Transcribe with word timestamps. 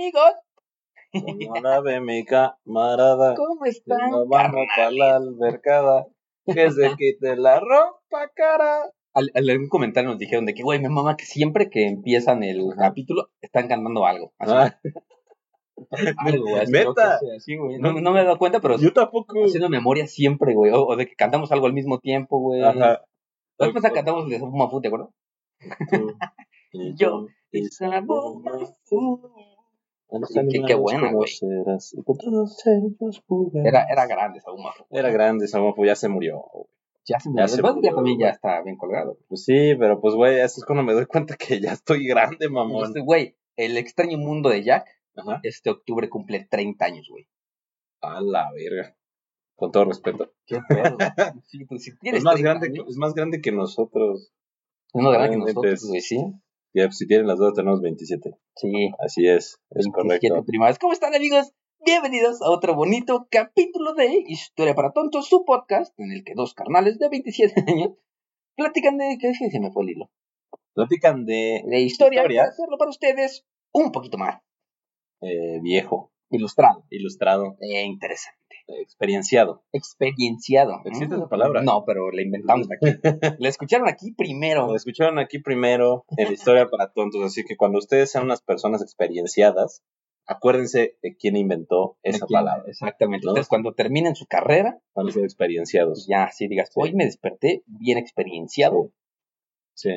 Amigos, 0.00 0.32
Hola, 1.58 1.80
ve 1.82 2.00
mi 2.00 2.24
camarada. 2.24 3.34
¿cómo 3.34 3.66
están? 3.66 4.10
Nos 4.10 4.26
vamos 4.28 4.66
para 4.74 4.90
la 4.90 5.16
albercada. 5.16 6.06
Que 6.46 6.70
se 6.70 6.94
quite 6.96 7.36
la 7.36 7.60
ropa, 7.60 8.30
cara. 8.34 8.90
Al, 9.12 9.30
al- 9.34 9.50
algún 9.50 9.68
comentario 9.68 10.08
nos 10.08 10.18
dijeron 10.18 10.46
de 10.46 10.54
que, 10.54 10.62
güey, 10.62 10.80
mi 10.80 10.88
mamá, 10.88 11.18
que 11.18 11.26
siempre 11.26 11.68
que 11.68 11.86
empiezan 11.86 12.42
el 12.42 12.62
capítulo 12.78 13.28
están 13.42 13.68
cantando 13.68 14.06
algo. 14.06 14.32
Así, 14.38 14.52
Ah, 14.54 14.74
así, 17.36 17.56
güey. 17.56 17.78
No, 17.78 17.92
no 17.92 18.12
me 18.12 18.22
he 18.22 18.24
dado 18.24 18.38
cuenta, 18.38 18.60
pero 18.60 18.78
yo 18.78 18.94
tampoco. 18.94 19.44
haciendo 19.44 19.68
memoria 19.68 20.06
siempre, 20.06 20.54
güey. 20.54 20.72
O, 20.72 20.86
o 20.86 20.96
de 20.96 21.06
que 21.06 21.14
cantamos 21.14 21.52
algo 21.52 21.66
al 21.66 21.74
mismo 21.74 21.98
tiempo, 21.98 22.38
güey. 22.40 22.62
Ajá. 22.62 23.02
Después 23.58 23.84
cantamos 23.92 24.30
de 24.30 24.38
Mafu, 24.38 24.80
¿te 24.80 24.88
acuerdas? 24.88 25.10
Tú 25.90 26.14
y 26.72 26.94
Yo 26.96 27.26
y 27.52 27.66
Sabu 27.66 28.42
Sabu. 28.84 29.20
Qué- 30.66 30.74
buena, 30.74 31.12
güey. 31.12 31.30
Era, 33.64 33.86
era 33.90 34.06
grande 34.06 34.40
Sabu 34.40 34.58
Mafu. 34.58 34.84
Era 34.90 35.10
grande, 35.10 35.46
Sabu, 35.48 35.74
ya 35.84 35.94
se 35.96 36.08
murió. 36.08 36.42
Ya 37.06 37.18
se 37.18 37.30
me 37.30 37.36
Ya 37.36 37.42
ya 37.42 37.48
se 37.48 37.56
Después 37.56 37.72
ya 37.74 37.76
murió, 37.76 37.94
también 37.96 38.18
ya 38.18 38.28
está 38.30 38.62
bien 38.62 38.76
colgado. 38.76 39.18
Pues 39.28 39.44
sí, 39.44 39.74
pero 39.78 40.00
pues, 40.00 40.14
güey, 40.14 40.38
eso 40.40 40.60
es 40.60 40.64
cuando 40.64 40.82
me 40.82 40.92
doy 40.92 41.06
cuenta 41.06 41.36
que 41.36 41.60
ya 41.60 41.72
estoy 41.72 42.06
grande, 42.06 42.48
mamón. 42.48 42.86
Este, 42.86 43.00
Güey, 43.00 43.36
el 43.56 43.76
extraño 43.76 44.18
mundo 44.18 44.48
de 44.50 44.62
Jack, 44.62 44.86
Ajá. 45.16 45.40
este 45.42 45.70
octubre 45.70 46.08
cumple 46.08 46.46
30 46.50 46.84
años, 46.84 47.08
güey. 47.10 47.26
A 48.02 48.20
la 48.20 48.50
verga. 48.52 48.96
Con 49.56 49.72
todo 49.72 49.84
respeto. 49.84 50.32
Qué 50.46 50.58
pedo. 50.68 50.96
Sí, 51.46 51.64
pues, 51.66 51.82
si 51.84 51.90
Es 52.02 52.22
más, 52.24 52.34
30 52.34 52.40
grande, 52.58 52.72
que- 52.72 52.90
es 52.90 52.96
más 52.96 53.14
grande 53.14 53.40
que 53.40 53.52
nosotros. 53.52 54.32
es 54.94 55.02
más 55.02 55.12
grande 55.12 55.30
que 55.30 55.36
nosotros, 55.38 55.84
güey, 55.88 56.00
sí. 56.00 56.16
Pues, 56.72 56.96
si 56.98 57.06
tienen 57.06 57.26
las 57.26 57.38
dos, 57.38 57.54
tenemos 57.54 57.80
27. 57.80 58.36
Sí. 58.56 58.90
Así 58.98 59.26
es, 59.26 59.60
es 59.70 59.86
27 59.92 59.92
correcto. 60.28 60.44
primadas. 60.46 60.78
¿Cómo 60.78 60.92
están, 60.92 61.14
amigos? 61.14 61.52
Bienvenidos 61.84 62.42
a 62.42 62.50
otro 62.50 62.74
bonito 62.74 63.26
capítulo 63.30 63.94
de 63.94 64.22
Historia 64.26 64.74
para 64.74 64.92
Tontos, 64.92 65.26
su 65.28 65.44
podcast, 65.44 65.98
en 65.98 66.12
el 66.12 66.22
que 66.24 66.34
dos 66.34 66.54
carnales 66.54 66.98
de 66.98 67.08
27 67.08 67.54
años 67.66 67.90
platican 68.56 68.98
de... 68.98 69.16
¿Qué 69.20 69.30
es 69.30 69.38
que 69.38 69.50
se 69.50 69.60
me 69.60 69.72
fue 69.72 69.84
el 69.84 69.90
hilo? 69.90 70.10
Platican 70.74 71.24
de 71.24 71.64
De 71.66 71.80
historia, 71.80 72.20
Historia. 72.20 72.42
para 72.42 72.50
hacerlo 72.52 72.78
para 72.78 72.90
ustedes 72.90 73.44
un 73.72 73.90
poquito 73.92 74.18
más 74.18 74.40
eh, 75.22 75.58
viejo, 75.62 76.12
ilustrado 76.30 76.84
ilustrado, 76.90 77.56
e 77.60 77.82
interesante. 77.82 78.38
eh, 78.68 78.80
experienciado. 78.82 79.62
Experienciado. 79.72 80.80
¿Existe 80.84 81.14
Mm, 81.14 81.18
esa 81.18 81.28
palabra? 81.28 81.62
No, 81.62 81.84
pero 81.84 82.10
la 82.12 82.22
inventamos 82.22 82.68
aquí. 82.70 82.86
la 83.38 83.48
escucharon 83.48 83.88
aquí 83.88 84.12
primero. 84.12 84.66
Lo 84.68 84.76
escucharon 84.76 85.18
aquí 85.18 85.38
primero 85.40 86.04
en 86.16 86.32
Historia 86.32 86.68
para 86.68 86.92
Tontos, 86.92 87.22
así 87.24 87.44
que 87.44 87.56
cuando 87.56 87.78
ustedes 87.78 88.10
sean 88.12 88.24
unas 88.24 88.42
personas 88.42 88.80
experienciadas, 88.82 89.82
acuérdense 90.26 90.96
de 91.02 91.16
quién 91.16 91.36
inventó 91.36 91.96
esa 92.04 92.26
palabra. 92.26 92.62
Exactamente. 92.68 93.24
¿no? 93.26 93.32
Ustedes 93.32 93.48
cuando 93.48 93.72
terminen 93.74 94.14
su 94.14 94.26
carrera, 94.26 94.78
Van 94.94 95.08
a 95.08 95.12
ser 95.12 95.24
experienciados. 95.24 96.06
ya 96.08 96.24
así 96.24 96.46
digas, 96.46 96.70
hoy 96.76 96.94
me 96.94 97.04
desperté 97.04 97.62
bien 97.66 97.98
experienciado, 97.98 98.84
Sí. 98.84 98.94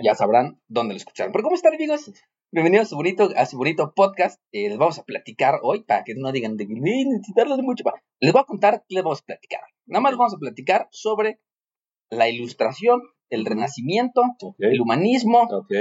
Ya 0.04 0.16
sabrán 0.16 0.60
dónde 0.68 0.94
lo 0.94 0.98
escucharon. 0.98 1.32
Pero 1.32 1.44
¿cómo 1.44 1.56
están, 1.56 1.74
amigos? 1.74 2.12
Bienvenidos 2.52 2.88
a 2.88 2.90
su 2.90 2.96
bonito, 2.96 3.30
a 3.36 3.46
su 3.46 3.58
bonito 3.58 3.94
podcast. 3.96 4.40
Eh, 4.52 4.70
les 4.70 4.78
vamos 4.78 5.00
a 5.00 5.04
platicar 5.04 5.60
hoy 5.64 5.84
para 5.84 6.04
que 6.04 6.14
no 6.16 6.32
digan 6.32 6.56
de 6.56 6.68
que 6.68 6.74
"Eh, 6.74 7.06
necesitarlo 7.06 7.58
de 7.58 7.64
mucho. 7.64 7.84
pa-". 7.84 7.94
Les 8.20 8.32
voy 8.32 8.42
a 8.42 8.46
contar 8.46 8.84
qué 8.88 8.96
les 8.96 9.04
vamos 9.04 9.22
a 9.22 9.26
platicar. 9.26 9.62
Nada 9.88 10.02
más 10.02 10.16
vamos 10.18 10.34
a 10.36 10.38
platicar 10.38 10.88
sobre 10.92 11.40
la 12.12 12.30
ilustración, 12.30 13.02
el 13.32 13.46
renacimiento, 13.46 14.22
Ok. 14.22 14.56
el 14.60 14.80
humanismo, 14.82 15.48
Ok. 15.52 15.72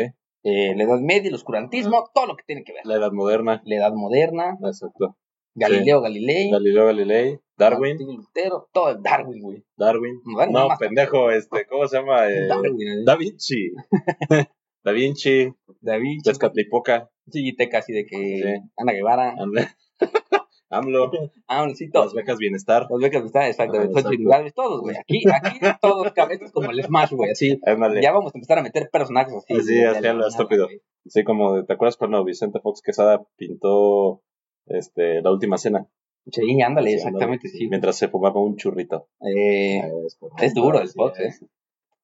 eh, 0.44 0.74
la 0.74 0.82
Edad 0.84 1.00
Media, 1.00 1.28
el 1.28 1.34
oscurantismo, 1.34 2.08
todo 2.14 2.26
lo 2.26 2.36
que 2.36 2.44
tiene 2.46 2.64
que 2.64 2.72
ver. 2.72 2.86
La 2.86 2.94
edad 2.96 3.12
moderna. 3.12 3.60
La 3.64 3.76
Edad 3.76 3.92
Moderna, 3.92 4.56
Exacto. 4.64 5.16
Galileo 5.54 6.00
Galilei, 6.00 6.50
Galileo 6.50 6.86
Galilei. 6.86 7.38
Darwin. 7.71 7.99
Lutero, 7.99 8.69
todo 8.73 8.91
el 8.91 9.03
Darwin, 9.03 9.43
güey. 9.43 9.65
Darwin. 9.77 10.21
No, 10.50 10.69
pendejo, 10.78 11.31
este, 11.31 11.67
¿cómo 11.67 11.87
se 11.89 11.97
llama? 11.99 12.28
Eh, 12.28 12.47
Darwin, 12.47 12.89
¿eh? 12.89 13.03
Da 13.05 13.17
Vinci. 13.17 13.71
da 14.84 14.93
Vinci. 14.93 15.53
Da 15.81 15.97
Vinci. 15.97 16.23
Tezcatlipoca. 16.31 17.11
Sí, 17.31 17.55
te 17.55 17.69
casi 17.69 17.93
de 17.93 18.05
que 18.06 18.17
Sí. 18.17 18.71
Ana 18.77 18.93
Guevara. 18.93 19.34
Ande- 19.37 19.69
AMLO. 20.71 21.11
Ah, 21.49 21.69
sí, 21.75 21.91
todos. 21.91 22.06
Las 22.06 22.15
becas 22.15 22.39
bienestar. 22.39 22.87
Los 22.89 22.99
becas 23.00 23.23
están, 23.27 23.43
exactamente. 23.43 23.93
Ah, 23.94 24.00
exacto. 24.00 24.53
Todos, 24.55 24.81
güey. 24.81 24.97
Aquí, 24.97 25.23
aquí 25.31 25.59
todos, 25.83 26.12
cabrón. 26.12 26.39
Es 26.43 26.50
como 26.50 26.71
el 26.71 26.83
Smash, 26.83 27.12
güey. 27.12 27.31
Así. 27.31 27.61
Ándale. 27.67 28.00
Ya 28.00 28.11
vamos 28.11 28.34
a 28.34 28.39
empezar 28.39 28.59
a 28.59 28.62
meter 28.62 28.89
personajes 28.91 29.34
así. 29.34 29.61
Sí, 29.61 29.83
así 29.83 30.06
a 30.06 30.15
lo 30.15 30.27
estúpido. 30.27 30.65
güey. 30.67 30.81
Sí, 31.06 31.25
como, 31.25 31.65
¿te 31.67 31.75
acuerdas 31.75 31.99
cuando 31.99 32.25
Vicente 32.25 32.59
Fox 32.61 32.81
Quesada 32.81 33.23
pintó 33.37 34.23
este, 34.67 35.21
la 35.21 35.31
última 35.31 35.59
cena? 35.59 35.87
Sí, 36.31 36.62
ándale, 36.62 36.91
Sí, 36.91 36.97
exactamente, 36.97 37.49
ándale, 37.49 37.59
sí. 37.59 37.69
Mientras 37.69 37.97
se 37.97 38.09
fumaba 38.09 38.41
un 38.41 38.56
churrito. 38.56 39.09
Eh, 39.21 39.78
Es, 40.06 40.19
es 40.38 40.55
duro 40.55 40.81
el 40.81 40.88
Fox, 40.88 41.19
es. 41.21 41.43
eh. 41.43 41.47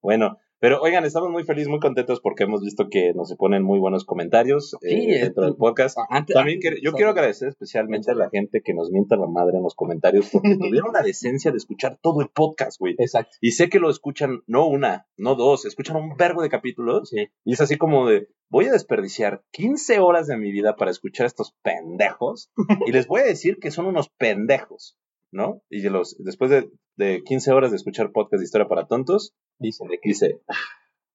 Bueno, 0.01 0.37
pero 0.59 0.81
oigan, 0.81 1.05
estamos 1.05 1.29
muy 1.29 1.43
felices, 1.43 1.69
muy 1.69 1.79
contentos 1.79 2.19
porque 2.21 2.43
hemos 2.43 2.61
visto 2.61 2.89
que 2.89 3.13
nos 3.13 3.33
ponen 3.35 3.63
muy 3.63 3.79
buenos 3.79 4.05
comentarios 4.05 4.75
eh, 4.81 4.89
Sí, 4.89 5.07
dentro 5.07 5.45
del 5.45 5.55
podcast. 5.55 5.97
Antes, 6.09 6.33
También 6.35 6.57
antes- 6.57 6.75
que- 6.75 6.81
yo 6.81 6.93
quiero 6.93 7.11
agradecer 7.11 7.47
especialmente 7.49 8.11
a 8.11 8.15
la 8.15 8.29
gente 8.29 8.61
que 8.63 8.73
nos 8.73 8.91
mienta 8.91 9.15
la 9.15 9.27
madre 9.27 9.57
en 9.57 9.63
los 9.63 9.75
comentarios 9.75 10.29
porque 10.31 10.55
tuvieron 10.59 10.93
la 10.93 11.01
decencia 11.01 11.51
de 11.51 11.57
escuchar 11.57 11.97
todo 12.01 12.21
el 12.21 12.29
podcast, 12.29 12.79
güey. 12.79 12.95
Exacto. 12.97 13.37
Y 13.41 13.51
sé 13.51 13.69
que 13.69 13.79
lo 13.79 13.89
escuchan 13.89 14.41
no 14.47 14.67
una, 14.67 15.07
no 15.17 15.35
dos, 15.35 15.65
escuchan 15.65 15.95
un 15.95 16.15
vergo 16.17 16.41
de 16.41 16.49
capítulos. 16.49 17.09
Sí. 17.09 17.27
Y 17.45 17.53
es 17.53 17.61
así 17.61 17.77
como 17.77 18.07
de, 18.07 18.27
voy 18.49 18.65
a 18.65 18.71
desperdiciar 18.71 19.43
15 19.51 19.99
horas 19.99 20.27
de 20.27 20.37
mi 20.37 20.51
vida 20.51 20.75
para 20.75 20.91
escuchar 20.91 21.23
a 21.25 21.27
estos 21.27 21.55
pendejos. 21.63 22.51
y 22.85 22.91
les 22.91 23.07
voy 23.07 23.21
a 23.21 23.25
decir 23.25 23.57
que 23.59 23.71
son 23.71 23.85
unos 23.85 24.09
pendejos, 24.17 24.97
¿no? 25.31 25.61
Y 25.69 25.81
los, 25.89 26.17
después 26.23 26.49
de, 26.51 26.69
de 26.97 27.23
15 27.23 27.51
horas 27.51 27.71
de 27.71 27.77
escuchar 27.77 28.11
podcast 28.11 28.39
de 28.39 28.45
historia 28.45 28.67
para 28.67 28.87
tontos, 28.87 29.33
Dice 29.59 29.85
de 29.87 29.99
que. 29.99 30.09
dice, 30.09 30.41
"Ah, 30.47 30.55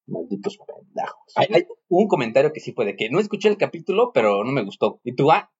malditos 0.06 0.58
pendejos. 0.58 1.32
Hay, 1.36 1.48
hay 1.50 1.66
un 1.88 2.08
comentario 2.08 2.52
que 2.52 2.60
sí 2.60 2.72
puede 2.72 2.96
que 2.96 3.10
no 3.10 3.18
escuché 3.18 3.48
el 3.48 3.56
capítulo, 3.56 4.12
pero 4.12 4.44
no 4.44 4.52
me 4.52 4.64
gustó. 4.64 5.00
Y 5.02 5.14
tú, 5.14 5.30
ah, 5.32 5.50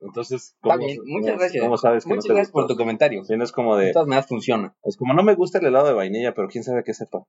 Entonces, 0.00 0.54
está 0.56 0.74
¿cómo, 0.74 0.86
bien. 0.86 0.98
Muchas 1.04 1.38
gracias. 1.38 1.62
¿Cómo 1.62 1.76
sabes 1.76 2.04
que 2.04 2.10
Muchas 2.10 2.26
no 2.28 2.34
gracias 2.34 2.52
por 2.52 2.66
tu 2.66 2.76
comentario. 2.76 3.24
Sí, 3.24 3.36
no 3.36 3.44
es 3.44 3.52
como 3.52 3.76
De 3.76 3.86
de, 3.86 3.92
todas 3.92 4.08
maneras 4.08 4.26
funciona. 4.28 4.74
es 4.82 4.96
como 4.96 5.14
no 5.14 5.22
me 5.22 5.34
gusta 5.34 5.58
el 5.58 5.66
helado 5.66 5.86
de 5.86 5.92
vainilla, 5.94 6.34
pero 6.34 6.48
quién 6.48 6.64
sabe 6.64 6.82
qué 6.84 6.92
sepa. 6.92 7.22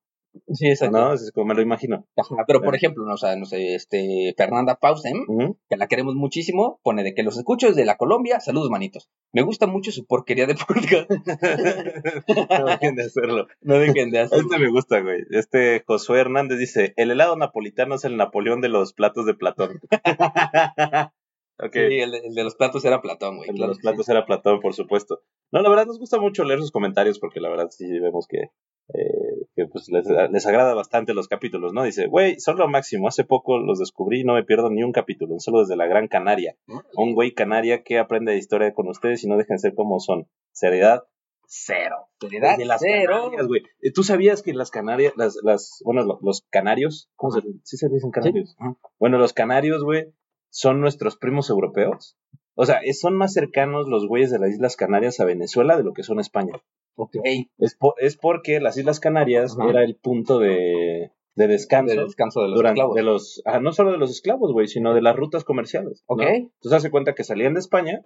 Sí, 0.51 0.67
exacto. 0.67 0.97
¿No? 0.99 1.13
Es 1.13 1.31
como 1.31 1.45
me 1.45 1.53
lo 1.53 1.61
imagino. 1.61 2.07
Ajá, 2.17 2.43
pero 2.47 2.57
por 2.59 2.69
Bueno. 2.69 2.77
ejemplo, 2.77 3.05
no, 3.05 3.13
o 3.13 3.17
sea, 3.17 3.35
no 3.35 3.45
sé, 3.45 3.75
este, 3.75 4.33
Fernanda 4.35 4.75
Pausem, 4.81 5.25
Ujú. 5.27 5.59
que 5.69 5.77
la 5.77 5.85
queremos 5.87 6.15
muchísimo, 6.15 6.79
pone 6.81 7.03
de 7.03 7.13
que 7.13 7.21
los 7.21 7.37
escucho 7.37 7.67
desde 7.67 7.85
la 7.85 7.97
Colombia, 7.97 8.39
saludos 8.39 8.71
manitos. 8.71 9.09
Me 9.31 9.43
gusta 9.43 9.67
mucho 9.67 9.91
su 9.91 10.07
porquería 10.07 10.47
de 10.47 10.55
podcast. 10.67 11.09
no 12.59 12.65
dejen 12.65 12.95
de 12.95 13.03
hacerlo. 13.03 13.47
no 13.61 13.75
dejen 13.77 14.09
de 14.09 14.19
hacerlo. 14.21 14.43
Este 14.49 14.59
me 14.59 14.69
gusta, 14.71 14.99
güey. 15.01 15.19
Este 15.29 15.83
Josué 15.85 16.21
Hernández 16.21 16.57
dice, 16.57 16.93
el 16.97 17.11
helado 17.11 17.35
napolitano 17.35 17.93
es 17.95 18.03
el 18.05 18.17
Napoleón 18.17 18.61
de 18.61 18.69
los 18.69 18.93
platos 18.93 19.27
de 19.27 19.35
Platón. 19.35 19.79
Sí, 21.89 21.99
el, 21.99 22.11
de- 22.11 22.17
el 22.27 22.33
de 22.33 22.43
los 22.43 22.55
platos 22.55 22.83
era 22.85 23.01
Platón, 23.01 23.37
güey. 23.37 23.49
El 23.49 23.55
de 23.55 23.67
los 23.67 23.79
platos 23.79 24.09
era 24.09 24.25
Platón, 24.25 24.59
por 24.59 24.73
supuesto. 24.73 25.21
No, 25.51 25.61
la 25.61 25.69
verdad 25.69 25.85
nos 25.85 25.99
gusta 25.99 26.19
mucho 26.19 26.43
leer 26.43 26.59
sus 26.59 26.71
comentarios 26.71 27.19
porque 27.19 27.39
la 27.39 27.49
verdad 27.49 27.69
sí 27.69 27.87
vemos 27.99 28.25
que, 28.27 28.37
eh, 28.93 29.45
que 29.55 29.67
pues 29.67 29.87
les, 29.89 30.05
les 30.31 30.45
agrada 30.47 30.73
bastante 30.73 31.13
los 31.13 31.27
capítulos, 31.27 31.73
¿no? 31.73 31.83
Dice, 31.83 32.07
güey, 32.07 32.39
son 32.39 32.57
lo 32.57 32.67
máximo. 32.67 33.07
Hace 33.07 33.23
poco 33.23 33.59
los 33.59 33.79
descubrí 33.79 34.21
y 34.21 34.23
no 34.23 34.33
me 34.33 34.43
pierdo 34.43 34.69
ni 34.71 34.83
un 34.83 34.91
capítulo, 34.91 35.39
solo 35.39 35.59
desde 35.59 35.75
la 35.75 35.85
Gran 35.85 36.07
Canaria. 36.07 36.55
Un 36.95 37.13
güey 37.13 37.33
canaria 37.33 37.83
que 37.83 37.99
aprende 37.99 38.31
de 38.31 38.39
historia 38.39 38.73
con 38.73 38.87
ustedes 38.87 39.23
y 39.23 39.27
no 39.27 39.37
dejen 39.37 39.55
de 39.57 39.59
ser 39.59 39.75
como 39.75 39.99
son. 39.99 40.27
Seriedad, 40.51 41.03
cero. 41.45 42.07
Seriedad, 42.19 42.57
De 42.57 42.65
las 42.65 42.81
cero. 42.81 43.15
Canarias, 43.25 43.47
güey. 43.47 43.61
Eh, 43.81 43.91
¿Tú 43.93 44.03
sabías 44.03 44.41
que 44.41 44.53
las 44.53 44.71
Canarias, 44.71 45.13
las, 45.17 45.37
las, 45.43 45.81
bueno, 45.85 46.03
lo- 46.03 46.19
los 46.23 46.41
canarios, 46.49 47.09
¿cómo 47.15 47.31
se, 47.33 47.41
sí 47.63 47.77
se 47.77 47.89
dicen 47.89 48.11
canarios? 48.11 48.55
Sí. 48.57 48.65
Bueno, 48.99 49.17
los 49.19 49.33
canarios, 49.33 49.83
güey, 49.83 50.07
son 50.53 50.79
nuestros 50.81 51.17
primos 51.17 51.49
europeos. 51.49 52.15
O 52.55 52.65
sea, 52.67 52.79
son 52.93 53.15
más 53.15 53.33
cercanos 53.33 53.87
los 53.89 54.07
güeyes 54.07 54.29
de 54.31 54.37
las 54.37 54.51
Islas 54.51 54.75
Canarias 54.75 55.19
a 55.19 55.25
Venezuela 55.25 55.75
de 55.75 55.83
lo 55.83 55.93
que 55.93 56.03
son 56.03 56.19
a 56.19 56.21
España. 56.21 56.53
Ok. 56.95 57.15
Es, 57.57 57.75
po- 57.75 57.95
es 57.97 58.15
porque 58.15 58.59
las 58.59 58.77
Islas 58.77 58.99
Canarias 58.99 59.57
Ajá. 59.59 59.69
era 59.71 59.83
el 59.83 59.95
punto 59.95 60.37
de, 60.37 61.09
de 61.35 61.47
descanso. 61.47 61.95
De 61.95 62.03
descanso 62.03 62.41
de 62.43 62.49
los 62.49 62.57
durante- 62.59 62.79
esclavos. 62.81 62.95
de 62.95 63.01
los, 63.03 63.41
ah, 63.45 63.59
no 63.59 63.71
solo 63.71 63.91
de 63.91 63.97
los 63.97 64.11
esclavos, 64.11 64.51
güey, 64.53 64.67
sino 64.67 64.93
de 64.93 65.01
las 65.01 65.15
rutas 65.15 65.43
comerciales. 65.43 66.03
¿no? 66.07 66.15
Ok. 66.15 66.21
Entonces 66.21 66.73
hace 66.73 66.91
cuenta 66.91 67.15
que 67.15 67.23
salían 67.23 67.55
de 67.55 67.59
España, 67.61 68.05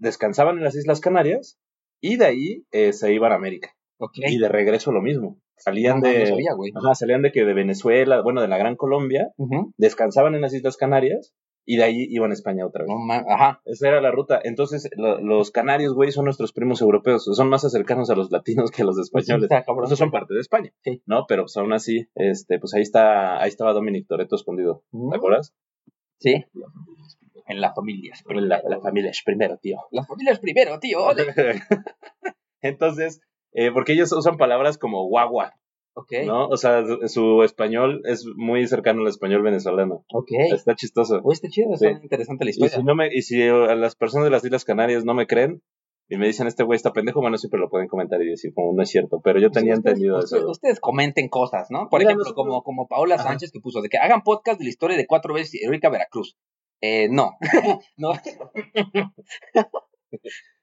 descansaban 0.00 0.58
en 0.58 0.64
las 0.64 0.74
Islas 0.74 1.00
Canarias 1.00 1.58
y 2.00 2.16
de 2.16 2.26
ahí 2.26 2.64
eh, 2.72 2.92
se 2.92 3.12
iban 3.12 3.30
a 3.30 3.36
América. 3.36 3.70
Ok. 3.98 4.14
Y 4.26 4.38
de 4.38 4.48
regreso 4.48 4.90
lo 4.90 5.00
mismo. 5.02 5.38
Salían 5.56 6.00
No, 6.00 6.08
no 6.08 6.12
de, 6.14 6.26
sabía, 6.26 6.52
güey. 6.54 6.72
ajá, 6.74 6.94
salían 6.96 7.22
de 7.22 7.32
que 7.32 7.44
de 7.44 7.52
Venezuela, 7.54 8.20
bueno, 8.22 8.40
de 8.40 8.46
la 8.48 8.58
Gran 8.58 8.76
Colombia, 8.76 9.32
descansaban 9.76 10.34
en 10.36 10.40
las 10.40 10.54
Islas 10.54 10.76
Canarias 10.76 11.34
y 11.70 11.76
de 11.76 11.84
ahí 11.84 12.06
iban 12.08 12.30
a 12.30 12.34
España 12.34 12.64
otra 12.64 12.84
vez. 12.84 12.90
No 12.90 13.12
Ajá. 13.12 13.60
Esa 13.66 13.88
era 13.88 14.00
la 14.00 14.10
ruta. 14.10 14.40
Entonces, 14.42 14.88
lo- 14.96 15.20
los 15.20 15.50
canarios, 15.50 15.92
güey, 15.92 16.10
son 16.12 16.24
nuestros 16.24 16.54
primos 16.54 16.80
europeos. 16.80 17.24
Son 17.26 17.48
más 17.50 17.60
cercanos 17.70 18.08
a 18.08 18.14
los 18.14 18.30
latinos 18.30 18.70
que 18.70 18.80
a 18.82 18.86
los 18.86 18.98
españoles. 18.98 19.50
Esos 19.84 19.98
son 19.98 20.10
parte 20.10 20.32
de 20.32 20.40
España. 20.40 20.72
Sí. 20.82 21.02
¿No? 21.04 21.26
Pero 21.28 21.42
pues 21.42 21.56
aún 21.58 21.74
así, 21.74 22.08
este, 22.14 22.58
pues 22.58 22.72
ahí 22.72 22.80
está, 22.80 23.40
ahí 23.42 23.48
estaba 23.48 23.74
Dominic 23.74 24.06
Toretto 24.08 24.34
escondido. 24.36 24.82
¿Te 25.10 25.16
acuerdas? 25.16 25.54
Sí. 26.20 26.46
En 27.46 27.60
la 27.60 27.74
familia. 27.74 28.14
Pero 28.26 28.40
la, 28.40 28.62
la 28.66 28.80
familia 28.80 29.10
es 29.10 29.22
primero, 29.22 29.58
tío. 29.58 29.76
La 29.90 30.04
familia 30.04 30.32
es 30.32 30.38
primero, 30.40 30.78
tío. 30.80 31.00
Entonces, 32.62 33.20
eh, 33.52 33.70
porque 33.72 33.92
ellos 33.92 34.12
usan 34.12 34.36
palabras 34.36 34.78
como 34.78 35.06
guagua, 35.06 35.54
Ok. 36.00 36.12
¿no? 36.26 36.46
O 36.48 36.56
sea, 36.56 36.84
su- 37.06 37.42
español 37.42 38.02
es 38.04 38.24
muy 38.36 38.66
cercano 38.68 39.02
al 39.02 39.08
español 39.08 39.42
venezolano. 39.42 40.04
Ok. 40.12 40.30
Está 40.52 40.74
chistoso. 40.76 41.20
Oye, 41.24 41.34
está 41.34 41.48
chido, 41.48 41.74
está 41.74 41.88
Sí. 41.88 41.94
interesante 42.02 42.44
la 42.44 42.50
Y 42.50 42.52
historia. 42.52 42.76
si, 42.76 42.82
no 42.84 42.94
me, 42.94 43.08
y 43.12 43.22
si 43.22 43.42
a 43.42 43.74
las 43.74 43.96
personas 43.96 44.26
de 44.26 44.30
las 44.30 44.44
Islas 44.44 44.64
Canarias 44.64 45.04
no 45.04 45.14
me 45.14 45.26
creen 45.26 45.60
y 46.08 46.16
me 46.16 46.26
dicen 46.26 46.46
este 46.46 46.62
güey 46.62 46.76
está 46.76 46.92
pendejo, 46.92 47.20
bueno, 47.20 47.36
siempre 47.36 47.58
lo 47.60 47.68
pueden 47.68 47.88
comentar 47.88 48.22
y 48.22 48.26
decir 48.30 48.52
como 48.54 48.72
no 48.74 48.82
es 48.82 48.88
cierto, 48.90 49.20
pero 49.22 49.40
yo 49.40 49.50
tenía 49.50 49.74
Ustedes- 49.74 49.94
entendido 49.94 50.18
ustedes, 50.18 50.42
eso. 50.42 50.50
ustedes 50.50 50.80
comenten 50.80 51.28
cosas, 51.28 51.66
¿no? 51.70 51.88
Por 51.90 51.98
Mira, 51.98 52.10
ejemplo, 52.12 52.24
nosotros- 52.24 52.46
como, 52.46 52.62
como 52.62 52.86
Paola 52.88 53.16
Ajá. 53.16 53.24
Sánchez 53.24 53.50
que 53.52 53.60
puso 53.60 53.82
de 53.82 53.88
que 53.88 53.98
hagan 53.98 54.22
podcast 54.22 54.58
de 54.58 54.64
la 54.64 54.70
historia 54.70 54.96
de 54.96 55.06
cuatro 55.06 55.34
veces 55.34 55.60
heroica 55.62 55.90
Veracruz. 55.90 56.36
Eh, 56.80 57.08
no. 57.10 57.32
no. 57.96 58.12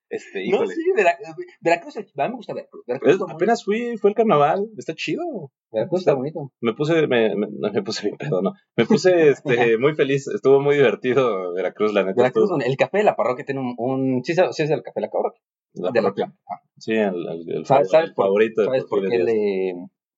Este, 0.10 0.48
No, 0.50 0.66
sí, 0.68 0.81
Vera- 0.96 1.18
Veracruz, 1.62 1.98
a 1.98 2.02
mí 2.02 2.06
me 2.16 2.36
gusta 2.36 2.54
Veracruz. 2.54 2.84
Es- 2.88 3.18
apenas 3.28 3.63
fui, 3.66 3.98
fue 3.98 4.12
el 4.12 4.16
carnaval, 4.16 4.69
está 4.78 4.94
chido. 4.94 5.24
Veracruz 5.72 6.02
está 6.02 6.13
bonito. 6.13 6.52
Me 6.62 6.74
puse, 6.74 7.07
me, 7.07 7.36
me, 7.36 7.48
no, 7.52 7.72
me 7.74 7.81
puse 7.81 8.07
bien 8.07 8.18
pedo, 8.18 8.42
no. 8.42 8.54
Me 8.78 8.86
puse 8.86 9.30
este, 9.30 9.44
muy 9.80 9.96
feliz, 9.96 10.28
estuvo 10.28 10.60
muy 10.62 10.75
divertido 10.75 11.54
Veracruz, 11.54 11.94
la 11.94 12.04
neta. 12.04 12.22
Veracruz, 12.22 12.46
estuvo- 12.52 12.62
el 12.62 12.78
café 12.78 13.00
de 13.00 13.04
la 13.04 13.16
parroquia 13.16 13.46
tiene 13.46 13.62
un... 13.62 13.74
un 13.78 14.24
sí, 14.24 14.34
sí 14.36 14.63
es 14.63 14.69
el 14.69 14.84
café 14.84 15.00
de 15.00 15.07
la 15.07 15.12
parroquia. 15.12 15.42
la 15.74 15.92
de 15.92 16.02
la 16.02 16.10
parroquia. 16.13 16.34
Sí, 16.78 16.94
el, 16.94 17.28
el, 17.28 17.52
el 17.52 17.66
¿Sabes, 17.66 17.88
favor- 17.90 17.92
sabes 17.92 18.10
el 18.10 18.13
por, 18.13 18.25
favorito. 18.25 18.63
¿sabes 18.66 18.86
por 18.86 19.10
qué 19.10 19.18
le 19.19 19.74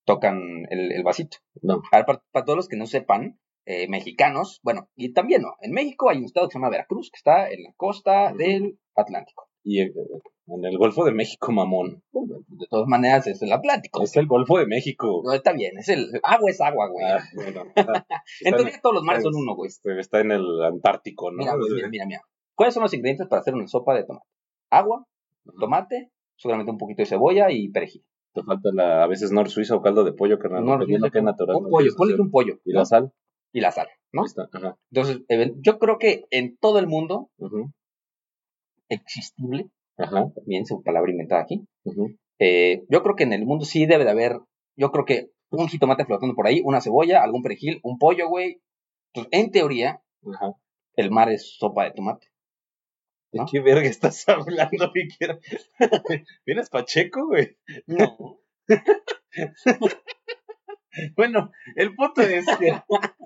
tocan 0.06 0.66
el, 0.70 0.92
el 0.92 1.04
vasito? 1.04 1.38
No. 1.62 1.82
Para, 1.90 2.06
para 2.06 2.46
todos 2.46 2.58
los 2.58 2.68
que 2.68 2.78
no 2.78 2.86
sepan, 2.88 3.40
eh, 3.66 3.88
mexicanos, 3.90 4.60
bueno, 4.64 4.90
y 4.96 5.14
también 5.14 5.42
no, 5.42 5.54
en 5.62 5.72
México 5.72 6.10
hay 6.10 6.18
un 6.20 6.26
estado 6.26 6.48
que 6.48 6.54
se 6.54 6.60
llama 6.60 6.70
Veracruz, 6.70 7.10
que 7.12 7.18
está 7.18 7.50
en 7.50 7.64
la 7.64 7.74
costa 7.76 8.34
del 8.34 8.80
Atlántico. 8.96 9.47
Y 9.68 9.82
eh, 9.82 9.94
en 10.48 10.64
el 10.64 10.78
Golfo 10.78 11.04
de 11.04 11.12
México, 11.12 11.52
mamón. 11.52 12.02
De 12.14 12.68
todas 12.70 12.88
maneras 12.88 13.28
es 13.28 13.42
el 13.42 13.52
Atlántico. 13.52 14.02
Es 14.02 14.16
el 14.16 14.26
Golfo 14.26 14.58
de 14.60 14.66
México. 14.66 15.22
No, 15.26 15.34
está 15.34 15.52
bien, 15.52 15.78
es 15.78 15.90
el 15.90 16.10
agua 16.24 16.50
es 16.50 16.62
agua, 16.62 16.88
güey. 16.88 17.06
Ah, 17.06 17.22
bueno. 17.36 17.64
en 18.46 18.56
teoría 18.56 18.80
todos 18.82 18.96
los 18.96 19.04
mares 19.04 19.24
son 19.24 19.36
uno, 19.36 19.56
güey. 19.56 19.70
Está 20.00 20.22
en 20.22 20.32
el 20.32 20.64
Antártico, 20.64 21.32
¿no? 21.32 21.40
Mira, 21.40 21.56
güey, 21.56 21.74
mira, 21.74 21.90
mira, 21.90 22.06
mira. 22.06 22.22
¿Cuáles 22.56 22.74
son 22.74 22.84
los 22.84 22.94
ingredientes 22.94 23.28
para 23.28 23.42
hacer 23.42 23.56
una 23.56 23.68
sopa 23.68 23.94
de 23.94 24.06
tomate? 24.06 24.26
Agua, 24.70 25.06
tomate, 25.60 26.12
seguramente 26.38 26.72
un 26.72 26.78
poquito 26.78 27.02
de 27.02 27.08
cebolla 27.08 27.52
y 27.52 27.68
perejil. 27.68 28.06
Te 28.34 28.42
falta 28.44 28.70
la, 28.74 29.04
a 29.04 29.08
veces 29.08 29.34
nor 29.34 29.50
suiza 29.50 29.76
o 29.76 29.82
caldo 29.82 30.06
de 30.06 30.14
pollo, 30.14 30.40
carnal. 30.40 30.64
No, 30.64 30.78
no, 30.78 30.86
qué 30.86 30.96
un 31.20 31.26
natural. 31.26 31.58
lo 31.62 31.70
pollo, 31.70 31.92
ponle 31.98 32.16
un 32.22 32.32
pollo. 32.32 32.58
Y 32.64 32.72
¿no? 32.72 32.80
la 32.80 32.86
sal. 32.86 33.12
Y 33.52 33.60
la 33.60 33.72
sal, 33.72 33.88
¿no? 34.14 34.22
Ahí 34.22 34.28
está. 34.28 34.48
Ajá. 34.54 34.78
Entonces, 34.92 35.24
yo 35.60 35.78
creo 35.78 35.98
que 35.98 36.24
en 36.32 36.56
todo 36.58 36.80
el 36.80 36.88
mundo 36.88 37.32
Ujú. 37.38 37.74
Existible, 38.90 39.68
Ajá. 39.98 40.32
también 40.36 40.64
es 40.64 40.72
una 40.72 40.84
palabra 40.84 41.12
inventada 41.12 41.42
aquí, 41.42 41.66
eh, 42.40 42.84
yo 42.90 43.02
creo 43.04 43.16
que 43.16 43.24
en 43.24 43.34
el 43.34 43.46
mundo 43.46 43.66
sí 43.66 43.86
debe 43.86 44.04
de 44.06 44.12
haber, 44.12 44.40
yo 44.76 44.92
creo 44.92 45.06
que 45.06 45.32
un 45.50 45.68
jitomate 45.68 46.06
flotando 46.06 46.36
por 46.36 46.48
ahí, 46.48 46.62
una 46.64 46.82
cebolla, 46.82 47.24
algún 47.24 47.42
perejil, 47.42 47.80
un 47.84 47.98
pollo, 47.98 48.28
güey. 48.28 48.62
Entonces, 49.14 49.30
en 49.40 49.52
teoría, 49.52 50.02
Ajá. 50.34 50.54
el 50.96 51.10
mar 51.10 51.30
es 51.32 51.58
sopa 51.58 51.86
de 51.86 51.92
tomate. 51.92 52.28
¿De 53.32 53.42
qué 53.50 53.60
verga 53.60 53.88
estás 53.88 54.28
hablando, 54.30 54.92
Viquera? 54.94 55.40
¿Vienes 56.46 56.70
Pacheco, 56.70 57.28
güey? 57.28 57.58
No. 57.88 58.40
Bueno, 61.16 61.52
el 61.76 61.94
punto 61.94 62.22
es 62.22 62.46
que 62.58 62.72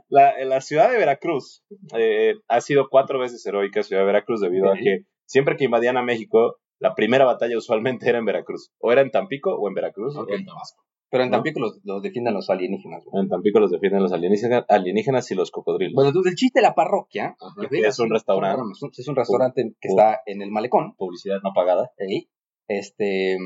la, 0.10 0.44
la 0.44 0.60
ciudad 0.60 0.92
de 0.92 0.98
Veracruz 0.98 1.64
eh, 1.98 2.34
ha 2.50 2.60
sido 2.60 2.90
cuatro 2.90 3.18
veces 3.18 3.46
heroica 3.46 3.82
ciudad 3.82 4.02
de 4.02 4.08
Veracruz 4.08 4.42
debido 4.42 4.70
a 4.70 4.76
que 4.76 5.06
siempre 5.26 5.56
que 5.58 5.66
invadían 5.66 5.98
a 5.98 6.04
México, 6.04 6.58
la 6.80 6.96
primera 6.96 7.26
batalla 7.26 7.58
usualmente 7.58 8.10
era 8.10 8.18
en 8.20 8.26
Veracruz. 8.26 8.72
O 8.80 8.92
era 8.92 9.02
en 9.02 9.12
Tampico 9.12 9.56
o 9.56 9.68
en 9.68 9.74
Veracruz 9.76 10.16
Ok. 10.18 10.30
o 10.30 10.34
en 10.36 10.46
Tabasco. 10.46 10.84
Pero 11.12 11.24
en 11.26 11.30
¿No? 11.30 11.38
Tampico 11.38 11.60
los, 11.60 11.80
los 11.84 12.02
defienden 12.02 12.34
los 12.34 12.50
alienígenas. 12.50 13.04
güey. 13.06 13.22
En 13.24 13.30
Tampico 13.30 13.60
los 13.60 13.70
defienden 13.70 14.02
los 14.02 14.14
alienígenas, 14.14 14.64
alienígenas 14.70 15.30
y 15.30 15.36
los 15.36 15.52
cocodrilos. 15.52 15.94
Bueno, 15.94 16.08
entonces 16.10 16.32
el 16.32 16.36
chiste 16.38 16.60
de 16.60 16.64
la 16.68 16.74
parroquia 16.74 17.36
Ajá, 17.40 17.68
que 17.70 17.80
es 17.80 18.00
un 18.00 18.10
restaurante. 18.10 18.62
Es 18.72 18.82
un, 18.82 18.92
es 18.98 19.08
un 19.10 19.16
restaurante 19.18 19.74
que 19.82 19.88
está 19.90 20.22
en 20.26 20.42
el 20.42 20.52
malecón. 20.52 20.96
Publicidad 20.96 21.40
no 21.44 21.52
pagada. 21.54 21.92
ahí, 22.00 22.30
Este, 22.70 23.38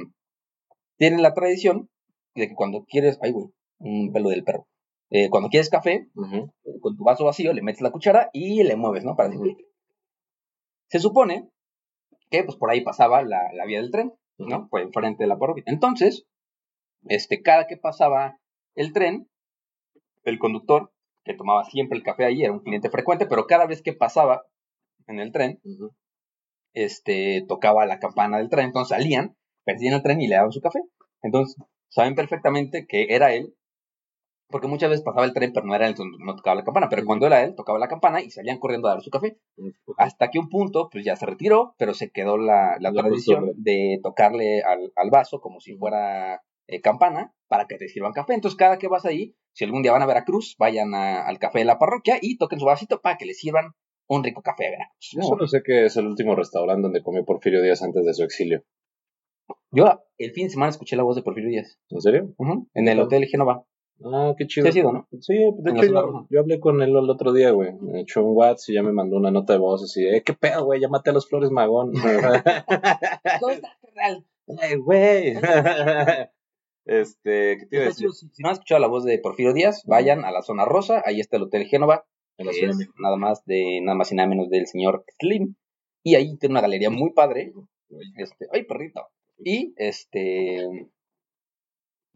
tienen 0.98 1.22
la 1.24 1.34
tradición 1.34 1.90
de 2.36 2.48
que 2.50 2.54
cuando 2.56 2.86
quieres, 2.88 3.18
ay 3.22 3.32
güey, 3.32 3.48
un 3.80 4.14
pelo 4.14 4.30
del 4.30 4.44
perro. 4.44 4.68
Eh, 5.10 5.30
cuando 5.30 5.50
quieres 5.50 5.70
café, 5.70 5.94
eh, 6.34 6.80
con 6.82 6.96
tu 6.96 7.04
vaso 7.04 7.26
vacío 7.26 7.52
le 7.54 7.62
metes 7.64 7.82
la 7.82 7.92
cuchara 7.92 8.30
y 8.32 8.64
le 8.64 8.76
mueves, 8.76 9.04
¿no? 9.04 9.16
Para 9.16 9.30
decir, 9.30 9.56
Se 10.90 11.00
supone 11.00 11.50
que 12.30 12.44
pues 12.44 12.58
por 12.58 12.70
ahí 12.70 12.82
pasaba 12.82 13.24
la, 13.24 13.42
la 13.54 13.66
vía 13.66 13.82
del 13.82 13.92
tren, 13.92 14.14
¿no? 14.38 14.68
Por 14.70 14.82
enfrente 14.82 15.24
de 15.24 15.28
la 15.28 15.38
parroquia. 15.38 15.64
Entonces, 15.68 16.26
este, 17.08 17.42
cada 17.42 17.68
que 17.68 17.78
pasaba 17.78 18.40
el 18.76 18.94
tren, 18.94 19.30
el 20.24 20.40
conductor, 20.40 20.92
que 21.24 21.34
tomaba 21.34 21.64
siempre 21.66 21.98
el 21.98 22.04
café 22.04 22.26
ahí, 22.26 22.44
era 22.44 22.54
un 22.54 22.60
cliente 22.60 22.90
frecuente, 22.90 23.26
pero 23.26 23.48
cada 23.48 23.66
vez 23.66 23.82
que 23.82 23.94
pasaba 23.94 24.44
en 25.08 25.20
el 25.20 25.32
tren, 25.32 25.60
este, 26.74 27.44
tocaba 27.48 27.86
la 27.86 28.00
campana 28.00 28.38
del 28.38 28.50
tren, 28.50 28.68
entonces 28.68 28.96
salían, 28.96 29.36
perdían 29.64 29.96
el 29.96 30.04
tren 30.04 30.22
y 30.22 30.28
le 30.28 30.36
daban 30.36 30.52
su 30.52 30.62
café. 30.62 30.82
Entonces, 31.22 31.56
saben 31.90 32.16
perfectamente 32.16 32.86
que 32.88 33.08
era 33.10 33.34
él, 33.34 33.56
porque 34.50 34.68
muchas 34.68 34.90
veces 34.90 35.04
pasaba 35.04 35.26
el 35.26 35.34
tren, 35.34 35.52
pero 35.54 35.66
no 35.66 35.76
era 35.76 35.88
él, 35.88 35.96
no 36.20 36.36
tocaba 36.36 36.56
la 36.56 36.64
campana, 36.64 36.88
pero 36.90 37.04
cuando 37.06 37.26
era 37.28 37.44
él, 37.44 37.56
tocaba 37.56 37.80
la 37.80 37.88
campana 37.88 38.22
y 38.22 38.30
salían 38.30 38.60
corriendo 38.60 38.88
a 38.88 38.92
dar 38.92 39.02
su 39.02 39.10
café. 39.10 39.38
Hasta 39.98 40.30
que 40.30 40.40
un 40.40 40.50
punto, 40.50 40.90
pues 40.92 41.04
ya 41.04 41.16
se 41.16 41.26
retiró, 41.26 41.74
pero 41.78 41.94
se 41.94 42.12
quedó 42.12 42.38
la, 42.38 42.78
la 42.80 42.92
La 42.92 43.02
tradición 43.02 43.42
costumbre. 43.48 43.54
de 43.58 44.00
tocarle 44.04 44.62
al, 44.64 44.92
al 44.96 45.10
vaso 45.10 45.40
como 45.42 45.60
si 45.60 45.76
fuera 45.76 46.42
eh, 46.68 46.82
campana 46.82 47.34
para 47.48 47.66
que 47.66 47.78
te 47.78 47.88
sirvan 47.88 48.14
café. 48.14 48.34
Entonces, 48.34 48.58
cada 48.58 48.78
que 48.78 48.88
vas 48.88 49.06
ahí, 49.06 49.36
si 49.54 49.66
algún 49.66 49.82
día 49.84 49.92
van 49.92 50.02
a 50.02 50.06
Veracruz, 50.08 50.56
vayan 50.58 50.94
a- 50.96 51.26
al 51.26 51.38
café 51.40 51.60
de 51.60 51.66
la 51.66 51.78
parroquia 51.80 52.18
y 52.22 52.38
toquen 52.38 52.60
su 52.60 52.66
vasito 52.66 53.02
para 53.02 53.18
que 53.18 53.26
les 53.26 53.38
sirvan 53.40 53.72
un 54.08 54.24
rico 54.24 54.42
café 54.42 54.66
de 54.66 54.70
Veracruz. 54.72 55.10
Yo 55.12 55.22
solo 55.24 55.48
sé 55.48 55.62
que 55.66 55.86
es 55.86 55.98
el 55.98 56.08
último 56.08 56.36
restaurante 56.36 56.82
donde 56.84 57.02
comió 57.04 57.24
Porfirio 57.26 57.62
Díaz 57.62 57.82
antes 57.84 58.04
de 58.06 58.14
su 58.14 58.24
exilio. 58.24 58.64
Yo 59.72 60.02
el 60.18 60.32
fin 60.32 60.46
de 60.48 60.52
semana 60.52 60.70
escuché 60.70 60.96
la 60.96 61.04
voz 61.04 61.16
de 61.16 61.24
Porfirio 61.24 61.50
Díaz. 61.50 61.78
¿En 61.90 62.02
serio? 62.02 62.34
En 62.74 62.88
el 62.88 63.00
Hotel 63.00 63.26
Génova. 63.26 63.66
Ah, 64.04 64.34
qué 64.38 64.46
chido. 64.46 64.66
Sí 64.66 64.70
ha 64.70 64.74
sido, 64.74 64.92
¿no? 64.92 65.08
Sí, 65.22 65.34
de 65.58 65.72
hecho 65.72 66.28
yo, 66.30 66.40
hablé 66.40 66.60
con 66.60 66.82
él 66.82 66.90
el 66.90 67.10
otro 67.10 67.32
día, 67.34 67.52
güey. 67.52 67.74
Me 67.80 68.02
echó 68.02 68.24
un 68.24 68.36
WhatsApp 68.36 68.70
y 68.70 68.74
ya 68.74 68.84
me 68.84 68.92
mandó 68.92 69.18
una 69.18 69.32
nota 69.32 69.54
de 69.54 69.60
voz 69.60 69.84
así, 69.84 70.06
eh, 70.06 70.22
qué 70.24 70.34
pedo, 70.34 70.66
güey, 70.66 70.82
ya 70.82 70.90
maté 70.90 71.12
a 71.12 71.14
los 71.14 71.28
Flores 71.28 71.52
Magón. 71.52 71.92
¿Cómo 73.40 73.52
está, 73.52 73.78
carnal? 73.82 74.26
¡Ey, 74.62 74.76
güey! 74.76 75.36
este, 76.86 77.58
¿qué 77.58 77.66
te 77.68 77.76
iba 77.78 77.86
a 77.86 77.88
decir? 77.88 78.12
Si, 78.12 78.28
si 78.30 78.44
no 78.44 78.50
has 78.50 78.58
escuchado 78.58 78.82
la 78.82 78.88
voz 78.88 79.06
de 79.06 79.18
Porfirio 79.20 79.54
Díaz, 79.54 79.84
vayan 79.86 80.26
a 80.26 80.32
la 80.32 80.42
zona 80.42 80.66
rosa. 80.66 81.02
Ahí 81.06 81.20
está 81.20 81.38
el 81.38 81.44
Hotel 81.44 81.66
Génova. 81.66 82.06
En 82.38 82.48
la 82.48 82.54
Ciudad 82.54 82.72
es 82.72 82.90
nada 83.00 83.16
más 83.16 83.46
de 83.46 83.80
nada 83.82 83.98
más 83.98 84.12
y 84.12 84.16
nada 84.16 84.28
menos 84.28 84.50
del 84.50 84.68
señor 84.68 85.06
Slim. 85.20 85.56
Y 86.04 86.16
ahí 86.16 86.38
tiene 86.38 86.54
una 86.54 86.62
galería 86.62 86.90
muy 86.90 87.12
padre. 87.14 87.54
Este, 88.18 88.48
ay, 88.52 88.64
perrito. 88.64 89.08
Y 89.38 89.74
este. 89.78 90.88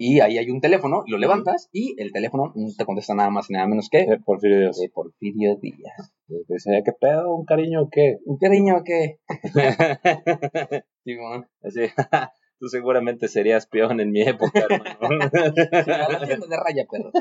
Y 0.02 0.22
ahí 0.22 0.38
hay 0.38 0.50
un 0.50 0.62
teléfono, 0.62 1.04
lo 1.08 1.18
levantas 1.18 1.68
y 1.74 1.94
el 2.02 2.14
teléfono 2.14 2.54
no 2.56 2.68
te 2.78 2.86
contesta 2.86 3.14
nada 3.16 3.30
más 3.32 3.50
y 3.50 3.54
nada 3.54 3.68
menos 3.68 3.90
que 3.90 4.00
Eh, 4.00 4.18
Porfirio 4.26 4.60
Díaz. 4.62 4.78
de 4.80 4.90
Porfirio 4.90 5.56
Díaz. 5.62 6.14
Dice, 6.48 6.78
"Eh, 6.78 6.84
¿qué 6.86 6.94
pedo? 6.94 7.36
¿Un 7.36 7.44
cariño 7.44 7.82
o 7.84 7.90
qué? 7.92 8.18
¿Un 8.24 8.38
cariño 8.38 8.82
qué? 8.86 9.20
Digo, 11.06 11.24
así, 11.64 11.82
tú 12.60 12.68
seguramente 12.70 13.28
serías 13.28 13.68
peón 13.68 14.00
en 14.00 14.12
mi 14.12 14.22
época, 14.22 14.68
hermano. 14.70 14.98
A 15.02 16.12
la 16.14 16.26
tienda 16.26 16.48
de 16.48 16.58
raya, 16.58 16.86
perro. 16.90 17.12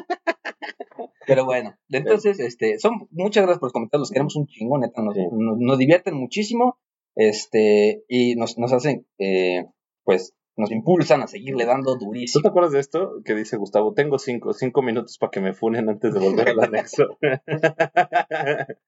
Pero 1.27 1.45
bueno, 1.45 1.75
entonces, 1.91 2.39
este, 2.41 2.79
son 2.79 2.93
muchas 3.11 3.43
gracias 3.43 3.59
por 3.59 3.67
los 3.67 3.73
comentarios, 3.73 4.03
los 4.03 4.11
queremos 4.13 4.37
un 4.37 4.47
chingo, 4.47 4.79
neta, 4.79 5.03
nos, 5.03 5.15
Sí. 5.15 5.23
nos, 5.33 5.59
nos 5.59 5.79
divierten 5.79 6.15
muchísimo, 6.15 6.79
este, 7.17 8.05
y 8.09 8.37
nos, 8.37 8.57
nos 8.57 8.73
hacen, 8.73 9.07
eh, 9.19 9.67
pues, 10.05 10.33
nos 10.59 10.71
impulsan 10.71 11.23
a 11.23 11.27
seguirle 11.27 11.65
dando 11.65 11.97
¿Tú 11.99 12.07
durísimo. 12.07 12.43
te 12.43 12.49
acuerdas 12.49 12.73
de 12.73 12.81
esto 12.81 13.23
que 13.25 13.35
dice 13.35 13.57
Gustavo? 13.57 13.95
Tengo 13.95 14.19
cinco, 14.19 14.53
cinco 14.53 14.83
minutos 14.83 15.17
para 15.19 15.31
que 15.31 15.41
me 15.41 15.55
funen 15.55 15.89
antes 15.89 16.13
de 16.13 16.21
volver 16.21 16.51
al 16.51 16.61
anexo. 16.61 17.05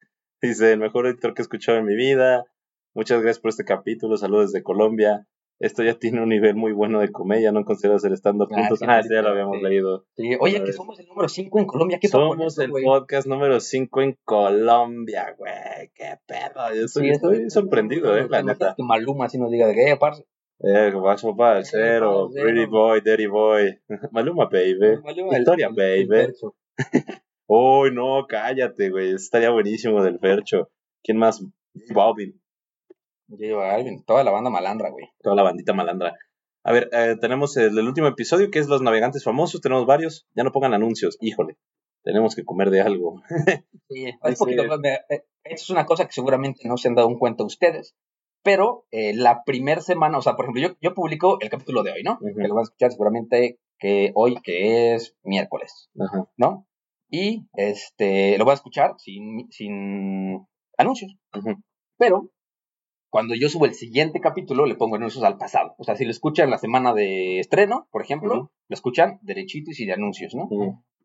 dice, 0.42 0.72
el 0.72 0.78
mejor 0.80 1.06
editor 1.06 1.34
que 1.34 1.42
he 1.42 1.44
escuchado 1.44 1.78
en 1.78 1.84
mi 1.86 1.94
vida. 1.94 2.44
Muchas 2.94 3.22
gracias 3.22 3.40
por 3.40 3.50
este 3.50 3.64
capítulo. 3.64 4.16
Saludos 4.16 4.52
desde 4.52 4.64
Colombia. 4.64 5.26
Esto 5.60 5.82
ya 5.82 5.98
tiene 5.98 6.22
un 6.22 6.30
nivel 6.30 6.56
muy 6.56 6.72
bueno 6.72 7.00
de 7.00 7.12
comedia. 7.12 7.52
¿No 7.52 7.64
consideras 7.66 8.02
el 8.04 8.14
stand-up 8.14 8.48
Ah, 8.50 8.60
juntos? 8.60 8.78
sí, 8.78 8.84
Ah, 8.88 9.02
sí, 9.02 9.10
ya 9.14 9.20
lo 9.20 9.28
habíamos 9.28 9.58
sí. 9.58 9.62
leído. 9.64 10.06
Sí, 10.16 10.30
Oye, 10.40 10.64
que 10.64 10.72
somos 10.72 10.98
el 10.98 11.06
número 11.06 11.28
5 11.28 11.58
en 11.58 11.66
Colombia. 11.66 11.98
¿Qué 12.00 12.08
Somos 12.08 12.54
eso, 12.54 12.62
el 12.62 12.72
podcast 12.82 13.28
número 13.28 13.60
5 13.60 14.00
en 14.00 14.18
Colombia, 14.24 15.34
güey. 15.38 15.52
Qué 15.94 16.14
pedo. 16.26 16.74
Yo 16.74 16.86
estoy, 16.86 17.04
Sí, 17.04 17.10
estoy 17.10 17.36
eso- 17.42 17.60
sorprendido, 17.60 18.16
eh, 18.16 18.22
la 18.22 18.24
¿Te 18.24 18.26
imaginas 18.28 18.58
neta. 18.58 18.74
Que 18.74 18.82
Maluma 18.82 19.26
así 19.26 19.38
nos 19.38 19.50
diga 19.50 19.66
de 19.66 19.74
que, 19.74 19.90
eh, 19.90 19.96
parce. 19.98 20.24
Eh, 20.62 20.90
Guacho 20.92 21.34
Parcero, 21.36 22.28
parcero. 22.28 22.30
Pretty 22.30 22.66
Boy, 22.66 23.00
Dirty 23.00 23.26
Boy. 23.26 23.78
Maluma, 24.12 24.46
baby. 24.46 24.98
Maluma, 25.02 25.38
Historia, 25.38 25.68
el- 25.74 26.06
baby. 26.06 26.32
Uy, 27.46 27.92
no, 27.92 28.26
cállate, 28.28 28.90
güey. 28.90 29.14
Estaría 29.14 29.50
buenísimo 29.50 30.02
del 30.02 30.18
Fercho. 30.18 30.70
¿Quién 31.02 31.18
más? 31.18 31.40
J 31.40 31.94
Balvin. 31.94 32.40
J 33.28 33.56
Balvin, 33.56 34.04
toda 34.04 34.22
la 34.22 34.30
banda 34.30 34.50
malandra, 34.50 34.90
güey. 34.90 35.06
Toda 35.22 35.34
la 35.36 35.42
bandita 35.42 35.72
malandra. 35.72 36.16
A 36.62 36.72
ver, 36.72 36.90
eh, 36.92 37.16
tenemos 37.20 37.56
el, 37.56 37.76
el 37.78 37.88
último 37.88 38.06
episodio 38.08 38.50
que 38.50 38.58
es 38.58 38.68
Los 38.68 38.82
Navegantes 38.82 39.24
Famosos. 39.24 39.60
Tenemos 39.60 39.86
varios. 39.86 40.28
Ya 40.36 40.44
no 40.44 40.52
pongan 40.52 40.74
anuncios. 40.74 41.16
Híjole. 41.20 41.56
Tenemos 42.02 42.34
que 42.34 42.44
comer 42.44 42.70
de 42.70 42.80
algo. 42.82 43.22
Sí, 43.92 44.04
es 44.06 44.38
poquito 44.38 44.62
eh, 44.62 45.00
Esto 45.08 45.24
es 45.42 45.70
una 45.70 45.84
cosa 45.84 46.04
que 46.06 46.12
seguramente 46.12 46.68
no 46.68 46.76
se 46.76 46.86
han 46.86 46.94
dado 46.94 47.08
un 47.08 47.18
cuenta 47.18 47.42
ustedes. 47.42 47.96
Pero 48.42 48.87
eh, 48.90 49.12
la 49.14 49.44
primera 49.44 49.80
semana, 49.80 50.18
o 50.18 50.23
sea, 50.23 50.35
por 50.35 50.47
ejemplo, 50.47 50.62
yo, 50.62 50.76
yo 50.80 50.94
publico 50.94 51.38
el 51.40 51.50
capítulo 51.50 51.82
de 51.82 51.92
hoy, 51.92 52.02
¿no? 52.02 52.18
Que 52.18 52.49
lo 52.49 52.54
van 52.54 52.62
a 52.62 52.64
escuchar 52.64 52.90
seguramente 52.90 53.59
que 53.80 54.12
hoy, 54.14 54.37
que 54.42 54.94
es 54.94 55.16
miércoles. 55.25 55.90
¿no? 56.37 56.66
Y 57.11 57.49
este 57.54 58.38
lo 58.38 58.44
voy 58.44 58.52
a 58.52 58.54
escuchar 58.54 58.94
sin, 58.99 59.50
sin 59.50 60.47
anuncios. 60.78 61.16
Pero 61.99 62.30
cuando 63.11 63.35
yo 63.35 63.49
subo 63.49 63.66
el 63.66 63.75
siguiente 63.75 64.20
capítulo, 64.20 64.66
le 64.66 64.76
pongo 64.76 64.97
anuncios 64.97 65.25
al 65.25 65.37
pasado. 65.37 65.75
O 65.78 65.85
sea, 65.85 65.97
si 65.97 66.04
lo 66.04 66.12
escuchan 66.12 66.50
la 66.50 66.59
semana 66.59 66.94
de 66.94 67.40
estreno, 67.40 67.88
por 67.90 68.02
ejemplo, 68.02 68.52
lo 68.68 68.75
escuchan 68.75 69.18
derechito 69.23 69.73
y 69.73 69.75
sin 69.75 69.90
anuncios, 69.90 70.35
¿no? 70.35 70.49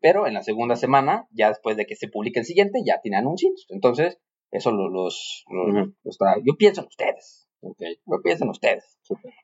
Pero 0.00 0.28
en 0.28 0.34
la 0.34 0.42
segunda 0.42 0.76
semana, 0.76 1.26
ya 1.32 1.48
después 1.48 1.76
de 1.76 1.86
que 1.86 1.96
se 1.96 2.06
publique 2.06 2.38
el 2.38 2.44
siguiente, 2.44 2.80
ya 2.86 3.00
tiene 3.02 3.16
anuncios. 3.16 3.66
Entonces, 3.70 4.20
eso 4.50 4.70
lo- 4.72 4.88
los, 4.88 5.44
los- 5.48 5.88
los 6.04 6.18
tra- 6.18 6.42
yo 6.44 6.54
pienso 6.56 6.80
en 6.82 6.86
ustedes, 6.88 7.48
Ok. 7.60 7.78
yo 8.06 8.22
pienso 8.22 8.44
en 8.44 8.50
ustedes. 8.50 8.98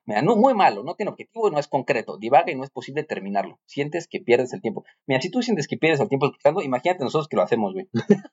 Mira, 0.07 0.23
no, 0.23 0.37
muy 0.37 0.55
malo, 0.55 0.83
no 0.85 0.95
tiene 0.95 1.11
objetivo 1.11 1.49
y 1.49 1.51
no 1.51 1.59
es 1.59 1.69
concreto, 1.69 2.19
divaga 2.19 2.51
y 2.51 2.55
no 2.57 2.65
es 2.65 2.71
posible 2.71 3.05
terminarlo. 3.05 3.59
Sientes 3.67 4.07
que 4.09 4.21
pierdes 4.21 4.53
el 4.53 4.61
tiempo. 4.61 4.85
Mira, 5.07 5.21
si 5.21 5.31
tú 5.31 5.43
sientes 5.43 5.67
que 5.69 5.77
pierdes 5.77 6.01
el 6.01 6.09
tiempo 6.09 6.27
escuchando, 6.27 6.63
imagínate 6.63 7.05
nosotros 7.05 7.29
que 7.29 7.37
lo 7.37 7.43
hacemos, 7.43 7.73
güey. 7.73 7.89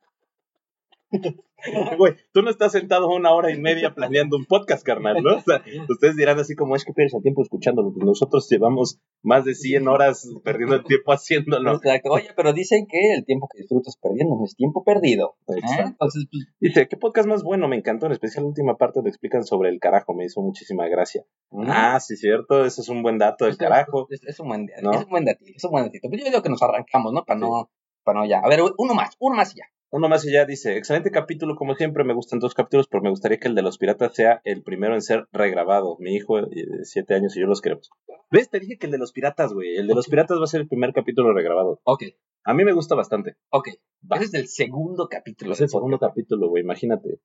Güey, 1.97 2.13
tú 2.31 2.41
no 2.41 2.49
estás 2.49 2.71
sentado 2.71 3.09
una 3.09 3.33
hora 3.33 3.51
y 3.51 3.59
media 3.59 3.93
planeando 3.95 4.37
un 4.37 4.45
podcast, 4.45 4.83
carnal, 4.83 5.21
¿no? 5.21 5.37
O 5.37 5.41
sea, 5.41 5.61
ustedes 5.89 6.15
dirán 6.15 6.39
así 6.39 6.55
como, 6.55 6.75
es 6.75 6.85
que 6.85 6.93
pierdes 6.93 7.13
el 7.13 7.21
tiempo 7.21 7.41
escuchándolo. 7.41 7.91
Pues 7.91 8.05
nosotros 8.05 8.47
llevamos 8.49 8.99
más 9.23 9.45
de 9.45 9.55
100 9.55 9.87
horas 9.87 10.27
perdiendo 10.43 10.75
el 10.75 10.83
tiempo 10.83 11.11
haciéndolo. 11.11 11.75
Exacto. 11.75 12.11
Oye, 12.11 12.29
pero 12.35 12.53
dicen 12.53 12.87
que 12.87 13.13
el 13.13 13.25
tiempo 13.25 13.47
que 13.51 13.59
disfrutas 13.59 13.97
perdiendo 14.01 14.35
no 14.35 14.45
es 14.45 14.55
tiempo 14.55 14.83
perdido. 14.83 15.35
¿eh? 15.47 15.55
Exacto. 15.57 15.89
Entonces, 15.89 16.27
pues, 16.31 16.47
Dice, 16.59 16.87
¿qué 16.87 16.97
podcast 16.97 17.27
más 17.27 17.43
bueno? 17.43 17.67
Me 17.67 17.75
encantó, 17.75 18.05
en 18.05 18.13
especial 18.13 18.43
la 18.43 18.49
última 18.49 18.77
parte 18.77 18.99
donde 18.99 19.09
explican 19.09 19.43
sobre 19.43 19.69
el 19.69 19.79
carajo, 19.79 20.13
me 20.13 20.25
hizo 20.25 20.41
muchísima 20.41 20.87
gracia. 20.87 21.25
Ah, 21.67 21.99
sí, 21.99 22.15
cierto, 22.15 22.65
ese 22.65 22.81
es 22.81 22.89
un 22.89 23.03
buen 23.03 23.17
dato 23.17 23.45
del 23.45 23.57
carajo. 23.57 24.07
Es, 24.09 24.23
es 24.23 24.39
un 24.39 24.47
buen, 24.47 24.69
¿No? 24.81 24.93
es 24.93 25.03
un 25.03 25.09
buen 25.09 25.25
datito, 25.25 25.51
es 25.55 25.63
un 25.63 25.71
buen 25.71 25.85
datito. 25.85 26.07
Pues 26.09 26.21
yo 26.21 26.29
digo 26.29 26.41
que 26.41 26.49
nos 26.49 26.61
arrancamos, 26.61 27.13
¿no? 27.13 27.25
Para 27.25 27.39
no, 27.39 27.69
para 28.03 28.19
no 28.19 28.25
ya. 28.25 28.39
A 28.39 28.47
ver, 28.47 28.61
uno 28.77 28.93
más, 28.93 29.15
uno 29.19 29.35
más 29.35 29.53
y 29.53 29.57
ya. 29.57 29.65
Uno 29.91 30.07
más 30.07 30.23
y 30.25 30.31
ya 30.31 30.45
dice, 30.45 30.77
excelente 30.77 31.09
capítulo, 31.09 31.55
como 31.55 31.73
siempre, 31.73 32.03
me 32.03 32.13
gustan 32.13 32.39
dos 32.39 32.53
capítulos, 32.53 32.87
pero 32.87 33.01
me 33.01 33.09
gustaría 33.09 33.39
que 33.39 33.47
el 33.47 33.55
de 33.55 33.63
los 33.63 33.79
piratas 33.79 34.13
sea 34.13 34.39
el 34.43 34.61
primero 34.61 34.93
en 34.93 35.01
ser 35.01 35.27
regrabado. 35.31 35.97
Mi 35.99 36.15
hijo 36.15 36.37
eh, 36.37 36.45
de 36.51 36.85
siete 36.85 37.15
años 37.15 37.35
y 37.35 37.41
yo 37.41 37.47
los 37.47 37.61
queremos. 37.61 37.89
¿Ves? 38.29 38.49
Te 38.51 38.59
dije 38.59 38.77
que 38.77 38.85
el 38.85 38.91
de 38.91 38.99
los 38.99 39.11
piratas, 39.11 39.51
güey. 39.51 39.77
El 39.77 39.87
de 39.87 39.95
los 39.95 40.07
piratas 40.07 40.37
va 40.39 40.43
a 40.43 40.47
ser 40.47 40.61
el 40.61 40.67
primer 40.67 40.93
capítulo 40.93 41.33
regrabado. 41.33 41.79
Ok, 41.83 42.03
A 42.43 42.53
mí 42.53 42.63
me 42.63 42.73
gusta 42.73 42.93
bastante. 42.93 43.35
ok. 43.49 43.69
Va. 44.09 44.17
Ese 44.17 44.25
es 44.25 44.33
el 44.35 44.47
segundo 44.47 45.07
capítulo. 45.09 45.53
Es 45.53 45.61
el 45.61 45.69
segundo 45.69 45.97
capítulo, 45.97 46.49
güey, 46.49 46.63
imagínate. 46.63 47.19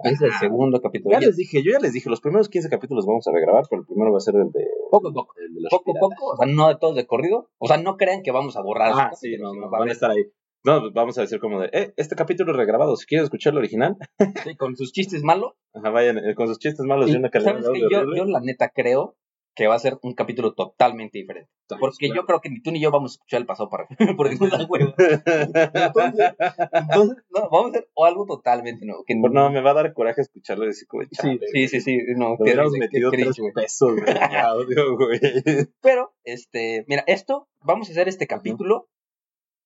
Ese 0.00 0.26
es 0.26 0.32
el 0.32 0.32
segundo 0.38 0.80
capítulo. 0.80 1.12
Ya 1.12 1.26
les 1.26 1.36
dije, 1.36 1.62
yo 1.62 1.72
ya 1.72 1.80
les 1.80 1.92
dije, 1.92 2.08
los 2.10 2.20
primeros 2.20 2.48
15 2.48 2.68
capítulos 2.68 3.06
vamos 3.06 3.26
a 3.26 3.32
regrabar, 3.32 3.64
pero 3.68 3.82
el 3.82 3.86
primero 3.86 4.12
va 4.12 4.18
a 4.18 4.20
ser 4.20 4.36
el 4.36 4.50
de, 4.52 4.64
Poco 4.90 5.08
a 5.08 5.12
poco. 5.12 5.34
el 5.38 5.54
de 5.54 5.60
los 5.62 5.70
Poco 5.70 5.90
a 5.96 6.00
poco, 6.00 6.26
o 6.34 6.36
sea, 6.36 6.46
no 6.46 6.68
de 6.68 6.76
todos 6.76 6.94
de 6.94 7.06
corrido. 7.06 7.48
O 7.58 7.66
sea, 7.66 7.78
no 7.78 7.96
crean 7.96 8.22
que 8.22 8.30
vamos 8.30 8.56
a 8.56 8.62
borrar. 8.62 8.92
Ah, 8.94 9.10
sí, 9.14 9.36
no, 9.38 9.54
no, 9.54 9.70
van 9.70 9.88
a 9.88 9.92
estar 9.92 10.10
ahí. 10.10 10.24
No, 10.68 10.82
pues 10.82 10.92
vamos 10.92 11.16
a 11.16 11.22
decir 11.22 11.40
como 11.40 11.60
de, 11.60 11.70
eh, 11.72 11.94
este 11.96 12.14
capítulo 12.14 12.52
es 12.52 12.58
regrabado, 12.58 12.94
si 12.96 13.06
quieres 13.06 13.24
escuchar 13.24 13.54
el 13.54 13.60
original, 13.60 13.96
sí, 14.44 14.54
con 14.54 14.76
sus 14.76 14.92
chistes 14.92 15.22
malos. 15.22 15.54
ajá, 15.72 15.88
vayan 15.88 16.18
eh, 16.18 16.34
con 16.34 16.46
sus 16.46 16.58
chistes 16.58 16.84
malos 16.84 17.08
Y, 17.08 17.14
y 17.14 17.16
una 17.16 17.30
¿Sabes 17.32 17.64
de 17.64 17.80
Yo, 17.90 18.04
yo 18.14 18.24
la 18.26 18.40
neta 18.40 18.68
creo 18.68 19.16
que 19.54 19.66
va 19.66 19.74
a 19.74 19.78
ser 19.78 19.98
un 20.02 20.12
capítulo 20.12 20.52
totalmente 20.52 21.18
diferente. 21.18 21.50
Porque 21.80 22.10
yo 22.14 22.26
creo 22.26 22.40
que 22.40 22.50
ni 22.50 22.60
tú 22.60 22.70
ni 22.70 22.80
yo 22.80 22.90
vamos 22.90 23.12
a 23.12 23.14
escuchar 23.14 23.40
el 23.40 23.46
pasado 23.46 23.70
para 23.70 23.88
porque 24.16 24.36
da 24.36 24.64
huevo. 24.68 24.94
Entonces, 24.96 26.34
entonces, 26.72 27.16
no, 27.30 27.48
vamos 27.50 27.64
a 27.64 27.68
hacer 27.70 27.88
o 27.94 28.04
algo 28.04 28.26
totalmente 28.26 28.86
nuevo. 28.86 29.04
Que 29.04 29.16
Pues 29.18 29.32
no, 29.32 29.50
me 29.50 29.60
va 29.60 29.70
a 29.70 29.74
dar 29.74 29.94
coraje 29.94 30.20
escucharlo 30.20 30.64
y 30.64 30.68
decir 30.68 30.86
como, 30.86 31.02
sí, 31.10 31.40
sí, 31.50 31.68
sí, 31.68 31.80
sí, 31.80 31.98
no, 32.14 32.36
risa, 32.38 32.62
qué 32.72 32.78
metido 32.78 33.10
tres 33.10 33.36
pesos 33.54 33.94
güey, 33.94 34.04
de 34.04 34.36
audio, 34.36 34.96
güey. 34.96 35.18
Pero, 35.80 36.14
este, 36.24 36.84
mira, 36.86 37.02
esto, 37.06 37.48
vamos 37.62 37.88
a 37.88 37.92
hacer 37.92 38.06
este 38.06 38.28
capítulo. 38.28 38.88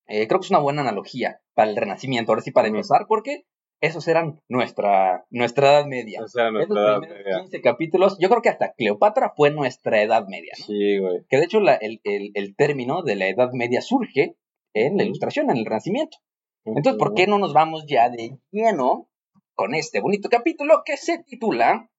Eh, 0.09 0.27
creo 0.29 0.41
que 0.41 0.45
es 0.47 0.51
una 0.51 0.59
buena 0.61 0.83
analogía 0.83 1.41
para 1.55 1.71
el 1.71 1.77
renacimiento, 1.77 2.33
ahora 2.33 2.43
sí 2.43 2.51
para 2.51 2.69
empezar, 2.69 3.07
porque 3.09 3.45
esos 3.81 4.07
eran 4.09 4.41
nuestra, 4.49 5.25
nuestra 5.31 5.73
edad 5.73 5.87
media. 5.87 6.21
O 6.23 6.29
sea, 6.29 6.45
Esos 6.49 6.53
nuestra 6.55 6.81
edad 6.83 7.01
primeros 7.01 7.25
media. 7.25 7.41
15 7.41 7.61
capítulos, 7.61 8.17
yo 8.21 8.29
creo 8.29 8.43
que 8.43 8.49
hasta 8.49 8.73
Cleopatra 8.75 9.33
fue 9.37 9.51
nuestra 9.51 10.03
edad 10.03 10.27
media, 10.29 10.53
¿no? 10.59 10.65
Sí, 10.67 10.99
güey. 10.99 11.25
Que 11.29 11.39
de 11.39 11.45
hecho 11.45 11.61
la- 11.61 11.75
el, 11.75 12.01
el- 12.05 12.31
el 12.35 12.55
término 12.55 13.03
de 13.03 13.17
la 13.17 13.27
edad 13.29 13.51
media 13.53 13.81
surge 13.81 14.37
en 14.75 14.97
la 14.97 15.03
ilustración, 15.05 15.51
en 15.51 15.57
el 15.57 15.65
renacimiento. 15.65 16.19
Entonces, 16.65 16.95
¿por 16.99 17.15
qué 17.15 17.27
no 17.27 17.39
nos 17.39 17.53
vamos 17.55 17.85
ya 17.89 18.09
de 18.09 18.39
lleno 18.53 19.09
con 19.55 19.75
este 19.75 20.01
bonito 20.01 20.29
capítulo 20.29 20.83
que 20.87 20.97
se 20.97 21.19
titula 21.25 21.91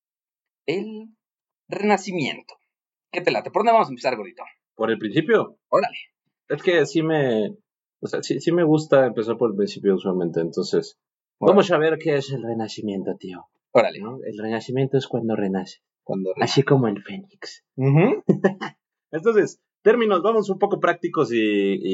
El 0.65 1.10
Renacimiento? 1.67 2.55
¿Qué 3.12 3.22
te 3.22 3.31
late? 3.31 3.51
¿Por 3.51 3.62
dónde 3.62 3.74
vamos 3.74 3.88
a 3.88 3.91
empezar, 3.91 4.15
gordito? 4.15 4.43
Por 4.75 4.89
el 4.89 4.98
principio. 4.98 5.57
Órale. 5.69 5.98
Es 6.48 6.63
que 6.63 6.86
sí 6.86 7.03
me. 7.03 7.55
O 8.03 8.07
sea, 8.07 8.22
sí, 8.22 8.39
sí 8.41 8.51
me 8.51 8.63
gusta 8.63 9.05
empezar 9.05 9.38
por 9.38 9.51
el 9.51 9.55
principio 9.57 9.95
usualmente. 9.95 10.41
Entonces, 10.41 10.98
vamos 11.39 11.72
a 11.72 11.77
ver 11.77 11.98
qué 11.98 12.17
es 12.17 12.31
el 12.31 12.43
renacimiento, 12.43 13.15
tío. 13.17 13.45
Órale. 13.72 14.00
¿no? 14.00 14.19
El 14.25 14.38
renacimiento 14.38 14.98
es 14.98 15.07
cuando 15.07 15.36
renace. 15.36 15.79
Cuando 16.03 16.31
Así 16.41 16.63
como 16.63 16.88
el 16.88 17.01
fénix. 17.01 17.63
Ujú. 17.77 18.24
Entonces, 19.12 19.62
términos, 19.83 20.22
vamos 20.22 20.50
un 20.50 20.60
poco 20.60 20.79
prácticos 20.79 21.31
y, 21.31 21.39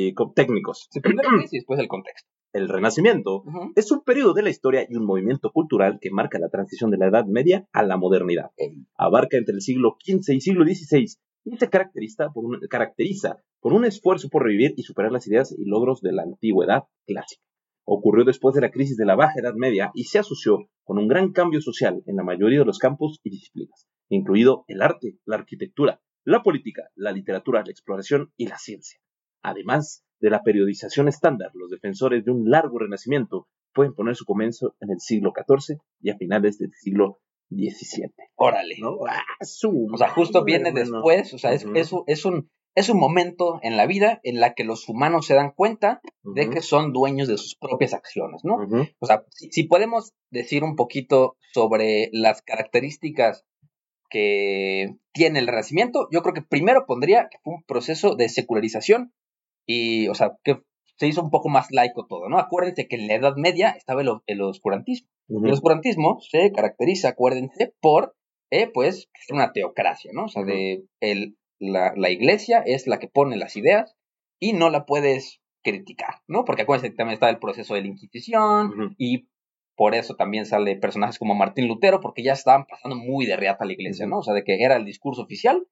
y 0.08 0.14
co- 0.14 0.32
técnicos. 0.36 0.88
Sí, 0.92 1.00
primero 1.00 1.30
y 1.40 1.48
después 1.58 1.80
el 1.80 1.88
contexto. 1.88 2.28
El 2.52 2.68
renacimiento 2.68 3.44
es 3.76 3.92
un 3.92 4.02
periodo 4.04 4.34
de 4.34 4.42
la 4.42 4.50
historia 4.50 4.84
y 4.90 4.96
un 4.96 5.06
movimiento 5.06 5.52
cultural 5.52 6.00
que 6.02 6.10
marca 6.10 6.40
la 6.40 6.50
transición 6.50 6.90
de 6.90 6.98
la 6.98 7.06
Edad 7.10 7.26
Media 7.28 7.68
a 7.72 7.84
la 7.84 7.96
modernidad. 7.98 8.50
Abarca 8.98 9.38
entre 9.38 9.54
el 9.54 9.62
siglo 9.62 9.98
XV 10.04 10.34
y 10.34 10.42
siglo 10.42 10.66
XVI 10.66 11.06
y 11.44 11.58
se 11.58 11.70
caracteriza 11.70 12.30
por, 12.34 12.46
un, 13.74 13.86
esfuerzo 13.86 14.30
por 14.30 14.44
revivir 14.44 14.74
y 14.78 14.84
superar 14.84 15.12
las 15.12 15.28
ideas 15.28 15.56
y 15.58 15.66
logros 15.66 16.02
de 16.02 16.12
la 16.12 16.24
antigüedad 16.24 16.84
clásica. 17.06 17.44
Ocurrió 17.86 18.26
después 18.26 18.54
de 18.56 18.62
la 18.62 18.72
crisis 18.72 18.98
de 18.98 19.06
la 19.06 19.16
Baja 19.16 19.40
Edad 19.40 19.56
Media 19.56 19.92
y 19.94 20.06
se 20.06 20.20
asoció 20.20 20.70
con 20.84 20.98
un 20.98 21.08
gran 21.08 21.32
cambio 21.32 21.62
social 21.62 22.04
en 22.06 22.16
la 22.16 22.24
mayoría 22.24 22.60
de 22.60 22.66
los 22.66 22.78
campos 22.78 23.20
y 23.24 23.32
disciplinas, 23.32 23.88
incluido 24.10 24.64
el 24.68 24.82
arte, 24.82 25.18
la 25.26 25.38
arquitectura, 25.38 26.02
la 26.24 26.44
política, 26.44 26.84
la 26.96 27.12
literatura, 27.12 27.64
la 27.66 27.72
exploración 27.72 28.32
y 28.38 28.48
la 28.48 28.58
ciencia. 28.58 29.00
Además 29.42 30.04
de 30.20 30.30
la 30.30 30.44
periodización 30.44 31.08
estándar, 31.08 31.52
los 31.54 31.72
defensores 31.72 32.26
de 32.26 32.32
un 32.32 32.50
largo 32.50 32.80
renacimiento 32.80 33.48
pueden 33.74 33.94
poner 33.94 34.16
su 34.16 34.26
comienzo 34.26 34.76
en 34.80 34.92
el 34.92 35.00
siglo 35.00 35.32
XIV 35.34 35.78
y 36.02 36.10
a 36.10 36.18
finales 36.18 36.58
del 36.58 36.72
siglo 36.74 37.20
XVII. 37.50 38.12
Órale. 38.36 38.76
¿no? 38.80 38.98
Ah, 39.08 39.24
su 39.42 39.88
O 39.94 39.98
sea, 39.98 40.10
justo 40.10 40.44
viene 40.44 40.72
bueno. 40.72 40.92
después, 40.98 41.34
o 41.34 41.38
sea, 41.38 41.54
es, 41.54 41.66
es 41.76 41.92
un- 41.92 42.04
es 42.08 42.26
un, 42.26 42.50
es 42.76 42.90
un 42.90 43.00
momento 43.00 43.60
en 43.64 43.76
la 43.78 43.86
vida 43.88 44.20
en 44.24 44.40
la 44.40 44.54
que 44.54 44.64
los 44.64 44.88
humanos 44.88 45.26
se 45.26 45.34
dan 45.34 45.52
cuenta 45.52 46.02
de 46.24 46.50
que 46.50 46.62
son 46.62 46.94
dueños 46.94 47.28
de 47.28 47.38
sus 47.38 47.56
propias 47.56 47.94
acciones, 47.94 48.42
¿no? 48.44 48.58
O 49.00 49.06
sea, 49.06 49.26
si, 49.32 49.50
si 49.52 49.64
podemos 49.64 50.14
decir 50.32 50.64
un 50.64 50.76
poquito 50.76 51.36
sobre 51.54 52.10
las 52.14 52.42
características 52.44 53.44
que 54.10 54.96
tiene 55.14 55.40
el 55.40 55.48
Renacimiento, 55.48 56.08
yo 56.12 56.22
creo 56.22 56.34
que 56.34 56.42
primero 56.42 56.86
pondría 56.86 57.28
que 57.30 57.38
fue 57.44 57.54
un 57.56 57.64
proceso 57.64 58.16
de 58.16 58.30
secularización 58.30 59.14
y, 59.68 60.08
o 60.08 60.16
sea, 60.16 60.38
que 60.44 60.62
se 61.00 61.08
hizo 61.08 61.24
un 61.24 61.30
poco 61.30 61.50
más 61.50 61.72
laico 61.72 62.06
todo, 62.08 62.28
¿no? 62.30 62.38
Acuérdense 62.38 62.88
que 62.88 62.98
en 62.98 63.08
la 63.08 63.16
Edad 63.16 63.36
Media 63.38 63.70
estaba 63.70 64.02
el, 64.02 64.10
el 64.28 64.42
oscurantismo. 64.42 65.10
El 65.30 65.52
oscurantismo 65.52 66.20
se 66.22 66.52
caracteriza, 66.52 67.10
acuérdense, 67.10 67.74
por, 67.80 68.16
eh, 68.52 68.70
pues, 68.74 69.10
una 69.30 69.54
teocracia, 69.54 70.12
¿no? 70.14 70.26
O 70.26 70.28
sea, 70.28 70.44
de 70.44 70.84
el 71.00 71.38
la, 71.60 71.94
la 71.96 72.10
iglesia 72.10 72.64
es 72.66 72.88
la 72.88 73.00
que 73.00 73.08
pone 73.08 73.38
las 73.38 73.56
ideas 73.56 73.96
y 74.40 74.54
no 74.54 74.70
la 74.70 74.86
puedes 74.86 75.42
criticar, 75.62 76.16
¿no? 76.28 76.46
Porque 76.46 76.64
acuérdense 76.64 76.92
que 76.92 76.96
también 76.96 77.16
está 77.16 77.30
el 77.30 77.40
proceso 77.40 77.76
de 77.76 77.82
la 77.82 77.88
Inquisición 77.88 78.96
y 78.98 79.28
por 79.76 79.94
eso 79.94 80.16
también 80.16 80.46
sale 80.46 80.76
personajes 80.78 81.20
como 81.20 81.36
Martín 81.36 81.68
Lutero, 81.68 82.00
porque 82.00 82.24
ya 82.24 82.34
estaban 82.34 82.66
pasando 82.66 82.96
muy 82.96 83.26
de 83.26 83.38
reata 83.38 83.64
a 83.64 83.68
la 83.68 83.74
iglesia, 83.74 84.08
¿no? 84.08 84.20
O 84.20 84.24
sea, 84.24 84.34
de 84.34 84.44
que 84.44 84.62
era 84.62 84.76
el 84.78 84.86
discurso 84.86 85.22
oficial 85.22 85.68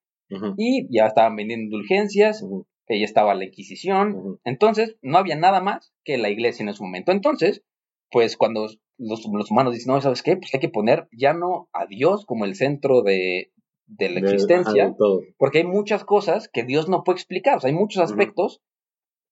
y 0.58 0.88
ya 0.96 1.08
estaban 1.08 1.36
vendiendo 1.36 1.66
indulgencias, 1.66 2.44
que 2.88 3.00
ya 3.00 3.06
estaba 3.06 3.34
la 3.36 3.46
Inquisición, 3.46 4.40
entonces 4.46 4.98
no 5.02 5.18
había 5.18 5.36
nada 5.36 5.62
más 5.62 5.94
que 6.04 6.18
la 6.18 6.30
iglesia 6.30 6.64
en 6.64 6.70
ese 6.70 6.82
momento. 6.82 7.12
Entonces, 7.12 7.64
pues 8.12 8.38
cuando 8.38 8.68
los, 8.98 9.26
los 9.32 9.52
humanos 9.52 9.74
dicen, 9.74 9.94
no, 9.94 10.02
¿sabes 10.02 10.24
qué? 10.24 10.38
Pues 10.38 10.54
hay 10.54 10.60
que 10.62 10.70
poner 10.70 11.08
ya 11.12 11.34
no 11.34 11.68
a 11.74 11.86
Dios 11.86 12.26
como 12.26 12.46
el 12.46 12.56
centro 12.56 13.02
de, 13.02 13.52
de 13.88 14.10
la 14.10 14.22
De- 14.22 14.28
existencia, 14.28 14.86
de 14.98 15.34
porque 15.38 15.60
hay 15.60 15.64
muchas 15.66 16.04
cosas 16.06 16.48
que 16.48 16.64
Dios 16.64 16.88
no 16.88 17.04
puede 17.04 17.18
explicar, 17.18 17.58
o 17.58 17.60
sea, 17.60 17.70
hay 17.70 17.76
muchos 17.76 18.02
aspectos 18.02 18.62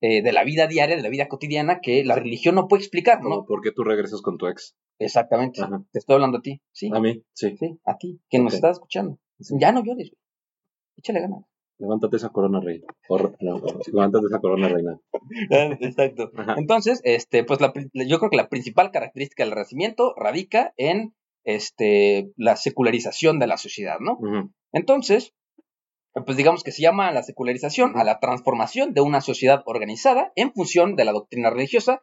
eh, 0.02 0.22
de 0.22 0.34
la 0.34 0.44
vida 0.44 0.68
diaria, 0.68 0.98
de 0.98 1.02
la 1.02 1.10
vida 1.10 1.30
cotidiana, 1.30 1.80
que 1.82 2.04
la 2.04 2.16
religión 2.16 2.56
no 2.56 2.68
puede 2.68 2.82
explicar, 2.84 3.20
Como, 3.22 3.36
¿no? 3.38 3.46
¿Por 3.46 3.62
qué 3.62 3.72
tú 3.72 3.84
regresas 3.86 4.22
con 4.22 4.38
tu 4.38 4.48
ex? 4.48 4.76
Exactamente. 5.00 5.62
Ajá. 5.62 5.82
Te 5.94 6.00
estoy 6.00 6.16
hablando 6.16 6.40
a 6.40 6.42
ti, 6.42 6.62
sí, 6.74 6.90
A 6.94 7.00
mí, 7.00 7.24
sí. 7.34 7.56
sí, 7.58 7.80
a 7.86 7.98
ti, 7.98 8.20
quien 8.30 8.44
nos 8.44 8.54
Ok. 8.54 8.56
está 8.58 8.72
escuchando. 8.72 9.18
Ya 9.60 9.72
no 9.72 9.84
llores. 9.84 10.12
Échale 10.98 11.22
ganas. 11.22 11.46
Levántate 11.78 12.16
esa 12.18 12.30
corona, 12.30 12.60
reina. 12.62 12.86
O 13.10 13.18
re- 13.18 13.36
no, 13.42 13.62
levántate 13.92 14.26
esa 14.28 14.40
corona, 14.40 14.70
reina. 14.70 14.98
Exacto. 15.82 16.32
Ajá. 16.38 16.56
Entonces, 16.58 17.02
este, 17.04 17.44
pues 17.44 17.60
la 17.62 17.74
yo 17.94 18.20
creo 18.20 18.30
que 18.30 18.38
la 18.38 18.48
principal 18.50 18.92
característica 18.92 19.44
del 19.44 19.52
Renacimiento 19.52 20.14
radica 20.16 20.74
en 20.78 21.14
este, 21.44 22.32
la 22.38 22.56
secularización 22.56 23.40
de 23.40 23.48
la 23.48 23.58
sociedad, 23.58 23.98
¿no? 24.00 24.18
Entonces, 24.72 25.34
pues 26.26 26.38
digamos 26.38 26.64
que 26.64 26.72
se 26.72 26.82
llama 26.82 27.12
la 27.12 27.24
secularización 27.24 27.98
a 27.98 28.04
la 28.06 28.20
transformación 28.20 28.94
de 28.94 29.02
una 29.02 29.20
sociedad 29.22 29.62
organizada 29.66 30.32
en 30.36 30.54
función 30.54 30.96
de 30.96 31.04
la 31.06 31.12
doctrina 31.12 31.50
religiosa 31.50 32.02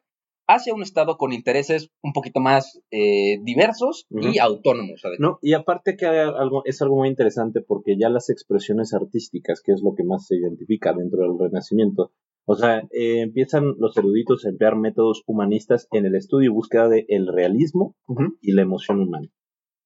hacia 0.48 0.74
un 0.74 0.82
Estado 0.82 1.16
con 1.16 1.32
intereses 1.32 1.90
un 2.02 2.12
poquito 2.12 2.40
más 2.40 2.80
eh, 2.90 3.38
diversos 3.42 4.06
y 4.10 4.38
autónomos. 4.38 5.02
No, 5.18 5.38
y 5.42 5.52
aparte 5.54 5.96
que 5.96 6.06
hay 6.06 6.18
algo, 6.18 6.62
es 6.64 6.80
algo 6.82 6.96
muy 6.96 7.08
interesante 7.08 7.60
porque 7.60 7.96
ya 7.98 8.08
las 8.08 8.28
expresiones 8.30 8.92
artísticas, 8.94 9.62
que 9.64 9.72
es 9.72 9.82
lo 9.82 9.94
que 9.94 10.04
más 10.04 10.26
se 10.26 10.36
identifica 10.36 10.92
dentro 10.92 11.20
del 11.22 11.38
Renacimiento, 11.38 12.12
o 12.44 12.56
sea, 12.56 12.78
eh, 12.90 13.20
empiezan 13.20 13.74
los 13.78 13.96
eruditos 13.96 14.44
a 14.44 14.48
emplear 14.48 14.76
métodos 14.76 15.22
humanistas 15.26 15.86
en 15.92 16.06
el 16.06 16.16
estudio 16.16 16.50
y 16.50 16.54
búsqueda 16.54 16.88
del 16.88 17.28
realismo 17.28 17.94
Ujú. 18.08 18.36
y 18.40 18.52
la 18.52 18.62
emoción 18.62 19.00
humana. 19.00 19.28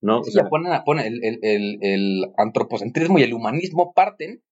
¿no? 0.03 0.21
O 0.21 0.25
sea, 0.25 0.49
ponen, 0.49 0.73
ponen 0.85 1.07
el, 1.07 1.25
el- 1.25 1.39
el- 1.43 1.79
el 1.83 2.25
antropocentrismo 2.37 3.19
y 3.19 3.23
el 3.23 3.35
humanismo 3.35 3.93
parten 3.95 4.43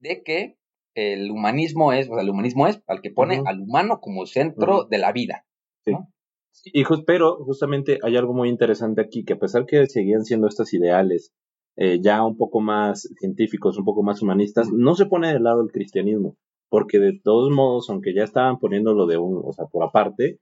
de 0.00 0.22
que 0.22 0.56
el 0.96 1.30
humanismo 1.30 1.92
es, 1.92 2.08
o 2.10 2.14
sea, 2.14 2.22
el 2.22 2.30
humanismo 2.30 2.66
es 2.66 2.82
al 2.88 3.00
que 3.02 3.10
pone 3.10 3.36
al 3.46 3.60
humano 3.60 4.00
como 4.00 4.26
centro 4.26 4.84
de 4.90 4.98
la 4.98 5.12
vida. 5.12 5.44
Y 6.64 6.84
jus- 6.84 7.04
pero 7.06 7.36
justamente 7.44 7.98
hay 8.02 8.16
algo 8.16 8.32
muy 8.32 8.48
interesante 8.48 9.00
aquí, 9.02 9.24
que 9.24 9.34
a 9.34 9.38
pesar 9.38 9.66
que 9.66 9.86
seguían 9.86 10.24
siendo 10.24 10.48
estos 10.48 10.72
ideales 10.74 11.32
eh, 11.76 12.00
ya 12.00 12.24
un 12.24 12.36
poco 12.38 12.60
más 12.60 13.02
científicos, 13.20 13.76
un 13.78 13.84
poco 13.84 14.02
más 14.02 14.22
humanistas, 14.22 14.70
no 14.72 14.94
se 14.94 15.04
pone 15.06 15.32
de 15.32 15.40
lado 15.40 15.60
el 15.62 15.70
cristianismo, 15.70 16.36
porque 16.70 16.98
de 16.98 17.20
todos 17.22 17.50
modos, 17.54 17.90
aunque 17.90 18.14
ya 18.14 18.24
estaban 18.24 18.58
poniéndolo 18.58 19.06
de 19.06 19.18
un, 19.18 19.42
o 19.44 19.52
sea, 19.52 19.66
por 19.66 19.84
aparte, 19.84 20.38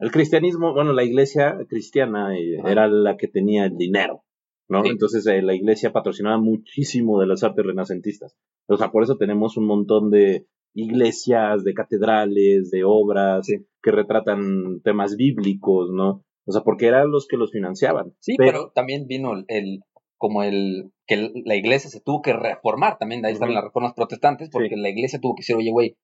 el 0.00 0.10
cristianismo, 0.10 0.72
bueno, 0.72 0.92
la 0.94 1.04
iglesia 1.04 1.58
cristiana 1.68 2.34
eh, 2.38 2.56
era 2.64 2.88
la 2.88 3.16
que 3.18 3.28
tenía 3.28 3.66
el 3.66 3.76
dinero, 3.76 4.22
¿no? 4.68 4.82
Sí. 4.82 4.90
Entonces 4.90 5.26
eh, 5.26 5.42
la 5.42 5.54
iglesia 5.54 5.92
patrocinaba 5.92 6.38
muchísimo 6.38 7.20
de 7.20 7.26
las 7.26 7.42
artes 7.42 7.64
renacentistas. 7.64 8.36
O 8.66 8.76
sea, 8.76 8.90
por 8.90 9.02
eso 9.02 9.16
tenemos 9.16 9.56
un 9.56 9.66
montón 9.66 10.10
de 10.10 10.46
iglesias, 10.74 11.64
de 11.64 11.74
catedrales, 11.74 12.70
de 12.70 12.84
obras 12.84 13.46
Sí. 13.46 13.56
que 13.82 13.90
retratan 13.90 14.80
temas 14.82 15.16
bíblicos, 15.16 15.90
¿no? 15.90 16.24
O 16.46 16.52
sea, 16.52 16.62
porque 16.62 16.86
eran 16.86 17.10
los 17.10 17.26
que 17.26 17.36
los 17.36 17.50
financiaban. 17.52 18.14
Sí, 18.20 18.34
pero, 18.38 18.70
también 18.74 19.06
vino 19.06 19.32
el, 19.34 19.44
el- 19.48 19.80
como 20.16 20.42
el 20.42 20.90
que 21.06 21.30
la 21.44 21.54
iglesia 21.56 21.88
se 21.90 22.00
tuvo 22.00 22.22
que 22.22 22.32
reformar, 22.32 22.98
también 22.98 23.22
de 23.22 23.28
ahí 23.28 23.34
están 23.34 23.50
Ujú. 23.50 23.54
las 23.54 23.64
reformas 23.64 23.94
protestantes, 23.94 24.50
porque 24.50 24.70
Sí. 24.74 24.80
la 24.80 24.88
iglesia 24.90 25.20
tuvo 25.20 25.34
que 25.36 25.40
decir, 25.42 25.56
oye, 25.56 25.70
güey, 25.70 25.96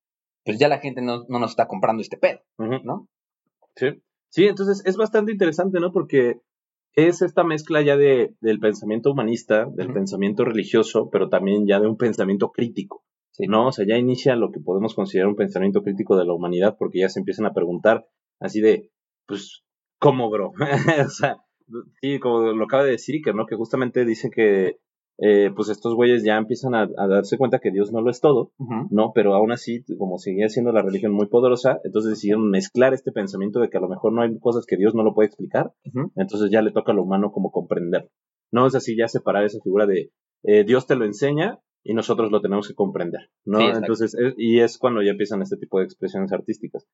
pues 0.44 0.58
ya 0.58 0.68
la 0.68 0.78
gente 0.78 1.02
no, 1.02 1.24
no 1.28 1.38
nos 1.40 1.50
está 1.50 1.66
comprando 1.66 2.00
este 2.00 2.16
pedo. 2.16 2.40
¿no? 2.58 3.08
Sí. 3.76 3.86
Sí, 4.30 4.44
entonces 4.46 4.82
es 4.86 4.96
bastante 4.96 5.32
interesante, 5.32 5.80
¿no? 5.80 5.90
Porque 5.92 6.36
es 6.96 7.22
esta 7.22 7.44
mezcla 7.44 7.82
ya 7.82 7.96
de, 7.96 8.34
del 8.40 8.60
pensamiento 8.60 9.10
humanista, 9.12 9.66
del 9.74 9.92
pensamiento 9.92 10.44
religioso, 10.44 11.10
pero 11.10 11.28
también 11.28 11.66
ya 11.66 11.80
de 11.80 11.88
un 11.88 11.96
pensamiento 11.96 12.50
crítico, 12.50 13.04
Sí. 13.32 13.46
¿no? 13.48 13.66
O 13.66 13.72
sea, 13.72 13.84
ya 13.84 13.98
inicia 13.98 14.36
lo 14.36 14.52
que 14.52 14.60
podemos 14.60 14.94
considerar 14.94 15.28
un 15.28 15.34
pensamiento 15.34 15.82
crítico 15.82 16.16
de 16.16 16.24
la 16.24 16.34
humanidad, 16.34 16.76
porque 16.78 17.00
ya 17.00 17.08
se 17.08 17.18
empiezan 17.18 17.46
a 17.46 17.52
preguntar 17.52 18.06
así 18.38 18.60
de, 18.60 18.92
pues, 19.26 19.64
¿cómo, 19.98 20.30
bro? 20.30 20.52
o 21.06 21.08
sea, 21.08 21.38
sí, 22.00 22.20
como 22.20 22.52
lo 22.52 22.64
acaba 22.64 22.84
de 22.84 22.92
decir 22.92 23.16
Iker, 23.16 23.34
¿no? 23.34 23.46
Que 23.46 23.56
justamente 23.56 24.04
dice 24.04 24.30
que, 24.30 24.78
eh, 25.18 25.50
pues, 25.54 25.68
estos 25.68 25.94
güeyes 25.94 26.24
ya 26.24 26.36
empiezan 26.36 26.74
a, 26.74 26.82
a 26.96 27.06
darse 27.08 27.38
cuenta 27.38 27.58
que 27.60 27.70
Dios 27.70 27.92
no 27.92 28.00
lo 28.00 28.10
es 28.10 28.20
todo. 28.20 28.52
¿no? 28.90 29.12
Pero 29.14 29.34
aún 29.34 29.52
así, 29.52 29.84
como 29.98 30.18
seguía 30.18 30.48
siendo 30.48 30.72
la 30.72 30.82
religión 30.82 31.12
muy 31.12 31.26
poderosa, 31.26 31.80
entonces 31.84 32.10
decidieron 32.12 32.50
mezclar 32.50 32.94
este 32.94 33.12
pensamiento 33.12 33.60
de 33.60 33.68
que 33.70 33.78
a 33.78 33.80
lo 33.80 33.88
mejor 33.88 34.12
no 34.12 34.22
hay 34.22 34.38
cosas 34.40 34.66
que 34.66 34.76
Dios 34.76 34.94
no 34.94 35.02
lo 35.02 35.14
puede 35.14 35.28
explicar, 35.28 35.72
entonces 36.16 36.50
ya 36.50 36.62
le 36.62 36.72
toca 36.72 36.92
a 36.92 36.94
lo 36.94 37.02
humano 37.04 37.30
como 37.32 37.50
comprender. 37.50 38.10
No 38.52 38.66
es 38.66 38.74
así 38.74 38.96
ya 38.96 39.08
separar 39.08 39.44
esa 39.44 39.60
figura 39.62 39.86
de 39.86 40.10
eh, 40.44 40.64
Dios 40.64 40.86
te 40.86 40.94
lo 40.96 41.04
enseña 41.04 41.58
y 41.82 41.94
nosotros 41.94 42.30
lo 42.30 42.40
tenemos 42.40 42.66
que 42.68 42.74
comprender, 42.74 43.30
¿no? 43.44 43.58
Sí, 43.58 43.64
entonces, 43.78 44.14
es- 44.14 44.34
y 44.36 44.60
es 44.60 44.78
cuando 44.78 45.02
ya 45.02 45.10
empiezan 45.12 45.42
este 45.42 45.56
tipo 45.56 45.78
de 45.78 45.84
expresiones 45.84 46.32
artísticas. 46.32 46.86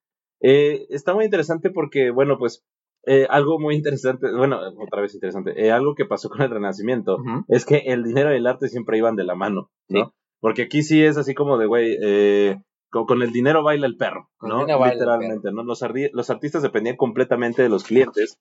Eh, 0.42 0.86
está 0.90 1.14
muy 1.14 1.24
interesante 1.24 1.70
porque, 1.70 2.10
bueno, 2.10 2.38
pues, 2.38 2.64
eh, 3.06 3.26
algo 3.30 3.58
muy 3.58 3.74
interesante, 3.76 4.30
bueno, 4.30 4.60
otra 4.78 5.00
vez 5.00 5.14
interesante, 5.14 5.52
eh, 5.56 5.72
algo 5.72 5.94
que 5.94 6.04
pasó 6.04 6.28
con 6.28 6.42
el 6.42 6.50
Renacimiento 6.50 7.18
es 7.48 7.64
que 7.64 7.78
el 7.86 8.04
dinero 8.04 8.32
y 8.32 8.36
el 8.36 8.46
arte 8.46 8.68
siempre 8.68 8.98
iban 8.98 9.16
de 9.16 9.24
la 9.24 9.34
mano, 9.34 9.70
¿no? 9.88 10.04
Sí. 10.06 10.10
Porque 10.40 10.62
aquí 10.62 10.82
sí 10.82 11.02
es 11.02 11.16
así 11.16 11.34
como 11.34 11.58
de, 11.58 11.66
güey, 11.66 11.96
eh, 12.02 12.62
con, 12.90 13.04
con 13.06 13.22
el 13.22 13.30
dinero 13.30 13.62
baila 13.62 13.86
el 13.86 13.96
perro, 13.96 14.30
¿no? 14.40 14.66
Literalmente, 14.66 15.52
¿no? 15.52 15.62
Los, 15.62 15.84
los 16.12 16.30
artistas 16.30 16.62
dependían 16.62 16.96
completamente 16.96 17.62
de 17.62 17.68
los 17.68 17.84
clientes, 17.84 18.38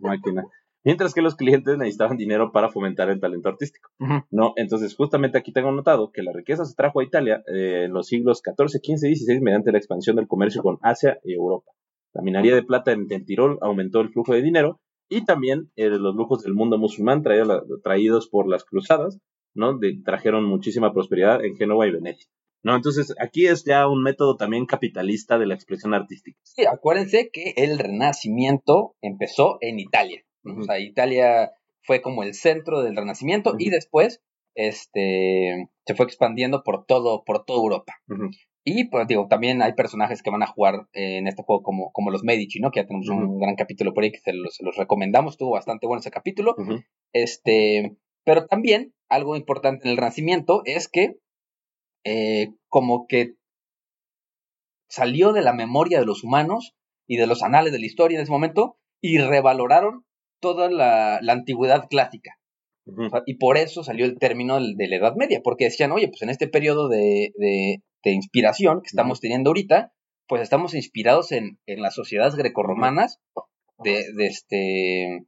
máquina, 0.00 0.44
mientras 0.84 1.14
que 1.14 1.22
los 1.22 1.36
clientes 1.36 1.76
necesitaban 1.78 2.16
dinero 2.16 2.52
para 2.52 2.70
fomentar 2.70 3.08
el 3.10 3.20
talento 3.20 3.48
artístico. 3.48 3.90
¿no? 4.30 4.52
Entonces, 4.56 4.94
justamente 4.94 5.38
aquí 5.38 5.52
tengo 5.52 5.70
notado 5.72 6.10
que 6.12 6.22
la 6.22 6.32
riqueza 6.32 6.64
se 6.64 6.74
trajo 6.74 7.00
a 7.00 7.04
Italia 7.04 7.42
eh, 7.52 7.84
en 7.84 7.92
los 7.92 8.06
siglos 8.06 8.42
XIV, 8.44 8.68
XV 8.68 9.08
y 9.08 9.16
XVI 9.16 9.40
mediante 9.40 9.72
la 9.72 9.78
expansión 9.78 10.16
del 10.16 10.28
comercio 10.28 10.62
con 10.62 10.78
Asia 10.82 11.18
y 11.24 11.34
Europa. 11.34 11.70
La 12.14 12.22
minería 12.22 12.54
de 12.54 12.62
plata 12.62 12.92
en, 12.92 13.06
en 13.10 13.24
Tirol 13.24 13.58
aumentó 13.62 14.00
el 14.00 14.10
flujo 14.10 14.34
de 14.34 14.42
dinero 14.42 14.80
y 15.08 15.24
también 15.24 15.70
eh, 15.76 15.88
los 15.88 16.14
lujos 16.14 16.42
del 16.42 16.54
mundo 16.54 16.78
musulmán 16.78 17.22
traído 17.22 17.64
traídos 17.82 18.28
por 18.28 18.48
las 18.48 18.64
cruzadas, 18.64 19.18
¿no? 19.54 19.78
De- 19.78 20.00
trajeron 20.04 20.44
muchísima 20.44 20.92
prosperidad 20.92 21.44
en 21.44 21.56
Génova 21.56 21.86
y 21.86 21.90
Venecia. 21.92 22.26
¿no? 22.64 22.76
Entonces, 22.76 23.12
aquí 23.20 23.46
es 23.46 23.64
ya 23.64 23.88
un 23.88 24.02
método 24.04 24.36
también 24.36 24.66
capitalista 24.66 25.36
de 25.36 25.46
la 25.46 25.54
expresión 25.54 25.94
artística. 25.94 26.38
Sí, 26.44 26.64
acuérdense 26.64 27.28
que 27.32 27.54
el 27.56 27.76
Renacimiento 27.78 28.94
empezó 29.02 29.58
en 29.60 29.80
Italia. 29.80 30.22
O 30.44 30.62
sea, 30.62 30.78
Italia 30.78 31.50
fue 31.82 32.00
como 32.02 32.22
el 32.22 32.34
centro 32.34 32.82
del 32.82 32.94
Renacimiento 32.96 33.54
y 33.58 33.70
después 33.70 34.22
este, 34.54 35.68
se 35.86 35.94
fue 35.94 36.06
expandiendo 36.06 36.62
por 36.62 36.84
todo, 36.86 37.24
por 37.24 37.44
toda 37.44 37.60
Europa. 37.62 37.94
Y 38.64 38.84
pues 38.88 39.08
digo, 39.08 39.26
también 39.28 39.60
hay 39.60 39.72
personajes 39.72 40.22
que 40.22 40.30
van 40.30 40.42
a 40.42 40.46
jugar 40.46 40.86
eh, 40.92 41.16
en 41.18 41.26
este 41.26 41.42
juego 41.42 41.62
como, 41.62 41.90
como 41.90 42.10
los 42.10 42.22
Medici, 42.22 42.60
¿no? 42.60 42.70
Que 42.70 42.80
ya 42.80 42.86
tenemos 42.86 43.08
un 43.08 43.38
gran 43.40 43.56
capítulo 43.56 43.92
por 43.92 44.04
ahí 44.04 44.12
que 44.12 44.20
se 44.20 44.32
los, 44.32 44.54
se 44.54 44.64
los 44.64 44.76
recomendamos, 44.76 45.34
estuvo 45.34 45.50
bastante 45.50 45.86
bueno 45.86 46.00
ese 46.00 46.10
capítulo. 46.12 46.54
Este, 47.12 47.96
pero 48.24 48.46
también 48.46 48.94
algo 49.08 49.36
importante 49.36 49.84
en 49.84 49.90
el 49.92 49.96
Renacimiento 49.96 50.62
es 50.64 50.88
que 50.88 51.16
eh, 52.04 52.52
como 52.68 53.06
que 53.08 53.34
salió 54.88 55.32
de 55.32 55.42
la 55.42 55.52
memoria 55.52 55.98
de 55.98 56.06
los 56.06 56.22
humanos 56.22 56.74
y 57.08 57.16
de 57.16 57.26
los 57.26 57.42
anales 57.42 57.72
de 57.72 57.78
la 57.80 57.86
historia 57.86 58.16
en 58.16 58.22
ese 58.22 58.32
momento 58.32 58.76
y 59.00 59.18
revaloraron 59.18 60.04
toda 60.40 60.70
la, 60.70 61.18
la 61.20 61.32
antigüedad 61.32 61.88
clásica. 61.88 62.38
Ujú. 62.86 63.06
O 63.06 63.10
sea, 63.10 63.22
y 63.26 63.34
por 63.38 63.56
eso 63.56 63.82
salió 63.84 64.04
el 64.04 64.18
término 64.18 64.58
de 64.60 64.88
la 64.88 64.96
Edad 64.96 65.14
Media, 65.16 65.40
porque 65.42 65.64
decían, 65.64 65.92
oye, 65.92 66.08
pues 66.08 66.22
en 66.22 66.30
este 66.30 66.48
periodo 66.48 66.88
de, 66.88 67.32
de- 67.36 67.82
de 68.04 68.12
inspiración 68.12 68.80
que 68.82 68.88
estamos 68.88 69.20
teniendo 69.20 69.50
ahorita, 69.50 69.92
pues 70.26 70.42
estamos 70.42 70.74
inspirados 70.74 71.32
en, 71.32 71.58
en 71.66 71.82
las 71.82 71.94
sociedades 71.94 72.34
grecorromanas 72.36 73.20
de, 73.78 74.04
de 74.14 74.26
este, 74.26 75.26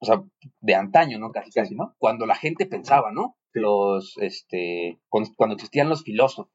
o 0.00 0.06
sea, 0.06 0.22
de 0.60 0.74
antaño, 0.74 1.18
¿no? 1.18 1.30
Casi, 1.32 1.50
casi, 1.50 1.74
¿no? 1.74 1.94
Cuando 1.98 2.26
la 2.26 2.34
gente 2.34 2.66
pensaba, 2.66 3.10
¿no? 3.12 3.36
Los, 3.52 4.14
este, 4.20 5.00
cuando, 5.08 5.54
existían 5.54 5.88
los 5.88 6.04
filósofos. 6.04 6.52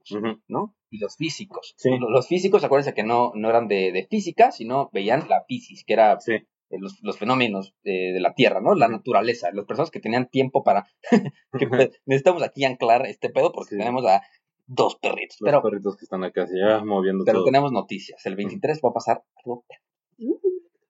¿no? 0.47 0.75
Y 0.89 0.99
los 0.99 1.17
físicos. 1.17 1.73
Sí. 1.77 1.89
Los, 1.97 2.09
los 2.09 2.27
físicos, 2.27 2.63
acuérdense 2.63 2.93
que 2.93 3.03
no, 3.03 3.31
no 3.35 3.49
eran 3.49 3.67
de, 3.67 3.91
de 3.91 4.07
física, 4.07 4.51
sino 4.51 4.89
veían 4.93 5.27
la 5.27 5.43
fisis, 5.47 5.83
que 5.83 5.93
era 5.93 6.19
Sí. 6.19 6.33
eh, 6.33 6.77
los, 6.79 6.99
los, 7.01 7.17
fenómenos 7.17 7.75
de 7.83 8.19
la 8.19 8.33
Tierra, 8.35 8.61
¿no? 8.61 8.75
La 8.75 8.87
naturaleza, 8.87 9.49
las 9.51 9.65
personas 9.65 9.91
que 9.91 9.99
tenían 9.99 10.29
tiempo 10.29 10.63
para... 10.63 10.87
que 11.59 11.67
pues, 11.67 11.89
necesitamos 12.05 12.43
aquí 12.43 12.63
anclar 12.63 13.05
este 13.07 13.29
pedo 13.29 13.51
porque 13.51 13.75
tenemos 13.75 14.05
a 14.05 14.21
dos 14.73 14.95
perritos. 14.95 15.37
Los 15.39 15.61
perritos 15.61 15.97
que 15.97 16.05
están 16.05 16.23
acá, 16.23 16.47
ya 16.53 16.83
moviendo 16.83 17.25
Pero 17.25 17.43
tenemos 17.43 17.71
noticias. 17.71 18.25
El 18.25 18.35
23 18.35 18.81
va 18.83 18.89
a 18.89 18.93
pasar 18.93 19.23
algo, 19.43 19.65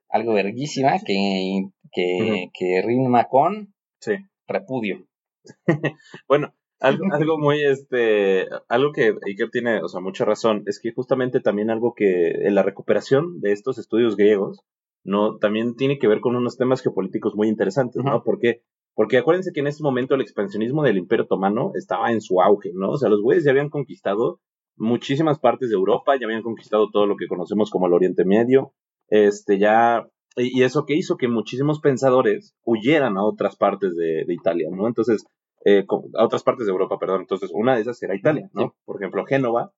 algo 0.10 0.34
verguísima 0.34 1.00
que, 1.06 1.65
que, 1.91 2.50
que 2.54 2.82
rima 2.82 3.26
con 3.26 3.74
sí. 4.00 4.13
repudio. 4.48 5.08
bueno, 6.28 6.54
algo, 6.80 7.06
algo 7.12 7.38
muy, 7.38 7.63
este, 7.63 8.48
algo 8.67 8.91
que 8.91 9.15
Iker 9.26 9.50
tiene, 9.52 9.82
o 9.82 9.88
sea, 9.88 10.02
mucha 10.02 10.26
razón, 10.26 10.63
es 10.65 10.80
que 10.80 10.91
justamente 10.91 11.39
también 11.39 11.69
algo 11.69 11.93
que 11.96 12.32
en 12.46 12.56
la 12.56 12.63
recuperación 12.63 13.39
de 13.39 13.54
estos 13.54 13.78
estudios 13.78 14.17
griegos, 14.17 14.60
no, 15.06 15.38
también 15.38 15.76
tiene 15.76 15.98
que 15.98 16.08
ver 16.08 16.19
con 16.19 16.36
unos 16.36 16.58
temas 16.58 16.82
geopolíticos 16.82 17.36
muy 17.36 17.48
interesantes, 17.48 18.04
¿no? 18.04 18.24
Porque, 18.24 18.63
porque 18.95 19.17
acuérdense 19.17 19.51
que 19.53 19.62
en 19.62 19.67
ese 19.67 19.84
momento 19.84 20.15
el 20.15 20.21
expansionismo 20.21 20.84
del 20.84 20.97
Imperio 20.97 21.25
Otomano 21.25 21.71
estaba 21.75 22.12
en 22.12 22.21
su 22.21 22.41
auge, 22.41 22.71
¿no? 22.73 22.91
O 22.91 22.97
sea, 22.97 23.10
los 23.10 23.21
güeyes 23.21 23.43
ya 23.43 23.51
habían 23.51 23.69
conquistado 23.69 24.39
muchísimas 24.75 25.39
partes 25.39 25.69
de 25.69 25.75
Europa, 25.75 26.15
ya 26.19 26.25
habían 26.25 26.41
conquistado 26.41 26.89
todo 26.91 27.06
lo 27.06 27.15
que 27.15 27.27
conocemos 27.27 27.69
como 27.69 27.88
el 27.88 27.93
Oriente 27.93 28.25
Medio, 28.25 28.73
este, 29.10 29.60
ya, 29.60 30.08
y 30.36 30.63
eso 30.63 30.86
que 30.86 30.95
hizo 30.95 31.17
que 31.17 31.27
muchísimos 31.27 31.79
pensadores 31.79 32.53
huyeran 32.63 33.17
a 33.17 33.23
otras 33.23 33.56
partes 33.56 33.95
de, 33.95 34.25
de 34.25 34.34
Italia, 34.34 34.69
¿no? 34.71 34.88
Entonces, 34.88 35.25
eh, 35.65 35.86
a 36.17 36.25
otras 36.25 36.43
partes 36.43 36.65
de 36.65 36.71
Europa, 36.71 36.97
perdón. 36.99 37.21
Entonces, 37.21 37.51
una 37.53 37.75
de 37.75 37.82
esas 37.82 38.01
era 38.03 38.15
Italia, 38.15 38.49
¿no? 38.53 38.75
Por 38.86 38.97
ejemplo, 38.97 39.25
Génova 39.25 39.71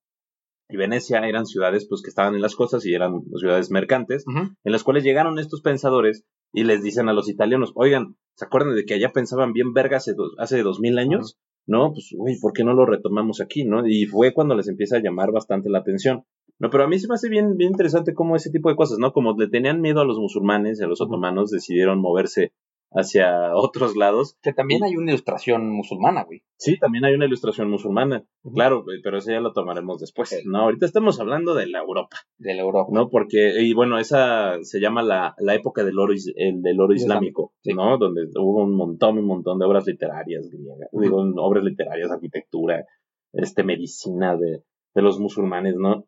y 0.67 0.77
Venecia 0.77 1.19
eran 1.19 1.45
ciudades 1.45 1.85
pues 1.87 2.01
que 2.01 2.09
estaban 2.09 2.33
en 2.33 2.41
las 2.41 2.55
costas 2.55 2.85
y 2.85 2.93
eran 2.95 3.21
ciudades 3.37 3.69
mercantes, 3.69 4.25
en 4.27 4.71
las 4.71 4.83
cuales 4.83 5.03
llegaron 5.03 5.37
estos 5.37 5.61
pensadores 5.61 6.23
y 6.55 6.63
les 6.63 6.81
dicen 6.81 7.09
a 7.09 7.13
los 7.13 7.29
italianos, 7.29 7.73
oigan, 7.75 8.15
¿se 8.35 8.45
acuerdan 8.45 8.75
de 8.75 8.85
que 8.85 8.93
allá 8.93 9.11
pensaban 9.13 9.51
bien 9.51 9.73
verga 9.73 9.97
hace, 9.97 10.13
hace 10.37 10.63
dos 10.63 10.79
mil 10.79 10.97
años? 10.97 11.37
No, 11.67 11.91
pues, 11.91 12.15
uy, 12.17 12.39
¿por 12.39 12.53
qué 12.53 12.63
no 12.63 12.73
lo 12.73 12.85
retomamos 12.85 13.41
aquí, 13.41 13.65
no? 13.65 13.85
Y 13.85 14.05
fue 14.05 14.33
cuando 14.33 14.55
les 14.55 14.69
empieza 14.69 14.97
a 14.97 15.01
llamar 15.01 15.31
bastante 15.33 15.69
la 15.69 15.79
atención. 15.79 16.23
No, 16.57 16.69
pero 16.69 16.85
a 16.85 16.87
mí 16.87 16.97
se 16.97 17.09
me 17.09 17.15
hace 17.15 17.27
bien, 17.27 17.57
bien 17.57 17.71
interesante 17.71 18.13
cómo 18.13 18.37
ese 18.37 18.51
tipo 18.51 18.69
de 18.69 18.77
cosas, 18.77 18.99
¿no? 18.99 19.11
Como 19.11 19.35
le 19.37 19.49
tenían 19.49 19.81
miedo 19.81 19.99
a 19.99 20.05
los 20.05 20.17
musulmanes 20.17 20.79
y 20.79 20.83
a 20.85 20.87
los 20.87 21.01
otomanos, 21.01 21.51
decidieron 21.51 21.99
moverse 21.99 22.53
hacia 22.91 23.55
otros 23.55 23.95
lados. 23.95 24.37
Que 24.41 24.53
también 24.53 24.83
hay 24.83 24.95
una 24.95 25.11
ilustración 25.11 25.69
musulmana, 25.69 26.23
güey. 26.23 26.43
Sí, 26.57 26.77
también 26.79 27.05
hay 27.05 27.13
una 27.13 27.25
ilustración 27.25 27.69
musulmana. 27.69 28.25
Claro, 28.53 28.85
pero 29.03 29.17
eso 29.17 29.31
ya 29.31 29.39
lo 29.39 29.53
tomaremos 29.53 29.99
después. 29.99 30.41
No, 30.45 30.59
ahorita 30.59 30.85
estamos 30.85 31.19
hablando 31.19 31.53
de 31.53 31.67
la 31.67 31.79
Europa. 31.79 32.17
De 32.37 32.53
la 32.53 32.61
Europa. 32.61 32.89
No, 32.93 33.09
porque, 33.09 33.61
y 33.61 33.73
bueno, 33.73 33.99
esa 33.99 34.63
se 34.63 34.79
llama 34.79 35.03
la, 35.03 35.35
la 35.39 35.55
época 35.55 35.83
del 35.83 35.99
oro, 35.99 36.13
el 36.13 36.61
del 36.61 36.79
oro 36.79 36.93
islámico, 36.93 37.53
¿no? 37.65 37.97
Donde 37.97 38.29
hubo 38.35 38.63
un 38.63 38.75
montón, 38.75 39.17
un 39.17 39.27
montón 39.27 39.59
de 39.59 39.65
obras 39.65 39.85
literarias 39.85 40.49
griegas, 40.49 40.89
digo, 40.93 41.17
obras 41.37 41.63
literarias, 41.63 42.11
arquitectura, 42.11 42.85
este, 43.33 43.63
medicina 43.63 44.37
de, 44.37 44.63
de 44.93 45.01
los 45.01 45.19
musulmanes, 45.19 45.75
¿no? 45.75 46.07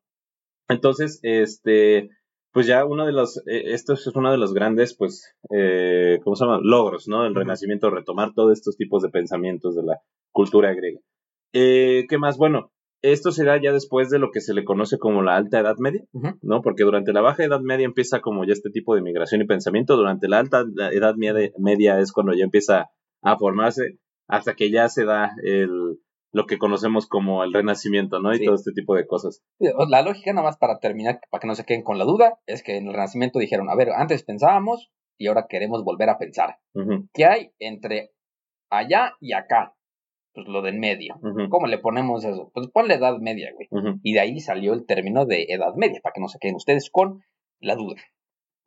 Entonces, 0.70 1.20
este, 1.24 2.10
pues 2.52 2.66
ya 2.66 2.86
uno 2.86 3.06
de 3.06 3.12
los, 3.12 3.38
eh, 3.48 3.74
esto 3.74 3.94
es 3.94 4.08
uno 4.08 4.32
de 4.32 4.38
los 4.38 4.54
grandes, 4.54 4.96
pues, 4.96 5.36
eh, 5.56 6.20
¿cómo 6.24 6.36
se 6.36 6.46
llama? 6.46 6.60
Logros, 6.62 7.08
¿no? 7.08 7.26
El 7.26 7.36
Renacimiento, 7.36 7.90
retomar 7.90 8.34
todos 8.34 8.54
estos 8.54 8.78
tipos 8.78 9.04
de 9.04 9.10
pensamientos 9.10 9.76
de 9.76 9.84
la 9.84 10.00
cultura 10.32 10.74
griega. 10.74 11.00
Eh, 11.54 12.06
¿Qué 12.10 12.18
más? 12.18 12.38
Bueno, 12.38 12.72
esto 13.02 13.32
será 13.32 13.62
ya 13.62 13.72
después 13.72 14.10
de 14.10 14.20
lo 14.20 14.32
que 14.32 14.42
se 14.42 14.54
le 14.54 14.64
conoce 14.64 14.98
como 14.98 15.22
la 15.22 15.36
Alta 15.36 15.60
Edad 15.60 15.78
Media, 15.78 16.04
¿no? 16.42 16.62
Porque 16.62 16.84
durante 16.84 17.14
la 17.14 17.22
Baja 17.22 17.44
Edad 17.44 17.62
Media 17.62 17.86
empieza 17.86 18.22
como 18.22 18.44
ya 18.44 18.54
este 18.54 18.72
tipo 18.72 18.96
de 18.96 19.02
migración 19.02 19.42
y 19.42 19.46
pensamiento, 19.46 19.96
durante 19.96 20.28
la 20.28 20.40
Alta 20.40 20.66
Edad 20.92 21.16
Media 21.16 22.00
es 22.00 22.12
cuando 22.12 22.34
ya 22.34 22.44
empieza 22.44 22.90
a 23.22 23.38
formarse, 23.38 24.00
hasta 24.28 24.56
que 24.56 24.72
ya 24.72 24.90
se 24.90 25.06
da 25.06 25.32
el, 25.44 26.00
lo 26.32 26.46
que 26.46 26.58
conocemos 26.58 27.08
como 27.08 27.44
el 27.44 27.54
renacimiento, 27.54 28.20
¿no? 28.20 28.34
Y 28.34 28.44
todo 28.44 28.56
este 28.56 28.72
tipo 28.74 28.96
de 28.96 29.08
cosas. 29.08 29.44
La 29.60 30.02
lógica, 30.02 30.34
nada 30.34 30.48
más 30.48 30.58
para 30.58 30.80
terminar, 30.80 31.22
para 31.30 31.42
que 31.42 31.48
no 31.48 31.56
se 31.56 31.66
queden 31.66 31.84
con 31.84 31.98
la 31.98 32.06
duda, 32.06 32.40
es 32.46 32.64
que 32.64 32.78
en 32.78 32.88
el 32.88 32.94
renacimiento 32.94 33.40
dijeron, 33.40 33.70
a 33.70 33.76
ver, 33.76 33.90
antes 33.92 34.24
pensábamos 34.24 34.92
y 35.18 35.28
ahora 35.28 35.48
queremos 35.50 35.84
volver 35.84 36.10
a 36.10 36.18
pensar. 36.18 36.58
¿Qué 37.14 37.26
hay 37.26 37.52
entre 37.60 38.12
allá 38.70 39.14
y 39.20 39.34
acá? 39.34 39.76
Pues 40.34 40.48
lo 40.48 40.62
del 40.62 40.78
medio. 40.78 41.16
¿Cómo 41.50 41.68
le 41.68 41.80
ponemos 41.80 42.24
eso? 42.24 42.52
Pues 42.54 42.68
ponle 42.68 42.96
edad 42.96 43.18
media, 43.18 43.52
güey. 43.54 44.00
Y 44.04 44.14
de 44.14 44.20
ahí 44.20 44.40
salió 44.40 44.74
el 44.74 44.86
término 44.86 45.26
de 45.26 45.48
edad 45.50 45.74
media, 45.76 46.00
para 46.04 46.14
que 46.14 46.22
no 46.22 46.28
se 46.28 46.40
queden 46.40 46.56
ustedes 46.56 46.90
con 46.92 47.24
la 47.60 47.76
duda. 47.76 47.96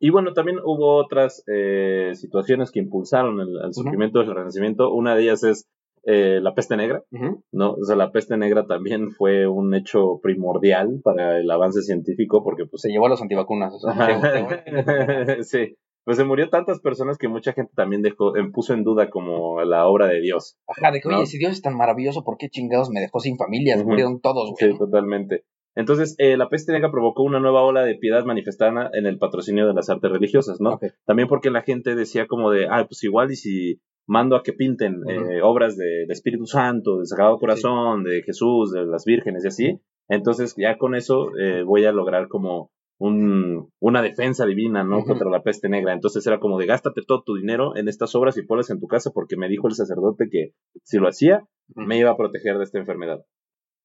Y 0.03 0.09
bueno, 0.09 0.33
también 0.33 0.57
hubo 0.65 0.95
otras 0.95 1.43
eh, 1.45 2.11
situaciones 2.15 2.71
que 2.71 2.79
impulsaron 2.79 3.39
el, 3.39 3.71
surgimiento 3.71 4.17
del 4.17 4.33
Renacimiento. 4.33 4.91
Una 4.91 5.15
de 5.15 5.21
ellas 5.21 5.43
es 5.43 5.69
eh, 6.03 6.39
la 6.41 6.55
peste 6.55 6.75
negra, 6.77 7.03
¿no? 7.51 7.73
O 7.73 7.83
sea, 7.83 7.95
la 7.95 8.11
peste 8.11 8.35
negra 8.37 8.65
también 8.65 9.11
fue 9.11 9.47
un 9.47 9.75
hecho 9.75 10.19
primordial 10.21 10.99
para 11.03 11.39
el 11.39 11.49
avance 11.49 11.81
científico 11.81 12.43
porque 12.43 12.65
pues 12.65 12.81
se 12.81 12.89
llevó 12.89 13.05
a 13.05 13.09
los 13.09 13.21
antivacunas. 13.21 13.73
sí, 15.41 15.77
pues 16.03 16.17
se 16.17 16.23
murió 16.23 16.49
tantas 16.49 16.79
personas 16.79 17.17
que 17.17 17.27
mucha 17.27 17.53
gente 17.53 17.73
también 17.75 18.01
dejó, 18.01 18.35
em, 18.35 18.51
puso 18.51 18.73
en 18.73 18.83
duda 18.83 19.09
como 19.09 19.61
la 19.63 19.85
obra 19.87 20.07
de 20.07 20.21
Dios. 20.21 20.57
Ajá, 20.67 20.91
de 20.91 21.01
que, 21.01 21.07
oye, 21.07 21.27
si 21.27 21.37
Dios 21.37 21.51
es 21.51 21.61
tan 21.61 21.77
maravilloso, 21.77 22.23
¿por 22.23 22.37
qué 22.37 22.49
chingados 22.49 22.89
me 22.89 23.01
dejó 23.01 23.19
sin 23.19 23.37
familia? 23.37 23.77
Murieron 23.83 24.21
todos, 24.21 24.51
güey. 24.51 24.71
Sí, 24.71 24.77
totalmente. 24.77 25.43
Entonces, 25.75 26.15
eh, 26.17 26.35
la 26.35 26.49
peste 26.49 26.73
negra 26.73 26.91
provocó 26.91 27.23
una 27.23 27.39
nueva 27.39 27.61
ola 27.63 27.83
de 27.83 27.95
piedad 27.95 28.25
manifestada 28.25 28.89
en 28.93 29.05
el 29.05 29.17
patrocinio 29.19 29.67
de 29.67 29.73
las 29.73 29.89
artes 29.89 30.11
religiosas, 30.11 30.59
¿no? 30.59 30.79
También 31.05 31.29
porque 31.29 31.49
la 31.49 31.61
gente 31.61 31.95
decía 31.95 32.27
como 32.27 32.51
de, 32.51 32.67
ah, 32.69 32.85
pues 32.87 33.03
igual 33.03 33.31
y 33.31 33.35
si 33.35 33.79
mando 34.07 34.35
a 34.35 34.43
que 34.43 34.53
pinten 34.53 35.01
eh, 35.07 35.41
obras 35.41 35.77
de, 35.77 36.03
Espíritu 36.09 36.45
Santo, 36.45 36.97
del 36.97 37.07
Sagrado 37.07 37.37
Corazón, 37.37 38.03
de 38.03 38.23
Jesús, 38.23 38.71
de 38.71 38.85
las 38.85 39.05
vírgenes 39.05 39.45
y 39.45 39.47
así. 39.47 39.81
Entonces 40.07 40.55
ya 40.57 40.77
con 40.77 40.95
eso 40.95 41.35
eh, 41.37 41.63
voy 41.63 41.85
a 41.85 41.91
lograr 41.91 42.27
como 42.27 42.71
un, 42.97 43.71
una 43.79 44.01
defensa 44.01 44.45
divina, 44.45 44.83
¿no? 44.83 45.03
Contra 45.03 45.29
la 45.29 45.41
peste 45.41 45.69
negra. 45.69 45.93
Entonces 45.93 46.25
era 46.27 46.39
como 46.39 46.59
de 46.59 46.67
gástate 46.67 47.01
todo 47.05 47.23
tu 47.23 47.35
dinero 47.35 47.75
en 47.75 47.87
estas 47.87 48.13
obras 48.15 48.37
y 48.37 48.43
ponlas 48.43 48.69
en 48.69 48.79
tu 48.79 48.87
casa 48.87 49.11
porque 49.11 49.37
me 49.37 49.47
dijo 49.47 49.67
el 49.67 49.73
sacerdote 49.73 50.29
que 50.29 50.53
si 50.83 50.97
lo 50.97 51.07
hacía, 51.07 51.43
me 51.75 51.97
iba 51.97 52.11
a 52.11 52.17
proteger 52.17 52.57
de 52.57 52.63
esta 52.63 52.77
enfermedad. 52.77 53.23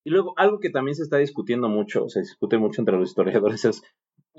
Y 0.05 0.11
luego, 0.11 0.35
algo 0.37 0.61
que 0.61 0.71
también 0.71 0.95
se 0.95 1.03
está 1.03 1.17
discutiendo 1.17 1.69
mucho, 1.69 2.09
se 2.09 2.21
discute 2.21 2.59
mucho 2.59 2.81
entre 2.81 2.97
los 2.97 3.09
historiadores, 3.09 3.65
es 3.65 3.83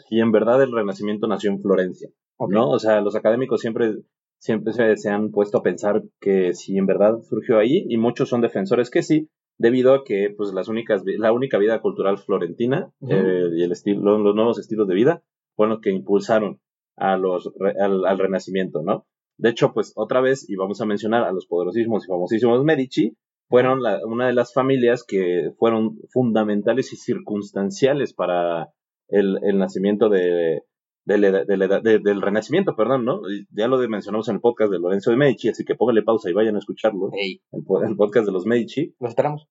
si 0.08 0.20
en 0.20 0.32
verdad 0.32 0.62
el 0.62 0.72
Renacimiento 0.72 1.28
nació 1.28 1.52
en 1.52 1.62
Florencia, 1.62 2.10
¿no? 2.40 2.70
O 2.70 2.80
sea, 2.80 3.02
los 3.02 3.16
académicos 3.16 3.62
siempre 3.62 3.96
siempre 4.40 4.74
se, 4.74 5.10
han 5.10 5.32
puesto 5.32 5.58
a 5.58 5.64
pensar 5.64 6.04
que 6.20 6.54
si 6.54 6.78
en 6.78 6.86
verdad 6.86 7.20
surgió 7.22 7.60
ahí 7.60 7.86
y 7.90 7.98
muchos 7.98 8.30
son 8.30 8.42
defensores 8.42 8.90
que 8.90 9.04
sí, 9.04 9.30
debido 9.58 9.94
a 9.94 10.04
que 10.04 10.34
pues 10.36 10.54
las 10.54 10.68
únicas 10.68 11.02
la 11.06 11.32
única 11.32 11.58
vida 11.58 11.82
cultural 11.82 12.20
florentina 12.20 12.92
eh, 13.10 13.50
y 13.56 13.64
el 13.64 13.72
estilo 13.72 14.20
los 14.20 14.36
nuevos 14.36 14.60
estilos 14.60 14.88
de 14.88 14.94
vida 14.94 15.24
fueron 15.56 15.76
los 15.76 15.82
que 15.82 15.90
impulsaron 15.90 16.62
a 16.96 17.18
los 17.18 17.52
al, 17.80 18.20
renacimiento, 18.20 18.82
¿no? 18.84 19.06
De 19.38 19.50
hecho, 19.50 19.74
pues 19.74 19.94
otra 19.96 20.22
vez 20.22 20.50
y 20.50 20.56
vamos 20.56 20.82
a 20.82 20.86
mencionar 20.86 21.24
a 21.24 21.32
los 21.32 21.46
poderosísimos 21.48 22.06
y 22.06 22.08
famosísimos 22.08 22.64
Medici 22.64 23.18
fueron 23.50 23.80
una 24.06 24.28
de 24.28 24.34
las 24.34 24.54
familias 24.54 25.04
que 25.04 25.52
fueron 25.58 25.98
fundamentales 26.10 26.92
y 26.94 26.98
circunstanciales 26.98 28.14
para 28.14 28.70
el, 29.08 29.40
el 29.44 29.58
nacimiento 29.58 30.10
de, 30.10 30.64
del, 31.08 32.22
Renacimiento, 32.22 32.76
perdón, 32.76 33.06
¿no? 33.06 33.22
Ya 33.52 33.68
lo 33.68 33.78
mencionamos 33.88 34.28
en 34.28 34.36
el 34.36 34.42
podcast 34.42 34.72
de 34.72 34.80
Lorenzo 34.80 35.12
de 35.12 35.18
Medici, 35.18 35.50
así 35.50 35.64
que 35.64 35.76
póngale 35.76 36.04
pausa 36.04 36.30
y 36.30 36.34
vayan 36.34 36.56
a 36.56 36.60
escucharlo. 36.60 37.12
El, 37.14 37.96
podcast 37.96 38.26
de 38.26 38.34
los 38.34 38.46
Medici. 38.46 38.94
Lo 39.00 39.08
esperamos. 39.08 39.48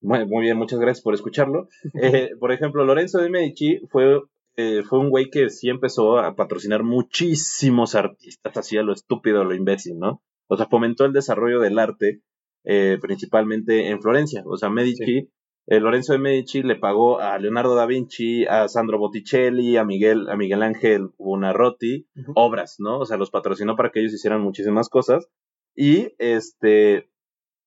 Muy, 0.00 0.26
muy 0.26 0.42
bien, 0.42 0.56
muchas 0.56 0.78
gracias 0.78 1.02
por 1.02 1.14
escucharlo. 1.14 1.68
Eh, 2.02 2.30
por 2.40 2.52
ejemplo, 2.52 2.84
Lorenzo 2.84 3.18
de 3.18 3.28
Medici 3.28 3.80
fue, 3.90 4.22
eh, 4.56 4.82
fue 4.82 4.98
un 4.98 5.10
güey 5.10 5.28
que 5.30 5.50
sí 5.50 5.68
empezó 5.68 6.18
a 6.18 6.34
patrocinar 6.34 6.84
muchísimos 6.84 7.94
artistas, 7.94 8.56
así 8.56 8.78
a 8.78 8.82
lo 8.82 8.92
estúpido, 8.92 9.42
a 9.42 9.44
lo 9.44 9.54
imbécil, 9.54 9.98
¿no? 9.98 10.22
O 10.46 10.56
sea, 10.56 10.66
fomentó 10.66 11.04
el 11.04 11.12
desarrollo 11.12 11.60
del 11.60 11.78
arte, 11.78 12.22
eh, 12.64 12.96
principalmente 13.00 13.88
en 13.90 14.00
Florencia. 14.00 14.42
O 14.46 14.56
sea, 14.56 14.70
Medici 14.70 15.28
eh, 15.70 15.80
Lorenzo 15.80 16.14
de 16.14 16.18
Medici 16.18 16.62
le 16.62 16.76
pagó 16.76 17.20
a 17.20 17.38
Leonardo 17.38 17.74
da 17.74 17.84
Vinci, 17.84 18.46
a 18.46 18.68
Sandro 18.68 18.98
Botticelli, 18.98 19.76
a 19.76 19.84
Miguel, 19.84 20.30
a 20.30 20.36
Miguel 20.36 20.62
Ángel 20.62 21.10
Buonarroti, 21.18 22.08
obras, 22.34 22.76
¿no? 22.78 23.00
O 23.00 23.04
sea, 23.04 23.18
los 23.18 23.30
patrocinó 23.30 23.76
para 23.76 23.90
que 23.90 24.00
ellos 24.00 24.14
hicieran 24.14 24.40
muchísimas 24.40 24.88
cosas. 24.88 25.28
Y 25.74 26.14
este, 26.18 27.10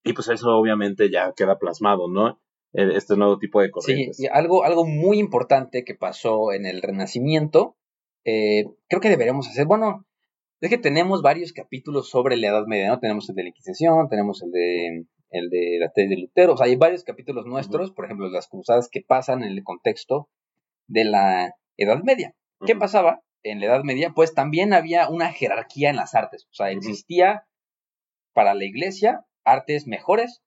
y 0.04 0.14
pues 0.14 0.30
eso 0.30 0.50
obviamente 0.50 1.12
ya 1.12 1.34
queda 1.34 1.60
plasmado, 1.60 2.08
¿no? 2.08 2.42
E, 2.74 2.98
este 2.98 3.16
nuevo 3.18 3.38
tipo 3.38 3.62
de 3.62 3.70
corrientes. 3.70 4.18
Sí, 4.18 4.24
y 4.24 4.28
algo, 4.28 4.64
algo 4.64 4.84
muy 4.84 5.20
importante 5.20 5.84
que 5.84 5.94
pasó 5.94 6.54
en 6.54 6.66
el 6.66 6.82
Renacimiento, 6.82 7.78
eh, 8.26 8.66
creo 8.90 9.00
que 9.00 9.10
deberíamos 9.10 9.48
hacer, 9.48 9.68
bueno, 9.68 10.08
es 10.60 10.72
que 10.72 10.80
tenemos 10.80 11.22
varios 11.22 11.54
capítulos 11.54 12.10
sobre 12.10 12.36
la 12.38 12.48
Edad 12.48 12.66
Media, 12.66 12.90
¿no? 12.90 13.00
Tenemos 13.00 13.30
el 13.30 13.36
de 13.36 13.44
la 13.44 13.50
Inquisición, 13.50 14.10
tenemos 14.10 14.42
el 14.42 14.52
de 14.52 15.06
el 15.32 15.50
de 15.50 15.78
la 15.80 15.92
tesis 15.92 16.10
de 16.12 16.18
Lutero. 16.18 16.54
O 16.54 16.58
sea, 16.58 16.68
hay 16.68 16.76
varios 16.76 17.04
capítulos 17.04 17.46
nuestros, 17.46 17.92
por 17.92 18.06
ejemplo, 18.06 18.30
las 18.30 18.48
cruzadas 18.48 18.90
que 18.90 19.02
pasan 19.02 19.44
en 19.44 19.52
el 19.52 19.64
contexto 19.64 20.30
de 20.88 21.06
la 21.06 21.56
Edad 21.78 22.04
Media. 22.04 22.36
¿Qué 22.66 22.76
pasaba? 22.76 23.24
en 23.44 23.60
la 23.60 23.68
Edad 23.68 23.84
Media, 23.84 24.12
pues 24.16 24.34
también 24.34 24.74
había 24.74 25.10
una 25.10 25.32
jerarquía 25.32 25.90
en 25.90 25.96
las 25.96 26.16
artes. 26.16 26.46
O 26.46 26.54
sea, 26.54 26.72
existía 26.72 27.46
para 28.34 28.54
la 28.54 28.66
iglesia 28.66 29.26
artes 29.44 29.88
mejores 29.88 30.42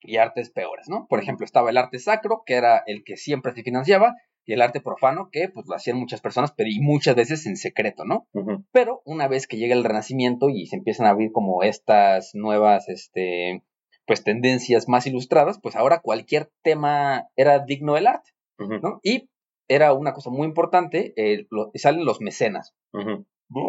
y 0.00 0.18
artes 0.18 0.50
peores, 0.50 0.88
¿no? 0.88 1.06
Por 1.08 1.20
ejemplo, 1.20 1.44
estaba 1.44 1.70
el 1.70 1.76
arte 1.76 1.98
sacro, 1.98 2.42
que 2.46 2.54
era 2.54 2.82
el 2.86 3.02
que 3.04 3.16
siempre 3.16 3.52
se 3.52 3.62
financiaba, 3.62 4.16
y 4.44 4.54
el 4.54 4.62
arte 4.62 4.80
profano, 4.80 5.28
que 5.30 5.48
pues 5.48 5.66
lo 5.66 5.74
hacían 5.74 5.98
muchas 5.98 6.20
personas, 6.22 6.52
pero 6.56 6.70
y 6.70 6.80
muchas 6.80 7.14
veces 7.14 7.44
en 7.46 7.56
secreto, 7.56 8.04
¿no? 8.04 8.28
Pero 8.72 9.02
una 9.04 9.28
vez 9.28 9.46
que 9.46 9.58
llega 9.58 9.74
el 9.74 9.84
Renacimiento 9.84 10.48
y 10.48 10.66
se 10.66 10.76
empiezan 10.76 11.06
a 11.06 11.10
abrir 11.10 11.32
como 11.32 11.62
estas 11.62 12.30
nuevas, 12.34 12.88
este, 12.88 13.62
pues 14.08 14.24
tendencias 14.24 14.88
más 14.88 15.06
ilustradas, 15.06 15.60
pues 15.62 15.76
ahora 15.76 16.00
cualquier 16.00 16.50
tema 16.62 17.28
era 17.36 17.58
digno 17.60 17.94
del 17.94 18.06
arte, 18.06 18.30
¿no? 18.58 19.00
Y 19.02 19.28
era 19.68 19.92
una 19.92 20.14
cosa 20.14 20.30
muy 20.30 20.46
importante, 20.46 21.12
eh, 21.16 21.46
salen 21.74 22.06
los 22.06 22.22
mecenas, 22.22 22.74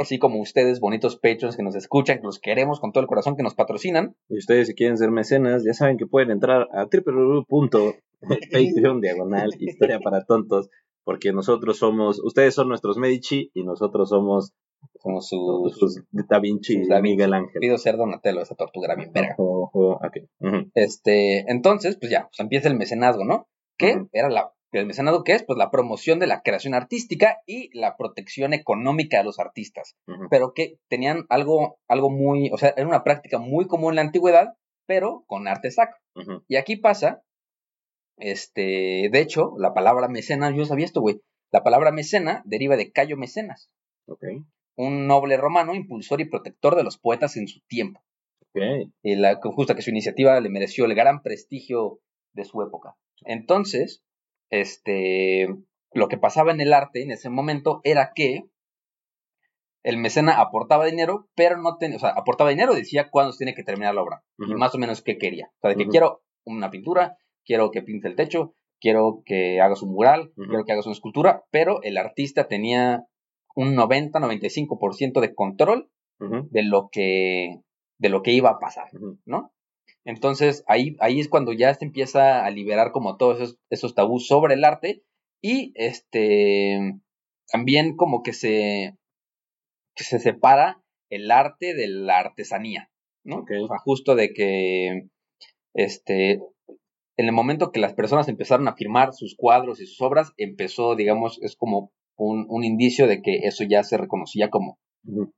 Así 0.02 0.20
como 0.20 0.42
ustedes, 0.42 0.82
bonitos 0.82 1.18
patrons 1.18 1.56
que 1.56 1.64
nos 1.64 1.74
escuchan, 1.76 2.18
que 2.18 2.26
los 2.26 2.40
queremos 2.40 2.82
con 2.82 2.92
todo 2.92 3.02
el 3.02 3.08
corazón, 3.08 3.38
que 3.38 3.44
nos 3.44 3.56
patrocinan. 3.56 4.18
Y 4.28 4.40
ustedes 4.40 4.68
si 4.68 4.76
quieren 4.76 4.98
ser 4.98 5.10
mecenas, 5.10 5.64
ya 5.64 5.74
saben 5.74 5.96
que 5.96 6.06
pueden 6.06 6.32
entrar 6.32 6.68
a 6.74 6.90
www.patreon 6.92 8.02
diagonal 9.02 9.52
historia 9.58 10.02
para 10.02 10.26
tontos, 10.26 10.70
porque 11.06 11.32
nosotros 11.32 11.78
somos, 11.78 12.20
ustedes 12.22 12.56
son 12.56 12.68
nuestros 12.68 12.98
Medici 12.98 13.52
y 13.54 13.64
nosotros 13.64 14.10
somos 14.10 14.52
como 15.00 15.22
sus, 15.22 16.04
Da 16.12 16.40
Vinci 16.40 16.84
Miguel 17.02 17.34
Ángel. 17.34 17.60
Pido 17.60 17.78
ser 17.78 17.98
Donatello, 17.98 18.42
esa 18.42 18.56
tortuga 18.56 18.96
bien 18.96 19.12
verga. 19.14 19.36
Este, 20.74 21.50
entonces, 21.52 21.98
pues 22.00 22.12
ya, 22.12 22.28
pues 22.28 22.40
empieza 22.40 22.68
el 22.68 22.78
mecenazgo, 22.78 23.26
¿no? 23.26 23.48
Que 23.78 24.06
era 24.12 24.30
la 24.30 24.54
el 24.72 24.86
mecenado, 24.86 25.24
¿qué 25.24 25.34
es? 25.34 25.44
Pues 25.44 25.58
la 25.58 25.72
promoción 25.72 26.20
de 26.20 26.28
la 26.28 26.42
creación 26.42 26.74
artística 26.74 27.42
y 27.46 27.76
la 27.78 27.98
protección 27.98 28.54
económica 28.54 29.18
de 29.18 29.24
los 29.24 29.40
artistas. 29.40 29.96
Pero 30.30 30.54
que 30.54 30.78
tenían 30.88 31.26
algo, 31.30 31.80
algo 31.88 32.10
muy, 32.10 32.52
o 32.52 32.58
sea, 32.58 32.74
era 32.78 32.88
una 32.88 33.04
práctica 33.04 33.40
muy 33.40 33.68
común 33.68 33.94
en 33.94 33.96
la 33.96 34.02
antigüedad, 34.04 34.54
pero 34.86 35.24
con 35.28 35.48
arte 35.48 35.72
sacro. 35.72 35.98
Y 36.48 36.58
aquí 36.58 36.76
pasa, 36.76 37.24
este, 38.18 39.10
de 39.12 39.20
hecho, 39.22 39.54
la 39.58 39.74
palabra 39.74 40.08
mecenas, 40.08 40.54
yo 40.56 40.66
sabía 40.66 40.86
esto, 40.86 41.02
güey. 41.02 41.22
La 41.52 41.64
palabra 41.64 41.92
mecena 41.92 42.44
deriva 42.46 42.76
de 42.76 42.92
Cayo 42.92 43.18
Mecenas. 43.18 43.72
Un 44.82 45.08
noble 45.08 45.36
romano, 45.36 45.76
impulsor 45.76 46.22
y 46.22 46.30
protector 46.30 46.76
de 46.76 46.84
los 46.84 46.98
poetas 46.98 47.36
en 47.36 47.50
su 47.50 47.60
tiempo. 47.68 48.02
Y 49.04 49.16
la, 49.16 49.40
justa 49.42 49.76
que 49.76 49.82
su 49.82 49.90
iniciativa 49.90 50.40
le 50.40 50.50
mereció 50.50 50.86
el 50.86 50.96
gran 50.96 51.22
prestigio 51.22 52.00
de 52.34 52.46
su 52.46 52.62
época. 52.62 52.96
Entonces, 53.26 54.04
este, 54.50 55.48
lo 55.92 56.08
que 56.08 56.18
pasaba 56.18 56.52
en 56.52 56.62
el 56.62 56.72
arte 56.72 57.04
en 57.04 57.12
ese 57.12 57.30
momento 57.30 57.82
era 57.84 58.12
que 58.16 58.46
el 59.84 59.98
mecena 59.98 60.40
aportaba 60.40 60.86
dinero, 60.86 61.28
pero 61.36 61.58
no 61.58 61.78
tenía, 61.78 61.98
o 61.98 62.00
sea, 62.00 62.10
aportaba 62.10 62.50
dinero, 62.50 62.74
decía 62.74 63.10
cuándo 63.10 63.32
se 63.34 63.40
tiene 63.40 63.56
que 63.56 63.64
terminar 63.64 63.96
la 63.96 64.04
obra 64.04 64.24
y 64.38 64.54
más 64.56 64.76
o 64.76 64.78
menos 64.78 65.02
qué 65.02 65.18
quería. 65.18 65.50
O 65.58 65.60
sea, 65.62 65.70
de 65.72 65.76
que 65.78 65.90
quiero 65.90 66.22
una 66.46 66.70
pintura, 66.70 67.18
quiero 67.46 67.72
que 67.72 67.82
pinte 67.82 68.08
el 68.08 68.16
techo, 68.16 68.56
quiero 68.80 69.24
que 69.26 69.62
hagas 69.62 69.82
un 69.82 69.92
mural, 69.92 70.32
quiero 70.36 70.64
que 70.66 70.72
hagas 70.72 70.86
una 70.86 70.94
escultura, 70.94 71.44
pero 71.52 71.82
el 71.84 71.98
artista 71.98 72.48
tenía 72.48 73.06
un 73.60 73.76
90-95% 73.76 75.20
de 75.20 75.36
control 75.36 75.90
de 76.20 76.64
lo 76.64 76.90
que 76.92 77.62
de 77.98 78.10
lo 78.10 78.24
que 78.24 78.32
iba 78.32 78.50
a 78.50 78.60
pasar, 78.60 78.90
¿no? 79.26 79.54
Entonces 80.06 80.64
ahí, 80.68 80.96
ahí 81.00 81.20
es 81.20 81.28
cuando 81.28 81.52
ya 81.52 81.74
se 81.74 81.84
empieza 81.84 82.46
a 82.46 82.50
liberar 82.52 82.92
como 82.92 83.18
todos 83.18 83.58
esos, 83.70 83.96
tabús 83.96 84.28
sobre 84.28 84.54
el 84.54 84.64
arte 84.64 85.04
y 85.42 85.74
este 85.76 87.00
también 87.52 87.98
como 87.98 88.24
que 88.24 88.32
se, 88.32 88.98
que 89.96 90.04
se 90.06 90.20
separa 90.20 90.82
el 91.10 91.30
arte 91.30 91.74
de 91.74 91.88
la 91.88 92.20
artesanía, 92.20 92.90
¿no? 93.26 93.44
O 93.44 93.68
sea, 93.68 93.78
justo 93.80 94.16
de 94.16 94.34
que 94.34 95.08
este 95.74 96.40
en 97.18 97.26
el 97.26 97.34
momento 97.34 97.74
que 97.74 97.82
las 97.82 97.94
personas 97.94 98.30
empezaron 98.30 98.70
a 98.70 98.76
firmar 98.76 99.14
sus 99.14 99.36
cuadros 99.36 99.82
y 99.82 99.86
sus 99.86 100.00
obras, 100.02 100.32
empezó, 100.38 100.96
digamos, 100.96 101.40
es 101.42 101.58
como 101.58 101.92
un, 102.20 102.46
un 102.50 102.64
indicio 102.64 103.08
de 103.08 103.22
que 103.22 103.48
eso 103.48 103.64
ya 103.64 103.84
se 103.84 103.98
reconocía 103.98 104.50
como, 104.50 104.78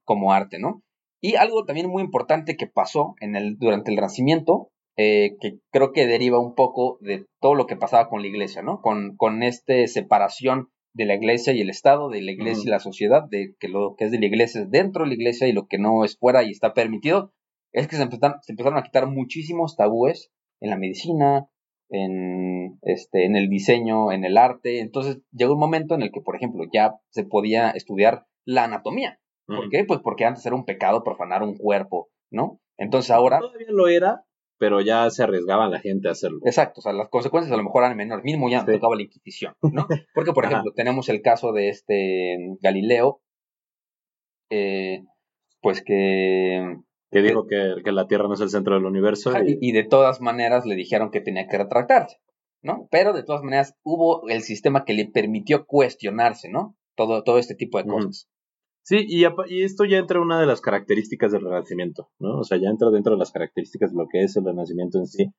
como 0.03 0.33
arte, 0.33 0.59
¿no? 0.59 0.81
Y 1.21 1.35
algo 1.35 1.65
también 1.65 1.87
muy 1.87 2.01
importante 2.01 2.57
que 2.57 2.67
pasó 2.67 3.13
en 3.21 3.35
el, 3.35 3.57
durante 3.57 3.91
el 3.91 3.97
Renacimiento, 3.97 4.69
eh, 4.97 5.37
que 5.39 5.59
creo 5.71 5.93
que 5.93 6.07
deriva 6.07 6.39
un 6.39 6.55
poco 6.55 6.97
de 7.01 7.25
todo 7.39 7.53
lo 7.53 7.67
que 7.67 7.75
pasaba 7.75 8.09
con 8.09 8.21
la 8.21 8.27
iglesia, 8.27 8.63
¿no? 8.63 8.81
Con, 8.81 9.15
con 9.15 9.43
esta 9.43 9.87
separación 9.87 10.69
de 10.93 11.05
la 11.05 11.15
iglesia 11.15 11.53
y 11.53 11.61
el 11.61 11.69
Estado, 11.69 12.09
de 12.09 12.21
la 12.21 12.31
iglesia 12.31 12.63
y 12.65 12.71
la 12.71 12.79
sociedad, 12.79 13.23
de 13.29 13.53
que 13.59 13.69
lo 13.69 13.95
que 13.95 14.05
es 14.05 14.11
de 14.11 14.19
la 14.19 14.25
iglesia 14.25 14.61
es 14.61 14.71
dentro 14.71 15.03
de 15.03 15.09
la 15.09 15.15
iglesia 15.15 15.47
y 15.47 15.53
lo 15.53 15.67
que 15.67 15.77
no 15.77 16.03
es 16.03 16.17
fuera 16.17 16.43
y 16.43 16.49
está 16.49 16.73
permitido, 16.73 17.31
es 17.71 17.87
que 17.87 17.95
se 17.95 18.01
empezaron, 18.01 18.37
se 18.41 18.51
empezaron 18.51 18.79
a 18.79 18.83
quitar 18.83 19.07
muchísimos 19.07 19.77
tabúes 19.77 20.31
en 20.59 20.71
la 20.71 20.77
medicina, 20.77 21.47
en, 21.91 22.79
este, 22.81 23.25
en 23.25 23.35
el 23.35 23.49
diseño, 23.49 24.11
en 24.11 24.25
el 24.25 24.37
arte. 24.37 24.79
Entonces 24.79 25.19
llegó 25.31 25.53
un 25.53 25.59
momento 25.59 25.93
en 25.93 26.01
el 26.01 26.11
que, 26.11 26.21
por 26.21 26.35
ejemplo, 26.35 26.63
ya 26.73 26.95
se 27.09 27.23
podía 27.23 27.69
estudiar 27.71 28.25
la 28.45 28.63
anatomía. 28.63 29.19
¿Por 29.45 29.69
qué? 29.69 29.83
Pues 29.83 29.99
porque 30.01 30.23
antes 30.23 30.45
era 30.45 30.55
un 30.55 30.63
pecado 30.63 31.03
profanar 31.03 31.43
un 31.43 31.57
cuerpo, 31.57 32.09
¿no? 32.31 32.61
Entonces 32.77 33.11
ahora... 33.11 33.39
Todavía 33.39 33.67
lo 33.69 33.89
era, 33.89 34.23
pero 34.57 34.79
ya 34.79 35.09
se 35.09 35.23
arriesgaba 35.23 35.67
la 35.67 35.79
gente 35.79 36.07
a 36.07 36.11
hacerlo. 36.11 36.39
Exacto, 36.45 36.79
o 36.79 36.81
sea, 36.81 36.93
las 36.93 37.09
consecuencias 37.09 37.51
a 37.51 37.57
lo 37.57 37.63
mejor 37.63 37.83
eran 37.83 37.97
menores. 37.97 38.23
Mismo 38.23 38.49
ya 38.49 38.61
sí. 38.61 38.71
tocaba 38.71 38.95
la 38.95 39.01
Inquisición, 39.01 39.55
¿no? 39.61 39.87
Porque, 40.15 40.31
por 40.31 40.45
ejemplo, 40.45 40.71
tenemos 40.73 41.09
el 41.09 41.21
caso 41.21 41.51
de 41.51 41.67
este 41.67 42.37
Galileo, 42.61 43.21
eh, 44.49 45.03
pues 45.61 45.83
que... 45.83 46.77
Que 47.11 47.21
dijo 47.21 47.45
que, 47.45 47.75
que, 47.83 47.91
la 47.91 48.07
Tierra 48.07 48.27
no 48.27 48.33
es 48.33 48.41
el 48.41 48.49
centro 48.49 48.75
del 48.75 48.85
universo. 48.85 49.33
Y... 49.45 49.57
y 49.59 49.71
de 49.73 49.83
todas 49.83 50.21
maneras 50.21 50.65
le 50.65 50.75
dijeron 50.75 51.11
que 51.11 51.21
tenía 51.21 51.47
que 51.47 51.57
retractarse, 51.57 52.17
¿no? 52.61 52.87
Pero 52.89 53.13
de 53.13 53.23
todas 53.23 53.43
maneras 53.43 53.75
hubo 53.83 54.27
el 54.29 54.41
sistema 54.41 54.85
que 54.85 54.93
le 54.93 55.07
permitió 55.07 55.65
cuestionarse, 55.65 56.49
¿no? 56.49 56.77
Todo, 56.95 57.23
todo 57.23 57.37
este 57.37 57.55
tipo 57.55 57.77
de 57.77 57.85
cosas. 57.85 58.29
Sí, 58.83 59.05
y, 59.07 59.25
y, 59.25 59.63
esto 59.63 59.85
ya 59.85 59.97
entra 59.97 60.17
en 60.17 60.23
una 60.23 60.39
de 60.39 60.47
las 60.47 60.61
características 60.61 61.31
del 61.31 61.43
Renacimiento, 61.43 62.09
¿no? 62.19 62.39
O 62.39 62.43
sea, 62.43 62.57
ya 62.57 62.69
entra 62.69 62.89
dentro 62.89 63.13
de 63.13 63.19
las 63.19 63.31
características 63.31 63.91
de 63.91 63.97
lo 63.97 64.07
que 64.07 64.23
es 64.23 64.35
el 64.37 64.45
Renacimiento 64.45 64.97
en 64.97 65.05
sí, 65.05 65.31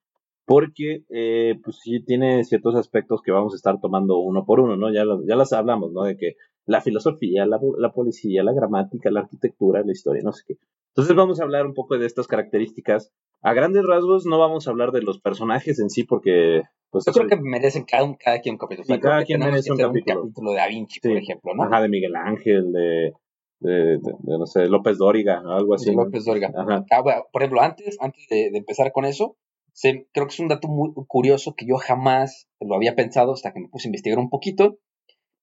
porque, 0.44 1.04
eh, 1.08 1.58
pues 1.62 1.78
sí 1.82 2.04
tiene 2.04 2.44
ciertos 2.44 2.76
aspectos 2.76 3.20
que 3.22 3.32
vamos 3.32 3.52
a 3.54 3.56
estar 3.56 3.80
tomando 3.80 4.18
uno 4.18 4.44
por 4.44 4.61
uno, 4.61 4.76
¿no? 4.76 4.92
Ya, 4.92 5.04
ya 5.26 5.37
las 5.37 5.52
hablamos, 5.52 5.92
¿no? 5.92 6.04
De 6.04 6.16
que 6.16 6.37
la 6.66 6.80
filosofía, 6.80 7.46
la, 7.46 7.58
la 7.78 7.92
policía, 7.92 8.44
la 8.44 8.52
gramática, 8.52 9.11
la 9.11 9.20
arquitectura, 9.20 9.82
la 9.85 9.92
historia, 9.92 10.22
no 10.22 10.32
sé 10.32 10.44
qué. 10.46 10.54
Entonces 10.94 11.16
vamos 11.16 11.40
a 11.40 11.44
hablar 11.44 11.66
un 11.66 11.74
poco 11.74 11.96
de 11.96 12.07
estas 12.07 12.26
características. 12.26 13.12
A 13.40 13.55
grandes 13.55 13.85
rasgos 13.85 14.26
no 14.26 14.38
vamos 14.38 14.66
a 14.66 14.70
hablar 14.70 14.92
de 14.92 15.02
los 15.02 15.20
personajes 15.20 15.81
en 15.81 15.90
sí 15.90 16.05
porque... 16.05 16.62
Pues, 16.90 17.07
Yo 17.07 17.12
creo 17.12 17.28
que 17.28 17.37
merecen 17.37 17.85
cada, 17.85 18.14
cada 18.18 18.40
quien 18.40 18.55
un 18.55 18.59
capítulo. 18.59 18.94
O 18.94 19.00
cada 19.00 19.24
quien 19.24 19.40
merece 19.40 19.72
un 19.72 19.78
capítulo. 19.78 20.20
un 20.20 20.28
capítulo. 20.28 20.50
de 20.50 20.57
Da 20.59 20.66
Vinci, 20.68 21.00
por 21.00 21.12
ejemplo, 21.12 21.55
¿no? 21.55 21.62
Ajá, 21.62 21.81
de 21.81 21.88
Miguel 21.88 22.14
Ángel, 22.14 22.70
de, 22.70 23.14
de, 23.61 23.98
no 24.22 24.46
sé, 24.46 24.66
López 24.66 24.98
Dóriga, 24.98 25.42
algo 25.44 25.74
así. 25.74 25.94
López 25.94 26.26
Dóriga. 26.26 26.52
Ah, 26.55 26.85
por 27.33 27.42
ejemplo, 27.42 27.62
antes, 27.62 27.96
antes 28.00 28.26
de, 28.28 28.50
empezar 28.52 28.92
con 28.92 29.07
eso, 29.07 29.37
se, 29.72 30.07
creo 30.12 30.26
que 30.26 30.35
es 30.35 30.40
un 30.40 30.48
dato 30.48 30.68
muy 30.68 30.92
curioso 31.09 31.55
que 31.55 31.66
yo 31.66 31.76
jamás 31.76 32.48
lo 32.61 32.74
había 32.74 32.94
pensado 32.94 33.33
hasta 33.33 33.55
que 33.55 33.61
me 33.61 33.68
puse 33.68 33.88
a 33.88 33.90
investigar 33.90 34.18
un 34.18 34.28
poquito. 34.28 34.78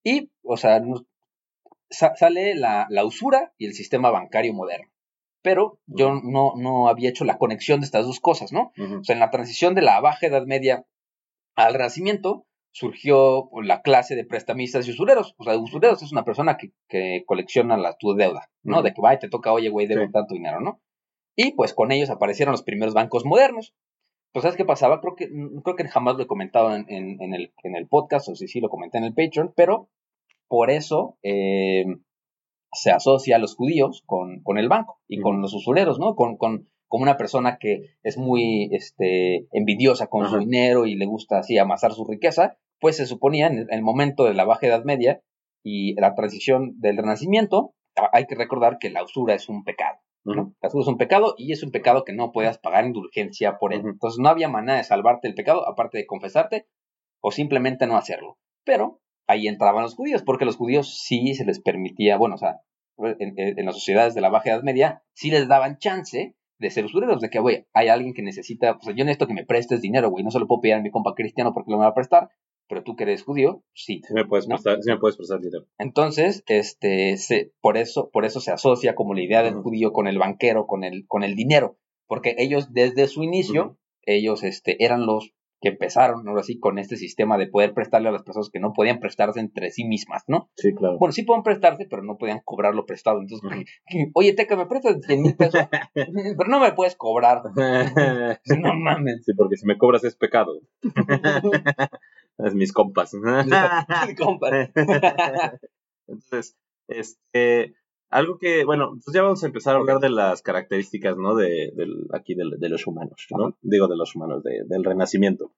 Y, 0.04 0.32
o 0.44 0.56
sea, 0.58 0.82
sale 1.90 2.56
la, 2.56 2.86
la, 2.90 3.06
usura 3.06 3.54
y 3.58 3.66
el 3.66 3.74
sistema 3.74 4.12
bancario 4.12 4.54
moderno. 4.54 4.90
Pero 5.42 5.80
yo 5.86 6.16
no, 6.22 6.54
no 6.58 6.88
había 6.88 7.10
hecho 7.10 7.26
la 7.26 7.38
conexión 7.38 7.80
de 7.80 7.86
estas 7.86 8.06
dos 8.06 8.20
cosas, 8.20 8.52
¿no? 8.52 8.74
O 9.00 9.04
sea, 9.04 9.14
en 9.14 9.20
la 9.20 9.32
transición 9.32 9.74
de 9.74 9.82
la 9.82 10.00
baja 10.02 10.28
Edad 10.28 10.46
Media 10.46 10.86
al 11.56 11.74
Renacimiento, 11.74 12.46
surgió 12.72 13.50
la 13.64 13.82
clase 13.82 14.16
de 14.16 14.26
prestamistas 14.26 14.88
y 14.88 14.92
usureros. 14.92 15.36
O 15.38 15.44
sea, 15.44 15.58
usureros 15.58 16.02
es 16.04 16.12
una 16.12 16.24
persona 16.24 16.58
que, 16.58 16.72
que 16.88 17.24
colecciona 17.26 17.78
la, 17.78 17.96
tu 17.98 18.14
deuda, 18.14 18.50
¿no? 18.64 18.82
De 18.82 18.94
que 18.94 19.02
va 19.02 19.14
y 19.14 19.20
te 19.20 19.30
toca, 19.30 19.52
oye, 19.52 19.70
güey, 19.70 19.88
debo 19.88 20.10
tanto 20.12 20.34
dinero, 20.34 20.62
¿no? 20.62 20.82
Y 21.36 21.54
pues 21.54 21.74
con 21.74 21.92
ellos 21.92 22.10
aparecieron 22.10 22.52
los 22.52 22.64
primeros 22.64 22.94
bancos 22.94 23.26
modernos. 23.26 23.74
Pues, 24.32 24.44
¿sabes 24.44 24.58
qué 24.58 24.66
pasaba? 24.66 25.02
Creo 25.02 25.16
que, 25.16 25.30
creo 25.64 25.76
que 25.76 25.88
jamás 25.88 26.16
lo 26.16 26.24
he 26.24 26.28
comentado 26.28 26.76
en, 26.76 26.86
en, 26.90 27.34
el, 27.34 27.54
en 27.64 27.76
el 27.76 27.88
podcast, 27.88 28.30
o 28.30 28.36
si 28.36 28.48
sí 28.48 28.60
lo 28.60 28.70
comenté 28.70 28.98
en 28.98 29.06
el 29.06 29.14
Patreon, 29.14 29.54
pero 29.56 29.90
por 30.48 30.70
eso 30.70 31.18
eh, 31.24 31.86
se 32.72 32.92
asocia 32.92 33.36
a 33.36 33.40
los 33.40 33.56
judíos 33.56 34.04
con, 34.06 34.42
con 34.44 34.58
el 34.58 34.70
banco 34.70 35.00
y 35.08 35.20
con 35.20 35.42
los 35.42 35.54
usureros, 35.54 36.00
¿no? 36.00 36.16
Con, 36.16 36.38
con, 36.38 36.70
como 36.88 37.04
una 37.04 37.18
persona 37.18 37.58
que 37.60 37.96
es 38.04 38.18
muy 38.18 38.70
este, 38.72 39.48
envidiosa 39.52 40.08
con 40.08 40.28
su 40.28 40.40
dinero 40.40 40.86
y 40.86 40.96
le 40.96 41.06
gusta 41.06 41.40
así 41.40 41.58
amasar 41.58 41.94
su 41.94 42.06
riqueza, 42.06 42.58
pues 42.80 42.98
se 42.98 43.06
suponía 43.06 43.48
en 43.48 43.68
el 43.70 43.82
momento 43.82 44.24
de 44.24 44.34
la 44.34 44.46
Baja 44.46 44.68
Edad 44.68 44.84
Media 44.84 45.22
y 45.64 45.94
la 46.00 46.16
transición 46.16 46.80
del 46.80 46.98
Renacimiento, 46.98 47.74
hay 48.14 48.26
que 48.26 48.36
recordar 48.36 48.78
que 48.80 48.90
la 48.90 49.04
usura 49.04 49.36
es 49.36 49.50
un 49.50 49.64
pecado. 49.64 50.00
¿no? 50.24 50.54
La 50.62 50.70
usura 50.70 50.84
es 50.84 50.88
un 50.88 50.98
pecado 50.98 51.36
y 51.38 51.52
es 51.52 51.64
un 51.64 51.72
pecado 51.72 52.04
que 52.04 52.14
no 52.14 52.32
puedas 52.32 52.58
pagar 52.58 52.86
indulgencia 52.86 53.58
por 53.58 53.74
él. 53.74 53.82
Entonces 53.86 54.20
no 54.20 54.30
había 54.30 54.48
manera 54.48 54.78
de 54.78 54.84
salvarte 54.84 55.28
del 55.28 55.36
pecado 55.36 55.68
aparte 55.68 55.98
de 55.98 56.06
confesarte 56.06 56.68
o 57.22 57.32
simplemente 57.32 57.88
no 57.88 57.98
hacerlo. 57.98 58.38
Pero 58.64 59.02
ahí 59.30 59.48
entraban 59.48 59.84
los 59.84 59.96
judíos, 59.96 60.24
porque 60.24 60.46
los 60.46 60.58
judíos 60.58 61.00
sí 61.06 61.36
se 61.36 61.46
les 61.46 61.62
permitía, 61.62 62.18
bueno, 62.18 62.36
o 62.36 62.38
sea, 62.40 62.62
en, 62.98 63.34
en 63.38 63.66
las 63.66 63.76
sociedades 63.76 64.16
de 64.16 64.22
la 64.22 64.30
Baja 64.30 64.50
Edad 64.50 64.64
Media, 64.64 65.04
sí 65.14 65.30
les 65.30 65.48
daban 65.48 65.78
chance 65.78 66.36
de 66.58 66.70
ser 66.72 66.84
usureros, 66.84 67.22
de 67.22 67.30
que, 67.30 67.40
güey, 67.40 67.68
hay 67.74 67.90
alguien 67.90 68.14
que 68.16 68.24
necesita, 68.24 68.80
pues 68.80 68.96
yo 68.96 69.06
necesito 69.06 69.28
que 69.28 69.36
me 69.36 69.46
prestes 69.46 69.82
dinero, 69.82 70.10
güey, 70.10 70.24
no 70.24 70.32
se 70.32 70.40
lo 70.40 70.48
puedo 70.48 70.62
pedir 70.62 70.76
a 70.76 70.82
mi 70.82 70.90
compa 70.90 71.14
cristiano 71.14 71.54
porque 71.54 71.72
lo 71.72 71.78
me 71.78 71.84
va 71.84 71.92
a 71.92 71.94
prestar, 71.94 72.30
pero 72.68 72.84
tú 72.84 72.96
que 72.96 73.04
eres 73.04 73.24
judío, 73.24 73.64
sí. 73.74 74.02
Sí 74.08 74.14
me 74.14 74.26
puedes, 74.26 74.48
prestar, 74.48 74.82
sí 74.82 74.92
me 74.92 74.98
puedes 74.98 75.16
prestar 75.16 75.40
dinero. 75.40 75.68
Entonces, 75.78 76.44
este, 76.48 77.16
se, 77.18 77.54
por 77.62 77.78
eso, 77.78 78.10
por 78.12 78.26
eso 78.26 78.42
se 78.42 78.52
asocia 78.52 78.96
como 78.96 79.14
la 79.14 79.22
idea 79.22 79.44
del 79.44 79.56
judío 79.56 79.94
con 79.94 80.08
el 80.08 80.18
banquero, 80.18 80.66
con 80.66 80.84
el, 80.84 81.06
con 81.08 81.24
el 81.24 81.36
dinero, 81.36 81.78
porque 82.08 82.36
ellos 82.40 82.74
desde 82.74 83.08
su 83.08 83.24
inicio, 83.24 83.78
ellos, 84.02 84.44
este, 84.44 84.84
eran 84.84 85.06
los 85.06 85.34
que 85.62 85.70
empezaron, 85.70 86.28
ahora 86.28 86.44
sí, 86.44 86.58
con 86.58 86.80
este 86.80 86.96
sistema 86.96 87.38
de 87.38 87.48
poder 87.48 87.74
prestarle 87.74 88.10
a 88.10 88.14
las 88.14 88.24
personas 88.24 88.50
que 88.50 88.60
no 88.60 88.72
podían 88.74 89.00
prestarse 89.00 89.40
entre 89.40 89.72
sí 89.72 89.84
mismas, 89.84 90.24
¿no? 90.28 90.50
Sí, 90.56 90.74
claro. 90.74 90.98
Bueno, 90.98 91.12
sí 91.12 91.24
pueden 91.24 91.44
prestarse, 91.44 91.86
pero 91.90 92.02
no 92.04 92.18
podían 92.18 92.42
cobrarlo 92.46 92.86
prestado. 92.86 93.20
Entonces, 93.20 93.50
oye, 94.14 94.34
Teca, 94.34 94.56
¿me 94.56 94.68
prestas 94.68 94.98
100 95.06 95.22
mil 95.22 95.36
pesos? 95.36 95.62
pero 95.94 96.50
no 96.50 96.60
me 96.60 96.72
puedes 96.74 96.96
cobrar. 96.96 97.42
no 97.56 98.74
mames. 98.76 99.26
Sí, 99.26 99.34
porque 99.36 99.58
si 99.58 99.66
me 99.66 99.78
cobras 99.78 100.04
es 100.04 100.16
pecado. 100.16 100.60
es 102.38 102.56
mis 102.56 102.72
compas. 102.72 103.14
mis 103.14 104.16
compas. 104.18 104.70
Entonces, 106.08 106.58
este, 106.88 107.76
algo 108.10 108.38
que, 108.38 108.66
bueno, 108.66 108.98
pues 109.04 109.14
ya 109.14 109.22
vamos 109.22 109.44
a 109.44 109.48
empezar 109.48 109.76
a 109.76 109.80
hablar 109.80 110.00
de 110.00 110.10
las 110.10 110.42
características, 110.42 111.16
¿no? 111.18 111.36
De, 111.36 111.72
del, 111.76 112.08
aquí 112.12 112.34
de, 112.34 112.44
de, 112.58 112.70
los 112.70 112.88
humanos, 112.88 113.28
¿no? 113.38 113.56
Digo 113.62 113.88
de 113.88 113.98
los 113.98 114.16
humanos, 114.16 114.44
de, 114.44 114.64
del 114.68 114.84
renacimiento. 114.84 115.52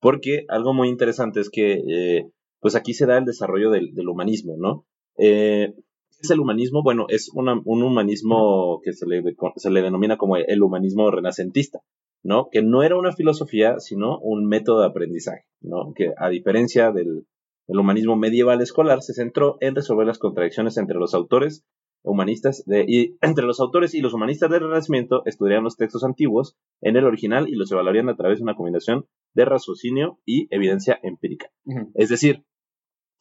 Porque 0.00 0.44
algo 0.48 0.74
muy 0.74 0.88
interesante 0.88 1.40
es 1.40 1.50
que, 1.50 1.82
eh, 1.88 2.30
pues 2.60 2.74
aquí 2.74 2.94
se 2.94 3.06
da 3.06 3.18
el 3.18 3.24
desarrollo 3.24 3.70
del, 3.70 3.94
del 3.94 4.08
humanismo, 4.08 4.56
¿no? 4.58 4.86
Eh, 5.18 5.72
¿Qué 5.76 6.20
es 6.20 6.30
el 6.30 6.40
humanismo? 6.40 6.82
Bueno, 6.82 7.06
es 7.08 7.30
una, 7.32 7.60
un 7.64 7.82
humanismo 7.82 8.80
que 8.82 8.92
se 8.92 9.06
le, 9.06 9.22
se 9.56 9.70
le 9.70 9.82
denomina 9.82 10.16
como 10.16 10.36
el 10.36 10.62
humanismo 10.62 11.10
renacentista, 11.10 11.80
¿no? 12.24 12.48
Que 12.50 12.62
no 12.62 12.82
era 12.82 12.96
una 12.96 13.12
filosofía, 13.12 13.78
sino 13.78 14.18
un 14.18 14.46
método 14.46 14.80
de 14.80 14.86
aprendizaje, 14.86 15.44
¿no? 15.60 15.92
Que 15.94 16.12
a 16.16 16.28
diferencia 16.28 16.90
del, 16.90 17.26
del 17.68 17.78
humanismo 17.78 18.16
medieval 18.16 18.60
escolar, 18.60 19.02
se 19.02 19.14
centró 19.14 19.58
en 19.60 19.74
resolver 19.74 20.06
las 20.06 20.18
contradicciones 20.18 20.76
entre 20.76 20.98
los 20.98 21.14
autores 21.14 21.64
humanistas 22.04 22.62
de, 22.66 22.84
y 22.86 23.16
entre 23.22 23.44
los 23.44 23.58
autores 23.60 23.94
y 23.94 24.00
los 24.00 24.14
humanistas 24.14 24.50
del 24.50 24.60
Renacimiento 24.60 25.22
estudiarían 25.26 25.64
los 25.64 25.76
textos 25.76 26.04
antiguos 26.04 26.56
en 26.80 26.96
el 26.96 27.04
original 27.04 27.48
y 27.48 27.56
los 27.56 27.72
evaluarían 27.72 28.08
a 28.08 28.16
través 28.16 28.38
de 28.38 28.44
una 28.44 28.54
combinación 28.54 29.06
de 29.34 29.44
raciocinio 29.44 30.20
y 30.24 30.46
evidencia 30.54 31.00
empírica. 31.02 31.50
Es 31.94 32.08
decir, 32.08 32.44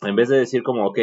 en 0.01 0.15
vez 0.15 0.29
de 0.29 0.37
decir 0.37 0.61
como, 0.63 0.85
ok, 0.85 0.99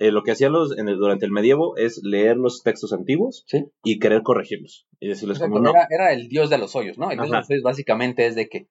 eh, 0.00 0.12
lo 0.12 0.22
que 0.22 0.32
hacían 0.32 0.52
los, 0.52 0.76
en 0.76 0.86
durante 0.86 1.26
el 1.26 1.32
medievo 1.32 1.76
es 1.76 2.00
leer 2.02 2.36
los 2.36 2.62
textos 2.62 2.92
antiguos 2.92 3.44
y 3.84 3.98
querer 3.98 4.22
corregirlos. 4.22 4.86
Y 5.00 5.08
decirles 5.08 5.38
como, 5.38 5.58
no. 5.58 5.72
Era, 5.90 6.12
el 6.12 6.28
dios 6.28 6.50
de 6.50 6.58
los 6.58 6.74
hoyos, 6.74 6.98
¿no? 6.98 7.10
Entonces, 7.10 7.62
básicamente 7.62 8.26
es 8.26 8.34
de 8.34 8.48
que 8.48 8.68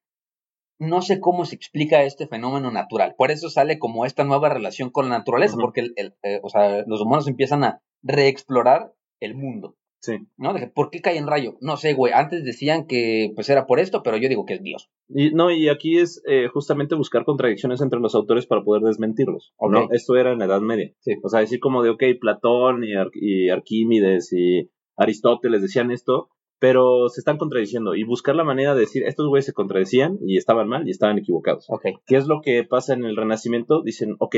no 0.80 1.02
sé 1.02 1.20
cómo 1.20 1.46
se 1.46 1.56
explica 1.56 2.04
este 2.04 2.28
fenómeno 2.28 2.72
natural. 2.72 3.15
Por 3.17 3.32
eso 3.32 3.50
sale 3.50 3.80
como 3.80 4.06
esta 4.06 4.24
nueva 4.24 4.50
relación 4.50 4.89
con 4.89 5.10
la 5.10 5.17
naturaleza, 5.17 5.58
porque 5.60 5.82
el, 5.82 6.15
eh, 6.24 6.39
o 6.43 6.50
sea, 6.50 6.84
los 6.86 7.02
humanos 7.02 7.28
empiezan 7.28 7.63
a 7.63 7.82
reexplorar 8.04 8.94
el 9.20 9.36
mundo. 9.36 9.76
Sí. 10.00 10.20
¿No? 10.38 10.54
¿Por 10.74 10.90
qué 10.90 11.02
cae 11.02 11.18
en 11.18 11.28
rayo? 11.28 11.58
No 11.60 11.76
sé, 11.76 11.94
güey. 11.94 12.14
Antes 12.14 12.44
decían 12.44 12.86
que 12.86 13.32
pues 13.36 13.50
era 13.50 13.66
por 13.66 13.80
esto, 13.80 14.04
pero 14.04 14.18
yo 14.18 14.30
digo 14.30 14.46
que 14.46 14.54
es 14.54 14.64
Dios. 14.64 14.90
Y, 15.10 15.32
no, 15.32 15.52
y 15.52 15.70
aquí 15.70 15.98
es 15.98 16.22
eh, 16.28 16.48
justamente 16.48 16.96
buscar 16.96 17.26
contradicciones 17.26 17.82
entre 17.82 18.00
los 18.00 18.16
autores 18.16 18.46
para 18.46 18.64
poder 18.64 18.84
desmentirlos. 18.84 19.54
¿no? 19.60 19.88
Esto 19.92 20.16
era 20.16 20.32
en 20.32 20.40
la 20.40 20.46
Edad 20.46 20.62
Media. 20.62 20.94
Sí. 21.00 21.16
O 21.24 21.30
sea, 21.30 21.40
decir 21.40 21.60
como 21.60 21.84
de, 21.84 21.90
ok, 21.90 22.04
Platón 22.22 22.84
y, 22.84 22.94
y 23.16 23.50
Arquímedes 23.50 24.32
y 24.34 24.70
Aristóteles 24.96 25.62
decían 25.62 25.92
esto, 25.92 26.30
pero 26.60 27.10
se 27.10 27.22
están 27.22 27.38
contradiciendo 27.38 27.96
y 27.96 28.04
buscar 28.04 28.36
la 28.36 28.44
manera 28.44 28.74
de 28.74 28.82
decir, 28.82 29.04
estos 29.04 29.28
güeyes 29.28 29.46
se 29.46 29.54
contradecían 29.54 30.18
y 30.26 30.38
estaban 30.38 30.68
mal 30.68 30.88
y 30.88 30.92
estaban 30.92 31.18
equivocados. 31.18 31.66
Okay. 31.70 31.96
¿Qué 32.06 32.18
es 32.18 32.28
lo 32.28 32.42
que 32.42 32.64
pasa 32.64 32.94
en 32.94 33.04
el 33.04 33.16
Renacimiento? 33.16 33.84
Dicen, 33.84 34.16
ok, 34.20 34.36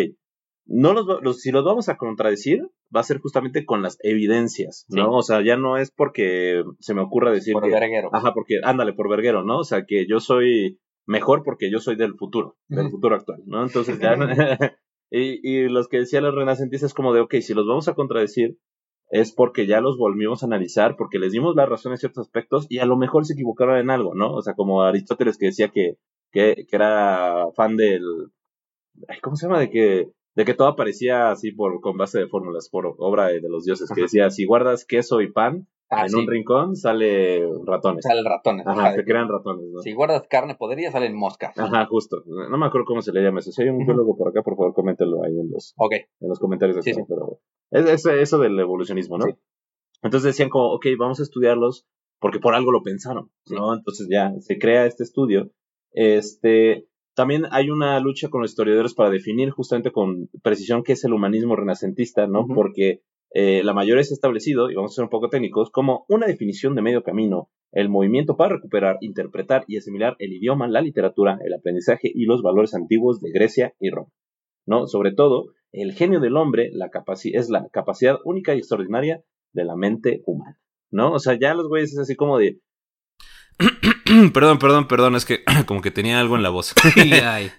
no 0.70 0.94
los, 0.94 1.42
si 1.42 1.52
los 1.52 1.66
vamos 1.66 1.90
a 1.90 1.98
contradecir, 1.98 2.62
va 2.96 3.00
a 3.00 3.04
ser 3.04 3.20
justamente 3.20 3.66
con 3.66 3.82
las 3.82 3.98
evidencias, 4.04 4.86
¿no? 4.88 5.12
O 5.12 5.24
sea, 5.24 5.44
ya 5.44 5.58
no 5.58 5.78
es 5.78 5.90
porque 5.90 6.64
se 6.80 6.94
me 6.94 7.02
ocurra 7.02 7.32
decir 7.32 7.54
por 7.54 7.64
que, 7.64 7.72
verguero. 7.72 8.10
Ajá, 8.14 8.34
porque 8.34 8.60
ándale 8.64 8.94
por 8.94 9.10
verguero, 9.10 9.44
¿no? 9.44 9.60
O 9.60 9.64
sea, 9.64 9.86
que 9.86 10.06
yo 10.08 10.20
soy 10.20 10.80
mejor 11.08 11.44
porque 11.44 11.72
yo 11.72 11.80
soy 11.80 11.96
del 11.96 12.14
futuro, 12.14 12.56
del 12.68 12.92
futuro 12.92 13.16
actual, 13.16 13.42
¿no? 13.48 13.64
Entonces 13.64 14.00
ya 14.00 14.16
y, 15.10 15.40
y 15.50 15.70
los 15.70 15.88
que 15.88 15.98
decían 15.98 16.24
los 16.24 16.36
renacentistas 16.36 16.94
como 16.94 17.14
de, 17.14 17.22
ok, 17.22 17.36
si 17.42 17.56
los 17.56 17.66
vamos 17.66 17.88
a 17.88 17.96
contradecir 17.96 18.60
es 19.10 19.32
porque 19.34 19.66
ya 19.66 19.82
los 19.82 19.98
volvimos 19.98 20.44
a 20.44 20.46
analizar, 20.46 20.96
porque 20.98 21.18
les 21.18 21.32
dimos 21.32 21.56
la 21.56 21.66
razón 21.66 21.94
en 21.94 21.98
ciertos 21.98 22.28
aspectos 22.28 22.68
y 22.70 22.78
a 22.78 22.86
lo 22.86 22.96
mejor 22.96 23.26
se 23.26 23.34
equivocaron 23.34 23.78
en 23.78 23.90
algo, 23.90 24.14
¿no? 24.14 24.34
O 24.34 24.42
sea, 24.44 24.54
como 24.54 24.84
Aristóteles 24.84 25.40
que 25.40 25.48
decía 25.48 25.70
que, 25.70 25.98
que, 26.32 26.68
que 26.70 26.76
era 26.76 27.48
fan 27.56 27.76
del... 27.76 28.04
¿Cómo 29.24 29.36
se 29.36 29.48
llama? 29.48 29.62
De 29.62 29.72
que 29.72 30.12
de 30.36 30.46
que 30.46 30.54
todo 30.54 30.68
aparecía 30.68 31.32
así 31.32 31.52
por 31.52 31.82
con 31.82 31.98
base 31.98 32.20
de 32.20 32.28
fórmulas, 32.28 32.70
por 32.70 32.96
obra 32.98 33.28
de, 33.28 33.42
los 33.42 33.66
dioses, 33.66 33.92
que 33.94 34.02
decía, 34.04 34.30
si 34.30 34.46
guardas 34.46 34.86
queso 34.86 35.22
y 35.22 35.32
pan 35.32 35.68
Ah, 35.92 36.04
en 36.04 36.10
sí. 36.10 36.16
un 36.18 36.28
rincón, 36.28 36.76
sale 36.76 37.44
ratones. 37.66 38.04
Salen 38.04 38.24
ratones. 38.24 38.68
Ajá, 38.68 38.80
ajá, 38.80 38.94
se 38.94 39.04
crean 39.04 39.28
ratones, 39.28 39.66
¿no? 39.72 39.80
Si 39.82 39.92
guardas 39.94 40.22
carne 40.30 40.54
podrida, 40.54 40.92
salen 40.92 41.16
moscas. 41.16 41.58
Ajá, 41.58 41.88
justo. 41.88 42.22
No 42.28 42.58
me 42.60 42.68
acuerdo 42.68 42.86
cómo 42.86 43.02
se 43.02 43.12
le 43.12 43.24
llama 43.24 43.40
eso. 43.40 43.52
Si 43.52 43.64
hay 43.64 43.70
un 43.70 43.84
biólogo 43.84 44.16
por 44.16 44.28
acá, 44.30 44.44
por 44.44 44.56
favor, 44.56 44.76
coméntelo 44.76 45.24
ahí 45.24 45.32
en 45.40 45.50
los, 45.50 45.74
en 46.20 46.30
los 46.30 46.38
comentarios. 46.40 46.76
de 46.76 46.84
Sí, 46.84 46.92
esto, 46.92 47.02
sí. 47.02 47.08
Pero 47.10 47.40
es, 47.72 47.90
es 47.90 48.06
eso 48.06 48.38
del 48.38 48.60
evolucionismo, 48.60 49.18
¿no? 49.18 49.26
Sí. 49.26 49.32
Entonces 50.04 50.28
decían 50.28 50.50
como, 50.50 50.74
ok, 50.74 50.86
vamos 51.00 51.20
a 51.22 51.24
estudiarlos 51.24 51.88
porque 52.20 52.38
por 52.38 52.54
algo 52.54 52.72
lo 52.72 52.84
pensaron, 52.84 53.32
¿no? 53.50 53.74
Entonces 53.74 54.08
ya 54.12 54.32
se 54.42 54.60
crea 54.60 54.86
este 54.86 55.02
estudio. 55.04 55.50
Este, 55.92 56.88
también 57.20 57.48
hay 57.52 57.70
una 57.70 58.00
lucha 58.00 58.30
con 58.30 58.40
los 58.40 58.52
historiadores 58.52 58.94
para 58.94 59.10
definir 59.10 59.50
justamente 59.50 59.92
con 59.92 60.30
precisión 60.42 60.84
qué 60.84 60.94
es 60.94 61.04
el 61.04 61.12
humanismo 61.12 61.54
renacentista, 61.58 62.28
¿no? 62.28 62.48
Porque 62.48 63.02
eh, 63.34 63.62
la 63.62 63.74
mayoría 63.74 64.00
es 64.00 64.14
establecido, 64.14 64.72
y 64.72 64.76
vamos 64.76 64.94
a 64.94 64.96
ser 64.96 65.04
un 65.04 65.10
poco 65.10 65.28
técnicos, 65.28 65.70
como 65.70 66.06
una 66.08 66.28
definición 66.28 66.76
de 66.76 66.82
medio 66.82 67.04
camino, 67.04 67.50
el 67.74 67.90
movimiento 67.90 68.38
para 68.38 68.56
recuperar, 68.56 69.00
interpretar 69.02 69.66
y 69.68 69.76
asimilar 69.76 70.16
el 70.20 70.32
idioma, 70.32 70.70
la 70.70 70.80
literatura, 70.80 71.38
el 71.44 71.54
aprendizaje 71.54 72.10
y 72.10 72.24
los 72.24 72.42
valores 72.42 72.74
antiguos 72.74 73.20
de 73.20 73.32
Grecia 73.32 73.74
y 73.82 73.90
Roma. 73.90 74.14
¿no? 74.66 74.88
Sobre 74.88 75.12
todo, 75.12 75.48
el 75.74 75.92
genio 75.92 76.22
del 76.22 76.38
hombre 76.38 76.70
la 76.72 76.90
es 77.34 77.50
la 77.50 77.68
capacidad 77.68 78.16
única 78.24 78.56
y 78.56 78.60
extraordinaria 78.60 79.26
de 79.52 79.66
la 79.66 79.76
mente 79.76 80.24
humana. 80.26 80.58
¿No? 80.90 81.12
O 81.12 81.20
sea, 81.20 81.38
ya 81.38 81.54
los 81.54 81.68
güeyes 81.68 81.92
es 81.92 82.00
así 82.00 82.16
como 82.16 82.38
de, 82.38 82.62
perdón, 84.34 84.60
perdón, 84.60 84.88
perdón, 84.88 85.16
es 85.16 85.26
que 85.26 85.44
como 85.66 85.82
que 85.82 85.92
tenía 85.92 86.20
algo 86.20 86.36
en 86.36 86.44
la 86.44 86.50
voz. 86.50 86.74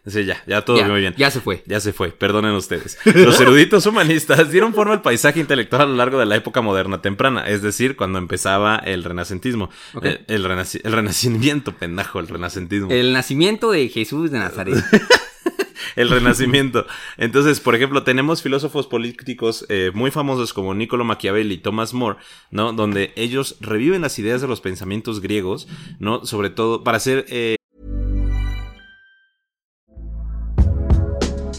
Sí, 0.06 0.24
ya, 0.24 0.42
ya 0.46 0.62
todo 0.64 0.78
ya, 0.78 0.88
muy 0.88 1.00
bien. 1.00 1.14
ya 1.16 1.30
se 1.30 1.40
fue. 1.40 1.62
Ya 1.66 1.80
se 1.80 1.92
fue, 1.92 2.10
perdonen 2.10 2.52
ustedes. 2.52 2.98
Los 3.04 3.40
eruditos 3.40 3.86
humanistas 3.86 4.50
dieron 4.50 4.74
forma 4.74 4.94
al 4.94 5.02
paisaje 5.02 5.40
intelectual 5.40 5.82
a 5.82 5.86
lo 5.86 5.94
largo 5.96 6.18
de 6.18 6.26
la 6.26 6.36
época 6.36 6.60
moderna 6.60 7.00
temprana, 7.02 7.46
es 7.46 7.62
decir, 7.62 7.96
cuando 7.96 8.18
empezaba 8.18 8.76
el 8.76 9.04
renacentismo. 9.04 9.70
Eh, 10.02 10.24
El, 10.28 10.44
renaci- 10.44 10.80
el 10.82 10.92
renacimiento, 10.92 11.72
pendejo, 11.72 12.18
el 12.20 12.28
renacentismo. 12.28 12.90
El 12.90 13.12
nacimiento 13.12 13.70
de 13.70 13.88
Jesús 13.88 14.30
de 14.30 14.38
Nazaret. 14.38 14.76
El 15.96 16.10
renacimiento. 16.10 16.86
Entonces, 17.16 17.60
por 17.60 17.74
ejemplo, 17.74 18.02
tenemos 18.02 18.42
filósofos 18.42 18.86
políticos 18.86 19.66
eh, 19.68 19.90
muy 19.94 20.10
famosos 20.10 20.52
como 20.52 20.74
Niccolo 20.74 21.04
Machiavelli 21.04 21.54
y 21.54 21.58
Thomas 21.58 21.94
More, 21.94 22.18
¿no? 22.50 22.72
Donde 22.72 23.12
ellos 23.16 23.56
reviven 23.60 24.02
las 24.02 24.18
ideas 24.18 24.40
de 24.40 24.48
los 24.48 24.60
pensamientos 24.60 25.20
griegos, 25.20 25.68
¿no? 25.98 26.24
Sobre 26.24 26.50
todo 26.50 26.84
para 26.84 26.96
hacer 26.96 27.26
eh, 27.28 27.56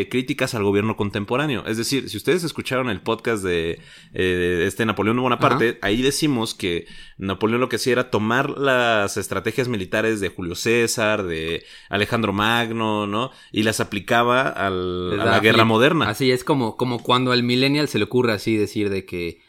Eh, 0.00 0.08
críticas 0.08 0.54
al 0.54 0.62
gobierno 0.64 0.96
contemporáneo. 0.96 1.64
Es 1.66 1.76
decir, 1.76 2.08
si 2.08 2.16
ustedes 2.16 2.44
escucharon 2.44 2.88
el 2.90 3.00
podcast 3.00 3.42
de, 3.44 3.80
eh, 4.12 4.22
de 4.22 4.66
este 4.66 4.84
Napoleón 4.86 5.16
Bonaparte, 5.20 5.78
ahí 5.82 6.02
decimos 6.02 6.54
que 6.54 6.86
Napoleón 7.18 7.60
lo 7.60 7.68
que 7.68 7.76
hacía 7.76 7.92
era 7.94 8.10
tomar 8.10 8.50
las 8.58 9.16
estrategias 9.16 9.68
militares 9.68 10.20
de 10.20 10.28
Julio 10.28 10.54
César, 10.54 11.22
de 11.24 11.64
Alejandro 11.88 12.32
Magno, 12.32 13.06
¿no? 13.06 13.30
Y 13.52 13.62
las 13.62 13.80
aplicaba 13.80 14.48
al- 14.48 15.18
a 15.20 15.24
la 15.24 15.40
guerra 15.40 15.64
moderna. 15.64 16.08
Así 16.08 16.30
es 16.30 16.44
como, 16.44 16.76
como 16.76 17.02
cuando 17.02 17.32
al 17.32 17.42
millennial 17.42 17.88
se 17.88 17.98
le 17.98 18.04
ocurre 18.04 18.32
así 18.32 18.56
decir 18.56 18.90
de 18.90 19.04
que 19.04 19.40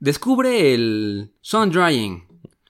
descubre 0.00 0.74
el 0.74 1.32
sun 1.40 1.70
drying, 1.70 2.22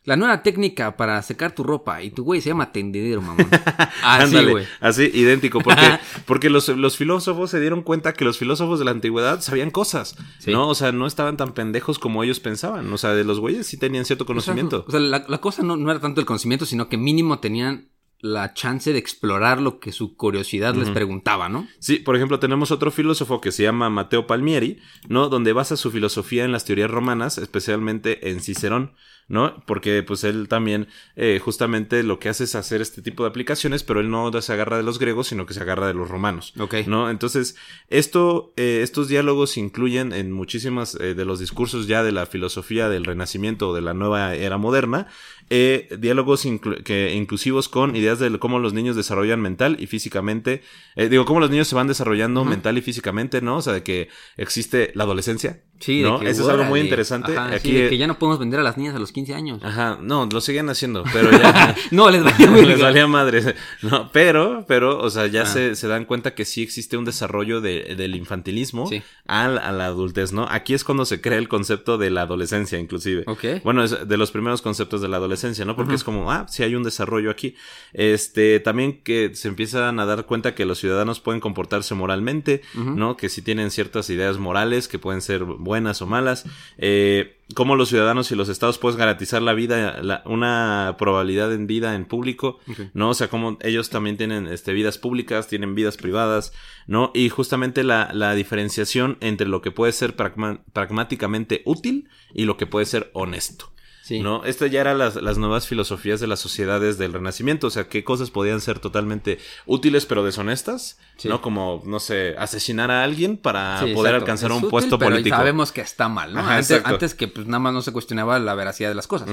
la 0.08 0.16
nueva 0.16 0.42
técnica 0.42 0.96
para 0.96 1.20
secar 1.20 1.54
tu 1.54 1.62
ropa 1.62 2.02
y 2.02 2.10
tu 2.10 2.24
güey 2.24 2.40
se 2.40 2.48
llama 2.48 2.72
tendedero, 2.72 3.20
mamón. 3.20 3.46
Así, 4.02 4.42
güey. 4.42 4.64
así, 4.80 5.10
idéntico, 5.12 5.60
porque, 5.60 5.98
porque 6.24 6.48
los, 6.48 6.66
los 6.68 6.96
filósofos 6.96 7.50
se 7.50 7.60
dieron 7.60 7.82
cuenta 7.82 8.14
que 8.14 8.24
los 8.24 8.38
filósofos 8.38 8.78
de 8.78 8.86
la 8.86 8.92
antigüedad 8.92 9.42
sabían 9.42 9.70
cosas, 9.70 10.16
Sí. 10.38 10.50
¿no? 10.50 10.66
O 10.66 10.74
sea, 10.74 10.92
no 10.92 11.06
estaban 11.06 11.36
tan 11.36 11.52
pendejos 11.52 11.98
como 11.98 12.24
ellos 12.24 12.40
pensaban, 12.40 12.90
o 12.90 12.96
sea, 12.96 13.12
de 13.12 13.22
los 13.24 13.38
güeyes 13.38 13.66
sí 13.66 13.76
tenían 13.76 14.06
cierto 14.06 14.24
conocimiento. 14.24 14.86
O 14.88 14.90
sea, 14.90 14.98
la, 14.98 15.26
la 15.28 15.38
cosa 15.42 15.62
no, 15.62 15.76
no 15.76 15.90
era 15.90 16.00
tanto 16.00 16.22
el 16.22 16.26
conocimiento, 16.26 16.64
sino 16.64 16.88
que 16.88 16.96
mínimo 16.96 17.38
tenían 17.40 17.90
la 18.20 18.54
chance 18.54 18.90
de 18.92 18.98
explorar 18.98 19.60
lo 19.60 19.78
que 19.78 19.92
su 19.92 20.16
curiosidad 20.16 20.74
les 20.74 20.88
preguntaba, 20.90 21.50
¿no? 21.50 21.68
Sí, 21.80 21.98
por 21.98 22.16
ejemplo, 22.16 22.40
tenemos 22.40 22.70
otro 22.70 22.90
filósofo 22.90 23.42
que 23.42 23.52
se 23.52 23.62
llama 23.62 23.90
Mateo 23.90 24.26
Palmieri, 24.26 24.78
¿no? 25.06 25.28
Donde 25.28 25.52
basa 25.52 25.76
su 25.76 25.90
filosofía 25.90 26.44
en 26.44 26.50
las 26.50 26.64
teorías 26.64 26.90
romanas, 26.90 27.36
especialmente 27.36 28.30
en 28.30 28.40
Cicerón, 28.40 28.94
¿no? 29.28 29.62
Porque 29.66 30.02
pues 30.02 30.24
él 30.24 30.48
también 30.48 30.88
eh, 31.14 31.40
justamente 31.42 32.02
lo 32.02 32.18
que 32.18 32.28
hace 32.28 32.44
es 32.44 32.54
hacer 32.54 32.80
este 32.80 33.02
tipo 33.02 33.22
de 33.22 33.28
aplicaciones, 33.28 33.84
pero 33.84 34.00
él 34.00 34.10
no 34.10 34.32
se 34.40 34.52
agarra 34.52 34.76
de 34.78 34.82
los 34.82 34.98
griegos, 34.98 35.28
sino 35.28 35.46
que 35.46 35.54
se 35.54 35.60
agarra 35.60 35.86
de 35.86 35.94
los 35.94 36.08
romanos. 36.08 36.52
Ok. 36.58 36.74
¿no? 36.86 37.10
Entonces, 37.10 37.56
esto, 37.88 38.52
eh, 38.56 38.80
estos 38.82 39.08
diálogos 39.08 39.50
se 39.52 39.60
incluyen 39.60 40.12
en 40.12 40.32
muchísimas 40.32 40.94
eh, 40.96 41.14
de 41.14 41.24
los 41.24 41.38
discursos 41.38 41.86
ya 41.86 42.02
de 42.02 42.12
la 42.12 42.26
filosofía 42.26 42.88
del 42.88 43.04
Renacimiento 43.04 43.68
o 43.70 43.74
de 43.74 43.82
la 43.82 43.94
nueva 43.94 44.34
era 44.34 44.58
moderna, 44.58 45.06
eh, 45.50 45.88
diálogos 45.98 46.44
inclu- 46.44 46.82
que, 46.82 47.14
inclusivos 47.14 47.68
con 47.68 47.96
ideas 47.96 48.18
de 48.18 48.38
cómo 48.38 48.58
los 48.58 48.74
niños 48.74 48.96
desarrollan 48.96 49.40
mental 49.40 49.76
y 49.78 49.86
físicamente, 49.86 50.62
eh, 50.96 51.08
digo, 51.08 51.24
cómo 51.24 51.40
los 51.40 51.50
niños 51.50 51.68
se 51.68 51.74
van 51.74 51.86
desarrollando 51.86 52.44
mental 52.44 52.76
y 52.76 52.82
físicamente, 52.82 53.40
¿no? 53.40 53.56
O 53.56 53.62
sea, 53.62 53.72
de 53.72 53.82
que 53.82 54.08
existe 54.36 54.92
la 54.94 55.04
adolescencia. 55.04 55.62
Sí, 55.80 56.02
¿no? 56.02 56.18
de 56.18 56.30
Eso 56.30 56.42
es 56.42 56.48
algo 56.48 56.64
muy 56.64 56.80
interesante. 56.80 57.32
Ajá, 57.36 57.54
Aquí, 57.54 57.70
sí, 57.70 57.74
de 57.76 57.88
que 57.88 57.98
ya 57.98 58.06
no 58.06 58.18
podemos 58.18 58.38
vender 58.38 58.58
a 58.60 58.62
las 58.62 58.76
niñas 58.76 58.94
a 58.94 58.98
los 58.98 59.12
15 59.12 59.34
años. 59.34 59.60
Ajá, 59.62 59.98
no, 60.00 60.26
lo 60.32 60.40
seguían 60.40 60.68
haciendo, 60.70 61.04
pero 61.12 61.30
ya... 61.30 61.74
no, 61.90 62.10
les 62.10 62.22
valía 62.24 62.50
les 62.66 62.80
valía 62.80 63.06
madre. 63.06 63.54
No, 63.82 64.10
pero, 64.12 64.64
pero, 64.66 64.98
o 64.98 65.10
sea, 65.10 65.26
ya 65.26 65.46
se, 65.46 65.76
se 65.76 65.86
dan 65.88 66.04
cuenta 66.04 66.34
que 66.34 66.44
sí 66.44 66.62
existe 66.62 66.96
un 66.96 67.04
desarrollo 67.04 67.60
de- 67.60 67.94
del 67.96 68.14
infantilismo 68.16 68.86
Sí. 68.88 69.02
al- 69.26 69.58
a, 69.58 69.70
la 69.72 69.86
adultez, 69.86 70.32
¿no? 70.32 70.46
Aquí 70.50 70.74
es 70.74 70.84
cuando 70.84 71.04
se 71.04 71.20
crea 71.20 71.38
el 71.38 71.48
concepto 71.48 71.96
de 71.98 72.10
la 72.10 72.22
adolescencia, 72.22 72.78
inclusive. 72.78 73.22
Ok. 73.26 73.62
Bueno, 73.64 73.84
es 73.84 74.08
de 74.08 74.16
los 74.16 74.30
primeros 74.30 74.62
conceptos 74.62 75.00
de 75.00 75.08
la 75.08 75.16
adolescencia, 75.18 75.64
¿no? 75.64 75.76
Porque 75.76 75.94
es 75.94 76.02
como, 76.04 76.30
ah, 76.32 76.46
sí 76.48 76.62
hay 76.62 76.74
un 76.74 76.82
desarrollo 76.82 77.30
aquí. 77.30 77.54
Este, 77.92 78.60
también 78.60 79.00
que 79.02 79.32
se 79.34 79.48
empiezan 79.48 79.98
a 80.00 80.06
dar 80.06 80.26
cuenta 80.26 80.54
que 80.54 80.64
los 80.64 80.78
ciudadanos 80.78 81.20
pueden 81.20 81.40
comportarse 81.40 81.94
moralmente, 81.94 82.62
¿no? 82.74 83.16
Que 83.16 83.28
sí 83.28 83.42
tienen 83.42 83.70
ciertas 83.70 84.10
ideas 84.10 84.38
morales 84.38 84.88
que 84.88 84.98
pueden 84.98 85.20
ser 85.20 85.44
buenas 85.68 86.02
o 86.02 86.06
malas. 86.06 86.44
Eh, 86.78 87.36
cómo 87.54 87.76
los 87.76 87.88
ciudadanos 87.88 88.30
y 88.32 88.34
los 88.34 88.48
estados 88.48 88.78
pueden 88.78 88.98
garantizar 88.98 89.40
la 89.40 89.54
vida, 89.54 90.02
la- 90.02 90.22
una 90.26 90.96
probabilidad 90.98 91.52
en 91.54 91.66
vida 91.66 91.94
en 91.94 92.04
público, 92.04 92.58
¿no? 92.94 93.10
O 93.10 93.14
sea, 93.14 93.28
como 93.28 93.56
ellos 93.62 93.88
también 93.90 94.16
tienen 94.16 94.46
este, 94.48 94.72
vidas 94.72 94.98
públicas, 94.98 95.46
tienen 95.48 95.74
vidas 95.74 95.96
privadas, 95.96 96.52
¿no? 96.86 97.10
Y 97.14 97.28
justamente 97.30 97.84
la, 97.84 98.10
la 98.12 98.34
diferenciación 98.34 99.16
entre 99.20 99.46
lo 99.48 99.62
que 99.62 99.70
puede 99.70 99.92
ser 99.92 100.16
pragma- 100.16 100.60
pragmáticamente 100.72 101.62
útil 101.64 102.08
y 102.34 102.44
lo 102.44 102.56
que 102.56 102.66
puede 102.66 102.84
ser 102.86 103.10
honesto. 103.14 103.72
Sí. 104.08 104.20
¿No? 104.20 104.42
Estas 104.46 104.70
ya 104.70 104.80
eran 104.80 104.96
las, 104.96 105.16
las 105.16 105.36
nuevas 105.36 105.66
filosofías 105.66 106.18
de 106.18 106.26
las 106.26 106.40
sociedades 106.40 106.96
del 106.96 107.12
Renacimiento. 107.12 107.66
O 107.66 107.70
sea, 107.70 107.88
qué 107.88 108.04
cosas 108.04 108.30
podían 108.30 108.62
ser 108.62 108.78
totalmente 108.78 109.38
útiles 109.66 110.06
pero 110.06 110.24
deshonestas. 110.24 110.98
Sí. 111.18 111.28
¿No? 111.28 111.42
Como, 111.42 111.82
no 111.84 112.00
sé, 112.00 112.34
asesinar 112.38 112.90
a 112.90 113.04
alguien 113.04 113.36
para 113.36 113.80
Sí, 113.84 113.92
poder 113.92 114.14
exacto. 114.14 114.24
alcanzar 114.24 114.50
Es 114.50 114.56
un 114.56 114.58
útil, 114.62 114.70
puesto 114.70 114.98
pero 114.98 115.10
político. 115.10 115.36
sabemos 115.36 115.72
que 115.72 115.80
está 115.82 116.08
mal, 116.08 116.32
¿no? 116.32 116.40
Ajá, 116.40 116.56
antes, 116.84 117.14
que 117.14 117.28
pues 117.28 117.46
nada 117.46 117.58
más 117.58 117.74
no 117.74 117.82
se 117.82 117.92
cuestionaba 117.92 118.38
la 118.38 118.54
veracidad 118.54 118.88
de 118.88 118.94
las 118.94 119.06
cosas. 119.06 119.28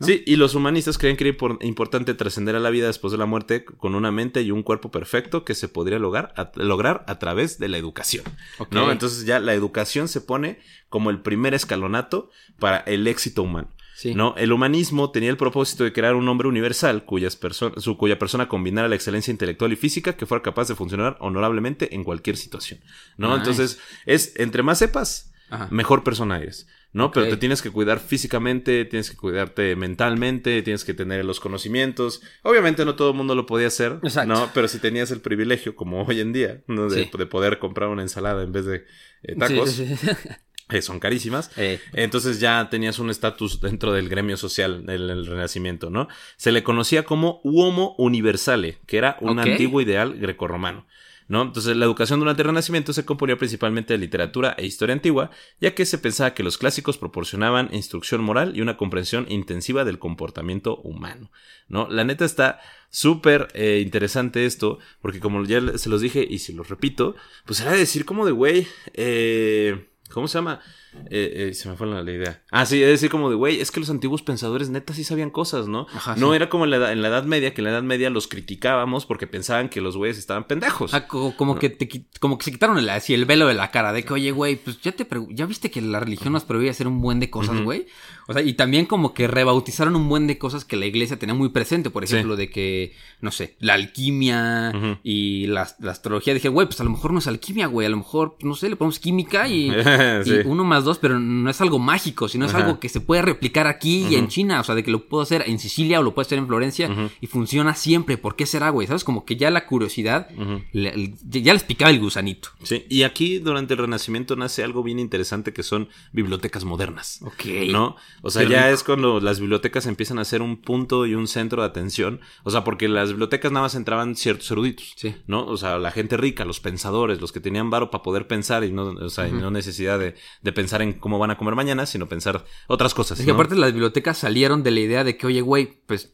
Sí, 0.00 0.24
y 0.26 0.34
los 0.36 0.56
humanistas 0.56 0.98
creen 0.98 1.16
que 1.16 1.28
era 1.28 1.38
impor- 1.38 1.58
importante 1.60 2.14
trascender 2.14 2.56
a 2.56 2.60
la 2.60 2.70
vida 2.70 2.88
después 2.88 3.12
de 3.12 3.18
la 3.18 3.26
muerte 3.26 3.64
con 3.64 3.94
una 3.94 4.10
mente 4.10 4.42
y 4.42 4.50
un 4.50 4.64
cuerpo 4.64 4.90
perfecto 4.90 5.44
que 5.44 5.54
se 5.54 5.68
podría 5.68 5.98
lograr 6.00 6.32
a, 6.36 6.50
lograr 6.56 7.04
a 7.06 7.20
través 7.20 7.58
de 7.60 7.68
la 7.68 7.76
educación. 7.78 8.24
¿no? 8.72 8.90
Entonces 8.90 9.24
ya 9.24 9.38
la 9.38 9.54
educación 9.54 10.08
se 10.08 10.20
pone 10.20 10.58
como 10.88 11.10
el 11.10 11.20
primer 11.20 11.52
escalonato 11.54 12.30
para 12.58 12.78
el 12.78 13.06
éxito 13.06 13.42
humano. 13.42 13.68
Sí. 13.96 14.14
¿no? 14.14 14.34
El 14.36 14.52
humanismo 14.52 15.10
tenía 15.10 15.30
el 15.30 15.38
propósito 15.38 15.82
de 15.82 15.92
crear 15.94 16.14
un 16.16 16.28
hombre 16.28 16.48
universal 16.48 17.04
cuyas 17.06 17.40
perso- 17.40 17.72
su, 17.80 17.96
cuya 17.96 18.18
persona 18.18 18.46
combinara 18.46 18.88
la 18.88 18.94
excelencia 18.94 19.30
intelectual 19.30 19.72
y 19.72 19.76
física 19.76 20.16
que 20.18 20.26
fuera 20.26 20.42
capaz 20.42 20.68
de 20.68 20.74
funcionar 20.74 21.16
honorablemente 21.20 21.94
en 21.94 22.04
cualquier 22.04 22.36
situación. 22.36 22.80
¿no? 23.16 23.28
Nice. 23.28 23.38
Entonces, 23.38 23.78
es 24.04 24.34
entre 24.36 24.62
más 24.62 24.78
sepas, 24.80 25.32
Ajá. 25.48 25.68
mejor 25.70 26.04
persona 26.04 26.36
eres. 26.38 26.66
¿no? 26.92 27.10
Pero 27.10 27.28
te 27.28 27.36
tienes 27.36 27.60
que 27.62 27.70
cuidar 27.70 27.98
físicamente, 28.00 28.84
tienes 28.86 29.10
que 29.10 29.16
cuidarte 29.16 29.76
mentalmente, 29.76 30.62
tienes 30.62 30.82
que 30.84 30.94
tener 30.94 31.24
los 31.26 31.40
conocimientos. 31.40 32.22
Obviamente 32.42 32.84
no 32.86 32.96
todo 32.96 33.10
el 33.10 33.16
mundo 33.16 33.34
lo 33.34 33.44
podía 33.44 33.66
hacer, 33.66 33.98
Exacto. 34.02 34.32
¿no? 34.32 34.50
Pero 34.54 34.66
si 34.68 34.78
tenías 34.78 35.10
el 35.10 35.20
privilegio, 35.20 35.74
como 35.76 36.02
hoy 36.04 36.20
en 36.20 36.32
día, 36.32 36.62
¿no? 36.68 36.88
de, 36.88 37.04
Sí. 37.04 37.10
de 37.18 37.26
poder 37.26 37.58
comprar 37.58 37.88
una 37.90 38.00
ensalada 38.02 38.42
en 38.42 38.52
vez 38.52 38.64
de 38.66 38.84
eh, 39.24 39.36
tacos, 39.38 39.70
Sí, 39.72 39.86
sí, 39.86 39.96
sí. 39.96 40.06
eh, 40.68 40.82
son 40.82 40.98
carísimas. 40.98 41.50
Eh, 41.56 41.80
Entonces 41.92 42.40
ya 42.40 42.68
tenías 42.70 42.98
un 42.98 43.10
estatus 43.10 43.60
dentro 43.60 43.92
del 43.92 44.08
gremio 44.08 44.36
social 44.36 44.84
del 44.84 45.06
del 45.06 45.26
Renacimiento, 45.26 45.90
¿no? 45.90 46.08
Se 46.36 46.52
le 46.52 46.62
conocía 46.62 47.04
como 47.04 47.40
Uomo 47.44 47.94
Universale, 47.98 48.78
que 48.86 48.98
era 48.98 49.16
un 49.20 49.38
antiguo 49.38 49.80
ideal 49.80 50.18
grecorromano. 50.18 50.86
¿No? 51.28 51.42
Entonces, 51.42 51.76
la 51.76 51.84
educación 51.84 52.20
durante 52.20 52.42
el 52.42 52.46
Renacimiento 52.46 52.92
se 52.92 53.04
componía 53.04 53.36
principalmente 53.36 53.92
de 53.92 53.98
literatura 53.98 54.54
e 54.56 54.64
historia 54.64 54.92
antigua, 54.92 55.32
ya 55.60 55.74
que 55.74 55.84
se 55.84 55.98
pensaba 55.98 56.34
que 56.34 56.44
los 56.44 56.56
clásicos 56.56 56.98
proporcionaban 56.98 57.68
instrucción 57.72 58.22
moral 58.22 58.56
y 58.56 58.60
una 58.60 58.76
comprensión 58.76 59.26
intensiva 59.28 59.84
del 59.84 59.98
comportamiento 59.98 60.76
humano, 60.82 61.32
¿no? 61.66 61.88
La 61.90 62.04
neta 62.04 62.24
está 62.24 62.60
súper 62.90 63.48
eh, 63.54 63.82
interesante 63.84 64.46
esto, 64.46 64.78
porque 65.02 65.18
como 65.18 65.44
ya 65.44 65.76
se 65.78 65.88
los 65.88 66.00
dije 66.00 66.24
y 66.28 66.38
se 66.38 66.52
los 66.52 66.68
repito, 66.68 67.16
pues 67.44 67.60
era 67.60 67.72
decir 67.72 68.04
como 68.04 68.24
de, 68.24 68.30
güey, 68.30 68.68
eh, 68.94 69.84
¿cómo 70.08 70.28
se 70.28 70.38
llama? 70.38 70.60
Eh, 71.10 71.48
eh, 71.50 71.54
se 71.54 71.68
me 71.68 71.76
fue 71.76 71.86
la, 71.86 72.02
la 72.02 72.10
idea. 72.12 72.42
Ah, 72.50 72.66
sí, 72.66 72.82
es 72.82 72.88
decir, 72.88 73.10
como 73.10 73.30
de, 73.30 73.36
güey, 73.36 73.60
es 73.60 73.70
que 73.70 73.78
los 73.80 73.90
antiguos 73.90 74.22
pensadores 74.22 74.70
neta 74.70 74.92
sí 74.92 75.04
sabían 75.04 75.30
cosas, 75.30 75.68
¿no? 75.68 75.86
Ajá, 75.94 76.16
no 76.16 76.30
sí. 76.30 76.36
era 76.36 76.48
como 76.48 76.64
en 76.64 76.70
la, 76.70 76.76
edad, 76.78 76.92
en 76.92 77.02
la 77.02 77.08
Edad 77.08 77.24
Media, 77.24 77.54
que 77.54 77.60
en 77.60 77.66
la 77.66 77.70
Edad 77.70 77.82
Media 77.82 78.10
los 78.10 78.26
criticábamos 78.26 79.06
porque 79.06 79.26
pensaban 79.26 79.68
que 79.68 79.80
los 79.80 79.96
güeyes 79.96 80.18
estaban 80.18 80.44
pendejos. 80.48 80.94
ah, 80.94 81.06
co- 81.06 81.34
como, 81.36 81.58
que 81.58 81.70
te, 81.70 81.88
como 82.20 82.38
que 82.38 82.44
se 82.44 82.52
quitaron 82.52 82.78
el, 82.78 82.88
así 82.88 83.14
el 83.14 83.24
velo 83.24 83.46
de 83.46 83.54
la 83.54 83.70
cara 83.70 83.92
de 83.92 84.04
que, 84.04 84.12
oye, 84.14 84.30
güey, 84.32 84.56
pues 84.56 84.80
ya 84.80 84.92
te 84.92 85.06
ya 85.30 85.46
viste 85.46 85.70
que 85.70 85.80
la 85.80 86.00
religión 86.00 86.32
nos 86.32 86.44
prohibía 86.44 86.70
hacer 86.72 86.88
un 86.88 87.00
buen 87.00 87.20
de 87.20 87.30
cosas, 87.30 87.60
güey. 87.62 87.86
O 88.28 88.32
sea, 88.32 88.42
y 88.42 88.54
también 88.54 88.86
como 88.86 89.14
que 89.14 89.28
rebautizaron 89.28 89.94
un 89.94 90.08
buen 90.08 90.26
de 90.26 90.36
cosas 90.36 90.64
que 90.64 90.74
la 90.76 90.86
iglesia 90.86 91.16
tenía 91.16 91.34
muy 91.36 91.50
presente. 91.50 91.90
Por 91.90 92.04
Sí. 92.06 92.14
ejemplo, 92.14 92.34
de 92.36 92.50
que, 92.50 92.92
no 93.20 93.30
sé, 93.30 93.56
la 93.60 93.74
alquimia 93.74 94.72
y 95.02 95.46
la, 95.46 95.68
la 95.80 95.92
astrología. 95.92 96.34
Dije, 96.34 96.48
güey, 96.48 96.66
pues 96.66 96.80
a 96.80 96.84
lo 96.84 96.90
mejor 96.90 97.12
no 97.12 97.18
es 97.20 97.26
alquimia, 97.28 97.66
güey. 97.68 97.86
A 97.86 97.90
lo 97.90 97.98
mejor, 97.98 98.36
no 98.42 98.54
sé, 98.54 98.68
le 98.68 98.76
ponemos 98.76 98.98
química 98.98 99.46
y, 99.48 99.70
Sí. 100.24 100.30
y 100.44 100.46
uno 100.46 100.64
más 100.64 100.84
dos, 100.86 100.98
pero 100.98 101.20
no 101.20 101.50
es 101.50 101.60
algo 101.60 101.78
mágico, 101.78 102.26
sino 102.28 102.46
es 102.46 102.54
Ajá. 102.54 102.64
algo 102.64 102.80
que 102.80 102.88
se 102.88 103.02
puede 103.02 103.20
replicar 103.20 103.66
aquí 103.66 104.06
y 104.08 104.14
en 104.14 104.28
China. 104.28 104.60
O 104.60 104.64
sea, 104.64 104.74
de 104.74 104.82
que 104.82 104.90
lo 104.90 105.06
puedo 105.06 105.22
hacer 105.22 105.44
en 105.46 105.58
Sicilia 105.58 106.00
o 106.00 106.02
lo 106.02 106.14
puedo 106.14 106.24
hacer 106.24 106.38
en 106.38 106.46
Florencia 106.46 106.90
y 107.20 107.26
funciona 107.26 107.74
siempre. 107.74 108.16
¿Por 108.16 108.34
qué 108.36 108.46
será, 108.46 108.70
güey? 108.70 108.86
¿Sabes? 108.86 109.04
Como 109.04 109.26
que 109.26 109.36
ya 109.36 109.50
la 109.50 109.66
curiosidad 109.66 110.28
le- 110.72 110.96
le- 110.96 111.42
ya 111.42 111.52
les 111.52 111.62
picaba 111.64 111.90
el 111.90 112.00
gusanito. 112.00 112.48
Sí, 112.62 112.86
y 112.88 113.02
aquí 113.02 113.38
durante 113.38 113.74
el 113.74 113.78
Renacimiento 113.80 114.36
nace 114.36 114.64
algo 114.64 114.82
bien 114.82 114.98
interesante 114.98 115.52
que 115.52 115.62
son 115.62 115.88
bibliotecas 116.12 116.64
modernas. 116.64 117.20
Ok. 117.22 117.44
¿No? 117.70 117.96
O 118.22 118.30
sea, 118.30 118.44
ya 118.44 118.62
rico. 118.64 118.74
es 118.74 118.84
cuando 118.84 119.20
las 119.20 119.40
bibliotecas 119.40 119.86
empiezan 119.86 120.18
a 120.18 120.24
ser 120.24 120.40
un 120.40 120.56
punto 120.56 121.04
y 121.06 121.14
un 121.14 121.26
centro 121.28 121.62
de 121.62 121.68
atención. 121.68 122.20
O 122.44 122.50
sea, 122.50 122.64
porque 122.64 122.88
las 122.88 123.08
bibliotecas 123.10 123.52
nada 123.52 123.64
más 123.66 123.74
entraban 123.74 124.16
ciertos 124.16 124.50
eruditos. 124.50 124.94
Sí. 124.96 125.14
¿No? 125.26 125.44
O 125.46 125.56
sea, 125.56 125.78
la 125.78 125.90
gente 125.90 126.16
rica, 126.16 126.44
los 126.44 126.60
pensadores, 126.60 127.20
los 127.20 127.32
que 127.32 127.40
tenían 127.40 127.70
varo 127.70 127.90
para 127.90 128.02
poder 128.02 128.26
pensar 128.26 128.62
y 128.64 128.72
no, 128.72 128.84
o 128.88 129.08
sea, 129.10 129.28
y 129.28 129.32
no 129.32 129.50
necesidad 129.50 129.98
de, 129.98 130.14
de 130.42 130.52
pensar 130.52 130.75
en 130.82 130.92
cómo 130.94 131.18
van 131.18 131.30
a 131.30 131.36
comer 131.38 131.54
mañana, 131.54 131.86
sino 131.86 132.08
pensar 132.08 132.44
otras 132.68 132.94
cosas. 132.94 133.18
Es 133.18 133.24
que 133.26 133.30
¿no? 133.32 133.34
aparte 133.36 133.54
las 133.56 133.72
bibliotecas 133.72 134.18
salieron 134.18 134.62
de 134.62 134.70
la 134.70 134.80
idea 134.80 135.04
de 135.04 135.16
que, 135.16 135.26
oye, 135.26 135.40
güey, 135.40 135.80
pues 135.86 136.12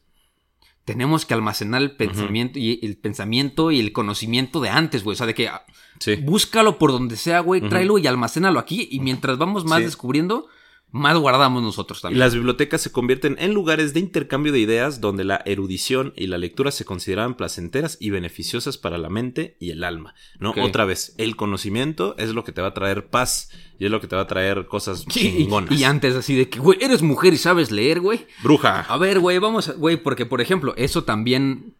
tenemos 0.84 1.24
que 1.26 1.34
almacenar 1.34 1.80
el 1.82 1.96
pensamiento 1.96 2.58
y 2.58 2.80
el 2.82 2.96
pensamiento 2.96 3.70
y 3.70 3.78
el 3.78 3.92
conocimiento 3.92 4.60
de 4.60 4.68
antes, 4.70 5.04
güey. 5.04 5.14
O 5.14 5.16
sea, 5.16 5.26
de 5.26 5.34
que 5.34 5.48
ah, 5.48 5.64
Sí. 6.00 6.16
búscalo 6.16 6.78
por 6.78 6.90
donde 6.90 7.16
sea, 7.16 7.38
güey, 7.40 7.60
tráelo 7.60 7.98
y 7.98 8.06
almacénalo 8.08 8.58
aquí. 8.58 8.88
Y 8.90 8.98
mientras 8.98 9.38
vamos 9.38 9.64
más 9.64 9.78
Sí. 9.78 9.84
descubriendo, 9.84 10.48
más 10.94 11.16
guardamos 11.18 11.62
nosotros 11.62 11.98
Y 11.98 12.02
también. 12.02 12.20
las 12.20 12.34
bibliotecas 12.34 12.80
se 12.82 12.92
convierten 12.92 13.36
en 13.38 13.54
lugares 13.54 13.94
de 13.94 14.00
intercambio 14.00 14.52
de 14.52 14.60
ideas 14.60 15.00
donde 15.00 15.24
la 15.24 15.42
erudición 15.46 16.12
y 16.16 16.26
la 16.26 16.36
lectura 16.38 16.70
se 16.70 16.84
consideraban 16.84 17.34
placenteras 17.34 17.96
y 17.98 18.10
beneficiosas 18.10 18.76
para 18.78 18.98
la 18.98 19.08
mente 19.08 19.56
y 19.58 19.70
el 19.70 19.84
alma, 19.84 20.14
¿no? 20.38 20.52
Otra 20.60 20.84
vez, 20.84 21.14
el 21.16 21.34
conocimiento 21.34 22.14
es 22.18 22.30
lo 22.34 22.44
que 22.44 22.52
te 22.52 22.60
va 22.60 22.68
a 22.68 22.74
traer 22.74 23.06
paz 23.08 23.50
y 23.78 23.86
es 23.86 23.90
lo 23.90 24.00
que 24.00 24.06
te 24.06 24.16
va 24.16 24.22
a 24.22 24.26
traer 24.26 24.66
cosas 24.66 25.06
chingonas. 25.08 25.72
y 25.78 25.84
antes 25.84 26.14
así 26.14 26.34
de 26.36 26.48
que, 26.50 26.58
güey, 26.60 26.78
eres 26.82 27.00
mujer 27.02 27.32
y 27.32 27.38
sabes 27.38 27.70
leer, 27.70 28.00
güey. 28.00 28.26
Bruja. 28.42 28.80
A 28.82 28.98
ver, 28.98 29.18
güey, 29.18 29.38
vamos, 29.38 29.68
a- 29.70 29.72
güey, 29.72 29.96
porque 29.96 30.26
por 30.26 30.40
ejemplo, 30.42 30.74
eso 30.76 31.04
también 31.04 31.74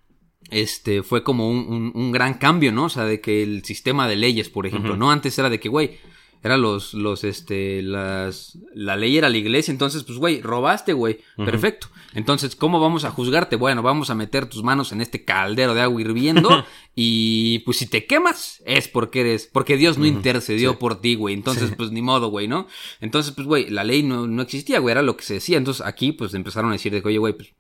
este 0.51 1.03
fue 1.03 1.23
como 1.23 1.49
un, 1.51 1.59
un- 1.69 1.93
un 1.95 2.13
gran 2.13 2.35
cambio, 2.35 2.73
¿no? 2.73 2.85
O 2.85 2.89
sea, 2.89 3.05
de 3.05 3.21
que 3.21 3.43
el 3.43 3.65
sistema 3.65 4.09
de 4.09 4.17
leyes, 4.17 4.49
por 4.51 4.67
ejemplo, 4.67 4.97
no 4.97 5.11
antes 5.11 5.39
era 5.39 5.49
de 5.51 5.61
que, 5.61 5.69
güey, 5.69 5.99
era 6.43 6.57
los, 6.57 6.93
los, 6.95 7.25
este, 7.25 7.83
las, 7.83 8.59
la 8.75 8.97
ley 8.97 9.17
era 9.17 9.29
la 9.29 9.37
iglesia, 9.37 9.71
entonces, 9.71 10.03
pues, 10.03 10.19
güey, 10.19 10.41
robaste, 10.41 10.93
güey, 10.93 11.21
perfecto. 11.37 11.89
Entonces, 12.15 12.57
¿cómo 12.57 12.81
vamos 12.81 13.05
a 13.05 13.11
juzgarte? 13.11 13.57
Bueno, 13.57 13.83
vamos 13.83 14.11
a 14.11 14.15
meter 14.15 14.47
tus 14.47 14.63
manos 14.63 14.93
en 14.93 15.01
este 15.01 15.25
caldero 15.25 15.75
de 15.75 15.81
agua 15.81 16.01
hirviendo 16.01 16.65
y, 16.95 17.61
pues, 17.61 17.77
si 17.79 17.87
te 17.87 18.07
quemas, 18.07 18.63
es 18.67 18.89
porque 18.89 19.21
eres, 19.21 19.49
porque 19.51 19.77
Dios 19.77 19.99
no 19.99 20.07
intercedió 20.07 20.79
por 20.79 21.01
ti, 21.01 21.15
güey. 21.15 21.35
Entonces, 21.35 21.73
pues, 21.77 21.91
ni 21.91 22.03
modo, 22.03 22.29
güey, 22.29 22.49
¿no? 22.49 22.67
Entonces, 23.01 23.33
pues, 23.33 23.47
güey, 23.47 23.71
la 23.71 23.85
ley 23.85 24.03
no, 24.03 24.27
no 24.27 24.43
existía, 24.43 24.81
güey, 24.81 24.93
era 24.93 25.03
lo 25.03 25.17
que 25.17 25.25
se 25.25 25.35
decía. 25.35 25.59
Entonces, 25.59 25.87
aquí, 25.87 26.13
pues, 26.13 26.35
empezaron 26.35 26.71
a 26.71 26.75
decir 26.75 26.93
de 26.93 27.01
que, 27.03 27.09
oye, 27.09 27.19
güey, 27.19 27.33
pues, 27.35 27.55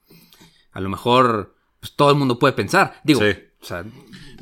a 0.72 0.80
lo 0.80 0.89
mejor 0.89 1.55
pues, 1.80 1.95
todo 1.95 2.11
el 2.11 2.16
mundo 2.16 2.39
puede 2.39 2.53
pensar. 2.55 3.01
Digo, 3.05 3.20
Sí. 3.20 3.26
o 3.61 3.64
sea, 3.64 3.85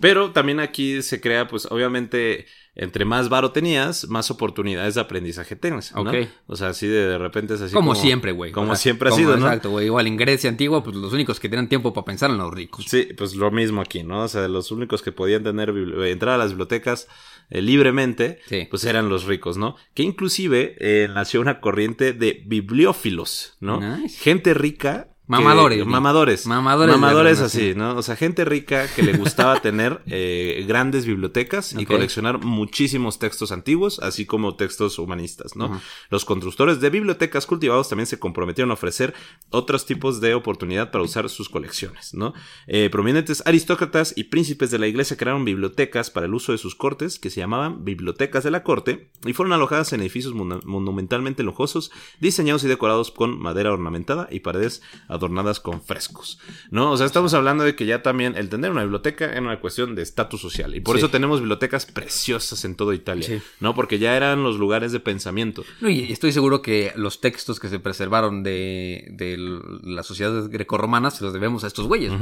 Pero 0.01 0.31
también 0.33 0.61
aquí 0.61 1.03
se 1.03 1.21
crea, 1.21 1.47
pues, 1.49 1.67
obviamente, 1.71 2.47
entre 2.75 3.05
más 3.05 3.29
varo 3.29 3.51
tenías, 3.53 4.09
más 4.09 4.31
oportunidades 4.31 4.95
de 4.95 5.01
aprendizaje 5.01 5.57
tienes, 5.57 5.93
¿no? 5.95 6.03
Ok. 6.03 6.15
O 6.47 6.57
sea, 6.57 6.69
así 6.69 6.87
de, 6.87 7.07
de 7.07 7.19
repente 7.19 7.55
es 7.55 7.61
así 7.61 7.75
como, 7.75 7.93
como... 7.93 8.01
siempre, 8.01 8.33
güey. 8.33 8.53
Como 8.53 8.73
O 8.73 8.75
sea, 8.75 8.83
siempre 8.83 9.09
ha 9.11 9.13
sido, 9.13 9.37
¿no? 9.37 9.47
Exacto, 9.47 9.71
güey. 9.71 9.87
Igual 9.87 10.07
en 10.07 10.17
Grecia 10.17 10.49
antigua, 10.49 10.83
pues 10.83 10.97
los 10.97 11.13
únicos 11.13 11.39
que 11.41 11.49
tenían 11.49 11.69
tiempo 11.69 11.93
para 11.93 12.05
pensar 12.05 12.31
eran 12.31 12.39
los 12.43 12.55
ricos. 12.55 12.85
Sí, 12.89 13.09
pues 13.17 13.35
lo 13.35 13.51
mismo 13.51 13.81
aquí, 13.81 14.03
¿no? 14.03 14.23
O 14.25 14.29
sea, 14.29 14.49
los 14.49 14.71
únicos 14.71 15.03
que 15.03 15.13
podían 15.13 15.43
tener 15.43 15.71
entrar 16.07 16.37
a 16.37 16.39
las 16.39 16.51
bibliotecas 16.51 17.09
eh, 17.51 17.61
libremente, 17.61 18.39
Sí. 18.47 18.67
pues 18.71 18.85
eran 18.85 19.09
los 19.09 19.25
ricos, 19.25 19.57
¿no? 19.57 19.77
Que 19.95 20.03
inclusive 20.05 20.77
eh, 20.79 21.09
nació 21.13 21.41
una 21.41 21.61
corriente 21.61 22.13
de 22.13 22.43
bibliófilos, 22.47 23.57
¿no? 23.61 23.81
Nice. 23.81 24.19
Gente 24.19 24.55
rica. 24.55 25.09
Mamadores. 25.31 25.79
Mamadores. 25.87 26.47
Mamadores 26.47 26.95
Mamadores 26.99 27.41
así, 27.41 27.75
¿no? 27.75 27.97
O 27.97 28.03
sea, 28.03 28.17
gente 28.17 28.45
rica 28.45 28.87
que 28.95 29.03
le 29.03 29.13
gustaba 29.17 29.61
tener 29.63 30.01
eh, 30.07 30.65
grandes 30.67 31.07
bibliotecas 31.07 31.73
y 31.73 31.87
coleccionar 31.87 32.45
muchísimos 32.45 33.19
textos 33.19 33.53
antiguos, 33.53 33.99
así 34.01 34.27
como 34.27 34.57
textos 34.57 34.99
humanistas, 34.99 35.57
¿no? 35.57 35.81
Los 36.11 36.25
constructores 36.25 36.81
de 36.81 36.91
bibliotecas 36.91 37.47
cultivados 37.47 37.89
también 37.89 38.07
se 38.07 38.19
comprometieron 38.19 38.71
a 38.71 38.75
ofrecer 38.75 39.15
otros 39.51 39.87
tipos 39.87 40.21
de 40.21 40.35
oportunidad 40.35 40.91
para 40.91 41.05
usar 41.05 41.29
sus 41.29 41.49
colecciones, 41.49 42.15
¿no? 42.15 42.35
Eh, 42.67 42.89
prominentes 42.91 43.43
aristócratas 43.47 44.13
y 44.17 44.25
príncipes 44.25 44.71
de 44.71 44.79
la 44.79 44.87
iglesia 44.89 45.17
crearon 45.17 45.45
bibliotecas 45.45 46.11
para 46.11 46.27
el 46.27 46.35
uso 46.35 46.53
de 46.53 46.59
sus 46.59 46.75
cortes, 46.75 47.19
que 47.19 47.31
se 47.31 47.41
llamaban 47.41 47.85
bibliotecas 47.85 48.45
de 48.45 48.51
la 48.51 48.63
corte, 48.63 49.11
y 49.25 49.33
fueron 49.33 49.53
alojadas 49.53 49.93
en 49.93 50.01
edificios 50.01 50.35
monu- 50.35 50.63
monumentalmente 50.65 51.43
lujosos, 51.43 51.91
diseñados 52.21 52.65
y 52.65 52.69
decorados 52.69 53.11
con 53.11 53.39
madera 53.41 53.73
ornamentada 53.73 54.29
y 54.31 54.41
paredes 54.41 54.83
adornadas 55.21 55.61
con 55.61 55.83
frescos, 55.83 56.39
¿no? 56.71 56.91
O 56.91 56.97
sea, 56.97 57.07
estamos 57.07 57.35
hablando 57.35 57.65
de 57.65 57.75
que 57.77 57.87
ya 57.87 58.03
también 58.03 58.37
el 58.37 58.49
tener 58.49 58.71
una 58.71 58.83
biblioteca 58.83 59.27
era 59.27 59.41
una 59.41 59.61
cuestión 59.61 59.95
de 59.95 60.03
estatus 60.03 60.41
social, 60.41 60.75
y 60.75 60.81
por 60.81 60.97
Sí. 60.97 61.01
eso 61.03 61.11
tenemos 61.11 61.41
bibliotecas 61.41 61.87
preciosas 61.87 62.65
en 62.65 62.75
toda 62.75 62.95
Italia, 62.95 63.27
Sí. 63.27 63.41
¿no? 63.61 63.75
Porque 63.75 63.99
ya 63.99 64.17
eran 64.17 64.43
los 64.43 64.59
lugares 64.59 64.93
de 64.93 65.01
pensamiento. 65.01 65.65
No, 65.81 65.89
y 65.91 66.11
estoy 66.13 66.33
seguro 66.33 66.63
que 66.63 66.93
los 66.97 67.21
textos 67.21 67.61
que 67.61 67.69
se 67.69 67.79
preservaron 67.79 68.43
de, 68.43 69.07
de 69.13 69.37
las 69.85 70.07
sociedades 70.07 70.49
grecorromanas 70.49 71.17
se 71.19 71.25
los 71.25 71.33
debemos 71.33 71.65
a 71.65 71.67
estos 71.67 71.87
güeyes. 71.87 72.13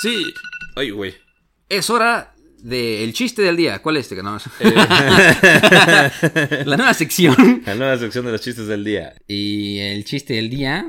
Sí, 0.00 0.24
ay, 0.76 0.90
güey. 0.90 1.14
Es 1.68 1.88
hora 1.90 2.34
del 2.58 3.12
chiste 3.12 3.42
del 3.42 3.56
día. 3.56 3.80
¿Cuál 3.82 3.96
es 3.98 4.10
este? 4.10 4.22
No. 4.22 4.38
La 6.64 6.76
nueva 6.76 6.94
sección. 6.94 7.62
La 7.66 7.74
nueva 7.74 7.96
sección 7.98 8.24
de 8.26 8.32
los 8.32 8.40
chistes 8.40 8.66
del 8.66 8.84
día. 8.84 9.14
Y 9.26 9.78
el 9.78 10.04
chiste 10.04 10.34
del 10.34 10.50
día 10.50 10.86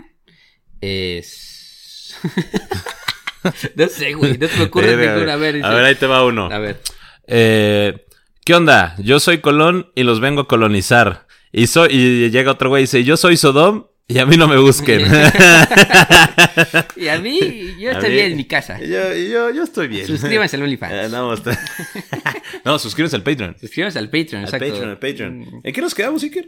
es. 0.86 2.16
no 3.76 3.88
sé, 3.88 4.14
güey. 4.14 4.38
No 4.38 4.48
te 4.48 4.58
me 4.58 4.64
ocurre 4.66 4.96
ninguna. 4.96 5.34
A 5.34 5.38
ver, 5.38 5.64
a 5.64 5.70
ver, 5.74 5.86
ahí 5.86 5.96
te 5.96 6.08
va 6.08 6.26
uno. 6.26 6.50
A 6.52 6.60
ver. 6.60 6.82
Eh, 7.28 8.06
¿Qué 8.44 8.54
onda? 8.54 8.96
Yo 9.00 9.20
soy 9.20 9.40
Colón 9.40 9.92
y 9.96 10.04
los 10.04 10.20
vengo 10.20 10.42
a 10.42 10.48
colonizar. 10.48 11.26
Y, 11.52 11.68
soy, 11.68 11.90
y 11.92 12.30
llega 12.32 12.52
otro 12.52 12.70
güey 12.70 12.82
y 12.82 12.86
dice, 12.86 13.04
yo 13.04 13.18
soy 13.18 13.38
Sodom 13.38 13.86
y 14.08 14.20
a 14.20 14.26
mí 14.26 14.38
no 14.38 14.48
me 14.48 14.58
busquen. 14.58 15.02
Y 16.96 17.08
a 17.10 17.18
mí, 17.20 17.76
yo 17.80 17.92
estoy 17.92 18.10
mí- 18.10 18.16
bien 18.16 18.32
en 18.32 18.38
mi 18.38 18.46
casa. 18.46 18.82
Y 18.82 18.88
yo, 18.90 19.14
yo, 19.14 19.50
yo 19.52 19.64
estoy 19.64 19.88
bien. 19.88 20.08
Suscríbanse 20.08 20.56
al 20.56 20.62
Eh, 20.62 20.66
OnlyFans. 20.66 21.12
no, 21.12 21.34
está- 21.34 21.60
no, 22.64 22.80
suscríbanse 22.80 23.16
al 23.16 23.24
Patreon. 23.24 23.56
Suscríbanse 23.60 24.00
al 24.00 24.06
Patreon, 24.10 24.38
Al 24.38 24.44
exacto. 24.46 24.66
Patreon, 24.68 24.90
al 24.90 25.00
Patreon. 25.00 25.62
¿En 25.64 25.74
qué 25.74 25.82
nos 25.82 25.94
quedamos, 25.96 26.24
Iker? 26.24 26.48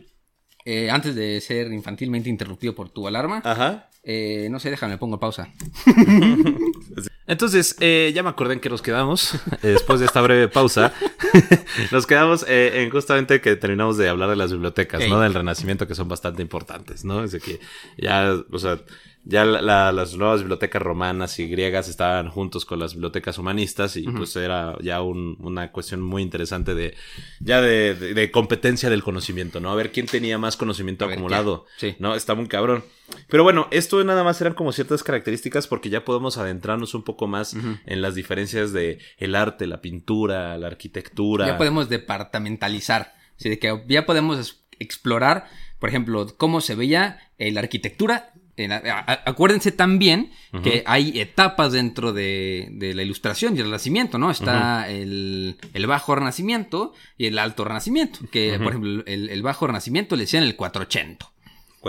Eh, 0.70 0.91
antes 0.91 1.15
de 1.15 1.39
ser 1.39 1.72
infantilmente 1.72 2.30
interrumpido 2.30 2.76
por 2.76 2.89
tu 2.89 3.07
alarma, 3.07 3.41
Ajá. 3.45 3.89
eh, 4.03 4.49
no 4.51 4.59
sé, 4.59 4.70
déjame, 4.70 4.97
pongo 4.97 5.18
pausa. 5.18 5.47
Entonces, 7.28 7.75
eh, 7.82 8.11
ya 8.15 8.23
me 8.23 8.30
acordé 8.30 8.53
en 8.53 8.59
que 8.61 8.69
nos 8.69 8.82
quedamos, 8.82 9.36
eh, 9.36 9.39
después 9.67 9.99
de 9.99 10.05
esta 10.05 10.21
breve 10.21 10.47
pausa, 10.47 10.93
nos 11.91 12.07
quedamos 12.07 12.45
eh, 12.47 12.84
en 12.84 12.89
justamente 12.89 13.41
que 13.41 13.55
terminamos 13.55 13.97
de 13.97 14.09
hablar 14.09 14.30
de 14.30 14.36
las 14.38 14.51
bibliotecas, 14.51 15.01
Ey. 15.01 15.09
¿no? 15.09 15.19
Del 15.19 15.34
renacimiento, 15.34 15.88
que 15.88 15.95
son 15.95 16.07
bastante 16.07 16.41
importantes, 16.41 17.03
¿no? 17.05 17.23
Es 17.23 17.36
que 17.43 17.59
ya, 17.97 18.34
o 18.51 18.59
sea, 18.59 18.80
ya 19.25 19.43
la- 19.43 19.61
la- 19.61 19.91
las 19.91 20.15
nuevas 20.15 20.39
bibliotecas 20.39 20.82
romanas 20.82 21.38
y 21.39 21.47
griegas 21.49 21.89
estaban 21.89 22.30
juntos 22.30 22.63
con 22.63 22.80
las 22.80 22.93
bibliotecas 22.93 23.38
humanistas 23.38 23.97
y 23.97 24.03
pues 24.07 24.34
era 24.38 24.75
ya 24.82 25.01
un- 25.01 25.36
una 25.41 25.71
cuestión 25.73 26.01
muy 26.01 26.21
interesante 26.23 26.75
de, 26.75 26.95
ya 27.41 27.59
de, 27.61 27.93
de- 27.93 28.13
de 28.13 28.32
competencia 28.32 28.89
del 28.89 29.03
conocimiento, 29.03 29.59
¿no? 29.59 29.69
A 29.69 29.75
ver 29.75 29.91
quién 29.91 30.05
tenía 30.05 30.38
más 30.38 30.55
conocimiento 30.55 31.05
ver, 31.05 31.15
acumulado. 31.15 31.65
Sí. 31.78 31.95
No, 31.99 32.15
está 32.15 32.36
muy 32.36 32.47
cabrón. 32.47 32.86
Pero 33.30 33.43
bueno, 33.43 33.68
esto 33.72 34.03
nada 34.03 34.24
más 34.24 34.39
eran 34.41 34.53
como 34.53 34.72
ciertas 34.72 35.03
características 35.03 35.68
porque 35.68 35.89
ya 35.89 36.03
podemos 36.05 36.38
adentrarnos 36.38 36.93
un 36.93 37.03
poco 37.03 37.28
más 37.28 37.55
en 37.86 38.01
las 38.01 38.16
diferencias 38.16 38.74
de 38.74 38.99
el 39.18 39.36
arte, 39.36 39.68
la 39.68 39.82
pintura, 39.82 40.58
la 40.58 40.68
arquitectura. 40.68 41.45
Ya 41.47 41.58
podemos 41.58 41.89
departamentalizar. 41.89 43.14
Así 43.39 43.49
de 43.49 43.60
que 43.60 43.84
ya 43.88 44.05
podemos 44.05 44.62
explorar, 44.80 45.47
por 45.80 45.89
ejemplo, 45.89 46.28
cómo 46.38 46.62
se 46.62 46.76
veía 46.76 47.20
eh, 47.38 47.51
la 47.51 47.62
arquitectura. 47.62 48.32
En 48.55 48.72
la- 48.72 48.78
a- 48.78 49.12
a- 49.12 49.24
acuérdense 49.30 49.72
también 49.72 50.32
que 50.64 50.82
hay 50.88 51.20
etapas 51.20 51.72
dentro 51.74 52.12
de, 52.12 52.70
de 52.72 52.95
la 52.95 53.03
ilustración 53.03 53.55
y 53.55 53.60
el 53.60 53.66
renacimiento, 53.66 54.18
¿no? 54.18 54.32
Está 54.32 54.89
el, 54.89 55.58
el 55.74 55.86
bajo 55.86 56.16
renacimiento 56.16 56.93
y 57.20 57.28
el 57.28 57.38
alto 57.38 57.64
renacimiento. 57.66 58.20
Que, 58.32 58.58
por 58.58 58.70
ejemplo, 58.70 59.03
el, 59.05 59.30
el 59.30 59.43
bajo 59.43 59.68
renacimiento 59.68 60.16
le 60.16 60.24
decían 60.24 60.41
el 60.43 60.55
480. 60.55 61.28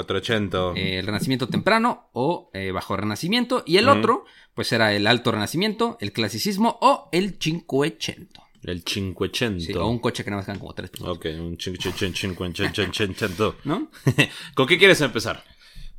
480. 0.04 0.72
Eh, 0.80 0.98
el 0.98 1.06
renacimiento 1.06 1.48
temprano 1.48 2.08
o 2.12 2.50
eh, 2.54 2.70
bajo 2.72 2.96
renacimiento. 2.96 3.62
Y 3.66 3.76
el 3.78 3.88
otro, 3.88 4.24
pues 4.54 4.72
era 4.72 4.94
el 4.94 5.06
alto 5.06 5.32
renacimiento, 5.32 5.96
el 6.00 6.12
clasicismo 6.12 6.78
o 6.80 7.08
el 7.12 7.38
580. 7.38 8.42
el 8.64 8.82
580. 8.84 9.60
Sí, 9.64 9.72
o 9.74 9.86
un 9.88 9.98
coche 9.98 10.24
que 10.24 10.30
nada 10.30 10.40
más 10.40 10.46
quedan 10.46 10.58
como 10.60 10.74
tres 10.74 10.90
personas. 10.90 11.16
Ok, 11.16 11.26
un 11.38 11.56
580. 11.56 13.54
¿No? 13.64 13.90
¿Con 14.54 14.66
qué 14.66 14.78
quieres 14.78 15.00
empezar? 15.00 15.42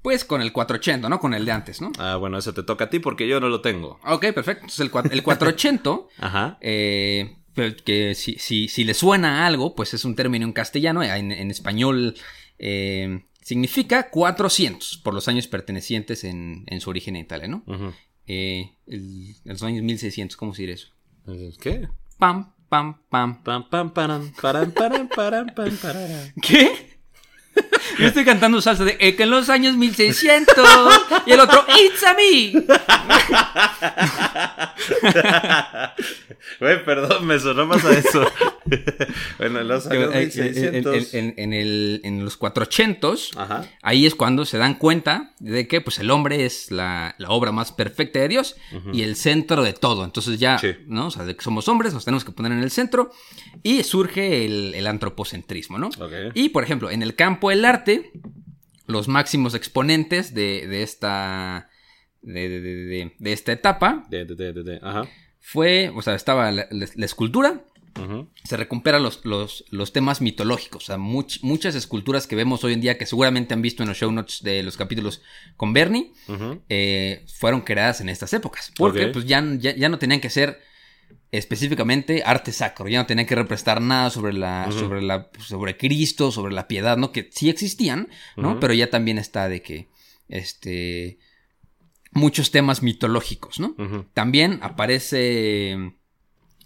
Pues 0.01 0.23
con 0.23 0.41
el 0.41 0.53
480, 0.53 1.09
¿no? 1.09 1.19
Con 1.19 1.33
el 1.33 1.43
de 1.43 1.51
antes, 1.51 1.81
¿no? 1.81 1.91
Ah, 1.97 2.15
bueno, 2.15 2.37
eso 2.37 2.53
te 2.53 2.63
toca 2.63 2.85
a 2.85 2.89
ti 2.89 2.99
porque 2.99 3.27
yo 3.27 3.41
no 3.41 3.49
lo 3.49 3.59
tengo. 3.59 3.99
Ok, 4.05 4.27
perfecto. 4.33 4.61
Entonces 4.65 4.79
el, 4.79 4.91
el 5.11 5.23
480, 5.23 5.99
Ajá. 6.19 6.57
eh, 6.61 7.35
pero 7.53 7.75
que 7.83 8.15
si, 8.15 8.35
si, 8.35 8.69
si 8.69 8.85
le 8.85 8.93
suena 8.93 9.43
a 9.43 9.47
algo, 9.47 9.75
pues 9.75 9.93
es 9.93 10.05
un 10.05 10.15
término 10.15 10.45
en 10.45 10.53
castellano, 10.53 11.03
en, 11.03 11.33
en 11.33 11.51
español 11.51 12.15
eh, 12.59 13.25
significa 13.49 14.11
400 14.11 14.97
por 15.03 15.13
los 15.15 15.27
años 15.27 15.47
pertenecientes 15.47 16.23
en, 16.23 16.63
en 16.67 16.79
su 16.81 16.89
origen 16.91 17.15
en 17.15 17.23
Italia, 17.23 17.47
¿no? 17.47 17.63
Ujú. 17.65 17.91
Eh, 18.27 18.75
el- 18.85 19.35
en 19.43 19.51
los 19.53 19.63
años 19.63 19.81
1600, 19.83 20.37
¿cómo 20.37 20.53
se 20.53 20.61
dice 20.67 20.73
eso? 20.73 20.87
¿Qué? 21.59 21.87
Pam, 22.19 22.53
pam, 22.69 23.01
pam. 23.09 23.41
Pam, 23.43 23.69
pam, 23.69 23.91
param, 23.93 24.31
param, 24.39 24.71
param, 24.71 25.07
param, 25.09 25.47
pam, 25.55 25.75
parara. 25.77 26.33
¿Qué? 26.43 26.88
Yo 27.97 28.07
estoy 28.07 28.23
cantando 28.23 28.61
salsa 28.61 28.85
de 28.85 28.97
que 28.97 29.23
en 29.23 29.29
los 29.29 29.49
años 29.49 29.75
1600 29.75 30.55
y 31.25 31.31
el 31.31 31.39
otro 31.39 31.65
It's 31.83 32.03
a 32.03 32.13
me. 32.13 32.53
Güey, 36.59 36.83
perdón, 36.85 37.25
me 37.27 37.39
sonó 37.39 37.65
más 37.65 37.83
a 37.85 37.97
eso. 37.97 38.25
bueno, 39.37 39.59
en 39.61 39.67
los 39.67 39.87
años 39.87 40.13
Eh, 40.13 40.29
eh, 40.35 40.71
En, 40.73 40.83
1600. 40.85 41.13
en- 41.13 41.33
en 41.37 41.53
el- 41.53 42.01
en 42.03 42.23
los 42.23 42.37
400 42.37 43.31
Ajá. 43.37 43.65
ahí 43.81 44.05
es 44.05 44.15
cuando 44.15 44.45
se 44.45 44.57
dan 44.57 44.75
cuenta 44.75 45.33
de 45.39 45.67
que 45.67 45.81
pues 45.81 45.99
el 45.99 46.11
hombre 46.11 46.45
es 46.45 46.71
la, 46.71 47.15
la 47.17 47.29
obra 47.29 47.51
más 47.51 47.71
perfecta 47.71 48.19
de 48.19 48.27
Dios 48.29 48.55
y 48.93 49.03
el 49.03 49.15
centro 49.15 49.63
de 49.63 49.73
todo. 49.73 50.03
Entonces 50.05 50.39
ya, 50.39 50.57
Sí. 50.59 50.75
¿no? 50.87 51.07
O 51.07 51.11
sea, 51.11 51.25
de 51.25 51.35
que 51.35 51.43
somos 51.43 51.67
hombres, 51.67 51.93
nos 51.93 52.05
tenemos 52.05 52.25
que 52.25 52.31
poner 52.31 52.51
en 52.51 52.59
el 52.63 52.71
centro 52.71 53.11
y 53.63 53.83
surge 53.83 54.45
el, 54.45 54.73
el 54.75 54.87
antropocentrismo, 54.87 55.77
¿no? 55.77 55.87
Ok. 55.87 56.11
Y 56.33 56.49
por 56.49 56.63
ejemplo, 56.63 56.89
en 56.91 57.01
el 57.03 57.15
campo 57.15 57.38
del 57.47 57.63
arte, 57.63 58.11
los 58.85 59.07
máximos 59.07 59.55
exponentes 59.55 60.33
de, 60.33 60.67
de 60.67 60.83
esta. 60.83 61.69
De, 62.21 62.49
de- 62.49 63.13
de- 63.17 63.31
esta 63.31 63.53
etapa 63.53 64.05
Ajá. 64.83 65.07
fue, 65.39 65.89
o 65.95 66.01
sea, 66.01 66.15
estaba 66.15 66.51
la, 66.51 66.67
la- 66.69 66.87
la 66.93 67.05
escultura, 67.05 67.63
se 68.43 68.55
recuperan 68.57 69.03
los, 69.03 69.25
los, 69.25 69.63
los 69.71 69.91
temas 69.93 70.19
mitológicos, 70.21 70.83
o 70.83 70.85
sea, 70.87 70.97
much- 70.97 71.39
muchas 71.43 71.75
esculturas 71.75 72.27
que 72.27 72.35
vemos 72.35 72.63
hoy 72.63 72.73
en 72.73 72.81
día 72.81 72.97
que 72.97 73.05
seguramente 73.05 73.53
han 73.53 73.61
visto 73.61 73.83
en 73.83 73.89
los 73.89 73.97
show 73.97 74.11
notes 74.11 74.41
de 74.43 74.63
los 74.63 74.75
capítulos 74.77 75.21
con 75.57 75.71
Bernie, 75.73 76.11
eh, 76.69 77.25
fueron 77.37 77.61
creadas 77.61 77.99
en 78.01 78.09
estas 78.09 78.33
épocas, 78.33 78.71
porque 78.77 78.99
pues 79.13 79.25
ya, 79.25 79.43
ya, 79.57 79.75
ya 79.75 79.87
no 79.89 79.97
tenían 79.97 80.19
que 80.21 80.29
ser 80.29 80.61
específicamente 81.31 82.23
arte 82.25 82.51
sacro, 82.51 82.87
ya 82.87 82.99
no 82.99 83.05
tenían 83.05 83.27
que 83.27 83.35
representar 83.35 83.81
nada 83.81 84.09
sobre 84.09 84.33
la, 84.33 84.71
sobre 84.71 85.01
la, 85.01 85.29
sobre 85.39 85.77
Cristo, 85.77 86.31
sobre 86.31 86.53
la 86.53 86.67
piedad, 86.67 86.97
¿no? 86.97 87.11
Que 87.11 87.29
sí 87.31 87.49
existían, 87.49 88.09
¿no? 88.35 88.59
Pero 88.59 88.73
ya 88.73 88.89
también 88.89 89.17
está 89.17 89.47
de 89.47 89.61
que, 89.61 89.89
este, 90.27 91.19
muchos 92.11 92.51
temas 92.51 92.81
mitológicos, 92.81 93.59
¿no? 93.59 93.75
También 94.13 94.59
aparece 94.61 95.71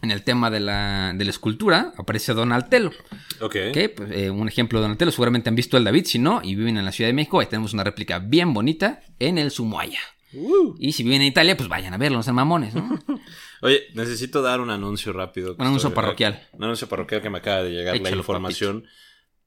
en 0.04 0.12
el 0.12 0.24
tema 0.24 0.50
de 0.50 0.60
la, 0.60 1.14
de 1.16 1.24
la 1.24 1.32
escultura, 1.32 1.94
aparece 1.98 2.34
Donatello. 2.34 2.92
Ok. 3.40 3.54
que 3.74 3.90
pues, 3.96 4.12
eh, 4.12 4.30
un 4.30 4.48
ejemplo 4.48 4.80
de 4.80 4.84
Donatello, 4.84 5.12
seguramente 5.12 5.50
han 5.50 5.56
visto 5.56 5.78
el 5.78 5.84
David, 5.84 6.06
si 6.06 6.20
no, 6.20 6.42
y 6.44 6.56
viven 6.56 6.78
en 6.78 6.86
la 6.86 6.92
Ciudad 6.92 7.10
de 7.10 7.14
México, 7.14 7.40
ahí 7.40 7.48
tenemos 7.48 7.74
una 7.74 7.84
réplica 7.84 8.20
bien 8.20 8.54
bonita 8.54 9.02
en 9.20 9.38
el 9.38 9.52
Sumuaya. 9.52 10.00
Uh. 10.36 10.76
Y 10.80 10.94
si 10.94 11.04
viven 11.04 11.22
en 11.22 11.28
Italia, 11.28 11.56
pues 11.58 11.70
vayan 11.70 11.94
a 11.94 11.98
verlo, 11.98 12.18
no 12.18 12.24
sean 12.24 12.36
mamones, 12.36 12.74
¿no? 12.76 13.00
Oye, 13.62 13.84
necesito 13.94 14.42
dar 14.42 14.60
un 14.62 14.70
anuncio 14.70 15.14
rápido. 15.14 15.56
Un 15.58 15.66
anuncio 15.68 15.94
parroquial. 15.94 16.48
Un 16.54 16.64
anuncio 16.66 16.88
parroquial 16.90 17.22
que 17.22 17.30
me 17.30 17.38
acaba 17.38 17.64
de 17.64 17.72
llegar 17.72 17.96
la 17.96 18.02
Échalo, 18.02 18.18
información. 18.18 18.86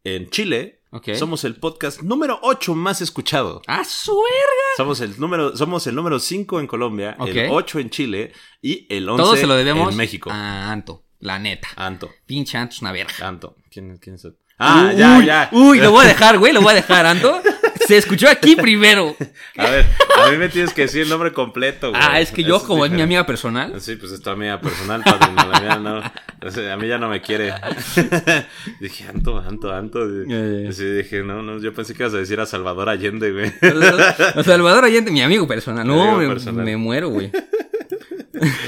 En 0.05 0.31
Chile, 0.31 0.83
Ok. 0.91 1.15
somos 1.15 1.43
el 1.45 1.57
podcast 1.57 2.01
número 2.03 2.39
8 2.43 2.75
más 2.77 3.01
escuchado. 3.01 3.61
¡Ah, 3.67 3.85
su 3.85 4.13
verga! 4.15 4.63
Somos 4.77 5.01
el 5.01 5.19
número, 5.19 5.57
somos 5.57 5.87
el 5.89 5.95
número 5.97 6.19
5 6.21 6.61
en 6.61 6.67
Colombia, 6.69 7.17
el 7.27 7.49
8 7.51 7.81
en 7.81 7.91
Chile 7.91 8.33
y 8.63 8.87
el 8.89 9.09
11 9.09 9.23
Todo 9.23 9.37
se 9.37 9.47
lo 9.49 9.55
debemos 9.57 9.91
en 9.91 9.97
México. 9.97 10.31
a 10.31 10.71
Anto, 10.71 11.05
la 11.19 11.39
neta. 11.41 11.69
Anto, 11.77 12.09
Pinche 12.25 12.57
Anto 12.57 12.75
es 12.77 12.83
una 12.83 12.93
verga. 12.93 13.13
Anto. 13.27 13.57
¿Quién, 13.71 13.97
quién 13.99 14.15
es? 14.15 14.25
el- 14.25 14.37
Ah, 14.59 14.89
uy, 14.91 14.97
ya, 14.99 15.23
ya. 15.23 15.51
Uy, 15.53 15.81
lo 15.81 15.91
voy 15.91 16.07
a 16.07 16.09
dejar, 16.09 16.39
güey, 16.39 16.53
lo 16.55 16.63
voy 16.63 16.73
a 16.73 16.77
dejar, 16.77 17.05
Anto. 17.05 17.43
Se 17.87 17.97
escuchó 17.97 18.29
aquí 18.29 18.57
primero. 18.57 19.17
A 19.57 19.71
ver, 19.71 19.87
a 20.25 20.31
mí 20.31 20.37
me 20.37 20.49
tienes 20.49 20.73
que 20.75 20.83
decir 20.83 21.03
el 21.03 21.09
nombre 21.09 21.33
completo, 21.33 21.91
güey. 21.91 22.01
Ah, 22.05 22.21
es 22.21 22.31
que 22.33 22.43
yo, 22.43 22.57
Eso 22.57 22.67
como 22.67 22.85
es 22.85 22.93
mi 22.93 23.03
amiga 23.03 23.25
personal. 23.27 23.81
Sí, 23.81 23.97
pues 23.97 24.13
es 24.13 24.21
tu 24.21 24.31
amiga 24.31 24.61
personal, 24.61 25.03
padrino. 25.03 25.49
La 25.51 25.61
mía 25.61 25.77
no. 25.77 25.97
A 26.01 26.77
mí 26.77 26.89
ya 26.89 26.99
no 26.99 27.09
me 27.09 27.21
quiere. 27.23 27.53
dije, 28.81 29.05
Anto, 29.09 29.39
Anto, 29.39 29.73
Anto. 29.73 30.01
Eh. 30.29 30.69
Sí, 30.73 30.85
dije, 30.85 31.23
no, 31.23 31.43
no. 31.43 31.59
Yo 31.61 31.73
pensé 31.75 31.95
que 31.95 32.03
ibas 32.03 32.15
a 32.15 32.19
decir 32.19 32.39
a 32.41 32.47
Salvador 32.47 32.89
Allende, 32.89 33.33
güey. 33.33 33.53
O 34.37 34.43
Salvador 34.43 34.85
Allende, 34.85 35.11
mi 35.11 35.23
amigo 35.23 35.47
personal. 35.47 35.87
No, 35.87 36.03
Amigo 36.03 36.19
me, 36.19 36.29
personal. 36.29 36.65
me 36.65 36.77
muero, 36.77 37.09
güey. 37.09 37.31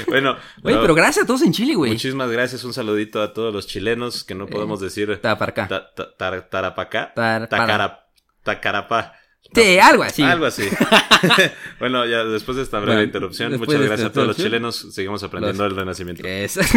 bueno, 0.07 0.35
Oye, 0.63 0.75
no, 0.75 0.81
pero 0.81 0.95
gracias 0.95 1.23
a 1.23 1.27
todos 1.27 1.41
en 1.43 1.53
Chile, 1.53 1.75
güey. 1.75 1.91
muchísimas 1.91 2.29
gracias. 2.31 2.63
Un 2.63 2.73
saludito 2.73 3.21
a 3.21 3.33
todos 3.33 3.53
los 3.53 3.67
chilenos 3.67 4.23
que 4.23 4.35
no 4.35 4.47
podemos 4.47 4.79
decir. 4.79 5.19
Acá. 5.23 5.67
Ta- 5.67 5.91
ta- 5.93 6.15
tar- 6.17 6.49
Tarapacá. 6.49 7.13
Tar- 7.13 7.47
Tacara- 7.47 8.05
Tacarapá. 8.43 9.13
Sí, 9.53 9.79
algo 9.79 10.03
así. 10.03 10.21
Algo 10.21 10.45
así. 10.45 10.63
bueno, 11.79 12.05
ya 12.05 12.23
después 12.25 12.57
de 12.57 12.63
esta 12.63 12.77
breve 12.79 12.93
Bueno, 12.97 13.03
interrupción, 13.07 13.57
muchas 13.57 13.81
gracias 13.81 14.09
a 14.09 14.11
todos 14.11 14.27
los 14.27 14.37
chilenos. 14.37 14.87
Seguimos 14.93 15.23
aprendiendo 15.23 15.63
los- 15.63 15.71
el 15.73 15.77
renacimiento. 15.79 16.27
Es- 16.27 16.59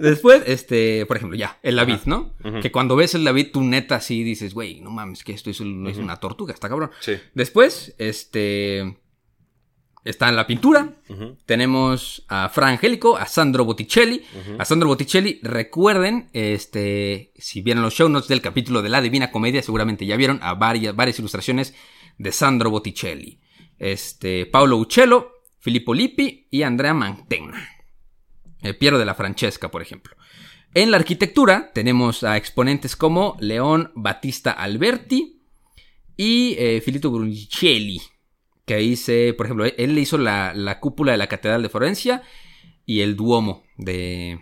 Después, 0.00 0.42
este, 0.46 1.04
por 1.06 1.18
ejemplo, 1.18 1.36
ya, 1.36 1.58
el 1.62 1.76
David, 1.76 1.98
¿no? 2.06 2.34
Que 2.62 2.72
cuando 2.72 2.96
ves 2.96 3.14
el 3.14 3.24
David, 3.24 3.48
tú 3.52 3.62
neta 3.62 3.96
así 3.96 4.22
dices, 4.22 4.54
güey, 4.54 4.80
no 4.80 4.90
mames, 4.90 5.24
que 5.24 5.32
esto 5.32 5.50
es, 5.50 5.60
un- 5.60 5.86
es 5.86 5.98
una 5.98 6.16
tortuga, 6.16 6.54
está 6.54 6.68
cabrón. 6.68 6.90
Sí. 7.00 7.18
Después, 7.34 7.94
este, 7.98 8.96
está 10.06 10.28
en 10.28 10.36
la 10.36 10.46
pintura. 10.46 10.94
Tenemos 11.44 12.24
a 12.28 12.48
Fra 12.48 12.68
Angelico, 12.68 13.16
a 13.16 13.26
Sandro 13.26 13.64
Botticelli. 13.64 14.22
A 14.58 14.64
Sandro 14.64 14.88
Botticelli, 14.88 15.40
recuerden, 15.42 16.30
este, 16.32 17.32
si 17.36 17.60
vieron 17.60 17.82
los 17.82 17.94
show 17.94 18.08
notes 18.08 18.28
del 18.28 18.40
capítulo 18.40 18.82
de 18.82 18.88
la 18.88 19.02
Divina 19.02 19.30
Comedia, 19.30 19.62
seguramente 19.62 20.06
ya 20.06 20.16
vieron 20.16 20.38
a 20.42 20.54
varias, 20.54 20.94
varias 20.94 21.18
ilustraciones 21.18 21.74
de 22.18 22.32
Sandro 22.32 22.70
Botticelli. 22.70 23.40
Este, 23.78 24.46
Paolo 24.46 24.78
Uccello, 24.78 25.32
Filippo 25.58 25.92
Lippi 25.92 26.46
y 26.50 26.62
Andrea 26.62 26.94
Mantegna. 26.94 27.68
El 28.62 28.76
Piero 28.76 28.98
de 28.98 29.04
la 29.04 29.14
Francesca, 29.14 29.70
por 29.70 29.82
ejemplo. 29.82 30.16
En 30.72 30.90
la 30.90 30.98
arquitectura 30.98 31.72
tenemos 31.74 32.22
a 32.22 32.36
exponentes 32.36 32.96
como 32.96 33.36
León 33.40 33.92
Battista 33.94 34.52
Alberti 34.52 35.42
y 36.16 36.54
eh, 36.58 36.80
Filippo 36.80 37.10
Brunicelli, 37.10 38.00
que 38.66 38.74
ahí 38.74 38.96
se, 38.96 39.32
por 39.32 39.46
ejemplo, 39.46 39.64
él 39.64 39.94
le 39.94 40.00
hizo 40.00 40.18
la, 40.18 40.52
la 40.54 40.80
cúpula 40.80 41.12
de 41.12 41.18
la 41.18 41.28
Catedral 41.28 41.62
de 41.62 41.68
Florencia 41.68 42.22
y 42.84 43.00
el 43.00 43.16
Duomo 43.16 43.64
de, 43.78 44.40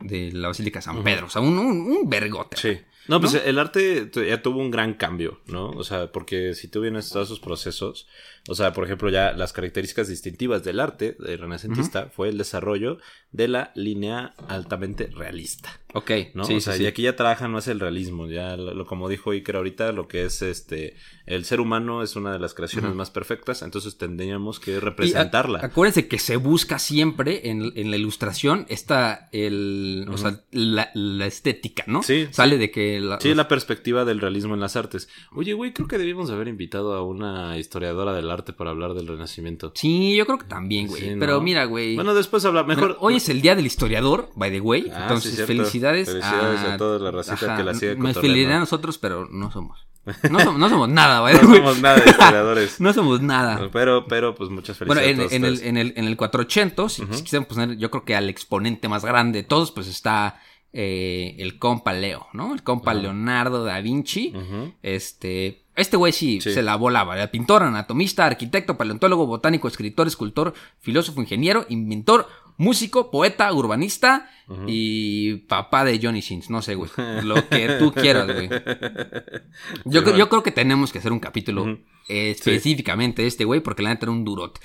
de 0.00 0.32
la 0.32 0.48
Basílica 0.48 0.78
de 0.78 0.84
San 0.84 1.02
Pedro. 1.02 1.26
O 1.26 1.30
sea, 1.30 1.42
un, 1.42 1.58
un, 1.58 1.80
un 1.82 2.08
vergote. 2.08 2.56
Sí. 2.56 2.78
No, 3.08 3.20
pues 3.20 3.34
¿No? 3.34 3.40
el 3.40 3.58
arte 3.58 4.10
ya 4.26 4.40
tuvo 4.40 4.60
un 4.60 4.70
gran 4.70 4.94
cambio, 4.94 5.40
¿no? 5.46 5.68
O 5.70 5.84
sea, 5.84 6.10
porque 6.10 6.54
si 6.54 6.68
tú 6.68 6.80
vienes 6.80 7.10
todos 7.10 7.28
esos 7.28 7.40
procesos, 7.40 8.08
o 8.48 8.54
sea, 8.54 8.72
por 8.72 8.84
ejemplo, 8.84 9.08
ya 9.10 9.32
las 9.32 9.52
características 9.52 10.08
distintivas 10.08 10.62
del 10.64 10.80
arte 10.80 11.16
del 11.18 11.38
renacentista 11.38 12.08
fue 12.14 12.28
el 12.28 12.38
desarrollo 12.38 12.98
de 13.32 13.48
la 13.48 13.72
línea 13.74 14.34
altamente 14.48 15.08
realista, 15.08 15.80
Ok, 15.92 16.10
¿no? 16.34 16.44
sí, 16.44 16.54
o 16.56 16.60
sea, 16.60 16.74
sí. 16.74 16.84
y 16.84 16.86
aquí 16.86 17.02
ya 17.02 17.16
trabajan 17.16 17.50
más 17.50 17.66
el 17.68 17.80
realismo, 17.80 18.28
ya 18.28 18.56
lo, 18.56 18.86
como 18.86 19.08
dijo 19.08 19.30
Iker 19.32 19.56
ahorita, 19.56 19.90
lo 19.92 20.06
que 20.08 20.24
es 20.24 20.40
este, 20.42 20.94
el 21.26 21.44
ser 21.44 21.60
humano 21.60 22.02
es 22.02 22.14
una 22.16 22.32
de 22.32 22.38
las 22.38 22.54
creaciones 22.54 22.94
más 22.94 23.10
perfectas, 23.10 23.62
entonces 23.62 23.96
tendríamos 23.98 24.60
que 24.60 24.72
Y 24.72 24.78
representarla. 24.78 25.60
acuérdense 25.62 26.06
que 26.06 26.18
se 26.20 26.36
busca 26.36 26.78
siempre 26.78 27.48
en, 27.50 27.72
en 27.76 27.90
la 27.90 27.96
ilustración 27.96 28.66
está 28.68 29.28
el, 29.32 30.06
o 30.10 30.16
sea, 30.18 30.40
la, 30.52 30.90
la 30.94 31.26
estética, 31.26 31.84
¿no? 31.86 32.02
Sí, 32.02 32.28
Sale 32.30 32.58
de 32.58 32.70
que 32.70 33.00
la, 33.00 33.20
Sí, 33.20 33.34
la 33.34 33.48
perspectiva 33.48 34.04
del 34.04 34.20
realismo 34.20 34.54
en 34.54 34.60
las 34.60 34.76
artes. 34.76 35.08
Oye, 35.32 35.54
güey, 35.54 35.72
creo 35.72 35.88
que 35.88 35.98
debimos 35.98 36.30
haber 36.30 36.46
invitado 36.48 36.94
a 36.94 37.02
una 37.02 37.58
historiadora 37.58 38.12
del 38.12 38.30
arte 38.34 38.52
para 38.52 38.70
hablar 38.70 38.92
del 38.94 39.06
Renacimiento. 39.08 39.72
Sí, 39.74 40.14
yo 40.14 40.26
creo 40.26 40.38
que 40.38 40.44
también, 40.46 40.86
güey. 40.88 41.00
Sí, 41.02 41.10
¿no? 41.10 41.20
Pero 41.20 41.40
mira, 41.40 41.64
güey. 41.64 41.94
Bueno, 41.94 42.14
después 42.14 42.44
habla 42.44 42.62
mejor. 42.64 42.96
Hoy 43.00 43.16
es 43.16 43.28
el 43.30 43.40
día 43.40 43.54
del 43.56 43.64
historiador, 43.66 44.30
by 44.36 44.50
the 44.50 44.60
way. 44.60 44.90
Ah, 44.92 45.02
entonces, 45.02 45.34
sí, 45.34 45.42
felicidades, 45.42 46.08
Felicidades 46.08 46.60
a 46.60 46.76
toda 46.76 46.98
la 46.98 47.10
racita 47.10 47.56
que 47.56 47.64
la 47.64 47.72
sigue 47.74 47.92
Me 47.96 48.08
cotorreando. 48.08 48.20
felicidad 48.20 48.56
a 48.56 48.60
nosotros, 48.60 48.98
pero 48.98 49.26
no 49.30 49.50
somos. 49.50 49.86
No 50.30 50.38
somos, 50.38 50.58
no 50.60 50.68
somos 50.68 50.88
nada, 50.90 51.20
by 51.20 51.34
the 51.34 51.42
No 51.46 51.54
somos 51.56 51.80
nada 51.80 51.98
de 52.00 52.10
historiadores. 52.10 52.78
No 52.80 52.92
somos 52.92 53.22
nada. 53.22 53.70
Pero, 53.72 54.04
pero, 54.06 54.34
pues 54.34 54.50
muchas 54.50 54.78
Bueno, 54.80 55.00
felicidades. 55.00 55.32
en, 55.32 55.44
a 55.44 55.48
todos 55.48 55.60
en 55.62 55.76
el, 55.76 55.78
en, 55.78 55.88
el, 55.88 55.94
en 55.96 56.04
el 56.06 56.16
400, 56.18 56.92
si 56.92 57.02
Ujú. 57.04 57.10
quisiéramos 57.12 57.48
poner, 57.48 57.78
yo 57.78 57.90
creo 57.90 58.04
que 58.04 58.14
al 58.14 58.28
exponente 58.28 58.86
más 58.88 59.02
grande 59.04 59.40
de 59.40 59.48
todos, 59.48 59.70
pues 59.72 59.86
está 59.86 60.38
eh, 60.74 61.36
el 61.38 61.58
compa 61.58 61.92
Leo, 61.94 62.26
¿no? 62.34 62.52
El 62.52 62.62
compa. 62.62 62.92
Leonardo 62.92 63.64
da 63.64 63.80
Vinci. 63.80 64.34
Este, 64.82 65.63
este 65.76 65.96
güey 65.96 66.12
sí, 66.12 66.40
Sí. 66.40 66.52
se 66.52 66.62
la 66.62 66.76
volaba. 66.76 67.16
Era 67.16 67.30
pintor, 67.30 67.62
anatomista, 67.62 68.26
arquitecto, 68.26 68.76
paleontólogo, 68.76 69.26
botánico, 69.26 69.68
escritor, 69.68 70.06
escultor, 70.06 70.54
filósofo, 70.80 71.20
ingeniero, 71.20 71.66
inventor, 71.68 72.28
músico, 72.56 73.10
poeta, 73.10 73.52
urbanista 73.52 74.30
y 74.68 75.36
papá 75.48 75.84
de 75.84 75.98
Johnny 76.00 76.22
Sins. 76.22 76.50
No 76.50 76.62
sé, 76.62 76.74
güey. 76.76 76.90
Lo 77.24 77.48
que 77.48 77.76
tú 77.78 77.92
quieras, 77.92 78.26
güey. 78.26 78.48
Yo, 79.84 80.02
Sí, 80.04 80.12
yo 80.16 80.28
creo 80.28 80.42
que 80.42 80.52
tenemos 80.52 80.92
que 80.92 80.98
hacer 80.98 81.12
un 81.12 81.20
capítulo 81.20 81.78
eh, 82.08 82.30
específicamente 82.30 83.22
de 83.22 83.28
este 83.28 83.44
güey 83.44 83.60
porque 83.60 83.82
la 83.82 83.88
neta 83.90 84.04
era 84.04 84.12
un 84.12 84.24
durote. 84.24 84.60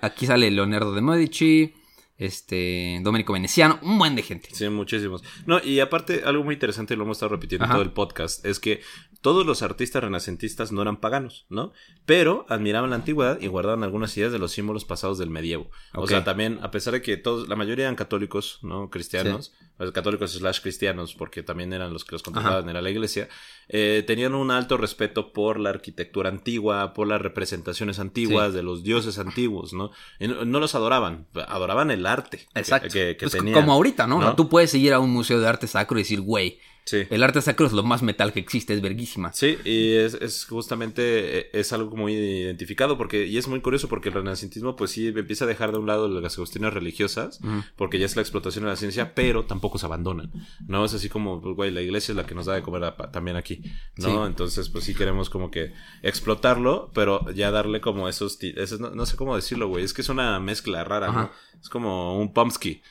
Aquí 0.00 0.26
sale 0.26 0.50
Leonardo 0.50 0.94
de 0.94 1.00
Medici, 1.02 1.74
este, 2.16 3.00
Domenico 3.02 3.32
Veneciano, 3.32 3.78
un 3.82 3.98
buen 3.98 4.14
de 4.14 4.22
gente. 4.22 4.48
Sí, 4.52 4.68
muchísimos. 4.68 5.22
No, 5.46 5.62
y 5.62 5.80
aparte, 5.80 6.22
algo 6.24 6.44
muy 6.44 6.54
interesante, 6.54 6.94
y 6.94 6.96
lo 6.96 7.04
hemos 7.04 7.16
estado 7.16 7.30
repitiendo 7.30 7.66
en 7.66 7.72
todo 7.72 7.82
el 7.82 7.92
podcast, 7.92 8.44
es 8.46 8.60
que 8.60 8.80
todos 9.20 9.46
los 9.46 9.62
artistas 9.62 10.04
renacentistas 10.04 10.70
no 10.70 10.82
eran 10.82 10.98
paganos, 10.98 11.46
¿no? 11.48 11.72
Pero 12.04 12.46
admiraban 12.48 12.90
la 12.90 12.96
antigüedad 12.96 13.40
y 13.40 13.46
guardaban 13.46 13.82
algunas 13.82 14.16
ideas 14.16 14.32
de 14.32 14.38
los 14.38 14.52
símbolos 14.52 14.84
pasados 14.84 15.18
del 15.18 15.30
medievo. 15.30 15.70
O 15.94 16.06
sea, 16.06 16.24
también, 16.24 16.60
a 16.62 16.70
pesar 16.70 16.92
de 16.92 17.02
que 17.02 17.16
todos, 17.16 17.48
la 17.48 17.56
mayoría 17.56 17.86
eran 17.86 17.96
católicos, 17.96 18.58
¿no? 18.62 18.90
Cristianos, 18.90 19.52
pues, 19.76 19.90
católicos 19.92 20.32
slash 20.32 20.60
cristianos, 20.60 21.14
porque 21.14 21.42
también 21.42 21.72
eran 21.72 21.92
los 21.92 22.04
que 22.04 22.12
los 22.12 22.22
controlaban, 22.22 22.68
era 22.68 22.80
la 22.80 22.90
iglesia, 22.90 23.28
eh, 23.68 24.04
tenían 24.06 24.34
un 24.34 24.50
alto 24.50 24.76
respeto 24.76 25.32
por 25.32 25.58
la 25.58 25.70
arquitectura 25.70 26.28
antigua, 26.28 26.92
por 26.94 27.06
las 27.08 27.20
representaciones 27.20 27.98
antiguas 27.98 28.50
Sí. 28.50 28.56
de 28.56 28.62
los 28.62 28.82
dioses 28.82 29.18
antiguos, 29.18 29.72
¿no? 29.72 29.90
Y 30.20 30.28
no, 30.28 30.44
no 30.44 30.60
los 30.60 30.74
adoraban, 30.74 31.26
adoraban 31.48 31.90
el 31.90 32.06
arte 32.06 32.46
Exacto. 32.54 32.88
que, 32.92 33.16
que 33.16 33.26
Pues 33.26 33.32
tenían. 33.32 33.54
como 33.54 33.72
ahorita, 33.72 34.06
¿no? 34.06 34.20
¿no? 34.20 34.36
tú 34.36 34.48
puedes 34.48 34.72
ir 34.74 34.92
a 34.92 35.00
un 35.00 35.10
museo 35.10 35.40
de 35.40 35.48
arte 35.48 35.66
sacro 35.66 35.98
y 35.98 36.02
decir, 36.02 36.20
güey, 36.20 36.58
Sí. 36.86 37.04
El 37.08 37.22
arte 37.22 37.40
sacro 37.40 37.66
es 37.66 37.72
lo 37.72 37.82
más 37.82 38.02
metal 38.02 38.32
que 38.34 38.40
existe, 38.40 38.74
es 38.74 38.82
verguísima. 38.82 39.32
Sí, 39.32 39.56
y 39.64 39.92
es, 39.94 40.14
es 40.14 40.44
justamente, 40.44 41.38
eh, 41.38 41.50
es 41.54 41.72
algo 41.72 41.96
muy 41.96 42.12
identificado 42.14 42.98
porque, 42.98 43.26
y 43.26 43.38
es 43.38 43.48
muy 43.48 43.60
curioso 43.62 43.88
porque 43.88 44.10
el 44.10 44.14
renacentismo 44.16 44.76
pues 44.76 44.90
sí 44.90 45.08
empieza 45.08 45.44
a 45.46 45.48
dejar 45.48 45.72
de 45.72 45.78
un 45.78 45.86
lado 45.86 46.08
las 46.08 46.36
cuestiones 46.36 46.74
religiosas, 46.74 47.40
porque 47.76 47.98
ya 47.98 48.04
es 48.04 48.16
la 48.16 48.22
explotación 48.22 48.64
de 48.64 48.70
la 48.70 48.76
ciencia, 48.76 49.14
pero 49.14 49.44
tampoco 49.46 49.78
se 49.78 49.86
abandonan, 49.86 50.30
¿no? 50.66 50.84
Es 50.84 50.92
así 50.92 51.08
como, 51.08 51.40
pues, 51.40 51.56
güey, 51.56 51.70
la 51.70 51.80
iglesia 51.80 52.12
es 52.12 52.16
la 52.16 52.26
que 52.26 52.34
nos 52.34 52.44
da 52.46 52.54
de 52.54 52.62
comer 52.62 52.84
a- 52.84 52.96
también 53.10 53.36
aquí, 53.38 53.62
¿no? 53.96 54.08
Sí. 54.08 54.14
Entonces 54.26 54.68
pues 54.68 54.84
sí 54.84 54.94
queremos 54.94 55.30
como 55.30 55.50
que 55.50 55.72
explotarlo, 56.02 56.90
pero 56.94 57.30
ya 57.32 57.50
darle 57.50 57.80
como 57.80 58.08
esos, 58.08 58.38
esos 58.42 58.78
no, 58.80 58.90
no 58.90 59.06
sé 59.06 59.16
cómo 59.16 59.34
decirlo, 59.36 59.68
güey, 59.68 59.84
es 59.84 59.92
que 59.92 60.02
es 60.02 60.08
una 60.08 60.38
mezcla 60.40 60.84
rara, 60.84 61.08
¿no? 61.22 61.30
Es 61.60 61.68
como 61.68 62.18
un 62.18 62.32
pumpsky. 62.32 62.82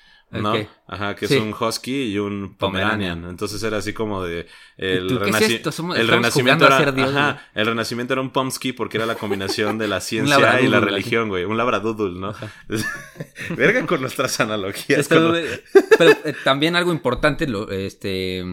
¿No? 0.41 0.53
Ajá, 0.87 1.15
que 1.15 1.27
Sí. 1.27 1.35
es 1.35 1.41
un 1.41 1.53
husky 1.53 2.11
y 2.11 2.17
un 2.19 2.55
pomeranian. 2.57 3.25
Entonces 3.25 3.61
era 3.63 3.77
así 3.77 3.93
como 3.93 4.23
de 4.23 4.47
el, 4.77 5.05
¿Y 5.05 5.07
tú 5.07 5.19
qué 5.19 5.29
es 5.29 5.35
renaci-? 5.35 5.71
Somos- 5.71 5.97
el 5.97 6.07
renacimiento 6.07 6.65
era, 6.65 6.91
Dios, 6.91 7.09
ajá, 7.15 7.47
el 7.53 7.65
renacimiento 7.67 8.13
era 8.13 8.21
un 8.21 8.31
Pomsky 8.31 8.73
porque 8.73 8.97
era 8.97 9.05
la 9.05 9.15
combinación 9.15 9.77
de 9.77 9.87
la 9.87 9.99
ciencia 10.01 10.59
y 10.61 10.67
la 10.67 10.79
religión, 10.79 11.29
güey. 11.29 11.45
Un 11.45 11.57
labradoodle, 11.57 12.19
¿no? 12.19 12.33
Verga 13.55 13.85
con 13.85 14.01
nuestras 14.01 14.39
analogías. 14.39 15.07
Con- 15.07 15.35
eh, 15.35 15.61
pero 15.97 16.11
eh, 16.25 16.35
también 16.43 16.75
algo 16.75 16.91
importante, 16.91 17.47
lo, 17.47 17.69
este, 17.69 18.43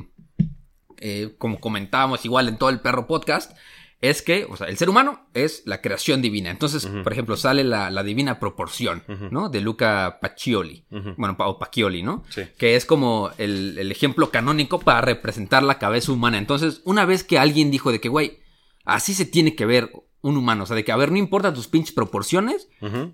eh, 0.99 1.35
como 1.39 1.61
comentábamos 1.61 2.25
igual 2.25 2.49
en 2.49 2.59
todo 2.59 2.71
el 2.71 2.81
perro 2.81 3.07
podcast, 3.07 3.57
es 4.01 4.23
que, 4.23 4.47
o 4.49 4.57
sea, 4.57 4.69
el 4.69 4.79
ser 4.79 4.89
humano 4.89 5.29
es 5.35 5.63
la 5.67 5.83
creación 5.83 6.23
divina. 6.23 6.51
Entonces, 6.51 6.87
por 6.87 7.13
ejemplo, 7.13 7.37
sale 7.37 7.65
la, 7.65 7.91
la 7.91 8.03
divina 8.03 8.41
proporción, 8.41 9.03
¿no? 9.31 9.51
De 9.51 9.61
Luca 9.61 10.19
Pacioli. 10.23 10.87
Bueno, 11.17 11.37
o 11.39 11.59
Pacchioli, 11.59 12.03
¿no? 12.03 12.25
Sí. 12.31 12.43
Que 12.57 12.77
es 12.77 12.87
como 12.87 13.31
el, 13.37 13.79
el 13.79 13.93
ejemplo 13.93 14.31
canónico 14.31 14.81
para 14.81 15.03
representar 15.03 15.63
la 15.63 15.79
cabeza 15.79 16.13
humana. 16.13 16.39
Entonces, 16.39 16.81
una 16.85 17.05
vez 17.05 17.25
que 17.25 17.39
alguien 17.39 17.71
dijo 17.71 17.93
de 17.93 18.01
que, 18.01 18.09
güey, 18.09 18.39
así 18.85 19.13
se 19.13 19.27
tiene 19.27 19.55
que 19.55 19.67
ver 19.67 19.93
un 20.23 20.37
humano. 20.37 20.65
O 20.65 20.67
sea, 20.67 20.77
de 20.77 20.85
que, 20.85 20.93
a 20.93 20.97
ver, 20.97 21.11
no 21.11 21.19
importa 21.19 21.53
tus 21.53 21.69
pinches 21.69 21.95
proporciones, 21.95 22.69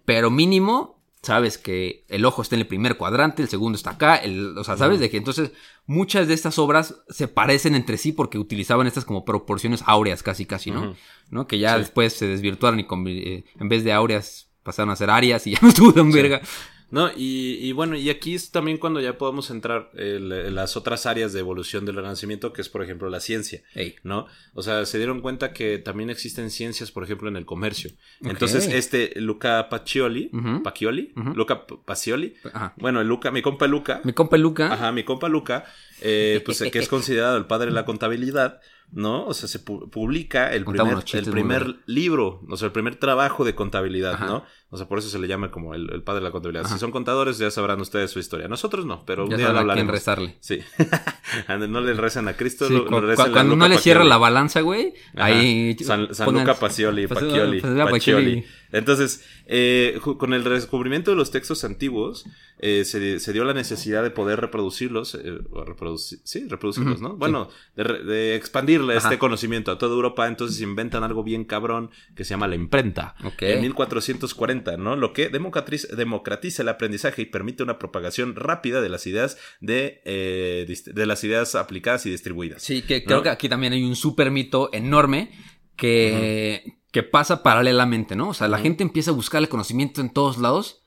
pero 0.04 0.30
mínimo, 0.30 0.95
sabes 1.26 1.58
que 1.58 2.04
el 2.08 2.24
ojo 2.24 2.40
está 2.42 2.54
en 2.54 2.62
el 2.62 2.66
primer 2.66 2.96
cuadrante, 2.96 3.42
el 3.42 3.48
segundo 3.48 3.76
está 3.76 3.90
acá, 3.90 4.16
el, 4.16 4.56
o 4.56 4.64
sea, 4.64 4.76
sabes 4.76 5.00
de 5.00 5.10
que 5.10 5.16
entonces 5.18 5.52
muchas 5.86 6.28
de 6.28 6.34
estas 6.34 6.58
obras 6.58 6.94
se 7.08 7.28
parecen 7.28 7.74
entre 7.74 7.98
sí 7.98 8.12
porque 8.12 8.38
utilizaban 8.38 8.86
estas 8.86 9.04
como 9.04 9.24
proporciones 9.24 9.82
áureas 9.86 10.22
casi 10.22 10.46
casi, 10.46 10.70
¿no? 10.70 10.94
¿No? 11.30 11.46
Que 11.46 11.58
ya 11.58 11.74
Sí. 11.74 11.80
después 11.80 12.12
se 12.14 12.26
desvirtuaron 12.26 12.80
y 12.80 12.86
eh, 13.08 13.44
en 13.60 13.68
vez 13.68 13.84
de 13.84 13.92
áureas 13.92 14.48
pasaron 14.62 14.90
a 14.90 14.96
ser 14.96 15.10
arias 15.10 15.46
y 15.46 15.52
ya 15.52 15.58
no 15.62 15.68
estuvo 15.68 15.92
tan 15.92 16.10
verga. 16.10 16.40
No, 16.88 17.10
y, 17.16 17.58
y 17.60 17.72
bueno, 17.72 17.96
y 17.96 18.10
aquí 18.10 18.36
es 18.36 18.52
también 18.52 18.78
cuando 18.78 19.00
ya 19.00 19.18
podemos 19.18 19.50
entrar 19.50 19.90
en, 19.94 20.30
en 20.30 20.54
las 20.54 20.76
otras 20.76 21.04
áreas 21.06 21.32
de 21.32 21.40
evolución 21.40 21.84
del 21.84 21.96
renacimiento, 21.96 22.52
que 22.52 22.60
es 22.62 22.68
por 22.68 22.82
ejemplo 22.82 23.10
la 23.10 23.18
ciencia. 23.18 23.62
Ey. 23.74 23.96
¿no? 24.04 24.26
O 24.54 24.62
sea, 24.62 24.86
se 24.86 24.98
dieron 24.98 25.20
cuenta 25.20 25.52
que 25.52 25.78
también 25.78 26.10
existen 26.10 26.50
ciencias, 26.50 26.92
por 26.92 27.02
ejemplo, 27.02 27.28
en 27.28 27.36
el 27.36 27.44
comercio. 27.44 27.90
Entonces, 28.22 28.68
este 28.68 29.20
Luca 29.20 29.68
Pacioli. 29.68 30.30
Pacioli. 30.62 31.12
Luca 31.34 31.66
Pacioli, 31.66 32.34
Ajá. 32.52 32.74
bueno, 32.76 33.02
Luca, 33.02 33.30
mi 33.32 33.42
compa 33.42 33.66
Luca, 33.66 34.00
Mi 34.04 34.12
compa 34.12 34.36
Luca. 34.36 34.72
ajá, 34.72 34.92
mi 34.92 35.02
compa 35.02 35.28
Luca, 35.28 35.64
eh, 36.00 36.40
pues 36.44 36.62
que 36.70 36.78
es 36.78 36.88
considerado 36.88 37.36
el 37.36 37.46
padre 37.46 37.66
de 37.66 37.72
la 37.72 37.84
contabilidad, 37.84 38.60
¿no? 38.92 39.26
O 39.26 39.34
sea, 39.34 39.48
se 39.48 39.62
pu- 39.64 39.90
publica 39.90 40.52
el 40.52 40.64
primer, 40.64 40.98
el 41.12 41.24
primer 41.30 41.76
libro, 41.86 42.40
o 42.48 42.56
sea, 42.56 42.66
el 42.66 42.72
primer 42.72 42.96
trabajo 42.96 43.44
de 43.44 43.54
contabilidad, 43.54 44.14
Ajá. 44.14 44.26
¿no? 44.26 44.44
O 44.70 44.76
sea, 44.76 44.88
por 44.88 44.98
eso 44.98 45.08
se 45.08 45.18
le 45.18 45.28
llama 45.28 45.50
como 45.50 45.74
el, 45.74 45.90
el 45.92 46.02
padre 46.02 46.20
de 46.20 46.24
la 46.24 46.30
contabilidad. 46.32 46.66
Si 46.66 46.78
son 46.78 46.90
contadores, 46.90 47.38
ya 47.38 47.50
sabrán 47.50 47.80
ustedes 47.80 48.10
su 48.10 48.18
historia. 48.18 48.48
Nosotros 48.48 48.84
no, 48.84 49.04
pero 49.06 49.24
un 49.24 49.30
ya 49.30 49.36
día 49.36 49.52
lo 49.52 49.60
hablaremos. 49.60 49.92
rezarle. 49.92 50.36
Sí. 50.40 50.60
No 51.68 51.80
le 51.80 51.92
rezan 51.94 52.28
a 52.28 52.34
Cristo, 52.36 52.66
Sí, 52.68 52.74
lo- 52.74 52.84
cu- 52.86 52.90
lo 52.92 53.00
cu- 53.00 53.06
rezan 53.06 53.32
cuando 53.32 53.54
Luca 53.56 53.68
no 53.68 53.74
le 53.74 53.80
cierra 53.80 54.04
la 54.04 54.16
balanza, 54.16 54.60
güey, 54.60 54.94
ahí 55.16 55.76
San, 55.80 56.14
San 56.14 56.32
Luca 56.32 56.54
Pacioli, 56.54 57.06
Pacioli, 57.06 57.60
Pacioli. 57.60 57.90
Pacioli. 57.90 58.44
Entonces, 58.72 59.24
eh, 59.46 59.98
con 60.18 60.34
el 60.34 60.44
descubrimiento 60.44 61.10
de 61.10 61.16
los 61.16 61.30
textos 61.30 61.64
antiguos, 61.64 62.26
eh, 62.58 62.84
se, 62.84 63.20
se 63.20 63.32
dio 63.32 63.44
la 63.44 63.54
necesidad 63.54 64.02
de 64.02 64.10
poder 64.10 64.40
reproducirlos, 64.40 65.14
eh, 65.14 65.38
o 65.50 65.64
reproducir, 65.64 66.20
sí, 66.24 66.46
reproducirlos, 66.48 67.00
¿no? 67.00 67.10
sí. 67.10 67.14
Bueno, 67.18 67.48
de, 67.76 67.84
de 68.04 68.36
expandirle 68.36 68.96
Ajá. 68.96 69.08
este 69.08 69.18
conocimiento 69.18 69.70
a 69.70 69.78
toda 69.78 69.94
Europa, 69.94 70.26
entonces 70.26 70.60
inventan 70.60 71.04
algo 71.04 71.22
bien 71.22 71.44
cabrón 71.44 71.90
que 72.14 72.24
se 72.24 72.30
llama 72.30 72.48
la 72.48 72.54
imprenta. 72.54 73.14
Ok. 73.24 73.42
En 73.42 73.60
1440, 73.62 74.76
¿no? 74.76 74.96
Lo 74.96 75.12
que 75.12 75.28
democratiza, 75.28 75.94
democratiza 75.94 76.62
el 76.62 76.68
aprendizaje 76.68 77.22
y 77.22 77.26
permite 77.26 77.62
una 77.62 77.78
propagación 77.78 78.34
rápida 78.34 78.80
de 78.80 78.88
las 78.88 79.06
ideas 79.06 79.38
de, 79.60 80.00
eh, 80.04 80.66
de 80.86 81.06
las 81.06 81.24
ideas 81.24 81.54
aplicadas 81.54 82.06
y 82.06 82.10
distribuidas. 82.10 82.62
Sí, 82.62 82.82
que 82.82 83.04
creo 83.04 83.18
¿No? 83.18 83.22
que 83.22 83.30
aquí 83.30 83.48
también 83.48 83.72
hay 83.72 83.84
un 83.84 83.96
super 83.96 84.30
mito 84.30 84.70
enorme 84.72 85.30
que, 85.76 86.75
que 86.96 87.02
pasa 87.02 87.42
paralelamente, 87.42 88.16
¿no? 88.16 88.30
O 88.30 88.32
sea, 88.32 88.48
la 88.48 88.56
gente 88.56 88.82
empieza 88.82 89.10
a 89.10 89.14
buscar 89.14 89.42
el 89.42 89.50
conocimiento 89.50 90.00
en 90.00 90.08
todos 90.08 90.38
lados 90.38 90.82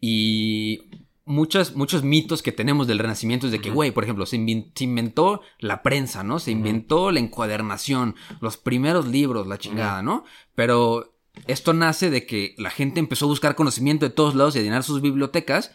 y 0.00 0.88
muchas, 1.24 1.74
muchos 1.74 2.04
mitos 2.04 2.42
que 2.42 2.52
tenemos 2.52 2.86
del 2.86 3.00
renacimiento 3.00 3.46
es 3.46 3.50
de 3.50 3.60
que, 3.60 3.72
güey, 3.72 3.90
por 3.90 4.04
ejemplo, 4.04 4.24
se, 4.24 4.36
se 4.36 4.84
inventó 4.84 5.40
la 5.58 5.82
prensa, 5.82 6.22
¿no? 6.22 6.38
Se 6.38 6.52
inventó 6.52 7.10
la 7.10 7.18
encuadernación, 7.18 8.14
los 8.40 8.56
primeros 8.56 9.08
libros, 9.08 9.48
la 9.48 9.58
chingada, 9.58 10.00
¿no? 10.00 10.22
Pero 10.54 11.16
esto 11.48 11.72
nace 11.72 12.08
de 12.08 12.24
que 12.24 12.54
la 12.56 12.70
gente 12.70 13.00
empezó 13.00 13.24
a 13.24 13.30
buscar 13.30 13.56
conocimiento 13.56 14.06
de 14.06 14.14
todos 14.14 14.36
lados 14.36 14.54
y 14.54 14.60
a 14.60 14.62
llenar 14.62 14.84
sus 14.84 15.02
bibliotecas 15.02 15.72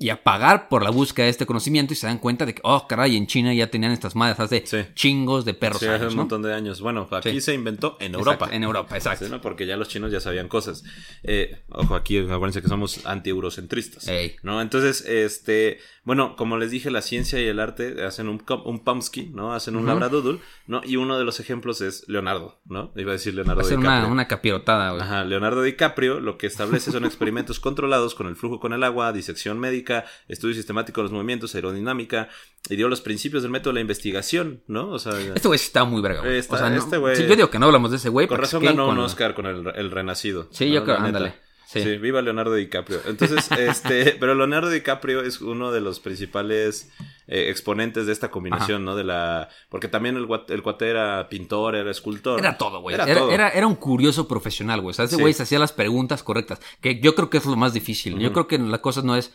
y 0.00 0.08
a 0.08 0.24
pagar 0.24 0.68
por 0.68 0.82
la 0.82 0.90
búsqueda 0.90 1.26
de 1.26 1.30
este 1.30 1.44
conocimiento 1.46 1.92
y 1.92 1.96
se 1.96 2.06
dan 2.06 2.18
cuenta 2.18 2.46
de 2.46 2.54
que, 2.54 2.60
oh, 2.64 2.88
caray, 2.88 3.16
en 3.16 3.26
China 3.26 3.52
ya 3.54 3.70
tenían 3.70 3.92
estas 3.92 4.16
madres 4.16 4.40
hace 4.40 4.64
Sí. 4.66 4.78
chingos 4.94 5.44
de 5.44 5.54
perros 5.54 5.78
Sí, 5.78 5.86
hace 5.86 5.96
años, 5.96 6.12
un 6.12 6.16
¿no? 6.16 6.22
montón 6.22 6.42
de 6.42 6.54
años. 6.54 6.80
Bueno, 6.80 7.06
aquí 7.12 7.30
Sí. 7.32 7.40
se 7.42 7.54
inventó 7.54 7.96
en 8.00 8.14
Exacto, 8.14 8.18
Europa. 8.30 8.48
en 8.50 8.64
Europa, 8.64 8.96
exacto. 8.96 9.28
¿no? 9.28 9.40
Porque 9.42 9.66
ya 9.66 9.76
los 9.76 9.88
chinos 9.88 10.10
ya 10.10 10.18
sabían 10.20 10.48
cosas. 10.48 10.82
Eh, 11.22 11.62
ojo, 11.68 11.94
aquí 11.94 12.18
acuérdense 12.18 12.62
que 12.62 12.68
somos 12.68 13.04
anti-eurocentristas. 13.06 14.08
¿No? 14.42 14.60
Entonces, 14.62 15.04
este, 15.06 15.78
bueno, 16.04 16.34
como 16.36 16.56
les 16.56 16.70
dije, 16.70 16.90
la 16.90 17.02
ciencia 17.02 17.38
y 17.40 17.44
el 17.46 17.60
arte 17.60 18.02
hacen 18.04 18.28
un, 18.28 18.42
un 18.64 18.80
Pomsky, 18.84 19.26
¿no? 19.34 19.52
Hacen 19.52 19.76
un 19.76 19.86
labradoodle, 19.86 20.40
¿no? 20.66 20.80
Y 20.84 20.96
uno 20.96 21.18
de 21.18 21.24
los 21.24 21.40
ejemplos 21.40 21.80
es 21.82 22.04
Leonardo, 22.08 22.60
¿no? 22.64 22.92
Iba 22.96 23.10
a 23.10 23.14
decir 23.14 23.34
Leonardo 23.34 23.62
DiCaprio. 23.62 23.80
una, 23.90 24.06
una 24.06 24.28
capirotada, 24.28 24.90
güey. 24.92 25.02
Ajá, 25.02 25.24
Leonardo 25.24 25.62
DiCaprio 25.62 26.20
lo 26.20 26.38
que 26.38 26.46
establece 26.46 26.90
son 26.90 27.04
experimentos 27.04 27.60
controlados 27.60 28.14
con 28.14 28.26
el 28.28 28.36
flujo 28.36 28.60
con 28.60 28.72
el 28.72 28.82
agua, 28.82 29.12
disección 29.12 29.58
médica, 29.60 29.89
estudio 30.28 30.54
sistemático 30.54 31.00
de 31.00 31.04
los 31.04 31.12
movimientos, 31.12 31.54
aerodinámica, 31.54 32.28
y 32.68 32.76
dio 32.76 32.88
los 32.88 33.00
principios 33.00 33.42
del 33.42 33.50
método 33.52 33.70
de 33.70 33.74
la 33.74 33.80
investigación, 33.80 34.62
¿no? 34.66 34.88
O 34.90 34.98
sea, 34.98 35.12
Este 35.18 35.48
güey 35.48 35.56
está 35.56 35.84
muy 35.84 36.02
verga, 36.02 36.20
güey. 36.20 36.36
Está- 36.38 36.56
O 36.56 36.58
sea, 36.58 36.70
no- 36.70 36.76
este 36.76 36.98
güey- 36.98 37.16
sí, 37.16 37.26
yo 37.26 37.36
digo 37.36 37.50
que 37.50 37.58
no 37.58 37.66
hablamos 37.66 37.90
de 37.90 37.96
ese 37.98 38.08
güey. 38.08 38.26
con 38.26 38.38
razón 38.38 38.62
ganó 38.64 38.88
un 38.88 38.98
Oscar 38.98 39.34
con 39.34 39.46
el, 39.46 39.66
el 39.74 39.90
Renacido. 39.90 40.48
Sí, 40.50 40.70
yo 40.70 40.84
creo, 40.84 40.96
ándale. 40.98 41.34
Sí. 41.66 41.80
Sí. 41.84 41.98
viva 41.98 42.20
Leonardo 42.20 42.54
DiCaprio. 42.54 42.98
Entonces, 43.06 43.48
este, 43.56 44.16
pero 44.18 44.34
Leonardo 44.34 44.68
DiCaprio 44.70 45.22
es 45.22 45.40
uno 45.40 45.70
de 45.70 45.80
los 45.80 46.00
principales 46.00 46.90
eh, 47.28 47.48
exponentes 47.48 48.06
de 48.06 48.12
esta 48.12 48.28
combinación, 48.28 48.84
¿no? 48.84 48.96
De 48.96 49.04
la, 49.04 49.48
porque 49.68 49.86
también 49.86 50.16
el, 50.16 50.26
el 50.48 50.62
cuate 50.64 50.88
era 50.90 51.28
pintor, 51.28 51.76
era 51.76 51.88
escultor. 51.92 52.40
Era 52.40 52.58
todo, 52.58 52.80
güey. 52.80 52.94
Era, 52.96 53.04
Era, 53.04 53.20
todo. 53.20 53.30
era, 53.30 53.48
era 53.50 53.68
un 53.68 53.76
curioso 53.76 54.26
profesional, 54.26 54.80
güey. 54.80 54.90
O 54.90 54.94
sea, 54.94 55.04
ese 55.04 55.14
Sí. 55.14 55.22
güey 55.22 55.32
se 55.32 55.44
hacía 55.44 55.60
las 55.60 55.72
preguntas 55.72 56.24
correctas. 56.24 56.58
Que 56.80 56.98
yo 56.98 57.14
creo 57.14 57.30
que 57.30 57.38
es 57.38 57.46
lo 57.46 57.54
más 57.54 57.72
difícil. 57.72 58.18
Yo 58.18 58.32
creo 58.32 58.48
que 58.48 58.58
la 58.58 58.78
cosa 58.78 59.02
no 59.02 59.14
es, 59.14 59.32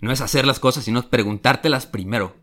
no 0.00 0.12
es 0.12 0.20
hacer 0.20 0.46
las 0.46 0.60
cosas, 0.60 0.84
sino 0.84 1.08
preguntártelas 1.10 1.86
primero. 1.86 2.36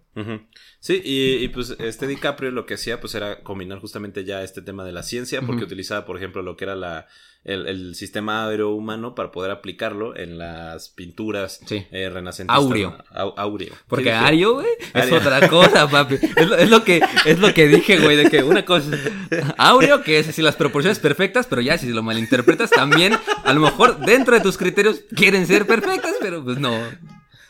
Sí, 0.81 1.01
y, 1.05 1.35
y, 1.41 1.47
pues 1.47 1.73
este 1.79 2.05
DiCaprio 2.05 2.51
lo 2.51 2.65
que 2.65 2.73
hacía 2.73 2.99
pues 2.99 3.15
era 3.15 3.43
combinar 3.43 3.79
justamente 3.79 4.25
ya 4.25 4.43
este 4.43 4.61
tema 4.61 4.83
de 4.83 4.91
la 4.91 5.03
ciencia, 5.03 5.41
porque 5.41 5.63
utilizaba, 5.63 6.05
por 6.05 6.17
ejemplo, 6.17 6.41
lo 6.41 6.57
que 6.57 6.65
era 6.65 6.75
la, 6.75 7.07
el, 7.45 7.65
el 7.65 7.95
sistema 7.95 8.45
aéreo 8.45 8.71
humano 8.71 9.15
para 9.15 9.31
poder 9.31 9.51
aplicarlo 9.51 10.13
en 10.17 10.37
las 10.37 10.89
pinturas 10.89 11.61
Sí. 11.65 11.85
eh, 11.91 12.09
renacentistas. 12.09 12.61
Áureo. 12.61 12.89
¿no? 12.97 13.03
Au- 13.21 13.33
áureo. 13.37 13.73
Porque. 13.87 14.11
Ario, 14.11 14.55
güey, 14.55 14.67
es 14.93 15.11
otra 15.13 15.47
cosa, 15.47 15.87
papi. 15.89 16.15
Es 16.35 16.49
lo, 16.49 16.55
es 16.57 16.69
lo 16.69 16.83
que, 16.83 17.01
es 17.25 17.39
lo 17.39 17.53
que 17.53 17.67
dije, 17.69 17.97
güey, 17.99 18.17
de 18.17 18.29
que 18.29 18.43
una 18.43 18.65
cosa 18.65 18.89
Aureo, 19.57 20.01
que 20.03 20.19
es 20.19 20.27
así 20.27 20.41
las 20.41 20.57
proporciones 20.57 20.99
perfectas, 20.99 21.47
pero 21.47 21.61
ya 21.61 21.77
si 21.77 21.87
lo 21.87 22.03
malinterpretas 22.03 22.69
también, 22.69 23.13
a 23.45 23.53
lo 23.53 23.61
mejor 23.61 23.97
dentro 23.99 24.35
de 24.35 24.41
tus 24.41 24.57
criterios 24.57 25.03
quieren 25.15 25.47
ser 25.47 25.65
perfectas, 25.65 26.15
pero 26.19 26.43
pues 26.43 26.57
no. 26.57 26.77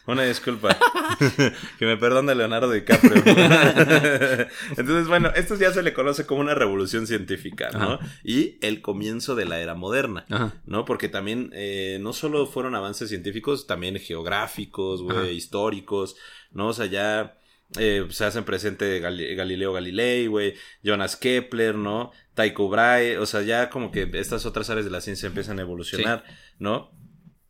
Una 0.07 0.23
disculpa. 0.23 0.75
que 1.79 1.85
me 1.85 1.95
perdone 1.97 2.33
Leonardo 2.35 2.71
DiCaprio. 2.71 3.13
Entonces, 4.77 5.07
bueno, 5.07 5.31
esto 5.35 5.55
ya 5.55 5.71
se 5.71 5.83
le 5.83 5.93
conoce 5.93 6.25
como 6.25 6.41
una 6.41 6.55
revolución 6.55 7.07
científica, 7.07 7.69
¿no? 7.71 7.93
Ajá. 7.93 7.99
Y 8.23 8.57
el 8.65 8.81
comienzo 8.81 9.35
de 9.35 9.45
la 9.45 9.59
era 9.59 9.75
moderna, 9.75 10.25
Ajá. 10.29 10.53
¿no? 10.65 10.85
Porque 10.85 11.07
también 11.09 11.51
eh, 11.53 11.99
no 12.01 12.13
solo 12.13 12.47
fueron 12.47 12.75
avances 12.75 13.09
científicos, 13.09 13.67
también 13.67 13.97
geográficos, 13.99 15.01
güey, 15.03 15.35
históricos, 15.35 16.15
¿no? 16.51 16.67
O 16.69 16.73
sea, 16.73 16.87
ya 16.87 17.37
eh, 17.77 18.07
se 18.09 18.25
hacen 18.25 18.43
presente 18.43 19.01
Gali- 19.01 19.35
Galileo 19.35 19.71
Galilei, 19.73 20.27
güey, 20.27 20.55
Jonas 20.83 21.15
Kepler, 21.15 21.75
¿no? 21.75 22.11
Tycho 22.33 22.67
Brahe, 22.69 23.17
o 23.17 23.25
sea, 23.25 23.41
ya 23.43 23.69
como 23.69 23.91
que 23.91 24.09
estas 24.13 24.45
otras 24.45 24.69
áreas 24.69 24.85
de 24.85 24.91
la 24.91 25.01
ciencia 25.01 25.27
empiezan 25.27 25.59
a 25.59 25.61
evolucionar, 25.61 26.23
¿no? 26.59 26.91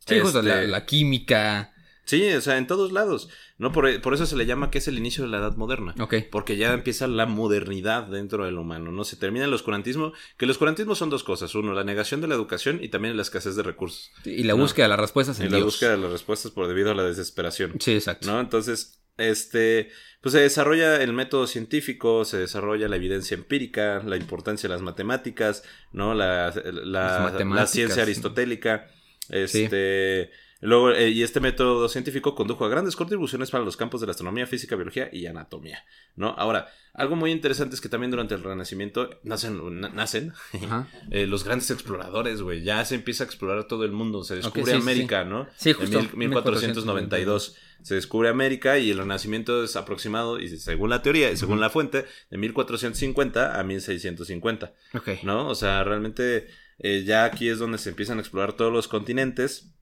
Sí, 0.06 0.20
justo, 0.20 0.42
la, 0.42 0.56
Este, 0.56 0.68
la 0.68 0.86
química. 0.86 1.71
Sí, 2.12 2.30
o 2.34 2.42
sea, 2.42 2.58
en 2.58 2.68
todos 2.68 2.92
lados. 2.92 3.30
No 3.58 3.72
por, 3.72 4.02
por, 4.02 4.14
eso 4.14 4.26
se 4.26 4.36
le 4.36 4.46
llama 4.46 4.70
que 4.70 4.80
es 4.80 4.88
el 4.90 4.98
inicio 4.98 5.24
de 5.24 5.30
la 5.30 5.38
edad 5.38 5.56
moderna. 5.56 5.96
Ok. 5.98 6.16
Porque 6.30 6.58
ya 6.58 6.74
empieza 6.74 7.08
la 7.08 7.26
modernidad 7.26 8.04
dentro 8.04 8.44
del 8.44 8.58
humano, 8.58 8.92
¿no? 8.92 9.06
Se 9.06 9.16
termina 9.16 9.46
el 9.46 9.54
oscurantismo, 9.54 10.12
que 10.36 10.44
el 10.44 10.52
oscurantismo 10.52 10.94
son 10.94 11.10
dos 11.10 11.24
cosas. 11.24 11.56
Uno, 11.56 11.72
la 11.74 11.86
negación 11.86 12.20
de 12.20 12.28
la 12.28 12.36
educación 12.36 12.84
y 12.84 12.90
también 12.90 13.16
la 13.16 13.22
escasez 13.22 13.56
de 13.56 13.64
recursos. 13.64 14.12
Y 14.26 14.44
la 14.44 14.56
búsqueda 14.56 14.88
de 14.88 14.90
las 14.90 15.00
respuestas 15.00 15.40
en 15.40 15.46
y 15.46 15.48
Dios. 15.48 15.60
la 15.60 15.66
búsqueda 15.66 15.92
de 15.92 15.98
las 16.00 16.12
respuestas 16.12 16.52
por 16.52 16.68
debido 16.68 16.92
a 16.92 16.96
la 16.96 17.04
desesperación. 17.04 17.76
Sí, 17.80 17.94
exacto. 17.94 18.30
¿No? 18.30 18.42
Entonces, 18.42 19.02
este, 19.16 19.90
pues 20.20 20.34
se 20.34 20.42
desarrolla 20.42 21.02
el 21.02 21.14
método 21.14 21.48
científico, 21.48 22.26
se 22.26 22.40
desarrolla 22.40 22.90
la 22.90 22.98
evidencia 22.98 23.36
empírica, 23.36 24.04
la 24.06 24.18
importancia 24.18 24.68
de 24.68 24.76
las 24.76 24.82
matemáticas, 24.82 25.64
¿no? 25.94 26.14
La, 26.14 26.54
la, 26.66 27.42
la 27.42 27.68
ciencia 27.68 28.04
aristotélica, 28.04 28.92
este... 29.30 30.30
Luego, 30.62 30.92
eh, 30.92 31.10
y 31.10 31.24
este 31.24 31.40
método 31.40 31.90
científico 31.90 32.36
condujo 32.36 32.66
a 32.66 32.70
grandes 32.70 32.96
contribuciones 32.96 33.50
para 33.50 33.64
los 33.64 33.76
campos 33.76 34.00
de 34.00 34.08
la 34.08 34.12
astronomía, 34.12 34.46
física, 34.46 34.76
biología 34.76 35.10
y 35.12 35.26
anatomía, 35.26 35.84
¿no? 36.16 36.36
Ahora, 36.38 36.68
algo 36.94 37.16
muy 37.16 37.32
interesante 37.32 37.74
es 37.74 37.82
que 37.82 37.90
también 37.90 38.12
durante 38.12 38.36
el 38.36 38.44
Renacimiento 38.44 39.10
nacen, 39.24 39.60
nacen 39.96 40.34
eh, 41.12 41.26
los 41.26 41.44
grandes 41.44 41.72
exploradores, 41.72 42.42
güey. 42.42 42.64
Ya 42.64 42.86
se 42.86 42.96
empieza 42.96 43.24
a 43.24 43.28
explorar 43.28 43.64
todo 43.68 43.86
el 43.86 43.92
mundo. 43.92 44.24
Se 44.24 44.36
descubre 44.36 44.62
okay, 44.62 44.76
sí, 44.76 44.82
América, 44.82 45.24
sí. 45.24 45.30
¿no? 45.30 45.48
Sí, 45.56 45.74
justo. 45.74 46.00
En 46.00 46.10
mil, 46.16 46.30
1492 46.30 47.56
se 47.82 47.96
descubre 47.96 48.30
América 48.30 48.78
y 48.78 48.92
el 48.92 49.00
Renacimiento 49.00 49.64
es 49.64 49.76
aproximado, 49.76 50.40
y 50.40 50.56
según 50.58 50.92
la 50.92 51.02
teoría 51.02 51.32
y 51.32 51.38
según 51.38 51.60
la 51.60 51.72
fuente, 51.72 52.06
de 52.30 52.38
1450 52.38 53.60
a 53.60 53.64
1650. 53.64 54.74
Ok. 54.94 55.10
¿No? 55.24 55.48
O 55.48 55.56
sea, 55.56 55.84
realmente 55.84 56.48
eh, 56.78 57.04
ya 57.06 57.24
aquí 57.24 57.50
es 57.50 57.58
donde 57.58 57.80
se 57.80 57.90
empiezan 57.90 58.20
a 58.20 58.22
explorar 58.22 58.54
todos 58.54 58.72
los 58.72 58.88
continentes 58.88 59.74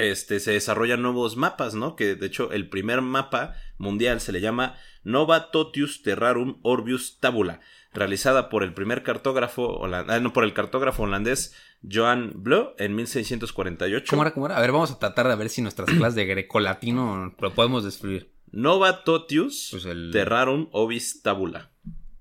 este, 0.00 0.40
se 0.40 0.52
desarrollan 0.52 1.02
nuevos 1.02 1.36
mapas, 1.36 1.74
¿no? 1.74 1.96
Que 1.96 2.14
de 2.14 2.26
hecho 2.26 2.52
el 2.52 2.68
primer 2.68 3.00
mapa 3.02 3.54
mundial 3.78 4.20
se 4.20 4.32
le 4.32 4.40
llama 4.40 4.76
Nova 5.04 5.50
Totius 5.50 6.02
Terrarum 6.02 6.58
Orbius 6.62 7.18
Tabula, 7.20 7.60
realizada 7.92 8.48
por 8.48 8.62
el 8.62 8.74
primer 8.74 9.02
cartógrafo 9.02 9.66
holandés, 9.78 10.14
ah, 10.16 10.20
no, 10.20 10.32
por 10.32 10.44
el 10.44 10.52
cartógrafo 10.54 11.04
holandés 11.04 11.54
Johan 11.90 12.32
Bleu 12.34 12.74
en 12.78 12.94
1648. 12.94 14.06
¿Cómo 14.10 14.22
era? 14.22 14.32
¿Cómo 14.32 14.46
era? 14.46 14.56
A 14.56 14.60
ver, 14.60 14.72
vamos 14.72 14.90
a 14.90 14.98
tratar 14.98 15.28
de 15.28 15.36
ver 15.36 15.48
si 15.48 15.62
nuestras 15.62 15.88
clases 15.88 16.14
de 16.16 16.26
grecolatino 16.26 17.34
lo 17.38 17.54
podemos 17.54 17.84
describir. 17.84 18.30
Nova 18.52 19.04
Totius 19.04 19.68
Pues 19.70 19.84
el- 19.86 20.10
Terrarum 20.12 20.68
Orbis 20.72 21.22
Tabula. 21.22 21.70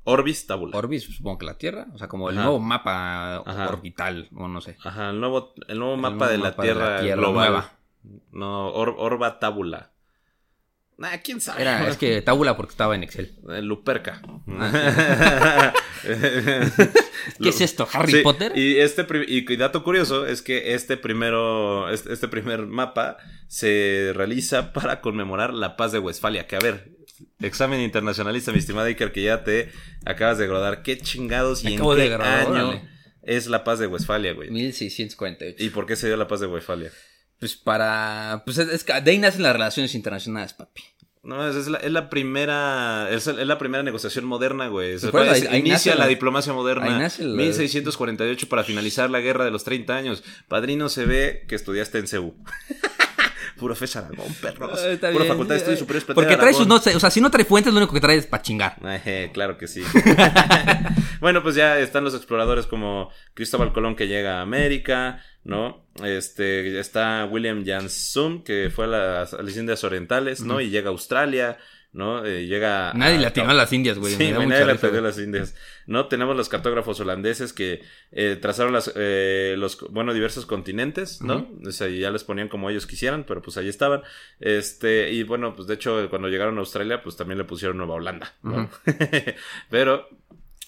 Orbis 0.10 0.48
Tabula. 0.48 0.78
Orbis, 0.78 1.04
supongo 1.04 1.38
que 1.40 1.46
la 1.46 1.58
Tierra, 1.58 1.88
o 1.94 1.98
sea, 1.98 2.08
como 2.08 2.30
el 2.30 2.38
Ajá. 2.38 2.46
nuevo 2.46 2.60
mapa 2.60 3.38
Ajá. 3.38 3.70
orbital, 3.70 4.28
o 4.36 4.48
no 4.48 4.62
sé. 4.62 4.78
Ajá, 4.84 5.10
el 5.12 5.20
nuevo, 5.20 5.54
el 5.68 5.78
nuevo 5.80 5.96
El 5.96 6.02
mapa, 6.02 6.16
nuevo 6.16 6.32
de, 6.32 6.38
la 6.38 6.44
mapa 6.50 6.64
de 6.64 6.68
la 6.70 6.74
Tierra 6.76 7.02
Tierra 7.02 7.22
global. 7.22 7.50
nueva. 7.52 7.72
No, 8.32 8.70
Or- 8.74 8.96
Orba 8.98 9.40
Tabula. 9.40 9.92
Nah, 10.98 11.18
quién 11.24 11.40
sabe. 11.40 11.62
Era, 11.62 11.88
es 11.88 11.96
que 11.98 12.22
tabula 12.30 12.58
porque 12.58 12.72
estaba 12.72 12.94
en 12.96 13.04
Excel. 13.04 13.34
Eh, 13.50 13.62
Luperca. 13.62 14.22
¿Qué 17.42 17.50
es 17.50 17.62
esto? 17.62 17.88
¿Harry 17.94 18.12
Sí, 18.12 18.22
Potter? 18.22 18.52
Y 18.58 18.80
este 18.80 19.06
y 19.28 19.56
dato 19.58 19.84
curioso 19.84 20.26
es 20.26 20.42
que 20.42 20.74
este 20.74 20.98
primero 20.98 21.90
este, 21.90 22.12
este 22.14 22.28
primer 22.28 22.66
mapa 22.66 23.18
se 23.48 24.12
realiza 24.16 24.74
para 24.74 25.02
conmemorar 25.02 25.54
la 25.54 25.76
paz 25.78 25.92
de 25.92 26.00
Westfalia, 26.00 26.48
que 26.48 26.56
a 26.56 26.60
ver, 26.60 26.90
examen 27.42 27.80
internacionalista, 27.82 28.52
mi 28.52 28.60
estimada 28.60 28.88
Iker, 28.88 29.12
que 29.12 29.24
ya 29.24 29.44
te 29.44 29.72
acabas 30.06 30.38
de 30.38 30.48
graduar, 30.48 30.82
qué 30.84 30.98
chingados 30.98 31.64
y 31.64 31.68
en 31.74 31.74
de 31.78 32.04
qué 32.04 32.10
graduar, 32.10 32.48
año 32.58 32.82
es 33.24 33.48
la 33.48 33.64
paz 33.64 33.80
de 33.80 33.88
Westfalia, 33.88 34.34
güey. 34.34 34.50
1648. 34.50 35.64
¿Y 35.64 35.70
por 35.70 35.86
qué 35.86 35.96
se 35.96 36.08
dio 36.08 36.18
la 36.18 36.28
paz 36.28 36.40
de 36.40 36.48
Westfalia? 36.48 36.92
Pues 37.40 37.56
para. 37.56 38.42
Pues 38.46 38.58
es, 38.58 38.68
es 38.70 38.84
que 38.84 39.00
de 39.00 39.12
ahí 39.12 39.18
nacen 39.18 39.44
las 39.44 39.54
relaciones 39.54 39.96
internacionales, 39.96 40.54
papi. 40.54 40.82
No, 41.22 41.48
es, 41.48 41.56
es 41.58 41.68
la, 41.68 41.78
es 41.80 41.92
la 41.92 42.10
primera 42.10 43.10
es, 43.12 43.28
es 43.28 43.36
la 43.46 43.58
primera 43.58 43.84
negociación 43.84 44.24
moderna, 44.26 44.68
güey. 44.68 44.94
Es- 44.94 45.04
ahí- 45.04 45.48
ahí 45.50 45.60
inicia 45.60 45.94
la, 45.96 46.02
la- 46.06 46.08
diplomacia 46.08 46.54
moderna. 46.54 46.86
ahí 46.86 46.98
nace 47.00 47.24
la- 47.26 47.36
1648 47.36 48.48
para 48.50 48.64
finalizar 48.64 49.10
la 49.10 49.20
guerra 49.20 49.44
de 49.46 49.52
los 49.52 49.64
30 49.66 49.96
años. 49.96 50.24
Padrino 50.48 50.88
se 50.90 51.06
ve 51.06 51.46
que 51.48 51.56
estudiaste 51.56 52.00
en 52.00 52.08
CEU. 52.08 52.36
Puro 53.60 53.76
Fes 53.76 53.96
Aragón, 53.96 54.34
perros. 54.42 54.84
Está 54.84 55.12
Pura 55.12 55.24
bien. 55.24 55.34
Facultad 55.34 55.56
de 55.56 55.60
Estudios 55.60 55.80
Superiores 55.80 56.16
Porque 56.16 56.38
trae 56.38 56.54
sus 56.54 56.68
notas. 56.68 56.96
O 56.96 57.00
sea, 57.00 57.12
si 57.12 57.22
no 57.22 57.30
trae 57.30 57.46
fuentes, 57.46 57.72
lo 57.72 57.78
único 57.78 57.94
que 57.94 58.00
trae 58.00 58.18
es 58.18 58.26
para 58.26 58.42
chingar. 58.42 58.78
Ejé, 58.84 59.32
claro 59.32 59.58
que 59.58 59.68
sí. 59.68 59.84
bueno, 61.20 61.44
pues 61.44 61.56
ya 61.56 61.78
están 61.80 62.04
los 62.04 62.16
exploradores 62.16 62.66
como 62.66 63.10
Cristóbal 63.34 63.74
Colón 63.74 63.96
que 63.96 64.08
llega 64.08 64.40
a 64.40 64.42
América, 64.42 65.22
¿no? 65.44 65.86
Este, 66.04 66.80
está 66.80 67.28
William 67.30 67.64
Jansson 67.66 68.44
que 68.44 68.72
fue 68.74 68.86
a 68.86 68.88
las, 68.88 69.34
a 69.34 69.42
las 69.44 69.58
Indias 69.58 69.84
Orientales, 69.84 70.42
¿no? 70.42 70.62
Y 70.62 70.70
llega 70.70 70.88
a 70.90 70.92
Australia, 70.92 71.58
¿no? 71.92 72.24
Eh, 72.26 72.46
llega 72.46 72.94
Nadie 72.94 73.16
a- 73.16 73.20
le 73.22 73.28
atinó 73.28 73.50
a 73.50 73.54
las 73.54 73.74
Indias, 73.74 73.98
güey. 73.98 74.14
Sí, 74.14 74.32
nadie 74.50 74.66
le 74.66 74.72
atinó 74.74 74.98
a 75.00 75.02
las 75.02 75.18
Indias. 75.20 75.56
No, 75.88 76.08
tenemos 76.08 76.36
los 76.38 76.48
cartógrafos 76.50 77.00
holandeses 77.00 77.52
que 77.52 77.82
eh, 78.12 78.38
trazaron 78.40 78.74
las, 78.74 78.92
eh, 78.96 79.56
los, 79.58 79.80
bueno, 79.90 80.14
diversos 80.14 80.46
continentes, 80.46 81.22
¿no? 81.22 81.50
O 81.66 81.72
sea, 81.72 81.88
y 81.90 82.00
ya 82.00 82.12
les 82.12 82.24
ponían 82.24 82.48
como 82.48 82.70
ellos 82.70 82.86
quisieran, 82.86 83.24
pero 83.24 83.42
pues 83.42 83.58
ahí 83.58 83.68
estaban. 83.68 84.02
Este, 84.40 85.12
y 85.12 85.24
bueno, 85.24 85.56
pues 85.56 85.68
de 85.68 85.74
hecho, 85.74 86.08
cuando 86.10 86.28
llegaron 86.28 86.58
a 86.58 86.60
Australia, 86.60 87.02
pues 87.02 87.16
también 87.18 87.38
le 87.40 87.44
pusieron 87.46 87.78
Nueva 87.78 87.96
Holanda, 87.96 88.34
¿no? 88.44 88.70
pero, 89.70 90.08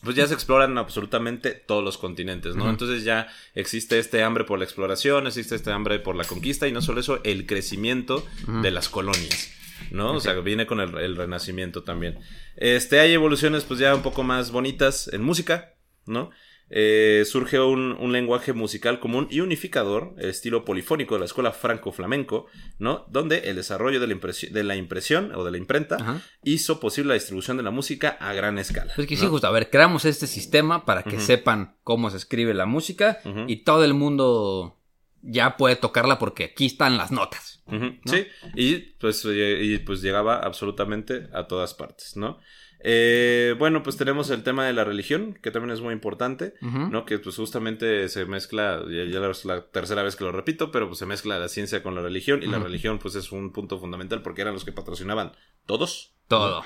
pues 0.03 0.15
ya 0.15 0.25
se 0.27 0.33
exploran 0.33 0.77
absolutamente 0.79 1.51
todos 1.51 1.83
los 1.83 1.99
continentes, 1.99 2.55
¿no? 2.55 2.67
Entonces 2.69 3.03
ya 3.03 3.27
existe 3.53 3.99
este 3.99 4.23
hambre 4.23 4.43
por 4.45 4.57
la 4.57 4.65
exploración, 4.65 5.27
existe 5.27 5.53
este 5.53 5.71
hambre 5.71 5.99
por 5.99 6.15
la 6.15 6.23
conquista, 6.23 6.67
y 6.67 6.71
no 6.71 6.81
solo 6.81 6.99
eso, 7.01 7.19
el 7.23 7.45
crecimiento 7.45 8.25
de 8.63 8.71
las 8.71 8.89
colonias. 8.89 9.51
¿No? 9.89 10.13
O 10.13 10.19
sea, 10.19 10.33
viene 10.35 10.65
con 10.65 10.79
el, 10.79 10.97
el 10.97 11.15
renacimiento 11.15 11.83
también. 11.83 12.19
Este, 12.55 12.99
hay 12.99 13.13
evoluciones 13.13 13.63
pues 13.63 13.79
ya 13.79 13.95
un 13.95 14.01
poco 14.03 14.23
más 14.23 14.51
bonitas 14.51 15.09
en 15.11 15.23
música, 15.23 15.73
¿no? 16.05 16.29
Eh, 16.73 17.25
surge 17.25 17.59
un, 17.59 17.97
un 17.99 18.13
lenguaje 18.13 18.53
musical 18.53 19.01
común 19.01 19.27
y 19.29 19.41
unificador, 19.41 20.15
el 20.17 20.29
estilo 20.29 20.63
polifónico 20.63 21.15
de 21.15 21.19
la 21.19 21.25
escuela 21.25 21.51
franco-flamenco, 21.51 22.45
¿no? 22.79 23.05
Donde 23.09 23.49
el 23.49 23.57
desarrollo 23.57 23.99
de 23.99 24.07
la, 24.07 24.15
de 24.51 24.63
la 24.63 24.75
impresión 24.77 25.35
o 25.35 25.43
de 25.43 25.51
la 25.51 25.57
imprenta 25.57 25.97
Ajá. 25.97 26.21
hizo 26.43 26.79
posible 26.79 27.09
la 27.09 27.15
distribución 27.15 27.57
de 27.57 27.63
la 27.63 27.71
música 27.71 28.17
a 28.21 28.33
gran 28.33 28.57
escala. 28.57 28.93
Pues 28.95 29.05
que 29.05 29.15
¿no? 29.15 29.21
sí, 29.21 29.27
justo. 29.27 29.47
A 29.47 29.51
ver, 29.51 29.69
creamos 29.69 30.05
este 30.05 30.27
sistema 30.27 30.85
para 30.85 31.03
que 31.03 31.19
sepan 31.19 31.75
cómo 31.83 32.09
se 32.09 32.15
escribe 32.15 32.53
la 32.53 32.65
música 32.65 33.19
y 33.47 33.57
todo 33.63 33.83
el 33.83 33.93
mundo 33.93 34.80
ya 35.21 35.57
puede 35.57 35.75
tocarla 35.75 36.19
porque 36.19 36.45
aquí 36.45 36.65
están 36.65 36.97
las 36.97 37.11
notas. 37.11 37.63
Sí, 38.05 38.27
y 38.55 38.77
pues, 38.77 39.25
y 39.25 39.77
pues 39.79 40.01
llegaba 40.01 40.37
absolutamente 40.37 41.29
a 41.33 41.47
todas 41.47 41.73
partes, 41.73 42.17
¿no? 42.17 42.39
Eh, 42.83 43.55
bueno, 43.59 43.83
pues 43.83 43.95
tenemos 43.95 44.29
el 44.31 44.43
tema 44.43 44.65
de 44.65 44.73
la 44.73 44.83
religión, 44.83 45.37
que 45.41 45.51
también 45.51 45.71
es 45.71 45.81
muy 45.81 45.93
importante. 45.93 46.53
¿no? 46.61 47.05
Que 47.05 47.19
pues 47.19 47.35
justamente 47.35 48.09
se 48.09 48.25
mezcla, 48.25 48.81
ya, 48.89 49.05
ya 49.05 49.29
es 49.29 49.45
la 49.45 49.67
tercera 49.67 50.03
vez 50.03 50.15
que 50.15 50.23
lo 50.23 50.31
repito, 50.31 50.71
pero 50.71 50.87
pues 50.87 50.99
se 50.99 51.05
mezcla 51.05 51.39
la 51.39 51.47
ciencia 51.47 51.83
con 51.83 51.95
la 51.95 52.01
religión, 52.01 52.43
y 52.43 52.47
la 52.47 52.59
religión 52.59 52.99
pues 52.99 53.15
es 53.15 53.31
un 53.31 53.51
punto 53.51 53.79
fundamental 53.79 54.21
porque 54.21 54.41
eran 54.41 54.53
los 54.53 54.65
que 54.65 54.71
patrocinaban 54.71 55.33
todos. 55.65 56.13
Todo. 56.27 56.63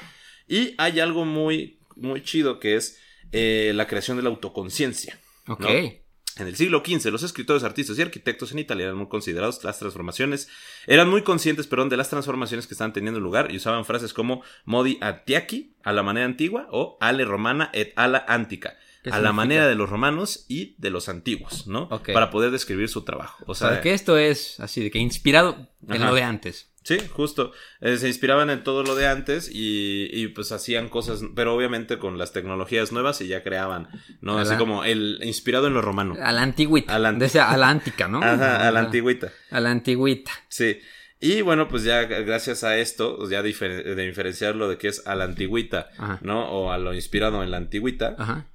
Y 0.47 0.75
hay 0.77 0.99
algo 0.99 1.25
muy, 1.25 1.79
muy 1.95 2.21
chido 2.23 2.59
que 2.59 2.75
es 2.75 2.99
eh, 3.31 3.73
la 3.75 3.87
creación 3.87 4.17
de 4.17 4.23
la 4.23 4.29
autoconciencia. 4.29 5.19
Ok. 5.47 5.61
¿no? 5.61 6.04
En 6.37 6.47
el 6.47 6.55
siglo 6.57 6.83
XV, 6.85 7.11
los 7.11 7.23
escritores, 7.23 7.63
artistas 7.63 7.97
y 7.97 8.01
arquitectos 8.01 8.51
en 8.51 8.59
Italia 8.59 8.85
eran 8.85 8.97
muy 8.97 9.07
considerados 9.07 9.63
las 9.63 9.79
transformaciones, 9.79 10.49
eran 10.85 11.09
muy 11.09 11.21
conscientes, 11.21 11.65
perdón, 11.65 11.87
de 11.87 11.95
las 11.95 12.09
transformaciones 12.09 12.67
que 12.67 12.73
estaban 12.73 12.91
teniendo 12.91 13.21
lugar 13.21 13.51
y 13.53 13.57
usaban 13.57 13.85
frases 13.85 14.13
como 14.13 14.43
modi 14.65 14.97
antiaqui, 15.01 15.75
a 15.83 15.93
la 15.93 16.03
manera 16.03 16.25
antigua, 16.25 16.67
o 16.71 16.97
ale 16.99 17.23
romana 17.23 17.69
et 17.73 17.93
ala 17.95 18.25
antica, 18.27 18.75
¿Qué 19.03 19.11
a 19.11 19.19
la 19.19 19.31
manera 19.31 19.67
de 19.67 19.75
los 19.75 19.89
romanos 19.89 20.45
y 20.49 20.75
de 20.77 20.89
los 20.89 21.07
antiguos, 21.07 21.67
¿no? 21.67 21.87
Para 21.87 22.31
poder 22.31 22.51
describir 22.51 22.89
su 22.89 23.03
trabajo. 23.03 23.43
O 23.47 23.51
O 23.51 23.55
sea, 23.55 23.69
sea, 23.69 23.81
que 23.81 23.93
esto 23.93 24.17
es 24.17 24.59
así 24.59 24.83
de 24.83 24.91
que 24.91 24.99
inspirado 24.99 25.69
en 25.87 26.01
Ajá. 26.01 26.09
lo 26.09 26.15
de 26.15 26.23
antes. 26.23 26.69
Sí, 26.85 26.99
justo. 27.11 27.51
Eh, 27.81 27.97
se 27.97 28.07
inspiraban 28.07 28.49
en 28.51 28.63
todo 28.63 28.83
lo 28.83 28.93
de 28.95 29.07
antes 29.07 29.49
y, 29.51 30.07
y, 30.13 30.27
pues 30.27 30.51
hacían 30.51 30.87
cosas, 30.87 31.21
pero 31.35 31.55
obviamente 31.55 31.97
con 31.97 32.17
las 32.19 32.31
tecnologías 32.31 32.91
nuevas 32.91 33.19
y 33.21 33.27
ya 33.27 33.41
creaban, 33.41 33.87
¿no? 34.21 34.37
A 34.37 34.41
Así 34.43 34.51
la- 34.51 34.57
como 34.59 34.83
el 34.83 35.19
inspirado 35.23 35.65
en 35.65 35.73
lo 35.73 35.81
romano. 35.81 36.15
A 36.21 36.31
la 36.31 36.43
antigüita. 36.43 36.95
A 36.95 36.99
la 36.99 37.09
anti- 37.09 37.19
De 37.21 37.25
esa- 37.25 37.49
a 37.51 37.57
la 37.57 37.69
antica, 37.69 38.07
¿no? 38.07 38.19
Ajá, 38.23 38.67
a 38.67 38.71
la 38.71 38.79
antigüita. 38.81 39.33
A 39.49 39.59
la 39.59 39.71
antigüita. 39.71 40.31
Sí. 40.47 40.79
Y 41.19 41.41
bueno, 41.41 41.67
pues 41.67 41.83
ya 41.83 42.03
gracias 42.03 42.63
a 42.63 42.77
esto, 42.77 43.17
pues 43.17 43.31
ya 43.31 43.41
difer- 43.41 43.83
de 43.95 44.05
diferenciarlo 44.05 44.69
de 44.69 44.77
que 44.77 44.89
es 44.89 45.07
a 45.07 45.15
la 45.15 45.23
antigüita, 45.23 45.89
Ajá. 45.97 46.19
¿no? 46.21 46.47
O 46.51 46.71
a 46.71 46.77
lo 46.77 46.93
inspirado 46.93 47.41
en 47.41 47.49
la 47.49 47.57
antigüita, 47.57 48.15
Ajá. 48.19 48.45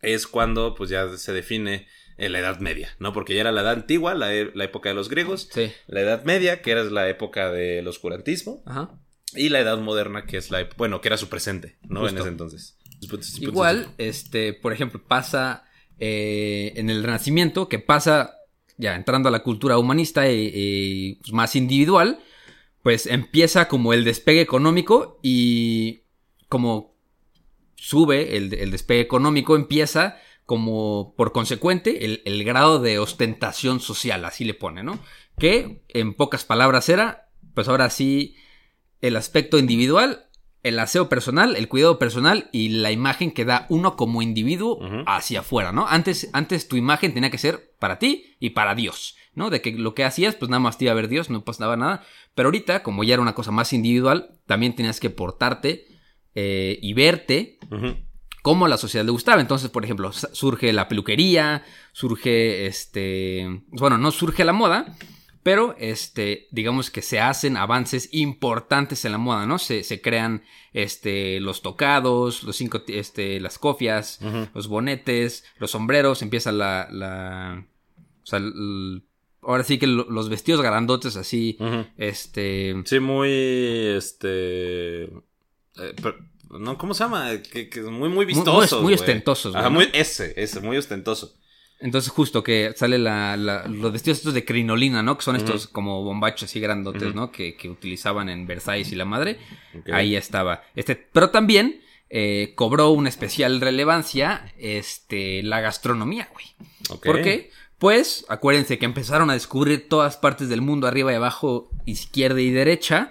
es 0.00 0.28
cuando 0.28 0.74
pues 0.76 0.90
ya 0.90 1.08
se 1.16 1.32
define 1.32 1.88
en 2.20 2.32
la 2.32 2.38
Edad 2.38 2.60
Media, 2.60 2.90
¿no? 3.00 3.12
Porque 3.12 3.34
ya 3.34 3.40
era 3.40 3.50
la 3.52 3.62
Edad 3.62 3.72
Antigua, 3.72 4.14
la, 4.14 4.32
e- 4.34 4.52
la 4.54 4.64
época 4.64 4.88
de 4.90 4.94
los 4.94 5.08
griegos, 5.08 5.48
Sí. 5.52 5.72
la 5.88 6.00
Edad 6.02 6.22
Media, 6.24 6.62
que 6.62 6.70
era 6.70 6.84
la 6.84 7.08
época 7.08 7.50
del 7.50 7.86
oscurantismo, 7.88 8.62
Ajá. 8.66 8.90
y 9.34 9.48
la 9.48 9.60
Edad 9.60 9.78
Moderna, 9.78 10.26
que 10.26 10.36
es 10.36 10.50
la, 10.50 10.68
bueno, 10.76 11.00
que 11.00 11.08
era 11.08 11.16
su 11.16 11.28
presente, 11.28 11.78
¿no? 11.88 12.00
Justo. 12.00 12.14
En 12.16 12.20
ese 12.20 12.28
entonces. 12.28 12.76
Igual, 13.40 13.88
este, 13.98 14.52
por 14.52 14.72
ejemplo, 14.72 15.02
pasa 15.06 15.64
eh, 15.98 16.72
en 16.76 16.90
el 16.90 17.02
Renacimiento, 17.02 17.68
que 17.68 17.78
pasa 17.78 18.34
ya 18.76 18.94
entrando 18.94 19.28
a 19.28 19.32
la 19.32 19.42
cultura 19.42 19.76
humanista 19.78 20.30
y, 20.30 20.50
y, 20.54 21.14
pues, 21.16 21.32
más 21.32 21.56
individual, 21.56 22.18
pues 22.82 23.06
empieza 23.06 23.68
como 23.68 23.92
el 23.92 24.04
despegue 24.04 24.40
económico 24.40 25.18
y 25.22 26.02
como 26.48 26.94
sube 27.76 28.36
el, 28.36 28.52
el 28.54 28.70
despegue 28.70 29.00
económico, 29.00 29.56
empieza 29.56 30.18
como 30.50 31.14
por 31.16 31.30
consecuente 31.30 32.04
el, 32.04 32.22
el 32.24 32.42
grado 32.42 32.80
de 32.80 32.98
ostentación 32.98 33.78
social, 33.78 34.24
así 34.24 34.44
le 34.44 34.52
pone, 34.52 34.82
¿no? 34.82 34.98
Que 35.38 35.84
en 35.86 36.12
pocas 36.12 36.44
palabras 36.44 36.88
era, 36.88 37.28
pues 37.54 37.68
ahora 37.68 37.88
sí, 37.88 38.34
el 39.00 39.14
aspecto 39.14 39.60
individual, 39.60 40.26
el 40.64 40.80
aseo 40.80 41.08
personal, 41.08 41.54
el 41.54 41.68
cuidado 41.68 42.00
personal 42.00 42.48
y 42.50 42.70
la 42.70 42.90
imagen 42.90 43.30
que 43.30 43.44
da 43.44 43.66
uno 43.68 43.94
como 43.94 44.22
individuo 44.22 44.80
hacia 45.06 45.38
afuera, 45.38 45.70
¿no? 45.70 45.86
Antes, 45.86 46.28
antes 46.32 46.66
tu 46.66 46.74
imagen 46.74 47.14
tenía 47.14 47.30
que 47.30 47.38
ser 47.38 47.76
para 47.78 48.00
ti 48.00 48.34
y 48.40 48.50
para 48.50 48.74
Dios, 48.74 49.14
¿no? 49.36 49.50
De 49.50 49.62
que 49.62 49.70
lo 49.70 49.94
que 49.94 50.02
hacías, 50.02 50.34
pues 50.34 50.50
nada 50.50 50.58
más 50.58 50.78
te 50.78 50.86
iba 50.86 50.90
a 50.90 50.96
ver 50.96 51.06
Dios, 51.06 51.30
no 51.30 51.44
pasaba 51.44 51.76
nada. 51.76 52.02
Pero 52.34 52.48
ahorita, 52.48 52.82
como 52.82 53.04
ya 53.04 53.14
era 53.14 53.22
una 53.22 53.36
cosa 53.36 53.52
más 53.52 53.72
individual, 53.72 54.40
también 54.46 54.74
tenías 54.74 54.98
que 54.98 55.10
portarte 55.10 55.86
eh, 56.34 56.76
y 56.82 56.92
verte. 56.92 57.60
Como 58.42 58.66
a 58.66 58.68
la 58.68 58.76
sociedad 58.78 59.04
le 59.04 59.10
gustaba. 59.12 59.40
Entonces, 59.40 59.70
por 59.70 59.84
ejemplo, 59.84 60.12
surge 60.12 60.72
la 60.72 60.88
peluquería, 60.88 61.64
surge 61.92 62.66
este. 62.66 63.62
Bueno, 63.68 63.98
no 63.98 64.10
surge 64.10 64.44
la 64.44 64.52
moda, 64.52 64.96
pero 65.42 65.74
este, 65.78 66.46
digamos 66.50 66.90
que 66.90 67.02
se 67.02 67.20
hacen 67.20 67.56
avances 67.56 68.08
importantes 68.12 69.04
en 69.04 69.12
la 69.12 69.18
moda, 69.18 69.46
¿no? 69.46 69.58
Se, 69.58 69.82
se 69.84 70.00
crean 70.00 70.42
este, 70.72 71.40
los 71.40 71.62
tocados, 71.62 72.42
los 72.44 72.56
cinco, 72.56 72.82
este, 72.88 73.40
las 73.40 73.58
cofias, 73.58 74.20
los 74.54 74.68
bonetes, 74.68 75.44
los 75.58 75.70
sombreros, 75.70 76.22
empieza 76.22 76.52
la. 76.52 76.88
la 76.90 77.66
o 78.22 78.26
sea, 78.26 78.38
el- 78.38 79.02
ahora 79.42 79.64
sí 79.64 79.78
que 79.78 79.86
lo- 79.86 80.04
los 80.10 80.28
vestidos 80.28 80.60
grandotes 80.60 81.16
así, 81.16 81.56
este. 81.96 82.74
Sí, 82.84 83.00
muy, 83.00 83.30
este... 83.96 85.04
eh, 85.04 85.10
pero- 86.02 86.16
no, 86.50 86.76
¿cómo 86.78 86.94
se 86.94 87.04
llama? 87.04 87.30
Que, 87.52 87.68
que 87.68 87.80
es 87.80 87.86
muy, 87.86 88.08
muy 88.08 88.24
vistoso. 88.26 88.82
muy 88.82 88.94
ostentosos, 88.94 89.52
güey, 89.52 89.60
Ajá, 89.60 89.70
¿no? 89.70 89.76
muy, 89.76 89.88
ese, 89.92 90.34
ese, 90.36 90.60
muy 90.60 90.76
ostentoso. 90.76 91.34
Entonces, 91.82 92.10
justo 92.12 92.42
que 92.42 92.74
sale 92.76 92.98
la, 92.98 93.36
la- 93.38 93.66
los 93.66 93.90
vestidos 93.92 94.18
estos 94.18 94.34
de 94.34 94.44
crinolina, 94.44 95.02
¿no? 95.02 95.16
Que 95.16 95.24
son 95.24 95.36
estos 95.36 95.66
como 95.66 96.04
bombachos 96.04 96.50
así 96.50 96.60
grandotes. 96.60 97.14
¿no? 97.14 97.32
Que, 97.32 97.56
que 97.56 97.70
utilizaban 97.70 98.28
en 98.28 98.46
Versailles 98.46 98.92
y 98.92 98.96
la 98.96 99.06
madre. 99.06 99.38
Ahí 99.90 100.14
estaba. 100.14 100.62
Este, 100.76 100.94
pero 100.94 101.30
también 101.30 101.80
eh, 102.10 102.52
cobró 102.54 102.90
una 102.90 103.08
especial 103.08 103.62
relevancia 103.62 104.52
este, 104.58 105.42
la 105.42 105.60
gastronomía, 105.60 106.28
güey. 106.34 107.00
¿Por 107.00 107.22
qué? 107.22 107.50
Pues, 107.78 108.26
acuérdense 108.28 108.78
que 108.78 108.84
empezaron 108.84 109.30
a 109.30 109.32
descubrir 109.32 109.88
todas 109.88 110.18
partes 110.18 110.50
del 110.50 110.60
mundo, 110.60 110.86
arriba 110.86 111.12
y 111.12 111.14
abajo, 111.14 111.70
izquierda 111.86 112.42
y 112.42 112.50
derecha. 112.50 113.10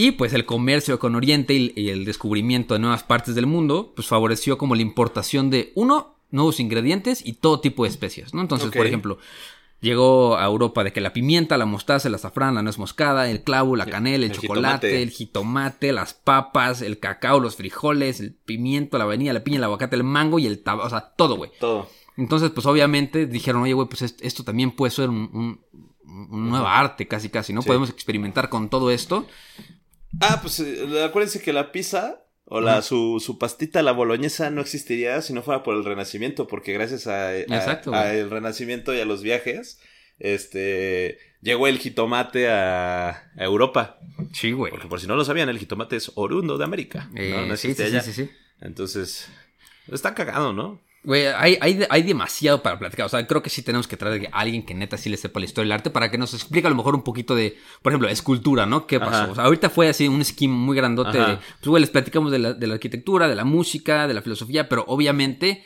Y 0.00 0.12
pues 0.12 0.32
el 0.32 0.46
comercio 0.46 0.98
con 0.98 1.14
Oriente 1.14 1.54
y, 1.54 1.88
el 1.90 2.04
descubrimiento 2.04 2.74
de 2.74 2.80
nuevas 2.80 3.02
partes 3.02 3.34
del 3.34 3.46
mundo, 3.46 3.92
pues 3.94 4.08
favoreció 4.08 4.56
como 4.58 4.74
la 4.74 4.82
importación 4.82 5.50
de, 5.50 5.72
uno, 5.74 6.14
nuevos 6.30 6.60
ingredientes 6.60 7.24
y 7.26 7.34
todo 7.34 7.60
tipo 7.60 7.84
de 7.84 7.90
especias, 7.90 8.32
¿no? 8.32 8.40
Entonces, 8.40 8.68
por 8.70 8.86
ejemplo, 8.86 9.18
llegó 9.80 10.36
a 10.36 10.44
Europa 10.46 10.84
de 10.84 10.92
que 10.92 11.00
la 11.00 11.12
pimienta, 11.12 11.58
la 11.58 11.66
mostaza, 11.66 12.08
el 12.08 12.14
azafrán, 12.14 12.54
la 12.54 12.62
nuez 12.62 12.78
moscada, 12.78 13.30
el 13.30 13.42
clavo, 13.42 13.76
la 13.76 13.86
canela, 13.86 14.24
el, 14.26 14.30
el 14.30 14.36
chocolate, 14.38 14.86
jitomate. 14.88 15.02
el 15.02 15.10
jitomate, 15.10 15.92
las 15.92 16.14
papas, 16.14 16.82
el 16.82 16.98
cacao, 16.98 17.40
los 17.40 17.56
frijoles, 17.56 18.20
el 18.20 18.32
pimiento, 18.32 18.96
la 18.98 19.04
vainilla, 19.06 19.32
la 19.32 19.44
piña, 19.44 19.58
el 19.58 19.64
aguacate, 19.64 19.96
el 19.96 20.04
mango 20.04 20.38
y 20.38 20.46
el 20.46 20.62
tabaco, 20.62 20.86
o 20.86 20.90
sea, 20.90 21.12
todo, 21.16 21.36
güey. 21.36 21.50
Todo. 21.60 21.88
Entonces, 22.16 22.50
pues 22.50 22.66
obviamente 22.66 23.26
dijeron, 23.26 23.62
oye, 23.62 23.72
güey, 23.72 23.88
pues 23.88 24.02
est- 24.02 24.22
esto 24.22 24.44
también 24.44 24.70
puede 24.70 24.90
ser 24.92 25.08
un, 25.10 25.28
un- 25.32 25.60
un 26.30 26.50
nueva 26.50 26.78
arte, 26.78 27.06
casi, 27.08 27.28
casi, 27.30 27.52
¿no? 27.52 27.62
Sí. 27.62 27.66
Podemos 27.68 27.88
experimentar 27.90 28.48
con 28.50 28.68
todo 28.68 28.90
esto. 28.90 29.26
Ah, 30.18 30.40
pues 30.42 30.58
eh, 30.60 31.04
acuérdense 31.04 31.40
que 31.40 31.52
la 31.52 31.70
pizza 31.72 32.24
o 32.46 32.60
la, 32.60 32.82
su, 32.82 33.22
su 33.24 33.38
pastita, 33.38 33.82
la 33.82 33.92
boloñesa, 33.92 34.50
no 34.50 34.60
existiría 34.60 35.22
si 35.22 35.32
no 35.32 35.42
fuera 35.42 35.62
por 35.62 35.76
el 35.76 35.84
Renacimiento, 35.84 36.48
porque 36.48 36.72
gracias 36.72 37.06
a, 37.06 37.36
Exacto, 37.38 37.94
a 37.94 38.12
el 38.12 38.28
Renacimiento 38.28 38.92
y 38.92 39.00
a 39.00 39.04
los 39.04 39.22
viajes, 39.22 39.78
este 40.18 41.18
llegó 41.40 41.68
el 41.68 41.78
jitomate 41.78 42.50
a, 42.50 43.10
a 43.10 43.44
Europa. 43.44 44.00
Sí, 44.32 44.50
güey. 44.50 44.70
Porque 44.72 44.88
por 44.88 45.00
si 45.00 45.06
no 45.06 45.14
lo 45.14 45.24
sabían, 45.24 45.48
el 45.48 45.58
jitomate 45.58 45.96
es 45.96 46.10
oriundo 46.16 46.58
de 46.58 46.64
América. 46.64 47.08
Eh, 47.14 47.30
¿no? 47.30 47.46
No 47.46 47.56
sí, 47.56 47.68
existe 47.70 48.00
sí, 48.00 48.12
sí, 48.12 48.24
sí. 48.24 48.30
Entonces, 48.60 49.28
está 49.90 50.14
cagado, 50.14 50.52
¿no? 50.52 50.80
Güey, 51.02 51.26
hay, 51.28 51.56
hay, 51.62 51.80
hay 51.88 52.02
demasiado 52.02 52.62
para 52.62 52.78
platicar. 52.78 53.06
O 53.06 53.08
sea, 53.08 53.26
creo 53.26 53.42
que 53.42 53.48
sí 53.48 53.62
tenemos 53.62 53.88
que 53.88 53.96
traer 53.96 54.28
a 54.32 54.40
alguien 54.40 54.64
que 54.66 54.74
neta 54.74 54.98
sí 54.98 55.08
le 55.08 55.16
sepa 55.16 55.40
la 55.40 55.46
historia 55.46 55.64
del 55.64 55.72
arte 55.72 55.88
para 55.90 56.10
que 56.10 56.18
nos 56.18 56.34
explique 56.34 56.66
a 56.66 56.70
lo 56.70 56.76
mejor 56.76 56.94
un 56.94 57.02
poquito 57.02 57.34
de, 57.34 57.56
por 57.82 57.92
ejemplo, 57.92 58.08
escultura, 58.08 58.66
¿no? 58.66 58.86
¿Qué 58.86 59.00
pasó? 59.00 59.22
Ajá. 59.22 59.32
O 59.32 59.34
sea, 59.34 59.44
ahorita 59.44 59.70
fue 59.70 59.88
así 59.88 60.08
un 60.08 60.20
esquema 60.20 60.54
muy 60.54 60.76
grandote. 60.76 61.18
De- 61.18 61.24
pues, 61.36 61.66
güey, 61.66 61.80
les 61.80 61.90
platicamos 61.90 62.30
de 62.30 62.38
la, 62.38 62.52
de 62.52 62.66
la 62.66 62.74
arquitectura, 62.74 63.28
de 63.28 63.34
la 63.34 63.44
música, 63.44 64.06
de 64.06 64.12
la 64.14 64.20
filosofía, 64.20 64.68
pero 64.68 64.84
obviamente, 64.88 65.64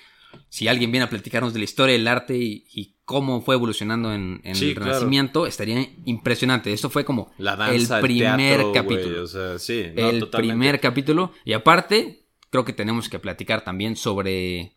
si 0.48 0.68
alguien 0.68 0.92
viene 0.92 1.04
a 1.06 1.10
platicarnos 1.10 1.52
de 1.52 1.58
la 1.58 1.64
historia 1.64 1.94
del 1.94 2.06
arte 2.06 2.36
y, 2.36 2.64
y 2.72 2.94
cómo 3.04 3.40
fue 3.42 3.56
evolucionando 3.56 4.12
en, 4.14 4.40
en 4.44 4.54
Sí, 4.54 4.68
el 4.68 4.74
claro. 4.76 4.92
Renacimiento, 4.92 5.46
estaría 5.48 5.84
impresionante. 6.04 6.72
Esto 6.72 6.90
fue 6.90 7.04
como 7.04 7.32
La 7.38 7.56
danza, 7.56 7.98
el 7.98 8.04
el, 8.04 8.08
primer 8.08 8.38
teatro, 8.60 8.72
capítulo. 8.72 9.22
o 9.24 9.26
sea, 9.26 9.58
sí, 9.58 9.86
no, 9.96 10.10
el 10.10 10.20
totalmente. 10.20 10.36
primer 10.54 10.80
capítulo. 10.80 11.32
Y 11.44 11.54
aparte, 11.54 12.24
creo 12.50 12.64
que 12.64 12.72
tenemos 12.72 13.08
que 13.08 13.18
platicar 13.18 13.64
también 13.64 13.96
sobre 13.96 14.76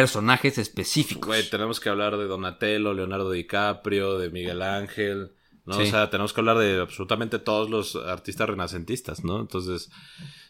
personajes 0.00 0.58
específicos. 0.58 1.26
Güey, 1.26 1.48
tenemos 1.50 1.80
que 1.80 1.88
hablar 1.88 2.16
de 2.16 2.26
Donatello, 2.26 2.94
Leonardo 2.94 3.30
DiCaprio, 3.30 4.18
de 4.18 4.30
Miguel 4.30 4.62
Ángel, 4.62 5.32
¿no? 5.64 5.74
Sí. 5.74 5.82
O 5.82 5.86
sea, 5.86 6.08
tenemos 6.10 6.32
que 6.32 6.40
hablar 6.40 6.58
de 6.58 6.80
absolutamente 6.80 7.38
todos 7.38 7.68
los 7.68 7.96
artistas 7.96 8.48
renacentistas, 8.48 9.24
¿no? 9.24 9.40
Entonces, 9.40 9.90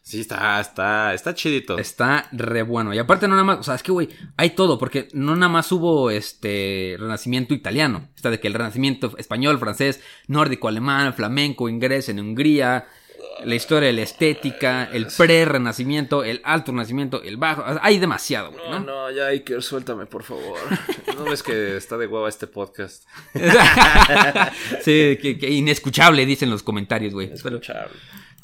sí, 0.02 0.20
está, 0.20 0.60
está, 0.60 1.14
está 1.14 1.34
chidito. 1.34 1.78
Está 1.78 2.28
re 2.32 2.62
bueno. 2.62 2.94
Y 2.94 2.98
aparte 2.98 3.26
no 3.26 3.34
nada 3.34 3.44
más, 3.44 3.58
o 3.58 3.62
sea, 3.62 3.74
es 3.74 3.82
que 3.82 3.92
güey, 3.92 4.08
hay 4.36 4.50
todo, 4.50 4.78
porque 4.78 5.08
no 5.12 5.34
nada 5.34 5.50
más 5.50 5.72
hubo 5.72 6.10
este 6.10 6.96
renacimiento 6.98 7.54
italiano. 7.54 8.08
Está 8.14 8.30
de 8.30 8.38
que 8.38 8.48
el 8.48 8.54
renacimiento 8.54 9.16
español, 9.18 9.58
francés, 9.58 10.00
nórdico, 10.28 10.68
alemán, 10.68 11.14
flamenco, 11.14 11.68
inglés 11.68 12.08
en 12.08 12.20
Hungría, 12.20 12.86
la 13.44 13.54
historia 13.54 13.86
de 13.88 13.92
la 13.92 14.02
estética, 14.02 14.88
el 14.92 15.06
pre-renacimiento, 15.06 16.24
el 16.24 16.40
alto 16.44 16.72
renacimiento, 16.72 17.22
el 17.22 17.36
bajo. 17.36 17.64
hay 17.80 17.98
demasiado, 17.98 18.50
güey, 18.52 18.64
No, 18.70 18.80
¿no? 18.80 18.84
no, 18.86 19.10
ya 19.10 19.26
Iker, 19.28 19.62
suéltame, 19.62 20.06
por 20.06 20.22
favor. 20.24 20.58
¿No 21.16 21.24
ves 21.24 21.42
que 21.42 21.76
está 21.76 21.96
de 21.96 22.06
hueva 22.06 22.28
este 22.28 22.46
podcast? 22.46 23.04
sí, 24.82 25.18
que, 25.20 25.36
que 25.38 25.50
inescuchable 25.50 26.24
dicen 26.26 26.50
los 26.50 26.62
comentarios, 26.62 27.12
güey. 27.12 27.28
Pero- 27.42 27.56
Escuchable. 27.56 27.92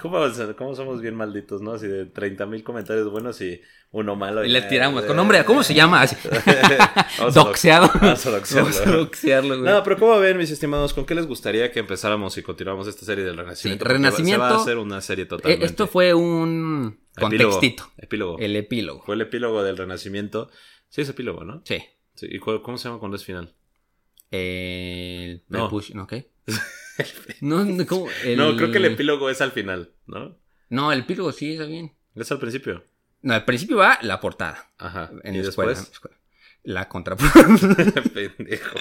¿Cómo, 0.00 0.18
cómo 0.58 0.74
somos 0.74 1.00
bien 1.00 1.14
malditos, 1.14 1.62
no? 1.62 1.72
Así 1.72 1.86
de 1.86 2.06
30 2.06 2.46
mil 2.46 2.62
comentarios 2.64 3.10
buenos 3.10 3.40
y 3.40 3.60
uno 3.92 4.16
malo. 4.16 4.44
Y 4.44 4.48
le 4.48 4.62
tiramos 4.62 5.04
con 5.04 5.16
nombre, 5.16 5.44
¿cómo 5.44 5.62
se 5.62 5.72
llama? 5.72 6.02
Así. 6.02 6.16
Doxeado. 7.34 7.90
Vamos 8.00 8.26
a 8.26 8.30
doxearlo. 8.30 8.70
Vamos 8.70 8.86
a 8.86 8.90
doxearlo, 8.90 9.58
güey. 9.60 9.70
No, 9.72 9.82
pero 9.82 9.96
¿cómo 9.98 10.18
ven, 10.18 10.36
mis 10.36 10.50
estimados? 10.50 10.92
¿Con 10.94 11.06
qué 11.06 11.14
les 11.14 11.26
gustaría 11.26 11.70
que 11.70 11.80
empezáramos 11.80 12.36
y 12.38 12.42
continuáramos 12.42 12.86
esta 12.88 13.04
serie 13.06 13.24
del 13.24 13.36
Renacimiento? 13.36 13.84
Sí, 13.84 13.88
Porque 13.88 13.92
va- 13.94 13.98
Renacimiento- 14.10 14.44
Se 14.46 14.52
va 14.52 14.58
a 14.58 14.62
hacer 14.62 14.78
una 14.78 15.00
serie 15.00 15.24
Eh, 15.24 15.28
totalmente. 15.28 15.66
Esto 15.66 15.86
fue 15.86 16.12
un 16.12 16.98
Epílogo. 17.16 17.52
contextito. 17.52 17.84
Epílogo. 17.96 18.38
El 18.38 18.56
epílogo. 18.56 19.02
Fue 19.04 19.14
el 19.14 19.20
epílogo 19.20 19.62
del 19.62 19.76
Renacimiento. 19.76 20.50
Sí, 20.88 21.02
es 21.02 21.08
epílogo, 21.08 21.44
¿no? 21.44 21.62
Sí. 21.64 21.78
Sí, 22.14 22.26
¿Y 22.30 22.38
cuál- 22.40 22.62
cómo 22.62 22.78
se 22.78 22.88
llama 22.88 22.98
cuando 23.00 23.16
es 23.16 23.24
final? 23.24 23.54
El 24.36 25.42
No. 25.48 25.68
prepucio- 25.68 25.94
¿no? 25.94 26.06
¿Qué? 26.06 26.30
no. 27.40 27.62
El- 27.62 28.36
No, 28.36 28.56
creo 28.56 28.70
que 28.70 28.78
el 28.78 28.84
epílogo 28.86 29.30
es 29.30 29.40
al 29.40 29.52
final, 29.52 29.92
¿no? 30.06 30.38
No, 30.68 30.92
el 30.92 31.00
epílogo 31.00 31.32
sí, 31.32 31.52
está 31.52 31.64
bien. 31.66 31.92
Es 32.14 32.30
al 32.32 32.38
principio. 32.38 32.84
No, 33.22 33.34
al 33.34 33.44
principio 33.44 33.76
va 33.78 33.98
la 34.02 34.20
portada. 34.20 34.70
Ajá. 34.78 35.10
En 35.24 35.34
¿Y 35.34 35.38
la 35.42 35.48
escuela, 35.48 35.70
después? 35.72 35.78
en 35.78 35.84
la 35.84 35.92
escuela. 35.92 36.16
La 36.66 36.88
contraportada. 36.88 37.46
Pendejo. 38.14 38.78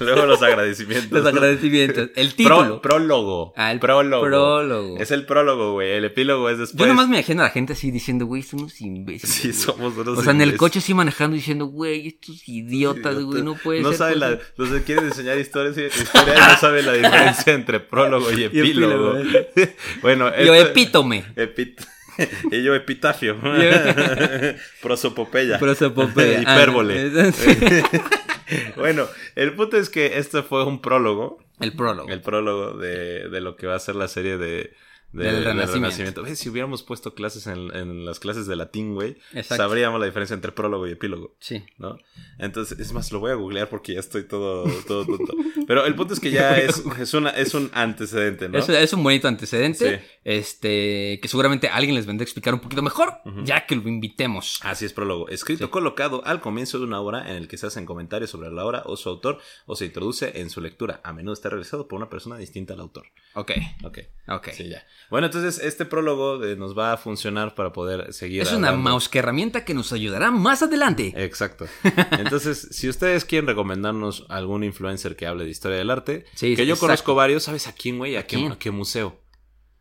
Luego 0.00 0.26
los 0.26 0.42
agradecimientos. 0.42 1.10
Los 1.10 1.26
agradecimientos. 1.26 2.10
El 2.14 2.28
Pro- 2.28 2.36
título. 2.36 2.82
prólogo. 2.82 3.52
Ah, 3.56 3.72
el 3.72 3.80
prólogo. 3.80 4.22
prólogo. 4.26 4.98
Es 4.98 5.10
el 5.10 5.24
prólogo, 5.24 5.72
güey. 5.72 5.92
El 5.92 6.04
epílogo 6.04 6.50
es 6.50 6.58
después. 6.58 6.78
Yo 6.78 6.86
nomás 6.86 7.08
me 7.08 7.16
imagino 7.16 7.40
a 7.40 7.44
la 7.46 7.50
gente 7.50 7.72
así 7.72 7.90
diciendo, 7.90 8.26
güey, 8.26 8.42
son 8.42 8.60
unos 8.60 8.78
imbéciles. 8.82 9.34
Sí, 9.34 9.48
güey". 9.48 9.54
somos 9.58 9.96
unos 9.96 10.18
O 10.18 10.22
sea, 10.22 10.32
en 10.32 10.42
el 10.42 10.58
coche 10.58 10.80
así 10.80 10.92
manejando 10.92 11.36
diciendo, 11.36 11.64
güey, 11.66 12.08
estos 12.08 12.46
idiotas, 12.46 13.18
güey, 13.18 13.42
no 13.42 13.54
puede 13.54 13.80
No 13.80 13.88
ser. 13.88 13.98
saben 13.98 14.20
la, 14.20 14.26
posible". 14.32 14.44
los 14.58 14.68
que 14.70 14.82
quieren 14.82 15.04
enseñar 15.06 15.38
historias, 15.38 15.78
historia 15.78 16.34
y 16.34 16.38
no 16.52 16.56
saben 16.58 16.84
la 16.84 16.92
diferencia 16.92 17.52
entre 17.54 17.80
prólogo 17.80 18.30
y 18.30 18.42
epílogo. 18.44 19.16
epílogo, 19.16 19.48
bueno, 20.02 20.30
Yo, 20.44 20.54
epítome. 20.54 21.24
Epit- 21.34 21.82
y 22.50 22.62
yo 22.62 22.74
epitafio. 22.74 23.36
Prosopopeya. 24.82 25.58
Prosopopeya. 25.58 26.42
Hipérbole. 26.42 27.12
Ah, 27.20 28.70
bueno, 28.76 29.06
el 29.34 29.54
punto 29.54 29.76
es 29.76 29.88
que 29.90 30.18
este 30.18 30.42
fue 30.42 30.64
un 30.64 30.80
prólogo. 30.80 31.38
el 31.60 31.72
prólogo. 31.72 32.08
El 32.10 32.20
prólogo 32.20 32.78
de, 32.78 33.28
de 33.28 33.40
lo 33.40 33.56
que 33.56 33.66
va 33.66 33.76
a 33.76 33.80
ser 33.80 33.96
la 33.96 34.08
serie 34.08 34.36
de, 34.36 34.74
de- 35.14 35.24
Del 35.24 35.34
del 35.36 35.44
Renacimiento. 35.44 36.22
Ve, 36.22 36.36
Si 36.36 36.48
hubiéramos 36.48 36.82
puesto 36.82 37.14
clases 37.14 37.46
en, 37.46 37.74
en 37.74 38.04
las 38.04 38.18
clases 38.20 38.46
de 38.46 38.56
latín, 38.56 38.94
güey, 38.94 39.16
sabríamos 39.44 40.00
la 40.00 40.06
diferencia 40.06 40.34
entre 40.34 40.52
prólogo 40.52 40.86
y 40.86 40.92
epílogo. 40.92 41.36
Sí. 41.40 41.64
¿no? 41.78 41.96
Entonces, 42.38 42.78
es 42.78 42.92
más, 42.92 43.10
lo 43.12 43.20
voy 43.20 43.30
a 43.30 43.34
googlear 43.34 43.68
porque 43.68 43.94
ya 43.94 44.00
estoy 44.00 44.24
todo, 44.24 44.64
todo 44.86 45.06
tonto. 45.06 45.34
Pero 45.66 45.86
el 45.86 45.94
punto 45.94 46.14
es 46.14 46.20
que 46.20 46.30
ya 46.30 46.56
es, 46.58 46.82
es, 47.00 47.14
una, 47.14 47.30
es 47.30 47.54
un 47.54 47.70
antecedente, 47.74 48.48
¿no? 48.48 48.58
Es, 48.58 48.68
es 48.68 48.92
un 48.92 49.02
bonito 49.02 49.28
antecedente. 49.28 49.98
Sí. 49.98 50.04
Este. 50.24 51.18
Que 51.22 51.28
seguramente 51.28 51.68
alguien 51.68 51.94
les 51.94 52.06
vendrá 52.06 52.22
a 52.22 52.26
explicar 52.26 52.54
un 52.54 52.60
poquito 52.60 52.82
mejor. 52.82 53.12
Ya 53.44 53.66
que 53.66 53.76
lo 53.76 53.88
invitemos. 53.88 54.60
Así 54.62 54.84
es, 54.84 54.92
prólogo. 54.92 55.28
Escrito 55.28 55.70
colocado 55.70 56.24
al 56.26 56.40
comienzo 56.40 56.78
de 56.78 56.84
una 56.84 57.00
obra 57.00 57.30
en 57.30 57.36
el 57.36 57.48
que 57.48 57.56
se 57.56 57.66
hacen 57.66 57.86
comentarios 57.86 58.30
sobre 58.30 58.50
la 58.50 58.64
obra 58.64 58.82
o 58.86 58.96
su 58.96 59.08
autor 59.08 59.38
o 59.66 59.76
se 59.76 59.86
introduce 59.86 60.40
en 60.40 60.50
su 60.50 60.60
lectura. 60.60 61.00
A 61.04 61.12
menudo 61.12 61.32
está 61.34 61.48
realizado 61.48 61.88
por 61.88 61.98
una 61.98 62.08
persona 62.10 62.36
distinta 62.36 62.74
al 62.74 62.80
autor. 62.80 63.06
Ok. 63.34 63.52
Ok. 63.84 63.98
Ok. 64.28 64.48
Sí, 64.52 64.68
ya. 64.68 64.84
Bueno, 65.10 65.26
entonces 65.26 65.58
este 65.64 65.84
prólogo 65.84 66.42
eh, 66.44 66.56
nos 66.56 66.76
va 66.76 66.92
a 66.92 66.96
funcionar 66.96 67.54
para 67.54 67.72
poder 67.72 68.12
seguir. 68.12 68.42
Es 68.42 68.52
una 68.52 68.72
mouse 68.72 69.08
que 69.08 69.18
herramienta 69.20 69.64
que 69.64 69.74
nos 69.74 69.92
ayudará 69.92 70.30
más 70.30 70.62
adelante. 70.62 71.12
Exacto. 71.16 71.66
Entonces, 72.12 72.68
si 72.72 72.88
ustedes 72.88 73.24
quieren 73.24 73.46
recomendarnos 73.46 74.26
algún 74.28 74.64
influencer 74.64 75.14
que 75.16 75.26
hable 75.26 75.44
de 75.44 75.50
historia 75.50 75.78
del 75.78 75.90
arte, 75.90 76.24
Sí, 76.34 76.56
que 76.56 76.66
yo 76.66 76.74
exacto. 76.74 76.86
conozco 76.86 77.14
varios, 77.14 77.42
¿sabes 77.44 77.66
a 77.68 77.72
quién, 77.74 77.98
güey? 77.98 78.16
¿A, 78.16 78.20
¿A 78.20 78.22
qué, 78.26 78.36
quién? 78.36 78.52
a 78.52 78.58
qué 78.58 78.70
museo? 78.70 79.20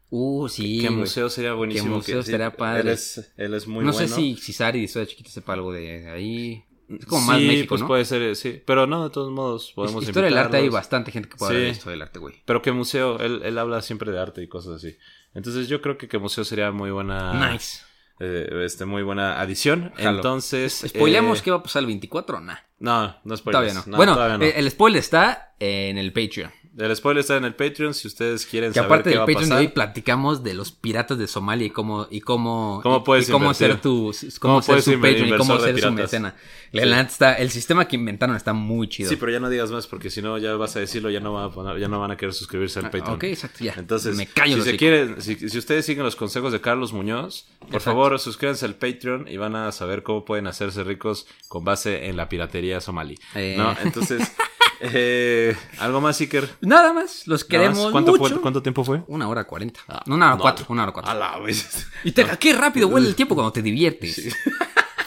Uh, 0.09 0.47
sí. 0.47 0.79
¿Qué 0.81 0.91
museo 0.91 1.27
sería 1.29 1.53
buenísimo? 1.53 1.95
museo 1.95 2.17
que- 2.19 2.23
sí, 2.23 2.29
estaría 2.31 2.55
padre. 2.55 2.81
Él 2.81 2.87
es, 2.89 3.33
él 3.35 3.53
es 3.55 3.65
muy 3.65 3.83
no 3.83 3.91
bueno. 3.93 4.07
sé 4.07 4.13
si, 4.13 4.35
si 4.35 4.53
Sari 4.53 4.79
de 4.79 4.85
historia 4.85 5.07
chiquita 5.07 5.31
sepa 5.31 5.53
algo 5.53 5.71
de 5.73 6.07
ahí. 6.11 6.63
Es 6.99 7.05
como 7.05 7.25
más 7.25 7.39
sí, 7.39 7.47
México, 7.47 7.69
pues 7.69 7.81
¿no? 7.81 7.87
puede 7.87 8.05
ser, 8.05 8.21
eh, 8.21 8.35
sí. 8.35 8.61
Pero 8.65 8.87
no, 8.87 9.03
de 9.03 9.09
todos 9.09 9.31
modos, 9.31 9.71
podemos 9.75 10.03
historia 10.03 10.29
del 10.29 10.37
arte 10.37 10.57
hay 10.57 10.69
bastante 10.69 11.11
gente 11.11 11.29
que 11.29 11.37
puede 11.37 11.53
Sí. 11.53 11.61
de 11.61 11.69
historia 11.69 11.91
del 11.93 12.01
arte, 12.03 12.19
güey. 12.19 12.35
Pero 12.45 12.61
qué 12.61 12.71
museo, 12.71 13.19
él, 13.19 13.41
él 13.43 13.57
habla 13.57 13.81
siempre 13.81 14.11
de 14.11 14.19
arte 14.19 14.41
y 14.43 14.47
cosas 14.47 14.75
así. 14.75 14.97
Entonces 15.33 15.67
yo 15.67 15.81
creo 15.81 15.97
que 15.97 16.07
qué 16.07 16.17
museo 16.19 16.43
sería 16.43 16.71
muy 16.71 16.91
buena... 16.91 17.51
Nice. 17.51 17.81
eh, 18.19 18.61
este, 18.65 18.85
muy 18.85 19.01
buena 19.03 19.39
adición. 19.41 19.91
Jalo. 19.97 20.17
Entonces... 20.17 20.85
¿Spoileamos 20.87 21.39
eh, 21.39 21.41
qué 21.43 21.51
va 21.51 21.57
a 21.57 21.63
pasar 21.63 21.81
el 21.81 21.87
24 21.87 22.37
o 22.37 22.39
nah? 22.41 22.57
No, 22.79 23.15
no 23.23 23.37
spoilers. 23.37 23.43
Todavía 23.43 23.73
no. 23.73 23.83
No, 23.91 23.97
bueno, 23.97 24.13
todavía 24.13 24.37
no. 24.37 24.43
eh, 24.45 24.53
el 24.57 24.69
spoiler 24.69 24.99
está 24.99 25.55
en 25.59 25.97
el 25.97 26.11
Patreon. 26.13 26.51
El 26.75 26.95
spoiler 26.95 27.21
está 27.21 27.37
en 27.37 27.45
el 27.45 27.53
Patreon 27.53 27.93
si 27.93 28.07
ustedes 28.07 28.47
quieren 28.47 28.71
Que 28.71 28.75
saber 28.75 28.87
aparte 28.87 29.03
qué 29.03 29.09
del 29.11 29.19
va 29.19 29.23
a 29.23 29.25
Patreon 29.27 29.43
de 29.43 29.49
pasar. 29.49 29.59
hoy 29.59 29.67
platicamos 29.67 30.43
de 30.43 30.53
los 30.55 30.71
piratas 30.71 31.19
de 31.19 31.27
Somalia 31.27 31.67
y 31.67 31.69
cómo 31.69 32.07
y 32.09 32.21
cómo 32.21 32.79
¿Cómo 32.81 33.03
puedes 33.03 33.29
y 33.29 33.31
cómo 33.31 33.45
invertir? 33.51 33.67
ser 33.67 33.81
tu 33.81 34.11
cómo, 34.39 34.53
¿Cómo 34.55 34.61
ser 34.63 34.71
puedes 34.73 34.85
su 34.85 34.91
Patreon 34.93 35.27
y 35.27 35.37
cómo 35.37 35.59
ser 35.59 35.79
su 35.79 35.91
mecena. 35.91 36.35
Sí. 36.71 36.79
está 36.79 37.33
el 37.35 37.51
sistema 37.51 37.87
que 37.87 37.95
inventaron 37.95 38.35
está 38.35 38.53
muy 38.53 38.89
chido. 38.89 39.07
Sí, 39.07 39.17
pero 39.17 39.31
ya 39.31 39.39
no 39.39 39.49
digas 39.49 39.69
más 39.69 39.85
porque 39.85 40.09
si 40.09 40.23
no 40.23 40.39
ya 40.39 40.55
vas 40.55 40.75
a 40.75 40.79
decirlo, 40.79 41.11
ya 41.11 41.19
no 41.19 41.31
van 41.33 41.43
a, 41.43 41.49
poner- 41.53 41.79
ya 41.79 41.87
no 41.87 41.99
van 41.99 42.09
a 42.09 42.17
querer 42.17 42.33
suscribirse 42.33 42.79
al 42.79 42.85
Ah, 42.85 42.91
Patreon. 42.91 43.15
ok, 43.17 43.23
exacto, 43.25 43.63
ya. 43.63 43.75
Entonces, 43.77 44.15
Me 44.15 44.25
callo 44.25 44.55
si, 44.63 44.71
se 44.71 44.75
quieren, 44.77 45.21
si, 45.21 45.35
si 45.49 45.57
ustedes 45.59 45.85
siguen 45.85 46.03
los 46.03 46.15
consejos 46.15 46.51
de 46.51 46.59
Carlos 46.61 46.91
Muñoz, 46.91 47.45
por 47.59 47.67
Exacto. 47.67 47.83
favor 47.91 48.19
suscríbanse 48.19 48.65
al 48.65 48.73
Patreon 48.75 49.27
y 49.27 49.37
van 49.37 49.55
a 49.55 49.71
saber 49.71 50.01
cómo 50.01 50.25
pueden 50.25 50.47
hacerse 50.47 50.83
ricos 50.83 51.27
con 51.47 51.63
base 51.63 52.07
en 52.07 52.17
la 52.17 52.27
piratería 52.29 52.81
somalí. 52.81 53.19
Eh. 53.35 53.53
¿No? 53.59 53.75
Entonces, 53.83 54.31
eh, 54.93 55.55
¿algo 55.79 56.01
más, 56.01 56.19
Iker? 56.19 56.49
Nada 56.61 56.93
más, 56.93 57.25
los 57.27 57.41
Nada 57.41 57.49
queremos 57.49 57.83
más. 57.83 57.91
¿Cuánto, 57.91 58.11
mucho. 58.11 58.33
fue- 58.33 58.41
¿Cuánto 58.41 58.61
tiempo 58.61 58.83
fue? 58.83 59.01
Una 59.07 59.27
hora 59.27 59.45
cuarenta. 59.45 59.79
no, 60.05 60.15
una 60.15 60.27
hora 60.27 60.35
no. 60.35 60.41
cuatro, 60.41 60.65
una 60.69 60.83
hora 60.83 60.91
cuatro. 60.91 61.11
A 61.11 61.15
la 61.15 61.39
vez. 61.39 61.87
Y 62.03 62.11
te, 62.11 62.25
qué 62.39 62.53
rápido 62.53 62.87
huele 62.87 63.07
el 63.07 63.15
tiempo 63.15 63.35
cuando 63.35 63.51
te 63.51 63.61
diviertes. 63.61 64.35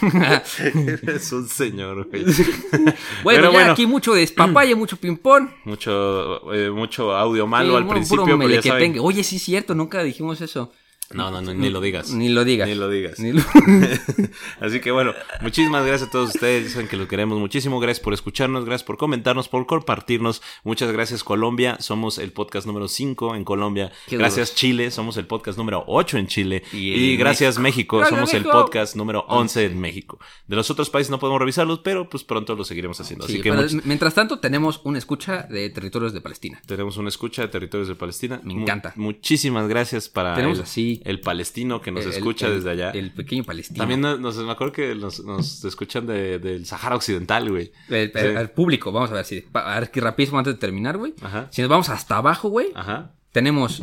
es 1.06 1.32
un 1.32 1.48
señor, 1.48 2.08
güey. 2.08 2.24
bueno, 2.24 2.94
Pero 3.24 3.42
ya 3.44 3.50
bueno. 3.50 3.72
aquí 3.72 3.86
mucho 3.86 4.14
despapalle, 4.14 4.74
mucho 4.74 4.96
ping-pong. 4.96 5.48
Mucho, 5.64 6.52
eh, 6.52 6.70
mucho 6.70 7.14
audio 7.16 7.46
malo 7.46 7.70
Sí, 7.72 7.76
al 7.76 7.88
principio, 7.88 8.38
pero 8.38 8.48
ya 8.48 8.62
saben. 8.62 8.98
Oye, 9.00 9.24
sí 9.24 9.36
es 9.36 9.42
cierto, 9.42 9.74
nunca 9.74 10.02
dijimos 10.02 10.40
eso. 10.40 10.72
No, 11.14 11.30
no, 11.30 11.40
no, 11.40 11.54
ni 11.54 11.70
lo 11.70 11.80
digas. 11.80 12.10
Ni 12.10 12.28
lo 12.28 12.44
digas. 12.44 12.68
Ni 12.68 12.74
lo 12.74 12.88
digas. 12.90 13.18
Ni 13.20 13.32
lo- 13.32 13.42
Así 14.60 14.80
que 14.80 14.90
bueno, 14.90 15.12
muchísimas 15.40 15.84
gracias 15.86 16.08
a 16.08 16.12
todos 16.12 16.34
ustedes. 16.34 16.72
Saben 16.72 16.88
que 16.88 16.96
los 16.96 17.06
queremos 17.06 17.38
muchísimo. 17.38 17.78
Gracias 17.80 18.02
por 18.02 18.12
escucharnos, 18.12 18.64
gracias 18.64 18.84
por 18.84 18.96
comentarnos, 18.96 19.48
por 19.48 19.66
compartirnos. 19.66 20.42
Muchas 20.64 20.90
gracias 20.92 21.22
Colombia. 21.22 21.76
Somos 21.80 22.18
el 22.18 22.32
podcast 22.32 22.66
número 22.66 22.88
5 22.88 23.36
en 23.36 23.44
Colombia. 23.44 23.92
Qué 24.08 24.16
gracias 24.16 24.48
duros. 24.48 24.58
Chile. 24.60 24.90
Somos 24.90 25.16
el 25.16 25.26
podcast 25.26 25.58
número 25.58 25.84
8 25.86 26.18
en 26.18 26.26
Chile. 26.26 26.62
Y 26.72 27.16
gracias 27.16 27.58
México. 27.58 27.98
México. 27.98 28.16
Somos 28.16 28.34
el 28.34 28.44
podcast 28.44 28.96
número 28.96 29.24
11 29.28 29.66
en 29.66 29.80
México. 29.80 30.18
De 30.46 30.56
los 30.56 30.70
otros 30.70 30.90
países 30.90 31.10
no 31.10 31.18
podemos 31.18 31.38
revisarlos, 31.40 31.80
pero 31.80 32.08
pues 32.08 32.24
pronto 32.24 32.54
lo 32.56 32.64
seguiremos 32.64 32.98
haciendo. 33.00 33.26
Sí, 33.26 33.34
Así 33.34 33.42
que 33.42 33.52
much- 33.52 33.82
mientras 33.84 34.14
tanto 34.14 34.38
tenemos 34.40 34.80
una 34.84 34.98
escucha 34.98 35.42
de 35.50 35.70
territorios 35.70 36.12
de 36.12 36.20
Palestina. 36.20 36.60
tenemos 36.66 36.96
una 36.96 37.08
escucha 37.10 37.42
de 37.42 37.48
territorios 37.48 37.88
de 37.88 37.94
Palestina. 37.94 38.40
Me 38.44 38.54
Mu- 38.54 38.62
encanta. 38.62 38.92
muchísimas 38.96 39.68
gracias 39.68 40.08
para 40.08 40.34
Tenemos 40.34 40.58
el, 40.58 40.64
así- 40.64 40.95
el 41.04 41.20
palestino 41.20 41.80
que 41.80 41.90
nos 41.90 42.04
El- 42.06 42.12
escucha 42.12 42.46
el- 42.48 42.54
desde 42.56 42.70
allá. 42.70 42.90
El 42.90 43.12
pequeño 43.12 43.44
palestino. 43.44 43.78
También 43.78 44.00
nos, 44.00 44.18
nos- 44.20 44.36
me 44.36 44.50
acuerdo 44.52 44.72
que 44.72 44.94
nos, 44.94 45.22
nos 45.24 45.64
escuchan 45.64 46.06
de- 46.06 46.38
del 46.38 46.66
Sahara 46.66 46.96
Occidental, 46.96 47.48
güey. 47.50 47.72
El, 47.88 48.12
Sí. 48.12 48.18
el- 48.18 48.36
el 48.36 48.50
público, 48.50 48.92
vamos 48.92 49.10
a 49.10 49.14
ver 49.14 49.24
si. 49.24 49.44
A 49.52 49.80
ver 49.80 49.90
que 49.90 50.00
rapidísimo 50.00 50.38
antes 50.38 50.54
de 50.54 50.58
terminar, 50.60 50.96
güey. 50.98 51.14
Ajá. 51.22 51.48
Si 51.50 51.60
nos 51.62 51.68
vamos 51.70 51.88
hasta 51.88 52.16
abajo, 52.16 52.48
güey, 52.48 52.68
Ajá. 52.74 53.12
tenemos. 53.32 53.82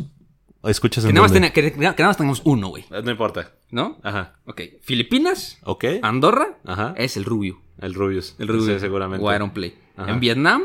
¿Escuchas 0.64 1.04
Que 1.04 1.12
nada, 1.12 1.24
más 1.26 1.32
tenga- 1.32 1.50
que, 1.52 1.72
que 1.72 1.78
nada 1.78 1.94
más 1.98 2.16
tenemos 2.16 2.40
uno, 2.44 2.68
güey. 2.68 2.86
No 2.90 3.10
importa. 3.10 3.52
¿No? 3.70 3.98
Ajá. 4.02 4.36
Ok. 4.46 4.62
Filipinas, 4.82 5.58
Ok. 5.64 5.84
Andorra, 6.02 6.56
Ajá. 6.64 6.94
es 6.96 7.16
el 7.18 7.24
Rubio. 7.26 7.60
El 7.80 7.92
Rubius. 7.92 8.34
El 8.38 8.48
Rubio. 8.48 8.72
Sí, 8.74 8.80
seguramente. 8.80 9.22
O 9.22 9.34
Iron 9.34 9.50
Play. 9.50 9.74
Ajá. 9.96 10.10
En 10.12 10.20
Vietnam, 10.20 10.62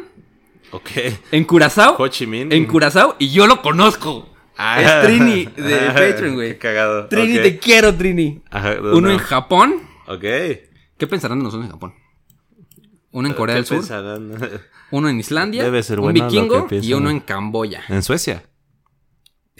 Ok. 0.72 0.89
en 1.32 1.43
Curazao. 1.43 1.95
Ho 1.97 2.08
Chi 2.08 2.28
Minh. 2.28 2.52
En 2.54 2.66
Curazao, 2.66 3.16
y 3.20 3.30
yo 3.30 3.45
lo 3.47 3.62
conozco. 3.62 4.30
Ah. 4.62 4.82
Es 5.01 5.07
Trini 5.07 5.45
de 5.57 5.76
Ah, 5.88 5.93
Patreon, 5.93 6.36
güey. 6.36 6.49
Qué 6.53 6.57
cagado. 6.57 7.07
Trini, 7.07 7.36
te 7.36 7.57
quiero, 7.60 7.95
Trini. 7.95 8.41
Ajá, 8.51 8.76
¿de 8.76 8.82
Uno 8.93 9.10
en 9.10 9.18
Japón. 9.20 9.76
Ok. 10.07 10.22
¿Qué 10.22 11.07
pensarán 11.10 11.39
de 11.39 11.45
nosotros 11.45 11.66
en 11.66 11.72
Japón? 11.72 11.93
Uno 13.12 13.28
en 13.30 13.34
Corea 13.34 13.55
¿Qué 13.55 13.60
del 13.60 13.66
Sur. 13.66 13.78
pensarán? 13.78 14.32
Uno 14.91 15.07
en 15.10 15.20
Islandia. 15.20 15.64
Debe 15.64 15.82
ser 15.84 15.99
un 15.99 16.05
bueno 16.05 16.20
lo 16.26 16.30
vikingo 16.30 16.68
y 16.72 16.93
uno 16.93 17.10
en 17.10 17.20
Camboya. 17.22 17.84
¿En 17.88 18.03
Suecia? 18.03 18.43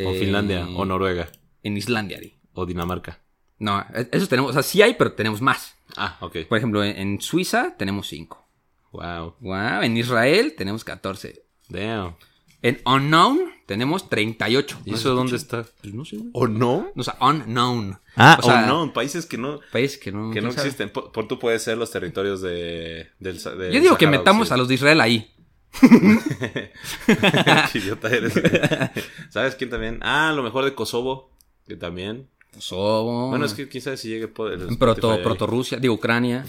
¿O 0.04 0.14
Finlandia? 0.14 0.68
¿O 0.76 0.86
Noruega? 0.86 1.30
En 1.64 1.78
Islandia, 1.78 2.18
Ari. 2.18 2.38
¿O 2.54 2.66
Dinamarca? 2.66 3.20
No, 3.60 3.80
e- 3.93 4.08
esos 4.12 4.28
tenemos, 4.30 4.52
o 4.52 4.54
sea, 4.54 4.64
sí 4.64 4.82
hay, 4.82 4.95
pero 4.95 5.12
tenemos 5.14 5.41
más. 5.41 5.76
Ah, 5.97 6.18
ok. 6.22 6.38
Por 6.47 6.58
ejemplo, 6.58 6.84
en, 6.84 6.95
en 6.97 7.22
Suiza 7.22 7.76
tenemos 7.78 8.08
5. 8.08 8.47
Wow. 8.91 9.36
Wow, 9.39 9.82
en 9.84 9.97
Israel 9.97 10.56
tenemos 10.58 10.84
14. 10.84 11.43
Damn. 11.68 12.16
En 12.62 12.82
Unknown 12.86 13.39
tenemos 13.66 14.10
38. 14.10 14.82
¿Y 14.86 14.91
¿No 14.91 14.97
eso 14.97 15.16
dónde 15.16 15.36
está? 15.36 15.66
Pues 15.82 15.93
no 15.93 16.03
sé, 16.03 16.18
güey. 16.18 16.30
¿O 16.34 16.47
no? 16.47 16.91
O 16.95 17.03
sea, 17.03 17.16
Unknown. 17.22 17.99
Ah, 18.16 18.38
O 18.41 18.43
sea, 18.43 18.68
en 18.68 18.91
países 18.91 19.26
que 19.26 19.38
no, 19.38 19.60
País 19.72 19.97
que 19.97 20.12
no, 20.12 20.32
que 20.32 20.41
no 20.41 20.49
existen. 20.49 20.89
Por, 20.89 21.12
por 21.12 21.28
tú 21.28 21.39
puedes 21.39 21.64
ser 21.64 21.78
los 21.78 21.91
territorios 21.91 22.41
de, 22.41 23.10
del, 23.20 23.38
Yo 23.38 23.80
digo 23.80 23.97
que 23.97 24.05
Sahara 24.05 24.18
metamos 24.18 24.51
a 24.51 24.57
los 24.57 24.68
de 24.68 24.74
Israel 24.74 24.99
ahí. 24.99 25.32
Idiota 27.74 28.10
eres. 28.10 28.34
¿Sabes 29.30 29.55
quién 29.55 29.70
también? 29.70 29.99
Ah, 30.01 30.30
a 30.30 30.34
lo 30.34 30.43
mejor 30.43 30.66
de 30.66 30.74
Kosovo, 30.74 31.32
que 31.68 31.76
también. 31.76 32.28
Kosovo. 32.53 33.30
Bueno, 33.30 33.45
es 33.45 33.53
que 33.53 33.70
quién 33.70 33.84
sabe 33.84 33.97
si 33.97 34.10
llegue 34.10 34.28
proto, 34.28 35.22
proto 35.22 35.47
Rusia, 35.47 35.78
digo 35.78 35.93
Ucrania. 35.93 36.45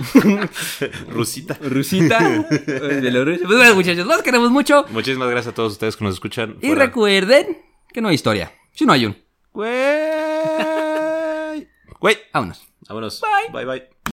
Rusita. 1.08 1.58
Rusita. 1.60 2.18
Bielorrusia. 3.00 3.46
Pues 3.46 3.58
bueno, 3.58 3.74
muchachos, 3.74 4.06
los 4.06 4.22
queremos 4.22 4.50
mucho. 4.50 4.84
Muchísimas 4.90 5.28
gracias 5.30 5.52
a 5.52 5.54
todos 5.54 5.72
ustedes 5.72 5.96
que 5.96 6.04
nos 6.04 6.14
escuchan. 6.14 6.56
Y 6.60 6.68
fuera. 6.68 6.86
recuerden 6.86 7.58
que 7.92 8.00
no 8.00 8.08
hay 8.08 8.14
historia. 8.14 8.52
Si 8.72 8.86
no 8.86 8.92
hay 8.92 9.06
un. 9.06 9.16
Güey. 9.52 9.70
Güey. 12.00 12.18
Vámonos. 12.32 12.66
Vámonos. 12.88 13.20
Bye. 13.20 13.64
Bye, 13.64 13.66
bye. 13.66 14.10